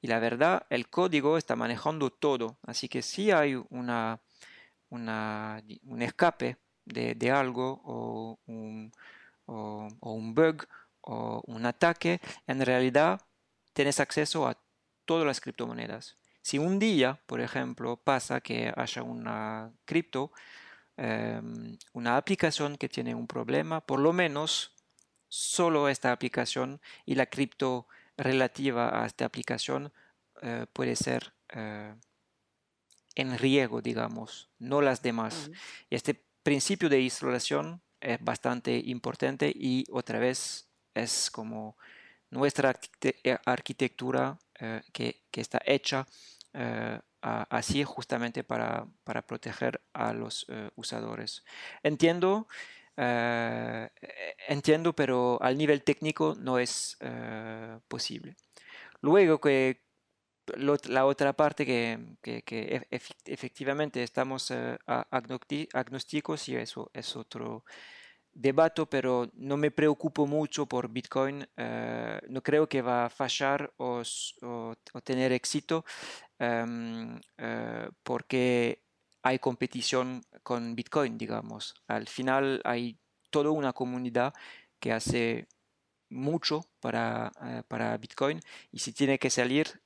y 0.00 0.06
la 0.06 0.18
verdad, 0.18 0.66
el 0.70 0.88
código 0.88 1.38
está 1.38 1.56
manejando 1.56 2.10
todo, 2.10 2.58
así 2.62 2.88
que 2.88 3.02
si 3.02 3.30
hay 3.30 3.54
una, 3.70 4.20
un 4.90 6.02
escape 6.02 6.56
de, 6.84 7.30
algo 7.30 7.80
o 7.84 8.38
un, 8.46 8.92
o, 9.46 9.88
un 10.00 10.34
bug 10.34 10.66
o 11.04 11.42
un 11.46 11.66
ataque, 11.66 12.20
en 12.46 12.64
realidad 12.64 13.20
tienes 13.72 14.00
acceso 14.00 14.48
a 14.48 14.58
todas 15.04 15.26
las 15.26 15.40
criptomonedas. 15.40 16.16
Si 16.42 16.58
un 16.58 16.78
día, 16.78 17.20
por 17.26 17.40
ejemplo, 17.40 17.96
pasa 17.96 18.40
que 18.40 18.72
haya 18.76 19.02
una 19.02 19.72
cripto 19.84 20.32
Em, 20.96 21.76
una 21.92 22.16
aplicación 22.16 22.76
que 22.76 22.88
tiene 22.88 23.14
un 23.14 23.26
problema, 23.26 23.80
por 23.80 23.98
lo 23.98 24.12
menos 24.12 24.74
solo 25.28 25.88
esta 25.88 26.12
aplicación 26.12 26.80
y 27.04 27.16
la 27.16 27.26
cripto 27.26 27.88
relativa 28.16 29.02
a 29.02 29.06
esta 29.06 29.24
aplicación 29.24 29.92
eh, 30.42 30.66
puede 30.72 30.94
ser 30.94 31.34
eh, 31.52 31.96
en 33.16 33.38
riesgo, 33.38 33.82
digamos, 33.82 34.50
no 34.58 34.80
las 34.80 35.02
demás. 35.02 35.50
Y 35.90 35.96
este 35.96 36.14
principio 36.44 36.88
de 36.88 37.00
isolación 37.00 37.82
es 38.00 38.22
bastante 38.22 38.80
importante 38.84 39.52
y 39.52 39.84
otra 39.90 40.20
vez 40.20 40.68
es 40.94 41.30
como 41.30 41.76
nuestra 42.30 42.74
eh, 43.02 43.38
arquitectura 43.44 44.38
que, 44.92 45.22
que, 45.30 45.40
está 45.40 45.60
hecha 45.66 46.06
así 47.24 47.84
justamente 47.84 48.44
para, 48.44 48.86
proteger 49.26 49.80
a 49.92 50.12
los 50.12 50.46
eh, 50.48 50.70
usadores. 50.76 51.44
Entiendo, 51.82 52.48
eh, 52.96 53.88
entiendo, 54.48 54.92
pero 54.94 55.38
al 55.42 55.56
nivel 55.56 55.82
técnico 55.82 56.36
no 56.38 56.58
es 56.58 56.96
eh, 57.00 57.78
posible. 57.88 58.36
Luego 59.00 59.40
que 59.40 59.82
la 60.88 61.06
otra 61.06 61.32
parte 61.32 61.64
que, 61.64 61.98
que, 62.22 62.86
efectivamente 63.24 64.02
estamos 64.02 64.52
agnósticos 64.86 66.48
y 66.50 66.56
eso 66.56 66.90
es 66.92 67.16
otro 67.16 67.64
debate, 68.34 68.86
pero 68.86 69.30
no 69.34 69.56
me 69.56 69.70
preocupo 69.70 70.26
mucho 70.26 70.66
por 70.66 70.88
Bitcoin. 70.88 71.46
no 72.28 72.42
creo 72.42 72.68
que 72.68 72.82
va 72.82 73.06
a 73.06 73.10
fallar 73.10 73.72
o, 73.78 74.02
tener 75.02 75.32
éxito. 75.32 75.84
Eh, 76.38 77.88
porque 78.02 78.82
hay 79.22 79.38
competición 79.38 80.22
con 80.42 80.74
Bitcoin, 80.74 81.16
digamos. 81.16 81.74
Al 81.86 82.08
final 82.08 82.60
hay 82.64 82.98
toda 83.30 83.50
una 83.50 83.72
comunidad 83.72 84.34
que 84.80 84.92
hace 84.92 85.48
mucho 86.10 86.66
para, 86.80 87.32
para 87.68 87.96
Bitcoin 87.96 88.40
y 88.70 88.80
si 88.80 88.92
tiene 88.92 89.18
que 89.18 89.30
salir, 89.30 89.80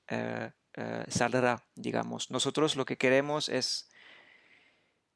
saldrá, 1.08 1.64
digamos. 1.74 2.30
Nosotros 2.30 2.76
lo 2.76 2.84
que 2.84 2.96
queremos 2.96 3.48
es 3.48 3.88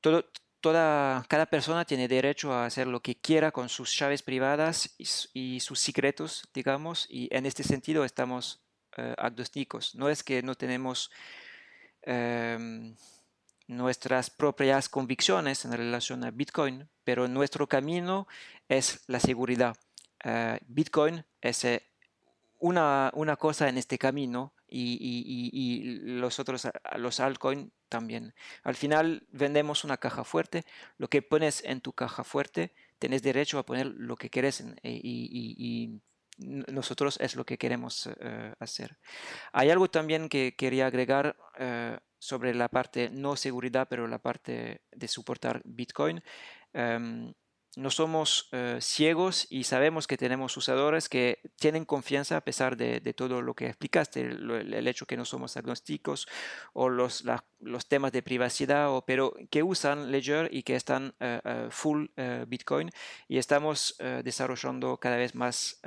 todo, 0.02 0.24
toda, 0.62 1.24
cada 1.28 1.44
persona 1.44 1.84
tiene 1.84 2.08
derecho 2.08 2.54
a 2.54 2.64
hacer 2.64 2.86
lo 2.86 3.00
que 3.00 3.16
quiera 3.16 3.52
con 3.52 3.68
sus 3.68 3.94
llaves 3.98 4.22
privadas 4.22 4.94
y, 5.34 5.60
sus 5.60 5.78
secretos, 5.78 6.48
digamos, 6.54 7.06
y 7.10 7.28
en 7.30 7.44
este 7.44 7.62
sentido 7.62 8.04
estamos 8.06 8.62
agnósticos. 9.18 9.94
No 9.94 10.08
es 10.08 10.22
que 10.22 10.42
no 10.42 10.54
tenemos 10.54 11.10
em, 12.02 12.94
nuestras 13.66 14.30
propias 14.30 14.88
convicciones 14.88 15.64
en 15.64 15.72
relación 15.72 16.24
a 16.24 16.30
Bitcoin, 16.30 16.88
pero 17.04 17.28
nuestro 17.28 17.66
camino 17.66 18.26
es 18.68 19.04
la 19.06 19.20
seguridad. 19.20 19.76
Eh, 20.24 20.58
Bitcoin 20.66 21.24
es 21.40 21.64
eh, 21.64 21.82
una, 22.60 23.10
una, 23.14 23.36
cosa 23.36 23.68
en 23.68 23.78
este 23.78 23.98
camino 23.98 24.52
y, 24.72 26.00
los 26.04 26.38
otros, 26.38 26.68
los 26.96 27.20
altcoins 27.20 27.70
también. 27.88 28.34
Al 28.62 28.74
final 28.74 29.26
vendemos 29.30 29.84
una 29.84 29.98
caja 29.98 30.24
fuerte, 30.24 30.64
lo 30.98 31.08
que 31.08 31.22
pones 31.22 31.62
en 31.64 31.80
tu 31.80 31.92
caja 31.92 32.24
fuerte, 32.24 32.72
tienes 32.98 33.22
derecho 33.22 33.58
a 33.58 33.66
poner 33.66 33.86
lo 33.86 34.16
que 34.16 34.30
quieres 34.30 34.64
eh, 34.82 35.00
y, 35.02 36.00
nosotros 36.38 37.18
es 37.20 37.36
lo 37.36 37.44
que 37.44 37.58
queremos 37.58 38.08
eh, 38.18 38.54
hacer. 38.58 38.98
Hay 39.52 39.70
algo 39.70 39.88
también 39.88 40.28
que 40.28 40.56
quería 40.56 40.86
agregar 40.86 41.36
eh, 41.58 41.98
sobre 42.18 42.54
la 42.54 42.68
parte 42.68 43.10
no 43.10 43.36
seguridad, 43.36 43.86
pero 43.88 44.08
la 44.08 44.18
parte 44.18 44.80
de 44.90 45.08
soportar 45.08 45.60
Bitcoin. 45.64 46.22
Em, 46.72 47.32
no 47.76 47.90
somos 47.90 48.48
eh, 48.52 48.78
ciegos 48.80 49.46
y 49.48 49.64
sabemos 49.64 50.06
que 50.06 50.18
tenemos 50.18 50.56
usadores 50.56 51.08
que 51.08 51.40
tienen 51.58 51.84
confianza 51.84 52.36
a 52.36 52.42
pesar 52.42 52.76
de, 52.76 53.00
todo 53.14 53.40
lo 53.40 53.54
que 53.54 53.66
explicaste, 53.66 54.20
el, 54.20 54.88
hecho 54.88 55.06
que 55.06 55.16
no 55.16 55.24
somos 55.24 55.56
agnósticos 55.56 56.28
o 56.74 56.88
los, 56.88 57.24
los 57.60 57.86
temas 57.86 58.12
de 58.12 58.22
privacidad, 58.22 58.94
o, 58.94 59.04
pero 59.06 59.34
que 59.50 59.62
usan 59.62 60.10
Ledger 60.10 60.48
y 60.52 60.62
que 60.64 60.76
están 60.76 61.14
eh, 61.20 61.68
full 61.70 62.06
Bitcoin 62.46 62.90
y 63.28 63.38
estamos 63.38 63.96
desarrollando 64.24 64.98
cada 64.98 65.16
vez 65.16 65.34
más 65.34 65.80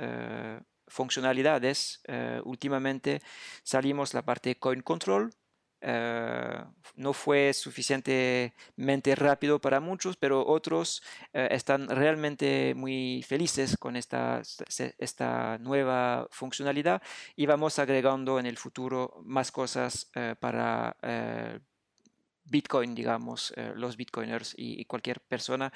funcionalidades. 0.88 2.02
últimamente 2.44 3.22
salimos 3.62 4.14
la 4.14 4.22
parte 4.22 4.58
Coin 4.58 4.82
Control, 4.82 5.30
eh, 5.80 6.64
no 6.96 7.12
fue 7.12 7.52
suficientemente 7.52 9.14
rápido 9.14 9.60
para 9.60 9.80
muchos, 9.80 10.16
pero 10.16 10.46
otros 10.46 11.02
eh, 11.32 11.48
están 11.50 11.88
realmente 11.88 12.74
muy 12.74 13.22
felices 13.22 13.76
con 13.76 13.96
esta, 13.96 14.42
esta 14.98 15.58
nueva 15.58 16.26
funcionalidad 16.30 17.02
y 17.36 17.46
vamos 17.46 17.78
agregando 17.78 18.38
en 18.38 18.46
el 18.46 18.56
futuro 18.56 19.20
más 19.24 19.52
cosas 19.52 20.10
eh, 20.14 20.34
para 20.40 20.96
Bitcoin, 22.44 22.94
digamos, 22.94 23.52
los 23.74 23.96
Bitcoiners 23.96 24.54
y, 24.56 24.84
cualquier 24.84 25.20
persona 25.20 25.72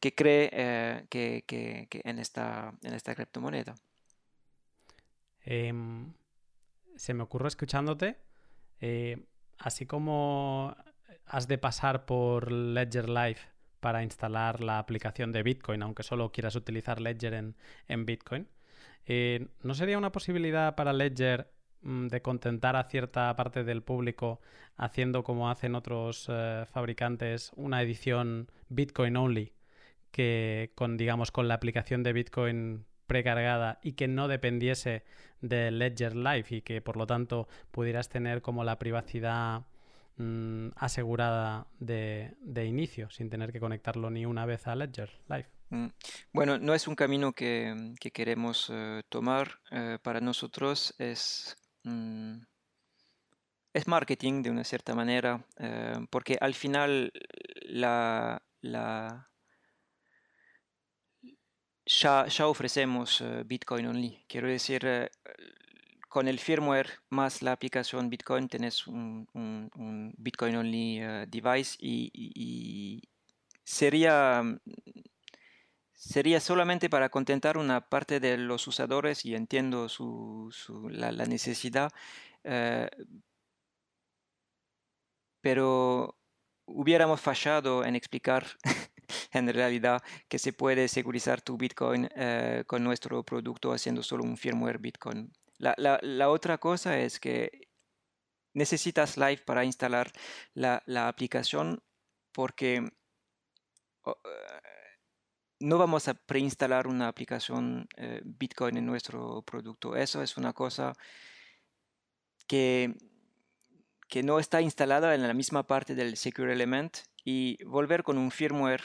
que 0.00 0.14
cree 0.14 1.06
que, 1.08 1.88
en, 2.04 2.18
esta, 2.18 2.74
en 2.82 2.92
esta 2.92 3.14
criptomoneda. 3.14 3.74
Em, 5.44 6.12
se 6.96 7.14
me 7.14 7.22
ocurre 7.22 7.48
escuchándote 7.48 8.16
así 9.58 9.86
como 9.86 10.76
has 11.26 11.48
de 11.48 11.58
pasar 11.58 12.06
por 12.06 12.50
Ledger 12.50 13.08
Live 13.08 13.38
para 13.80 14.02
instalar 14.02 14.62
la 14.62 14.78
aplicación 14.78 15.32
de 15.32 15.42
Bitcoin, 15.42 15.82
aunque 15.82 16.02
solo 16.02 16.32
quieras 16.32 16.56
utilizar 16.56 17.00
Ledger 17.00 17.34
en, 17.34 18.06
Bitcoin, 18.06 18.48
eh, 19.06 19.48
¿no 19.62 19.74
sería 19.74 19.98
una 19.98 20.12
posibilidad 20.12 20.74
para 20.74 20.92
Ledger 20.92 21.50
mm, 21.82 22.08
de 22.08 22.22
contentar 22.22 22.76
a 22.76 22.84
cierta 22.84 23.34
parte 23.36 23.64
del 23.64 23.82
público 23.82 24.40
haciendo 24.76 25.22
como 25.22 25.50
hacen 25.50 25.74
otros 25.74 26.26
eh, 26.28 26.64
fabricantes 26.72 27.52
una 27.56 27.82
edición 27.82 28.50
Bitcoin 28.68 29.16
only 29.16 29.52
que 30.10 30.72
con 30.74 30.96
digamos 30.96 31.30
con 31.30 31.48
la 31.48 31.54
aplicación 31.54 32.02
de 32.02 32.12
Bitcoin 32.12 32.86
precargada 33.08 33.80
y 33.82 33.94
que 33.94 34.06
no 34.06 34.28
dependiese 34.28 35.02
de 35.40 35.72
Ledger 35.72 36.14
Live 36.14 36.46
y 36.50 36.62
que 36.62 36.80
por 36.80 36.96
lo 36.96 37.06
tanto 37.06 37.48
pudieras 37.72 38.08
tener 38.08 38.42
como 38.42 38.62
la 38.62 38.78
privacidad 38.78 39.62
mm, 40.16 40.68
asegurada 40.76 41.66
de, 41.80 42.36
inicio 42.64 43.10
sin 43.10 43.30
tener 43.30 43.50
que 43.50 43.58
conectarlo 43.58 44.10
ni 44.10 44.26
una 44.26 44.46
vez 44.46 44.68
a 44.68 44.76
Ledger 44.76 45.10
Live. 45.28 45.48
Mm. 45.70 45.86
Bueno, 46.32 46.58
no 46.58 46.74
es 46.74 46.86
un 46.86 46.94
camino 46.94 47.32
que, 47.32 47.94
queremos 48.12 48.70
eh, 48.72 49.02
tomar. 49.08 49.58
Eh, 49.70 49.98
para 50.02 50.20
nosotros 50.20 50.94
es, 50.98 51.56
mm, 51.84 52.36
es 53.72 53.88
marketing 53.88 54.42
de 54.42 54.50
una 54.50 54.64
cierta 54.64 54.94
manera, 54.94 55.44
eh, 55.58 56.06
porque 56.10 56.36
al 56.40 56.54
final 56.54 57.12
la, 57.62 58.42
la 58.60 59.28
ya, 61.88 62.46
ofrecemos 62.46 63.20
eh, 63.20 63.42
Bitcoin 63.44 63.86
Only. 63.86 64.24
Quiero 64.28 64.48
decir, 64.48 64.82
eh, 64.84 65.10
con 66.08 66.28
el 66.28 66.38
firmware 66.38 66.90
más 67.10 67.42
la 67.42 67.52
aplicación 67.52 68.10
Bitcoin 68.10 68.48
tenés 68.48 68.86
un, 68.86 69.26
Bitcoin 70.18 70.56
Only 70.56 71.00
eh, 71.00 71.26
device 71.28 71.76
y, 71.80 73.02
sería, 73.64 74.42
sería 75.92 76.40
solamente 76.40 76.88
para 76.90 77.08
contentar 77.10 77.58
una 77.58 77.80
parte 77.88 78.20
de 78.20 78.36
los 78.38 78.66
usadores 78.66 79.24
y 79.24 79.34
entiendo 79.34 79.88
su, 79.88 80.50
la, 80.90 81.12
necesidad, 81.26 81.90
pero 85.40 86.16
hubiéramos 86.66 87.20
fallado 87.20 87.84
en 87.84 87.96
explicar 87.96 88.46
en 89.32 89.52
realidad 89.52 90.02
que 90.28 90.38
se 90.38 90.52
puede 90.52 90.88
segurizar 90.88 91.40
tu 91.40 91.56
Bitcoin 91.56 92.08
eh, 92.14 92.64
con 92.66 92.84
nuestro 92.84 93.22
producto 93.22 93.72
haciendo 93.72 94.02
solo 94.02 94.24
un 94.24 94.36
firmware 94.36 94.78
Bitcoin. 94.78 95.32
La, 95.58 96.30
otra 96.30 96.58
cosa 96.58 96.98
es 96.98 97.18
que 97.18 97.68
necesitas 98.54 99.16
Live 99.16 99.42
para 99.44 99.64
instalar 99.64 100.12
la, 100.54 101.08
aplicación 101.08 101.82
porque 102.32 102.76
eh, 102.76 104.12
no 105.60 105.78
vamos 105.78 106.06
a 106.06 106.14
preinstalar 106.14 106.86
una 106.86 107.08
aplicación 107.08 107.88
eh, 107.96 108.20
Bitcoin 108.24 108.76
en 108.76 108.86
nuestro 108.86 109.42
producto. 109.42 109.96
Eso 109.96 110.22
es 110.22 110.36
una 110.36 110.52
cosa 110.52 110.92
que, 112.46 112.94
que 114.08 114.22
no 114.22 114.38
está 114.38 114.62
instalada 114.62 115.14
en 115.16 115.22
la 115.22 115.34
misma 115.34 115.66
parte 115.66 115.96
del 115.96 116.16
Secure 116.16 116.52
Element 116.52 116.98
y 117.24 117.62
volver 117.64 118.04
con 118.04 118.16
un 118.16 118.30
firmware 118.30 118.84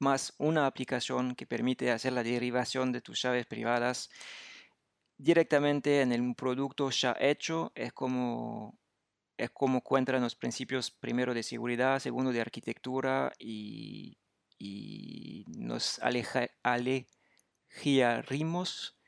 más 0.00 0.34
una 0.38 0.66
aplicación 0.66 1.34
que 1.34 1.46
permite 1.46 1.90
hacer 1.90 2.12
la 2.12 2.22
derivación 2.22 2.92
de 2.92 3.00
tus 3.00 3.22
llaves 3.22 3.46
privadas 3.46 4.10
directamente 5.16 6.00
en 6.00 6.12
el 6.12 6.34
producto 6.34 6.90
ya 6.90 7.16
hecho 7.20 7.72
es 7.74 7.92
como 7.92 8.78
es 9.36 9.50
como 9.50 9.78
encuentran 9.78 10.22
los 10.22 10.36
principios 10.36 10.90
primero 10.90 11.34
de 11.34 11.42
seguridad, 11.42 11.98
segundo 11.98 12.32
de 12.32 12.40
arquitectura 12.42 13.32
y, 13.38 14.18
nos 15.46 15.98
aleja, 16.00 16.48
alejaríamos 16.62 18.98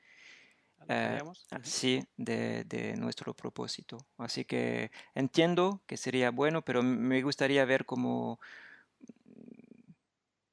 eh, 0.89 1.21
sí, 1.63 2.03
de, 2.17 2.65
de, 2.65 2.97
nuestro 2.97 3.35
propósito. 3.35 3.99
Así 4.17 4.47
que 4.47 4.91
entiendo 5.15 5.83
que 5.87 5.99
sería 5.99 6.31
bueno, 6.31 6.63
pero 6.63 6.83
me 6.83 7.21
gustaría 7.23 7.67
ver 7.67 7.85
cómo 7.85 8.41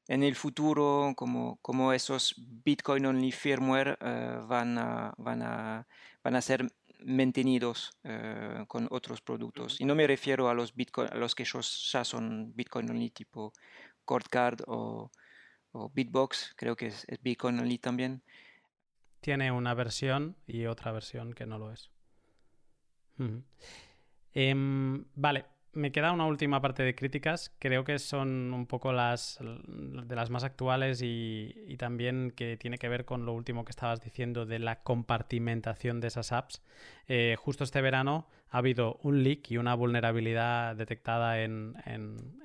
en 0.09 0.23
el 0.23 0.35
futuro, 0.35 1.13
como, 1.15 1.59
como 1.61 1.93
esos 1.93 2.33
Bitcoin 2.35 3.05
Only 3.05 3.31
Firmware 3.31 3.95
eh, 4.01 4.39
van, 4.47 4.79
a, 4.79 5.13
van, 5.17 5.43
a, 5.43 5.87
van 6.23 6.35
a 6.35 6.41
ser 6.41 6.67
mantenidos 7.05 7.91
eh, 8.03 8.65
con 8.67 8.87
otros 8.89 9.21
productos. 9.21 9.79
Y 9.79 9.85
no 9.85 9.93
me 9.93 10.07
refiero 10.07 10.49
a 10.49 10.55
los, 10.55 10.73
Bitcoin, 10.73 11.09
a 11.11 11.15
los 11.15 11.35
que 11.35 11.45
ya 11.45 12.03
son 12.03 12.55
Bitcoin 12.55 12.89
Only 12.89 13.11
tipo 13.11 13.53
Card 14.31 14.61
o, 14.65 15.11
o 15.73 15.89
Bitbox, 15.91 16.55
creo 16.57 16.75
que 16.75 16.87
es, 16.87 17.05
Bitcoin 17.21 17.59
Only 17.59 17.77
también. 17.77 18.23
Tiene 19.21 19.51
una 19.51 19.75
versión 19.75 20.35
y 20.47 20.65
otra 20.65 20.91
versión 20.91 21.33
que 21.33 21.45
no 21.45 21.59
lo 21.59 21.71
es. 21.71 21.91
Em, 24.33 25.05
vale, 25.13 25.45
me 25.73 25.91
queda 25.91 26.11
una 26.11 26.25
última 26.25 26.61
parte 26.61 26.83
de 26.83 26.95
críticas. 26.95 27.53
Creo 27.59 27.83
que 27.83 27.99
son 27.99 28.53
un 28.53 28.65
poco 28.65 28.91
las 28.91 29.39
de 29.67 30.15
las 30.15 30.29
más 30.29 30.43
actuales 30.43 31.01
y, 31.03 31.75
también 31.77 32.33
que 32.35 32.57
tiene 32.57 32.77
que 32.77 32.89
ver 32.89 33.05
con 33.05 33.25
lo 33.25 33.33
último 33.33 33.63
que 33.63 33.71
estabas 33.71 34.01
diciendo 34.01 34.45
de 34.45 34.59
la 34.59 34.81
compartimentación 34.81 35.99
de 36.01 36.07
esas 36.07 36.31
apps. 36.31 36.61
Eh, 37.07 37.35
justo 37.39 37.63
este 37.63 37.81
verano 37.81 38.27
ha 38.49 38.57
habido 38.57 38.99
un 39.03 39.23
leak 39.23 39.51
y 39.51 39.57
una 39.57 39.75
vulnerabilidad 39.75 40.75
detectada 40.75 41.41
en, 41.41 41.75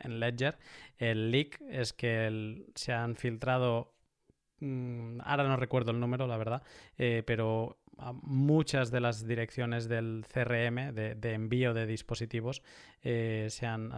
Ledger. 0.05 0.59
El 0.99 1.31
leak 1.31 1.61
es 1.69 1.93
que 1.93 2.65
se 2.75 2.93
han 2.93 3.17
filtrado 3.17 3.95
mm, 4.61 5.21
ahora 5.25 5.45
no 5.45 5.57
recuerdo 5.57 5.91
el 5.91 6.01
número, 6.01 6.27
la 6.27 6.37
verdad, 6.37 6.63
eh, 6.99 7.23
pero 7.27 7.79
muchas 8.23 8.91
de 8.91 9.01
las 9.01 9.27
direcciones 9.27 9.89
del 9.89 10.25
CRM 10.33 10.95
de, 10.95 11.33
envío 11.33 11.75
de 11.75 11.87
dispositivos 11.87 12.63
eh, 13.03 13.49
se 13.51 13.67
han, 13.67 13.93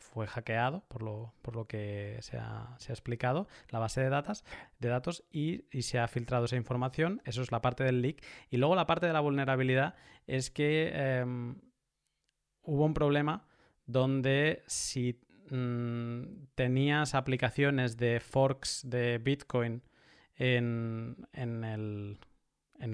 fue, 0.00 0.26
hackeado, 0.26 0.84
por 0.88 1.02
lo, 1.02 1.34
por 1.42 1.56
lo 1.56 1.66
que 1.66 2.18
se 2.20 2.38
ha, 2.38 2.76
explicado, 2.88 3.48
la 3.70 3.78
base 3.78 4.00
de, 4.00 4.08
datos, 4.08 4.44
de 4.78 4.88
datos 4.88 5.24
y, 5.30 5.64
se 5.82 5.98
ha 5.98 6.08
filtrado 6.08 6.44
esa 6.44 6.56
información. 6.56 7.20
Eso 7.24 7.42
es 7.42 7.52
la 7.52 7.60
parte 7.60 7.84
del 7.84 8.02
leak. 8.02 8.22
Y 8.50 8.56
luego 8.56 8.74
la 8.74 8.86
parte 8.86 9.06
de 9.06 9.12
la 9.12 9.20
vulnerabilidad 9.20 9.94
es 10.26 10.50
que 10.50 10.92
em, 10.94 11.56
hubo 12.62 12.84
un 12.84 12.94
problema 12.94 13.46
donde 13.86 14.62
si 14.66 15.20
mm, 15.50 16.46
tenías 16.54 17.14
aplicaciones 17.14 17.96
de 17.96 18.20
forks 18.20 18.82
de 18.88 19.18
Bitcoin 19.18 19.82
en, 20.36 21.26
el, 21.32 22.18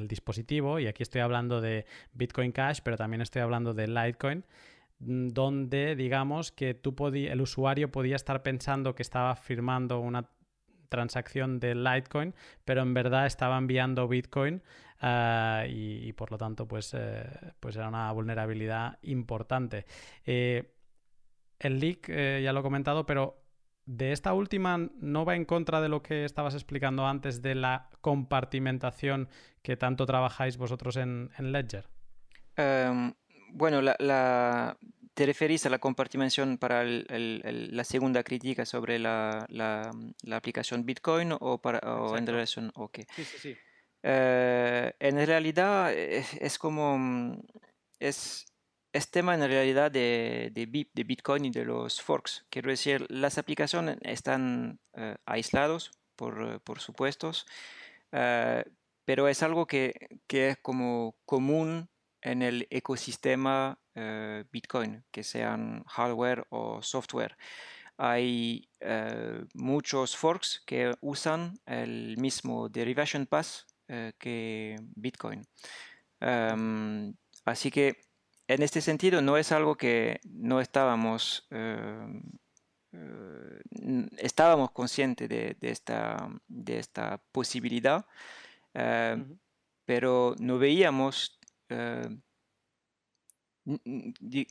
dispositivo, 0.09 0.78
y 0.78 0.86
aquí 0.86 1.02
estoy 1.02 1.20
hablando 1.20 1.60
de 1.60 1.86
Bitcoin 2.12 2.52
Cash, 2.52 2.81
pero 2.82 2.97
también 2.97 3.20
estoy 3.23 3.43
hablando 3.43 3.74
de 3.74 3.89
Litecoin, 3.89 4.44
mm, 5.01 5.28
donde 5.28 5.97
digamos 5.97 6.52
que 6.52 6.74
tú 6.74 6.94
el 7.09 7.40
usuario 7.40 7.90
podía 7.90 8.16
estar 8.16 8.43
pensando 8.43 8.94
que 8.94 9.02
estaba 9.02 9.35
firmando 9.36 10.01
una 10.01 10.28
transacción 10.89 11.60
de 11.60 11.74
Litecoin, 11.74 12.35
pero 12.65 12.82
en 12.82 12.94
verdad 12.94 13.27
estaba 13.27 13.59
enviando 13.59 14.09
Bitcoin 14.09 14.62
ah, 15.01 15.65
y, 15.69 16.12
por 16.15 16.31
lo 16.31 16.39
tanto 16.39 16.66
pues, 16.66 16.94
eh, 16.94 17.24
pues 17.60 17.77
era 17.77 17.89
una 17.89 18.10
vulnerabilidad 18.12 18.98
importante. 19.02 19.86
Eh, 20.24 20.74
el 21.59 21.81
leak 21.81 22.09
eh, 22.09 22.40
ya 22.43 22.52
lo 22.52 22.60
he 22.60 22.62
comentado, 22.62 23.05
pero 23.05 23.48
de 23.89 24.12
esta 24.12 24.35
última 24.35 24.77
no 25.01 25.24
va 25.24 25.35
en 25.35 25.47
contra 25.47 25.81
de 25.81 25.89
lo 25.89 26.02
que 26.02 26.27
estabas 26.27 26.52
explicando 26.52 27.06
antes 27.06 27.40
de 27.40 27.55
la 27.55 27.89
compartimentación 28.02 29.31
que 29.62 29.78
tanto 29.78 30.05
trabajáis 30.05 30.59
vosotros 30.59 30.97
en, 30.97 31.31
Ledger. 31.39 31.89
Em, 32.56 33.15
bueno, 33.52 33.81
la, 33.81 34.77
¿te 35.15 35.24
referís 35.24 35.65
a 35.65 35.70
la 35.70 35.78
compartimentación 35.78 36.59
para 36.59 36.85
la 36.85 37.85
segunda 37.85 38.23
crítica 38.23 38.66
sobre 38.66 38.98
la, 38.98 39.47
aplicación 40.32 40.85
Bitcoin 40.85 41.32
o, 41.40 41.56
para, 41.56 41.81
en 42.15 42.27
relación? 42.27 42.70
Okay. 42.74 43.06
Sí, 43.16 43.24
sí, 43.24 43.39
sí. 43.39 43.56
Eh, 44.02 44.93
en 45.01 45.27
realidad 45.27 45.94
es, 45.94 46.59
como... 46.59 47.43
Es, 47.98 48.44
es 48.93 49.10
tema 49.10 49.35
en 49.35 49.40
realidad 49.40 49.90
de, 49.90 50.51
de, 50.52 51.05
Bitcoin 51.05 51.44
y 51.44 51.51
de 51.51 51.65
los 51.65 52.01
forks. 52.01 52.47
Quiero 52.51 52.70
decir, 52.70 53.06
las 53.10 53.39
aplicaciones 53.39 53.98
están 54.02 54.81
uh, 54.94 55.15
aislados, 55.27 55.90
por, 56.16 56.43
eh, 56.43 56.59
por 56.60 56.81
supuestos, 56.81 57.47
uh, 58.12 58.62
pero 59.05 59.28
es 59.28 59.43
algo 59.43 59.66
que, 59.66 60.09
que, 60.27 60.51
es 60.51 60.59
como 60.59 61.16
común 61.24 61.89
en 62.23 62.43
el 62.43 62.66
ecosistema 62.70 63.78
uh, 63.94 64.44
Bitcoin, 64.51 65.05
que 65.10 65.23
sean 65.23 65.85
hardware 65.85 66.47
o 66.51 66.82
software. 66.82 67.36
Hay 68.01 68.69
muchos 69.55 70.16
forks 70.16 70.62
que 70.65 70.94
usan 71.01 71.59
el 71.66 72.16
mismo 72.16 72.69
derivation 72.69 73.27
pass 73.27 73.66
que 74.19 74.77
Bitcoin. 74.94 75.44
Um, 76.20 77.12
así 77.44 77.73
que 77.73 78.07
en 78.49 78.62
este 78.62 78.81
sentido, 78.81 79.20
no 79.20 79.37
es 79.37 79.53
algo 79.53 79.77
que 79.77 80.20
no 80.25 80.61
estábamos, 80.61 81.47
eh, 81.51 82.23
eh, 82.93 83.61
estábamos 84.16 84.70
conscientes 84.70 85.29
de, 85.29 85.57
esta, 85.61 86.29
de 86.49 86.79
esta 86.79 87.23
posibilidad, 87.31 88.07
eh, 88.73 89.23
pero 89.85 90.35
no 90.39 90.59
veíamos, 90.59 91.39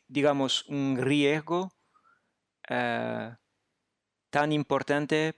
digamos, 0.08 0.66
un 0.68 0.98
riesgo 1.00 1.72
tan 4.30 4.52
importante 4.52 5.36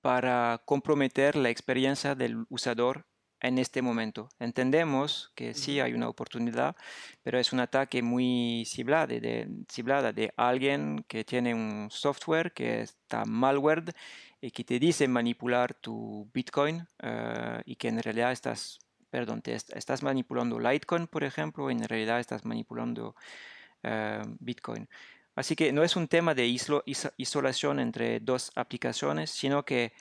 para 0.00 0.62
comprometer 0.64 1.34
la 1.34 1.50
experiencia 1.50 2.14
del 2.14 2.46
usador 2.48 3.09
en 3.40 3.58
este 3.58 3.82
momento. 3.82 4.28
Entendemos 4.38 5.32
que 5.34 5.54
sí 5.54 5.80
hay 5.80 5.94
una 5.94 6.08
oportunidad, 6.08 6.76
pero 7.22 7.38
es 7.38 7.52
un 7.52 7.60
ataque 7.60 8.02
muy 8.02 8.64
ciblado 8.66 9.08
de, 9.08 9.46
de 10.14 10.32
alguien 10.36 11.04
que 11.08 11.24
tiene 11.24 11.54
un 11.54 11.88
software 11.90 12.52
que 12.52 12.82
está 12.82 13.24
malware 13.24 13.94
y 14.40 14.50
que 14.50 14.64
te 14.64 14.78
dice 14.78 15.08
manipular 15.08 15.74
tu 15.74 16.28
Bitcoin 16.32 16.86
eh, 17.02 17.62
y 17.64 17.76
que 17.76 17.88
en 17.88 18.02
realidad 18.02 18.32
estás, 18.32 18.78
perdón, 19.10 19.42
te 19.42 19.54
estás 19.54 20.02
manipulando 20.02 20.58
Litecoin, 20.58 21.06
por 21.06 21.24
ejemplo, 21.24 21.70
y 21.70 21.74
en 21.74 21.84
realidad 21.88 22.20
estás 22.20 22.44
manipulando 22.44 23.14
eh, 23.82 24.22
Bitcoin. 24.38 24.88
Así 25.34 25.56
que 25.56 25.72
no 25.72 25.82
es 25.82 25.96
un 25.96 26.08
tema 26.08 26.34
de 26.34 26.46
isolación 26.46 27.80
entre 27.80 28.20
dos 28.20 28.50
aplicaciones, 28.56 29.30
sino 29.30 29.64
que 29.64 29.92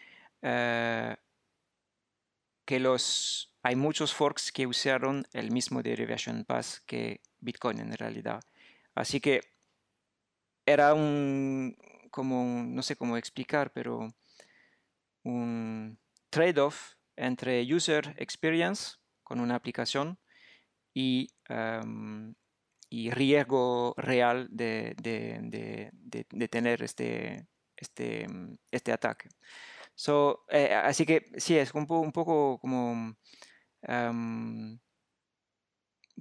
eh, 0.42 1.16
que 2.70 2.80
los, 2.80 3.52
hay 3.64 3.76
muchos 3.76 4.14
forks 4.14 4.52
que 4.52 4.68
usaron 4.68 5.26
el 5.34 5.50
mismo 5.50 5.82
derivation 5.82 6.46
pass 6.46 6.84
que 6.86 7.20
Bitcoin 7.40 7.80
en 7.80 7.98
realidad. 7.98 8.44
Así 8.94 9.20
que 9.20 9.42
era 10.68 10.94
un, 10.94 11.76
como, 12.12 12.62
no 12.64 12.84
sé 12.84 12.96
cómo 12.96 13.18
explicar, 13.18 13.72
pero 13.74 14.14
un 15.24 15.98
trade-off 16.30 16.94
entre 17.16 17.64
user 17.74 18.14
experience 18.20 18.98
con 19.24 19.40
una 19.40 19.56
aplicación 19.56 20.20
y, 20.94 21.28
y 22.88 23.10
riesgo 23.10 23.96
real 23.98 24.48
de, 24.52 24.94
de, 25.02 25.90
de, 25.92 26.48
tener 26.48 26.84
este, 26.84 27.48
este, 27.76 28.28
este 28.70 28.92
ataque. 28.92 29.30
So, 30.00 30.46
eh, 30.50 30.74
así 30.74 31.06
que 31.06 31.26
sí, 31.38 31.58
es 31.58 31.74
un, 31.74 31.86
un 31.90 32.14
poco 32.14 32.58
como 32.60 33.16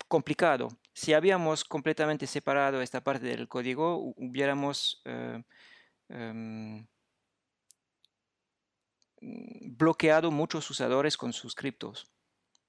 complicado. 0.09 0.69
Si 0.95 1.13
habíamos 1.15 1.65
completamente 1.65 2.27
separado 2.27 2.83
esta 2.83 3.03
parte 3.03 3.27
del 3.27 3.47
código, 3.49 4.13
hubiéramos 4.17 5.01
eh, 5.05 5.43
em, 6.09 6.87
bloqueado 9.21 10.33
muchos 10.33 10.69
usadores 10.71 11.17
con 11.17 11.33
sus 11.33 11.55
criptos. 11.55 12.11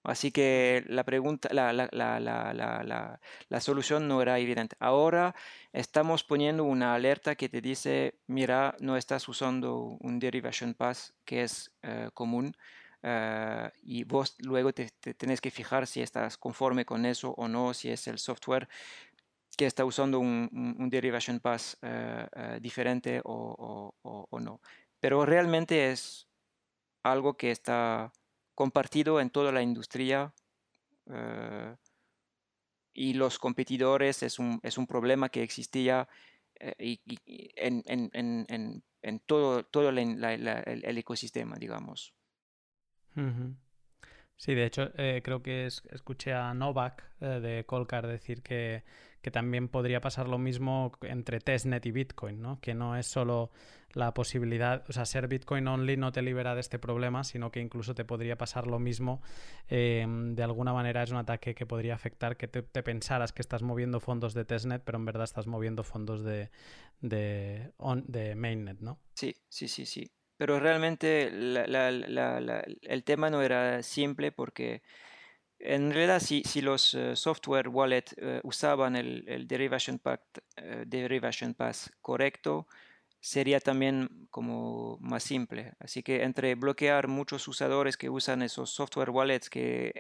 Así 0.04 0.32
que 0.32 0.84
la 0.88 1.04
pregunta, 1.04 1.50
la, 1.52 1.74
la, 1.74 1.90
la, 1.92 3.20
la, 3.50 3.60
solución 3.62 4.08
no 4.08 4.22
era 4.22 4.40
evidente. 4.40 4.76
Ahora 4.80 5.36
estamos 5.74 6.24
poniendo 6.24 6.64
una 6.64 6.94
alerta 6.96 7.36
que 7.36 7.50
te 7.50 7.62
dice, 7.62 8.16
mira, 8.28 8.76
no 8.80 8.96
estás 8.96 9.28
usando 9.28 9.98
un 10.00 10.20
derivation 10.20 10.74
pass 10.74 11.14
que 11.26 11.44
es 11.44 11.72
eh, 11.84 12.10
común 12.14 12.56
eh, 13.04 13.72
y 13.84 14.06
vos 14.06 14.36
luego 14.40 14.74
te, 14.74 14.90
tenés 14.90 15.42
que 15.42 15.52
fijar 15.52 15.86
si 15.86 16.02
estás 16.02 16.38
conforme 16.38 16.86
con 16.86 17.06
eso 17.06 17.32
o 17.38 17.48
no, 17.50 17.74
si 17.74 17.90
es 17.90 18.08
el 18.08 18.20
software 18.20 18.70
que 19.58 19.66
está 19.66 19.84
usando 19.84 20.20
un, 20.20 20.88
derivation 20.90 21.42
pass 21.42 21.78
eh, 21.82 22.60
diferente 22.62 23.22
o, 23.26 23.94
o 24.02 24.40
no. 24.40 24.62
Pero 25.02 25.26
realmente 25.26 25.92
es 25.92 26.30
algo 27.04 27.36
que 27.36 27.52
está 27.52 28.14
compartido 28.60 29.22
en 29.22 29.30
toda 29.30 29.53
la 29.53 29.61
industria 29.61 30.34
eh, 31.10 31.73
y 32.94 33.14
los 33.14 33.40
competidores 33.40 34.22
es 34.22 34.38
un, 34.38 34.60
es 34.64 34.77
un 34.77 34.86
problema 34.86 35.30
que 35.30 35.44
existía 35.44 36.10
eh, 36.60 36.98
en, 37.56 37.81
en, 37.88 38.84
en, 39.02 39.19
todo, 39.22 39.64
todo 39.64 39.88
el, 39.88 40.98
ecosistema, 40.98 41.56
digamos. 41.56 42.14
Sí, 44.36 44.53
de 44.56 44.65
hecho, 44.65 44.91
eh, 44.98 45.22
creo 45.23 45.41
que 45.41 45.65
escuché 45.65 46.34
a 46.34 46.53
Novak 46.53 47.18
de 47.22 47.64
Colcar 47.65 48.07
decir 48.07 48.44
que, 48.44 48.84
que, 49.22 49.32
también 49.32 49.68
podría 49.68 50.02
pasar 50.02 50.28
lo 50.28 50.38
mismo 50.38 50.91
entre 51.02 51.40
testnet 51.40 51.86
y 51.86 51.91
Bitcoin, 51.91 52.41
¿no? 52.41 52.60
Que 52.60 52.74
no 52.74 52.98
es 52.98 53.08
solo 53.08 53.52
la 53.94 54.14
posibilidad, 54.14 54.84
o 54.88 54.94
sea, 54.94 55.06
ser 55.06 55.28
Bitcoin 55.28 55.68
only 55.68 55.98
no 55.98 56.12
te 56.12 56.22
libera 56.22 56.54
de 56.54 56.62
este 56.62 56.78
problema, 56.78 57.24
sino 57.24 57.52
que 57.52 57.60
incluso 57.60 57.96
te 57.96 58.06
podría 58.06 58.38
pasar 58.38 58.68
lo 58.68 58.80
mismo. 58.80 59.22
Em, 59.68 60.36
de 60.36 60.44
alguna 60.44 60.74
manera 60.74 61.04
es 61.04 61.12
un 61.12 61.18
ataque 61.18 61.56
que 61.56 61.66
podría 61.66 61.96
afectar 61.96 62.38
que 62.38 62.48
te, 62.48 62.62
pensaras 62.84 63.34
que 63.34 63.41
estás 63.41 63.64
moviendo 63.64 64.00
fondos 64.00 64.34
de 64.34 64.46
testnet, 64.46 64.84
pero 64.84 64.98
en 64.98 65.06
verdad 65.06 65.24
estás 65.24 65.48
moviendo 65.48 65.84
fondos 65.84 66.24
de, 66.24 66.50
de, 67.02 67.72
de 68.06 68.36
mainnet, 68.36 68.80
¿no? 68.80 69.00
Sí, 69.16 69.36
sí, 69.48 69.68
sí, 69.68 69.86
sí. 69.86 70.12
Pero 70.38 70.58
realmente 70.58 71.28
el 71.28 73.04
tema 73.04 73.30
no 73.30 73.41
era 73.41 73.84
simple 73.84 74.32
porque 74.32 74.82
en 75.60 75.91
realidad 75.91 76.19
si, 76.19 76.41
si 76.44 76.61
los 76.61 76.94
eh, 76.94 77.15
software 77.15 77.68
wallet 77.68 78.06
eh, 78.18 78.40
usaban 78.44 78.95
el, 78.95 79.26
el 79.27 79.48
derivation, 79.48 79.99
pact, 79.99 80.40
eh, 80.56 80.84
derivation 80.88 81.53
pass 81.53 81.91
correcto, 82.02 82.68
sería 83.19 83.60
también 83.60 84.27
como 84.30 84.98
más 85.02 85.23
simple. 85.23 85.73
Así 85.80 86.02
que 86.02 86.23
entre 86.23 86.56
bloquear 86.56 87.07
muchos 87.07 87.48
usadores 87.48 87.98
que 87.98 88.10
usan 88.10 88.41
esos 88.41 88.69
software 88.69 89.10
wallets 89.10 89.49
que, 89.49 89.94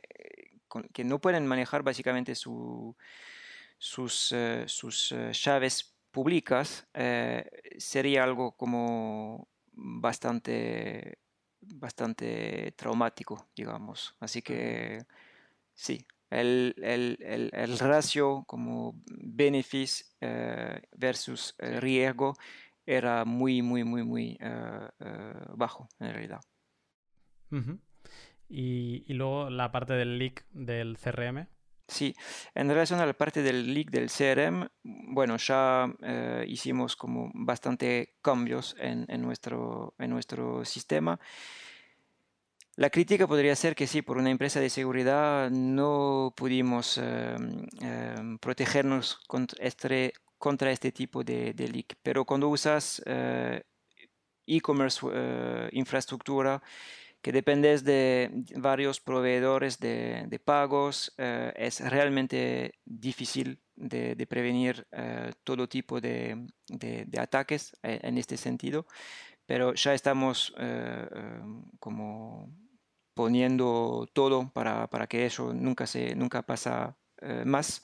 que 0.93 1.03
no 1.03 1.19
pueden 1.19 1.45
manejar 1.45 1.83
básicamente 1.83 2.35
sus, 2.35 2.95
sus 3.77 5.15
llaves 5.33 5.95
públicas, 6.11 6.87
sería 7.77 8.23
algo 8.23 8.53
como 8.53 9.49
bastante 9.73 11.19
bastante 11.61 12.73
traumático, 12.77 13.49
digamos. 13.55 14.15
Así 14.19 14.41
que 14.41 15.05
sí, 15.79 16.05
el, 16.29 16.75
el, 16.77 17.49
el, 17.53 17.79
ratio 17.79 18.43
como 18.45 19.01
beneficio 19.07 20.05
eh, 20.19 20.81
versus 20.91 21.55
riesgo 21.57 22.35
era 22.85 23.23
muy, 23.23 23.61
muy, 23.61 23.85
muy, 23.85 24.03
muy 24.03 24.37
eh, 24.41 24.89
eh, 24.99 25.33
bajo 25.55 25.87
en 25.99 26.13
realidad. 26.13 26.41
y, 28.49 29.03
y, 29.07 29.13
luego 29.13 29.49
la 29.49 29.71
parte 29.71 29.93
del 29.93 30.19
leak 30.19 30.45
del 30.51 30.97
CRM. 30.97 31.47
Sí, 31.87 32.13
en 32.53 32.67
relación 32.67 32.99
a 32.99 33.05
la 33.05 33.13
parte 33.13 33.41
del 33.41 33.73
leak 33.73 33.89
del 33.89 34.09
CRM, 34.09 34.67
bueno, 34.83 35.37
ya 35.37 35.87
hicimos 36.45 36.95
como 36.95 37.31
bastante 37.33 38.17
cambios 38.21 38.75
en, 38.79 39.05
en, 39.07 39.21
nuestro, 39.21 39.95
en 39.97 40.11
nuestro 40.11 40.65
sistema 40.65 41.19
la 42.79 42.89
crítica 42.89 43.27
podría 43.27 43.57
ser 43.57 43.75
que 43.75 43.87
sí, 43.87 44.01
por 44.01 44.17
una 44.17 44.29
empresa 44.29 44.61
de 44.61 44.69
seguridad 44.69 45.51
no 45.51 46.33
pudimos 46.33 46.97
em, 46.97 47.67
em, 47.81 48.37
protegernos 48.37 49.19
contra 49.27 50.71
este, 50.71 50.91
tipo 50.93 51.21
de, 51.25 51.53
leak. 51.57 51.97
Pero 52.01 52.23
cuando 52.23 52.47
usas 52.47 53.01
eh, 53.05 53.63
e-commerce 54.47 55.05
eh, 55.11 55.69
infraestructura, 55.73 56.63
que 57.21 57.33
dependes 57.33 57.83
de 57.83 58.31
varios 58.55 59.01
proveedores 59.01 59.77
de, 59.79 60.41
pagos, 60.45 61.13
eh, 61.17 61.51
es 61.57 61.81
realmente 61.81 62.79
difícil 62.85 63.59
de, 63.75 64.25
prevenir 64.25 64.87
todo 65.43 65.67
tipo 65.67 65.99
de, 65.99 66.47
ataques 67.17 67.73
en 67.83 68.17
este 68.17 68.37
sentido. 68.37 68.87
Pero 69.45 69.73
ya 69.73 69.93
estamos 69.95 70.53
em, 70.57 71.65
como 71.79 72.53
poniendo 73.19 74.07
todo 74.13 74.49
para, 74.53 74.87
para 74.87 75.05
que 75.05 75.25
eso 75.25 75.53
nunca, 75.53 75.85
se, 75.85 76.15
nunca 76.15 76.41
pasa 76.41 76.95
eh, 77.21 77.43
más. 77.45 77.83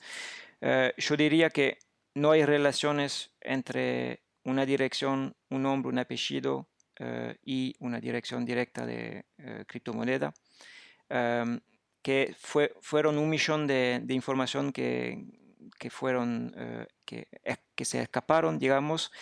Eh, 0.62 0.94
yo 0.96 1.14
diría 1.14 1.50
que 1.50 1.76
no 2.14 2.30
hay 2.30 2.42
relaciones 2.46 3.32
entre 3.42 4.22
una 4.44 4.64
dirección, 4.64 5.36
un 5.50 5.62
nombre, 5.62 5.90
un 5.90 5.98
apellido 5.98 6.70
eh, 6.98 7.36
y 7.44 7.76
una 7.80 8.00
dirección 8.00 8.46
directa 8.46 8.86
de 8.86 9.26
criptomoneda, 9.66 10.32
em, 11.10 11.60
que 12.00 12.34
fue, 12.38 12.72
fueron 12.80 13.18
un 13.18 13.28
millón 13.28 13.66
de, 13.66 14.00
de 14.02 14.14
información 14.14 14.72
que, 14.72 15.22
que 15.78 15.90
fueron, 15.90 16.54
que, 17.04 17.28
que 17.74 17.84
se 17.84 18.00
escaparon, 18.00 18.58
digamos, 18.58 19.12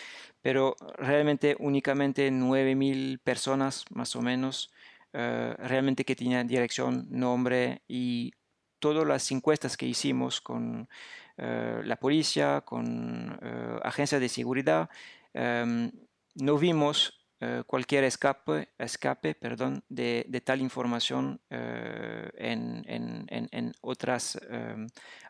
pero 0.41 0.77
realmente 0.97 1.57
únicamente 1.59 2.31
9.000 2.31 3.19
personas 3.19 3.83
más 3.89 4.15
o 4.15 4.21
menos 4.21 4.71
eh, 5.17 5.55
realmente 5.59 6.03
que 6.03 6.15
tenía 6.15 6.43
dirección, 6.43 7.07
nombre 7.09 7.83
y 7.87 8.33
todas 8.79 9.07
las 9.07 9.31
encuestas 9.31 9.77
que 9.77 9.85
hicimos 9.85 10.41
con 10.41 10.89
eh, 11.37 11.81
la 11.85 11.95
policía, 11.95 12.61
con 12.61 13.31
uh, 13.31 13.79
agencias 13.83 14.19
de 14.19 14.27
seguridad, 14.27 14.89
em, 15.33 15.89
no 16.35 16.57
vimos 16.57 17.21
cualquier 17.67 18.05
escape, 18.05 18.69
escape 18.79 19.35
perdón, 19.35 19.83
de, 19.87 20.25
de 20.27 20.41
tal 20.41 20.61
información 20.61 21.39
en, 21.49 22.83
en, 22.87 23.27
en, 23.29 23.71
otras 23.81 24.39
em, 24.49 24.87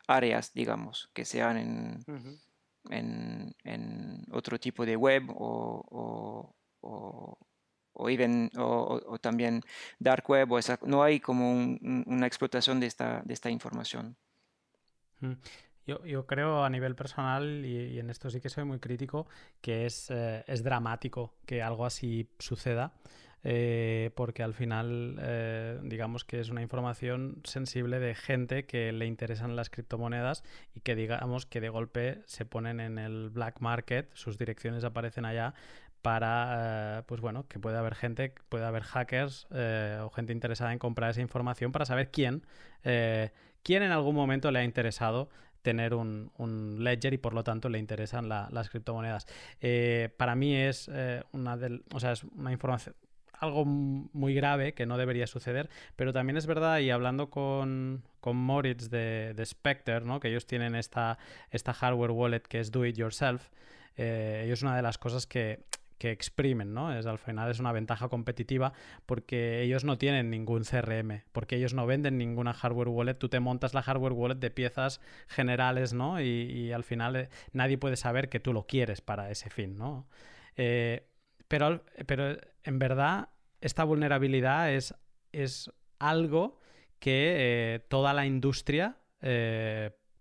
áreas, 0.08 0.54
digamos, 0.54 1.10
que 1.14 1.26
sean 1.26 1.58
en, 2.90 3.54
en, 3.66 4.24
otro 4.32 4.58
tipo 4.60 4.86
de 4.86 4.96
web 4.96 5.30
o, 5.32 5.84
o 5.92 6.56
o, 6.86 7.38
even, 8.10 8.52
o, 8.58 9.18
también 9.20 9.62
dark 10.00 10.30
web, 10.30 10.52
o 10.52 10.60
esa, 10.60 10.80
no 10.86 11.04
hay 11.04 11.20
como 11.20 11.52
una 11.52 12.28
explotación 12.28 12.80
de 12.80 12.88
esta, 12.88 13.22
de 13.24 13.34
esta 13.34 13.50
información. 13.50 14.16
Mm. 15.20 15.34
Yo, 15.88 16.04
yo, 16.04 16.26
creo 16.26 16.64
a 16.64 16.70
nivel 16.70 16.96
personal, 16.96 17.64
y, 17.64 18.00
en 18.00 18.10
esto 18.10 18.30
sí 18.32 18.42
que 18.42 18.50
soy 18.50 18.64
muy 18.64 18.80
crítico, 18.80 19.28
que 19.62 19.86
es, 19.86 20.10
eh, 20.10 20.44
es 20.48 20.64
dramático 20.64 21.36
que 21.46 21.62
algo 21.62 21.86
así 21.86 22.28
suceda. 22.40 22.94
Eh, 23.48 24.10
porque 24.16 24.42
al 24.42 24.56
final 24.56 25.20
eh, 25.22 25.80
digamos 25.84 26.26
que 26.26 26.40
es 26.40 26.50
una 26.50 26.64
información 26.64 27.42
sensible 27.44 28.00
de 28.00 28.16
gente 28.16 28.66
que 28.66 28.92
le 28.92 29.06
interesan 29.06 29.56
las 29.56 29.70
criptomonedas 29.70 30.44
y 30.74 30.80
que 30.80 30.96
digamos 30.96 31.46
que 31.46 31.62
de 31.62 31.70
golpe 31.70 32.24
se 32.26 32.46
ponen 32.46 32.80
en 32.80 32.98
el 32.98 33.30
black 33.30 33.60
market, 33.60 34.10
sus 34.16 34.40
direcciones 34.40 34.84
aparecen 34.84 35.26
allá 35.26 35.54
para, 36.06 37.00
eh, 37.00 37.04
pues 37.08 37.20
bueno, 37.20 37.48
que 37.48 37.58
puede 37.58 37.80
haber 37.80 37.96
gente, 37.96 38.32
puede 38.48 38.64
haber 38.64 38.84
hackers 38.84 39.48
eh, 39.50 40.00
o 40.04 40.12
gente 40.12 40.34
interesada 40.34 40.72
en 40.72 40.78
comprar 40.78 41.10
esa 41.10 41.22
información 41.22 41.72
para 41.72 41.86
saber 41.86 42.12
quién, 42.12 42.46
eh, 42.84 43.32
quién 43.64 43.82
en 43.82 43.92
algún 43.92 44.14
momento 44.14 44.52
le 44.52 44.60
ha 44.60 44.64
interesado 44.64 45.30
tener 45.64 45.96
un, 45.96 46.30
ledger 46.78 47.16
y 47.16 47.18
por 47.18 47.34
lo 47.34 47.44
tanto 47.44 47.70
le 47.70 47.80
interesan 47.80 48.30
las 48.30 48.70
criptomonedas. 48.70 49.26
para 50.16 50.36
mí 50.36 50.56
es 50.56 50.92
una 51.32 51.58
o 51.92 52.00
sea, 52.00 52.12
es 52.12 52.24
una 52.24 52.52
información 52.52 52.94
algo 53.40 53.66
muy 53.66 54.36
grave 54.36 54.76
que 54.76 54.86
no 54.86 54.98
debería 54.98 55.26
suceder, 55.26 55.70
pero 55.96 56.14
también 56.14 56.38
es 56.38 56.46
verdad, 56.46 56.80
y 56.80 56.92
hablando 56.92 57.32
con, 57.32 58.04
con 58.22 58.38
Moritz 58.38 58.90
de, 58.90 59.34
de 59.36 59.46
Spectre, 59.46 60.02
¿no? 60.02 60.20
que 60.20 60.30
ellos 60.30 60.46
tienen 60.46 60.76
esta, 60.76 61.18
esta 61.50 61.74
hardware 61.74 62.12
wallet 62.12 62.42
que 62.42 62.60
es 62.60 62.72
do 62.72 62.86
it 62.86 62.96
yourself, 62.96 63.50
ellos 63.98 64.62
una 64.62 64.76
de 64.76 64.82
las 64.84 64.98
cosas 64.98 65.26
que 65.26 65.66
que 65.98 66.12
exprimen, 66.12 66.74
¿no? 66.74 66.98
Es, 66.98 67.06
al 67.06 67.18
final 67.18 67.50
es 67.50 67.60
una 67.60 67.72
ventaja 67.72 68.10
competitiva 68.10 68.74
porque 69.06 69.62
ellos 69.62 69.84
no 69.84 69.98
tienen 69.98 70.30
ningún 70.30 70.64
CRM, 70.64 71.24
porque 71.32 71.56
ellos 71.56 71.74
no 71.74 71.86
venden 71.86 72.18
ninguna 72.18 72.54
hardware 72.54 72.90
wallet, 72.90 73.16
tú 73.16 73.30
te 73.30 73.40
montas 73.40 73.74
la 73.74 73.82
hardware 73.82 74.14
wallet 74.14 74.36
de 74.36 74.52
piezas 74.52 75.02
generales, 75.28 75.94
¿no? 75.94 76.22
Y, 76.22 76.72
al 76.72 76.84
final 76.84 77.16
eh, 77.16 77.30
nadie 77.54 77.78
puede 77.78 77.96
saber 77.96 78.30
que 78.30 78.40
tú 78.40 78.54
lo 78.54 78.66
quieres 78.66 79.02
para 79.02 79.30
ese 79.32 79.50
fin, 79.50 79.78
¿no? 79.78 80.08
Eh, 80.58 81.08
pero, 81.48 81.84
pero 82.06 82.38
en 82.64 82.80
verdad 82.80 83.30
esta 83.62 83.84
vulnerabilidad 83.84 84.74
es, 84.74 84.96
es 85.32 85.72
algo 86.00 86.60
que 87.00 87.36
eh, 87.38 87.80
toda 87.88 88.14
la 88.14 88.26
industria 88.26 88.98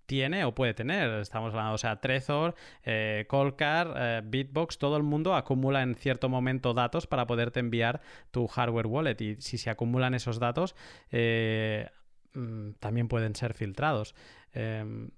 tiene 0.06 0.44
o 0.44 0.55
puede 0.55 0.74
tener. 0.74 1.10
Estamos 1.20 1.52
hablando, 1.52 1.74
o 1.74 1.78
sea, 1.78 2.01
Trezor, 2.01 2.55
eh, 2.85 3.24
Colcar, 3.28 3.94
eh, 3.97 4.22
Bitbox, 4.24 4.78
todo 4.78 4.97
el 4.97 5.02
mundo 5.02 5.35
acumula 5.35 5.82
en 5.82 5.94
cierto 5.94 6.28
momento 6.28 6.74
datos 6.74 7.06
para 7.06 7.26
poderte 7.26 7.60
enviar 7.60 8.01
tu 8.31 8.47
hardware 8.47 8.86
wallet. 8.86 9.20
Y 9.20 9.36
si 9.40 9.59
se 9.59 9.70
acumulan 9.70 10.14
esos 10.14 10.39
datos, 10.39 10.74
eh, 11.10 11.89
mm, 12.35 12.72
también 12.81 13.09
pueden 13.09 13.35
ser 13.35 13.55
filtrados. 13.55 14.14
Em, 14.52 15.10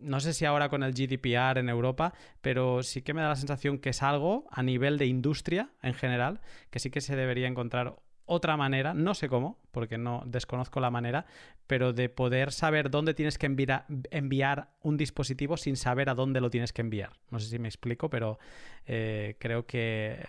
no 0.00 0.20
sé 0.20 0.34
si 0.34 0.44
ahora 0.44 0.68
con 0.68 0.82
el 0.82 0.92
GDPR 0.92 1.60
en 1.60 1.68
Europa, 1.68 2.12
pero 2.40 2.82
sí 2.82 3.02
que 3.02 3.14
me 3.14 3.22
da 3.22 3.28
la 3.28 3.36
sensación 3.36 3.78
que 3.78 3.90
es 3.90 4.02
algo 4.02 4.46
a 4.50 4.62
nivel 4.62 4.98
de 4.98 5.06
industria 5.06 5.70
en 5.82 5.94
general, 5.94 6.40
que 6.70 6.78
sí 6.78 6.90
que 6.90 7.00
se 7.00 7.16
debería 7.16 7.48
encontrar 7.48 7.96
otra 8.26 8.56
manera, 8.56 8.94
no 8.94 9.14
sé 9.14 9.28
cómo, 9.28 9.58
porque 9.70 9.98
no 9.98 10.22
desconozco 10.26 10.80
la 10.80 10.90
manera, 10.90 11.26
pero 11.66 11.92
de 11.92 12.08
poder 12.08 12.52
saber 12.52 12.90
dónde 12.90 13.14
tienes 13.14 13.38
que 13.38 13.46
enviar, 13.46 14.68
un 14.82 14.96
dispositivo 14.96 15.56
sin 15.56 15.76
saber 15.76 16.08
a 16.08 16.14
dónde 16.14 16.40
lo 16.40 16.50
tienes 16.50 16.72
que 16.72 16.82
enviar. 16.82 17.10
No 17.30 17.38
sé 17.38 17.48
si 17.48 17.58
me 17.58 17.68
explico, 17.68 18.08
pero 18.08 18.38
eh, 18.86 19.36
creo 19.38 19.66
que 19.66 20.20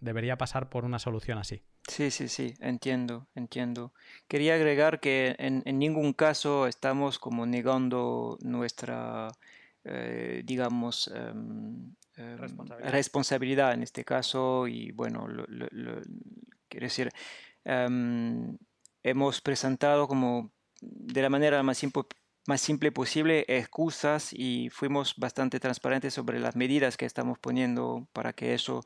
debería 0.00 0.36
pasar 0.38 0.68
por 0.68 0.84
una 0.84 0.98
solución 0.98 1.38
así. 1.38 1.62
Sí, 1.88 2.10
sí, 2.10 2.28
sí, 2.28 2.54
entiendo, 2.60 3.26
entiendo. 3.34 3.92
Quería 4.26 4.54
agregar 4.54 5.00
que 5.00 5.34
en, 5.38 5.62
ningún 5.78 6.12
caso 6.12 6.66
estamos 6.66 7.18
como 7.18 7.46
negando 7.46 8.38
nuestra, 8.42 9.28
eh, 9.84 10.42
digamos, 10.44 11.10
em, 11.14 11.94
em, 12.16 12.38
responsabilidad. 12.38 13.74
en 13.74 13.82
este 13.82 14.04
caso 14.04 14.66
y 14.66 14.92
bueno, 14.92 15.28
lo, 15.28 15.46
Quiero 16.74 16.86
decir, 16.86 17.10
em, 17.64 18.58
hemos 19.04 19.40
presentado 19.40 20.08
como 20.08 20.50
de 20.80 21.22
la 21.22 21.30
manera 21.30 21.62
más 21.62 21.78
simple, 21.78 22.90
posible 22.90 23.44
excusas 23.46 24.32
y 24.32 24.70
fuimos 24.70 25.14
bastante 25.16 25.60
transparentes 25.60 26.14
sobre 26.14 26.40
las 26.40 26.56
medidas 26.56 26.96
que 26.96 27.06
estamos 27.06 27.38
poniendo 27.38 28.08
para 28.12 28.32
que 28.32 28.54
eso 28.54 28.82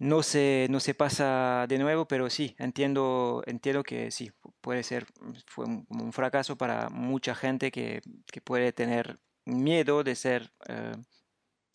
no 0.00 0.24
se, 0.24 0.66
no 0.70 0.80
se 0.80 0.94
pasa 0.94 1.66
de 1.68 1.78
nuevo, 1.78 2.08
pero 2.08 2.30
sí, 2.30 2.56
entiendo, 2.58 3.44
entiendo 3.46 3.84
que 3.84 4.10
sí, 4.10 4.32
puede 4.60 4.82
ser, 4.82 5.06
fue 5.46 5.66
un, 5.66 5.86
un 5.88 6.12
fracaso 6.12 6.56
para 6.58 6.88
mucha 6.90 7.36
gente 7.36 7.70
que, 7.70 8.00
que, 8.26 8.40
puede 8.40 8.72
tener 8.72 9.20
miedo 9.44 10.02
de 10.02 10.16
ser 10.16 10.52
eh, 10.68 10.96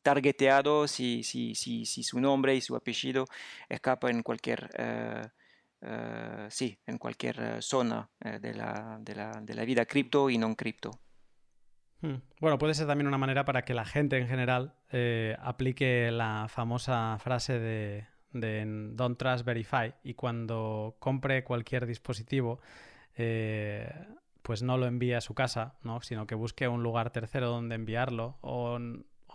targeteado 0.03 0.87
si, 0.87 1.23
si, 1.23 1.55
si, 1.55 1.85
si, 1.85 2.03
su 2.03 2.19
nombre 2.19 2.55
y 2.55 2.61
su 2.61 2.75
apellido 2.75 3.25
escapa 3.69 4.11
en 4.11 4.21
cualquier, 4.21 4.69
sí, 6.49 6.77
en 6.85 6.97
cualquier 6.97 7.63
zona 7.63 8.09
de 8.19 8.53
la, 8.53 8.97
de, 9.01 9.15
la, 9.15 9.31
de, 9.41 9.53
la, 9.55 9.65
vida 9.65 9.85
cripto 9.85 10.29
y 10.29 10.37
no 10.37 10.55
cripto. 10.55 10.91
Hmm. 12.01 12.17
Bueno, 12.39 12.57
puede 12.57 12.73
ser 12.73 12.85
también 12.85 13.07
una 13.07 13.17
manera 13.17 13.45
para 13.45 13.63
que 13.63 13.73
la 13.73 13.85
gente 13.85 14.17
en 14.17 14.27
general 14.27 14.75
aplique 15.39 16.11
la 16.11 16.47
famosa 16.49 17.17
frase 17.19 17.59
de, 17.59 18.05
de 18.33 18.63
Don't 18.93 19.17
Trust 19.17 19.45
Verify 19.45 19.93
y 20.03 20.15
cuando 20.15 20.95
compre 20.99 21.43
cualquier 21.43 21.85
dispositivo, 21.85 22.59
eh, 23.15 23.89
pues 24.41 24.61
no 24.61 24.77
lo 24.77 24.87
envíe 24.87 25.13
a 25.13 25.21
su 25.21 25.33
casa, 25.33 25.77
¿no? 25.83 26.01
sino 26.01 26.27
que 26.27 26.35
busque 26.35 26.67
un 26.67 26.83
lugar 26.83 27.11
tercero 27.11 27.47
donde 27.47 27.75
enviarlo 27.75 28.37
o, 28.41 28.79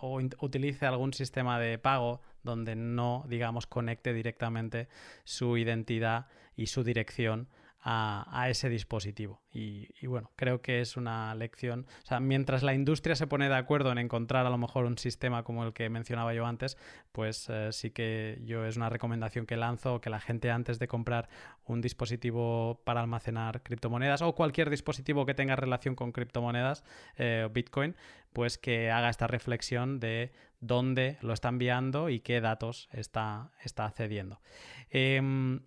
o 0.01 0.19
utilice 0.39 0.85
algún 0.85 1.13
sistema 1.13 1.59
de 1.59 1.77
pago 1.77 2.21
donde 2.43 2.75
no, 2.75 3.25
digamos, 3.27 3.67
conecte 3.67 4.13
directamente 4.13 4.87
su 5.23 5.57
identidad 5.57 6.27
y 6.55 6.67
su 6.67 6.83
dirección 6.83 7.47
a, 7.81 8.47
ese 8.49 8.69
dispositivo. 8.69 9.41
Y, 9.51 9.87
bueno, 10.05 10.31
creo 10.35 10.61
que 10.61 10.81
es 10.81 10.97
una 10.97 11.33
lección. 11.35 11.85
O 12.03 12.05
sea, 12.05 12.19
mientras 12.19 12.61
la 12.61 12.73
industria 12.73 13.15
se 13.15 13.25
pone 13.25 13.47
de 13.47 13.55
acuerdo 13.55 13.91
en 13.91 13.97
encontrar 13.97 14.45
a 14.45 14.49
lo 14.49 14.57
mejor 14.57 14.85
un 14.85 14.97
sistema 14.97 15.43
como 15.43 15.63
el 15.63 15.73
que 15.73 15.89
mencionaba 15.89 16.33
yo 16.33 16.45
antes, 16.45 16.77
pues 17.11 17.49
eh, 17.49 17.69
sí 17.71 17.91
que 17.91 18.41
yo 18.43 18.65
es 18.65 18.77
una 18.77 18.89
recomendación 18.89 19.45
que 19.45 19.55
lanzo 19.55 20.01
que 20.01 20.09
la 20.09 20.19
gente 20.19 20.51
antes 20.51 20.77
de 20.77 20.87
comprar 20.87 21.29
un 21.65 21.81
dispositivo 21.81 22.81
para 22.83 23.01
almacenar 23.01 23.63
criptomonedas 23.63 24.21
o 24.21 24.35
cualquier 24.35 24.69
dispositivo 24.69 25.25
que 25.25 25.33
tenga 25.33 25.55
relación 25.55 25.95
con 25.95 26.11
criptomonedas 26.11 26.83
eh, 27.17 27.47
Bitcoin, 27.51 27.95
pues 28.33 28.57
que 28.57 28.91
haga 28.91 29.09
esta 29.09 29.27
reflexión 29.27 29.99
de 29.99 30.31
dónde 30.59 31.17
lo 31.21 31.33
está 31.33 31.49
enviando 31.49 32.09
y 32.09 32.19
qué 32.19 32.41
datos 32.41 32.89
está, 32.91 33.51
está 33.63 33.89
cediendo. 33.91 34.41
Em, 34.89 35.61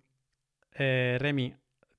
eh, 0.75 1.17
Remy, 1.19 1.55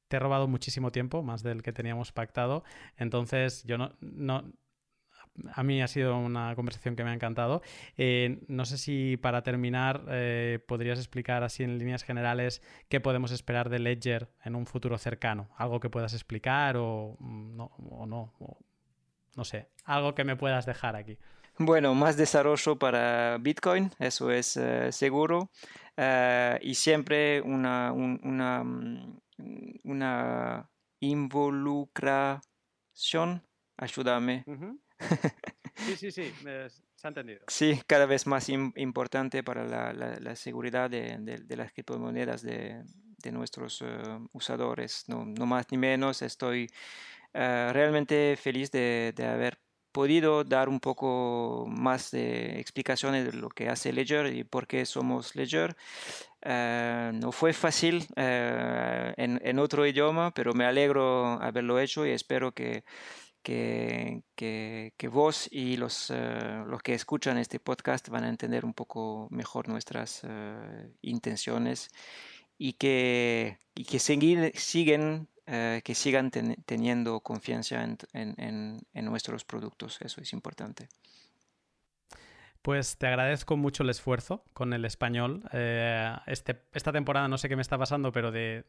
te 0.09 0.17
he 0.17 0.21
robado 0.21 0.49
muchísimo 0.49 0.93
tiempo, 0.93 1.23
más 1.23 1.43
del 1.43 1.63
que 1.63 1.73
teníamos 1.73 2.13
pactado. 2.13 2.65
Entonces, 2.97 3.65
yo 3.65 3.79
no, 3.79 3.97
no 4.01 4.45
a 5.53 5.63
mí 5.63 5.83
ha 5.83 5.89
sido 5.89 6.17
una 6.17 6.55
conversación 6.55 6.97
que 6.97 7.05
me 7.05 7.11
ha 7.11 7.15
encantado. 7.15 7.63
Eh, 7.97 8.41
no 8.49 8.65
sé 8.65 8.79
si 8.79 9.17
para 9.17 9.43
terminar 9.43 10.05
eh, 10.09 10.61
podrías 10.67 10.99
explicar 10.99 11.43
así 11.43 11.65
en 11.65 11.79
líneas 11.79 12.05
generales 12.05 12.63
qué 12.89 13.01
podemos 13.01 13.33
esperar 13.33 13.69
de 13.69 13.79
Ledger 13.81 14.31
en 14.45 14.55
un 14.55 14.67
futuro 14.67 14.99
cercano. 14.99 15.51
Algo 15.57 15.81
que 15.81 15.91
puedas 15.91 16.15
explicar 16.15 16.77
o 16.77 17.17
mm, 17.19 17.57
no, 17.57 17.65
o 17.65 18.07
no, 18.07 18.33
no 19.37 19.45
sé, 19.45 19.69
algo 19.85 20.15
que 20.15 20.25
me 20.25 20.37
puedas 20.37 20.67
dejar 20.67 20.97
aquí. 20.97 21.19
Bueno, 21.59 21.95
más 21.95 22.17
desarrollo 22.17 22.77
para 22.77 23.39
Bitcoin, 23.39 23.91
eso 23.99 24.31
es 24.31 24.57
eh, 24.57 24.91
seguro. 24.91 25.51
y 26.61 26.75
siempre 26.75 27.41
una, 27.43 27.93
una 27.93 28.65
mm, 28.65 29.21
una 29.85 30.71
involucración, 31.01 32.43
ayúdame. 33.77 34.45
Sí, 35.77 35.97
sí, 35.97 36.13
sí, 36.13 36.33
se 36.41 36.71
ha 37.03 37.09
entendido. 37.09 37.41
Sí, 37.49 37.81
cada 37.89 38.07
vez 38.07 38.29
más 38.29 38.49
importante 38.49 39.43
para 39.43 39.65
la, 39.65 39.93
la, 39.93 40.37
seguridad 40.37 40.89
de, 40.89 41.19
de, 41.19 41.57
las 41.57 41.73
criptomonedas 41.73 42.43
de, 42.43 42.85
de 43.19 43.33
nuestros 43.33 43.83
eh, 43.83 43.87
usadores. 44.31 45.03
No, 45.09 45.25
no, 45.25 45.47
más 45.47 45.67
ni 45.73 45.79
menos, 45.79 46.23
estoy 46.23 46.71
eh, 47.35 47.71
realmente 47.73 48.37
feliz 48.41 48.71
de, 48.71 49.13
haber 49.19 49.59
podido 49.93 50.45
dar 50.45 50.69
un 50.69 50.81
poco 50.81 51.67
más 51.69 52.11
de 52.13 52.61
explicaciones 52.61 53.27
de 53.27 53.33
lo 53.33 53.49
que 53.49 53.69
hace 53.69 53.93
Ledger 53.93 54.35
y 54.35 54.45
por 54.45 54.67
qué 54.69 54.87
somos 54.87 55.35
Ledger. 55.35 55.77
Eh, 56.43 57.11
no 57.15 57.33
fue 57.33 57.53
fácil 57.53 58.07
eh, 58.17 59.15
en, 59.17 59.59
otro 59.59 59.87
idioma, 59.87 60.33
pero 60.33 60.55
me 60.55 60.65
alegro 60.65 61.41
haberlo 61.43 61.81
hecho 61.81 62.07
y 62.07 62.11
espero 62.11 62.53
que, 62.53 62.85
que, 63.43 64.23
que, 64.37 65.09
vos 65.09 65.49
y 65.51 65.77
los, 65.77 66.11
los 66.11 66.83
que 66.83 66.95
escuchan 66.95 67.39
este 67.39 67.59
podcast 67.61 68.09
van 68.09 68.25
a 68.25 68.29
entender 68.29 68.65
un 68.65 68.75
poco 68.75 69.29
mejor 69.31 69.69
nuestras 69.69 70.23
intenciones 71.03 71.89
y 72.59 72.75
que, 72.75 73.59
y 73.75 73.85
que 73.85 73.99
siguen 73.99 75.29
eh, 75.47 75.83
que 75.85 75.95
sigan 75.95 76.31
teniendo 76.31 77.21
confianza 77.21 77.85
en, 78.15 78.81
nuestros 78.95 79.45
productos. 79.45 80.01
Eso 80.01 80.23
es 80.23 80.33
importante. 80.33 80.89
Pues 82.63 82.97
te 82.97 83.09
agradezco 83.09 83.59
mucho 83.59 83.83
el 83.83 83.91
esfuerzo 83.91 84.43
con 84.55 84.73
el 84.73 84.87
español. 84.87 85.43
Eh, 85.53 86.17
este, 86.27 86.63
esta 86.73 86.93
temporada 86.93 87.29
no 87.29 87.37
sé 87.37 87.51
qué 87.51 87.57
me 87.57 87.63
está 87.63 87.77
pasando, 87.77 88.11
pero 88.11 88.33
de, 88.33 88.65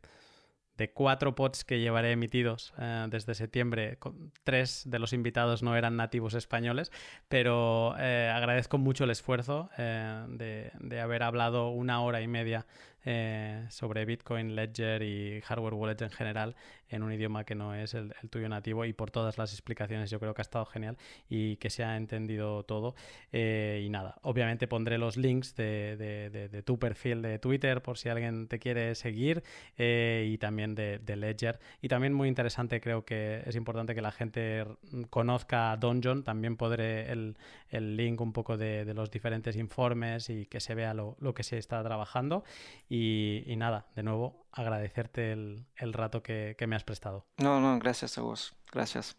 cuatro 0.93 1.33
pods 1.33 1.63
que 1.63 1.79
llevaré 1.79 2.11
emitidos 2.11 2.73
eh, 2.77 3.07
desde 3.09 3.35
septiembre, 3.35 3.97
tres 4.43 4.83
de 4.85 4.99
los 4.99 5.13
invitados 5.13 5.63
no 5.63 5.77
eran 5.77 5.95
nativos 5.95 6.33
españoles, 6.33 6.91
pero 7.29 7.93
agradezco 7.93 8.77
mucho 8.77 9.05
el 9.05 9.11
esfuerzo 9.11 9.69
de, 9.77 10.73
de, 10.77 10.99
haber 10.99 11.23
hablado 11.23 11.69
una 11.69 12.01
hora 12.01 12.19
y 12.19 12.27
media 12.27 12.65
eh, 13.05 13.65
sobre 13.69 14.05
Bitcoin, 14.05 14.55
Ledger 14.55 15.01
y 15.03 15.41
hardware 15.41 15.75
wallets 15.75 16.01
en 16.01 16.09
general 16.09 16.55
en 16.95 17.03
un 17.03 17.13
idioma 17.13 17.43
que 17.43 17.55
no 17.55 17.75
es 17.75 17.93
el, 17.93 18.13
tuyo 18.29 18.49
nativo 18.49 18.85
y 18.85 18.93
por 18.93 19.11
todas 19.11 19.37
las 19.37 19.53
explicaciones 19.53 20.09
yo 20.09 20.19
creo 20.19 20.33
que 20.33 20.41
ha 20.41 20.43
estado 20.43 20.65
genial 20.65 20.97
y 21.29 21.57
que 21.57 21.69
se 21.69 21.83
ha 21.83 21.97
entendido 21.97 22.63
todo. 22.63 22.95
Eh, 23.31 23.83
y 23.85 23.89
nada, 23.89 24.17
obviamente 24.21 24.67
pondré 24.67 24.97
los 24.97 25.17
links 25.17 25.55
de, 25.55 26.63
tu 26.65 26.79
perfil 26.79 27.21
de 27.21 27.39
Twitter 27.39 27.81
por 27.81 27.97
si 27.97 28.09
alguien 28.09 28.47
te 28.47 28.59
quiere 28.59 28.95
seguir 28.95 29.43
eh, 29.77 30.27
y 30.31 30.37
también 30.37 30.75
de, 30.75 30.99
Ledger. 31.15 31.59
Y 31.81 31.87
también 31.87 32.13
muy 32.13 32.27
interesante, 32.27 32.81
creo 32.81 33.05
que 33.05 33.41
es 33.45 33.55
importante 33.55 33.95
que 33.95 34.01
la 34.01 34.11
gente 34.11 34.65
conozca 35.09 35.77
Donjon, 35.77 36.23
también 36.23 36.57
podré 36.57 37.11
el, 37.11 37.35
link 37.71 38.21
un 38.21 38.33
poco 38.33 38.57
de, 38.57 38.93
los 38.93 39.11
diferentes 39.11 39.55
informes 39.55 40.29
y 40.29 40.45
que 40.45 40.59
se 40.59 40.75
vea 40.75 40.93
lo 40.93 41.33
que 41.33 41.43
se 41.43 41.57
está 41.57 41.83
trabajando. 41.83 42.43
Y, 42.89 43.53
nada, 43.57 43.87
de 43.95 44.03
nuevo, 44.03 44.44
agradecerte 44.55 45.31
el, 45.31 45.93
rato 45.93 46.23
que, 46.23 46.55
que 46.57 46.65
me 46.65 46.75
has 46.75 46.83
prestado. 46.83 47.27
No, 47.37 47.59
no, 47.59 47.77
gracias 47.77 48.17
a 48.17 48.21
vos. 48.21 48.55
Gracias. 48.71 49.15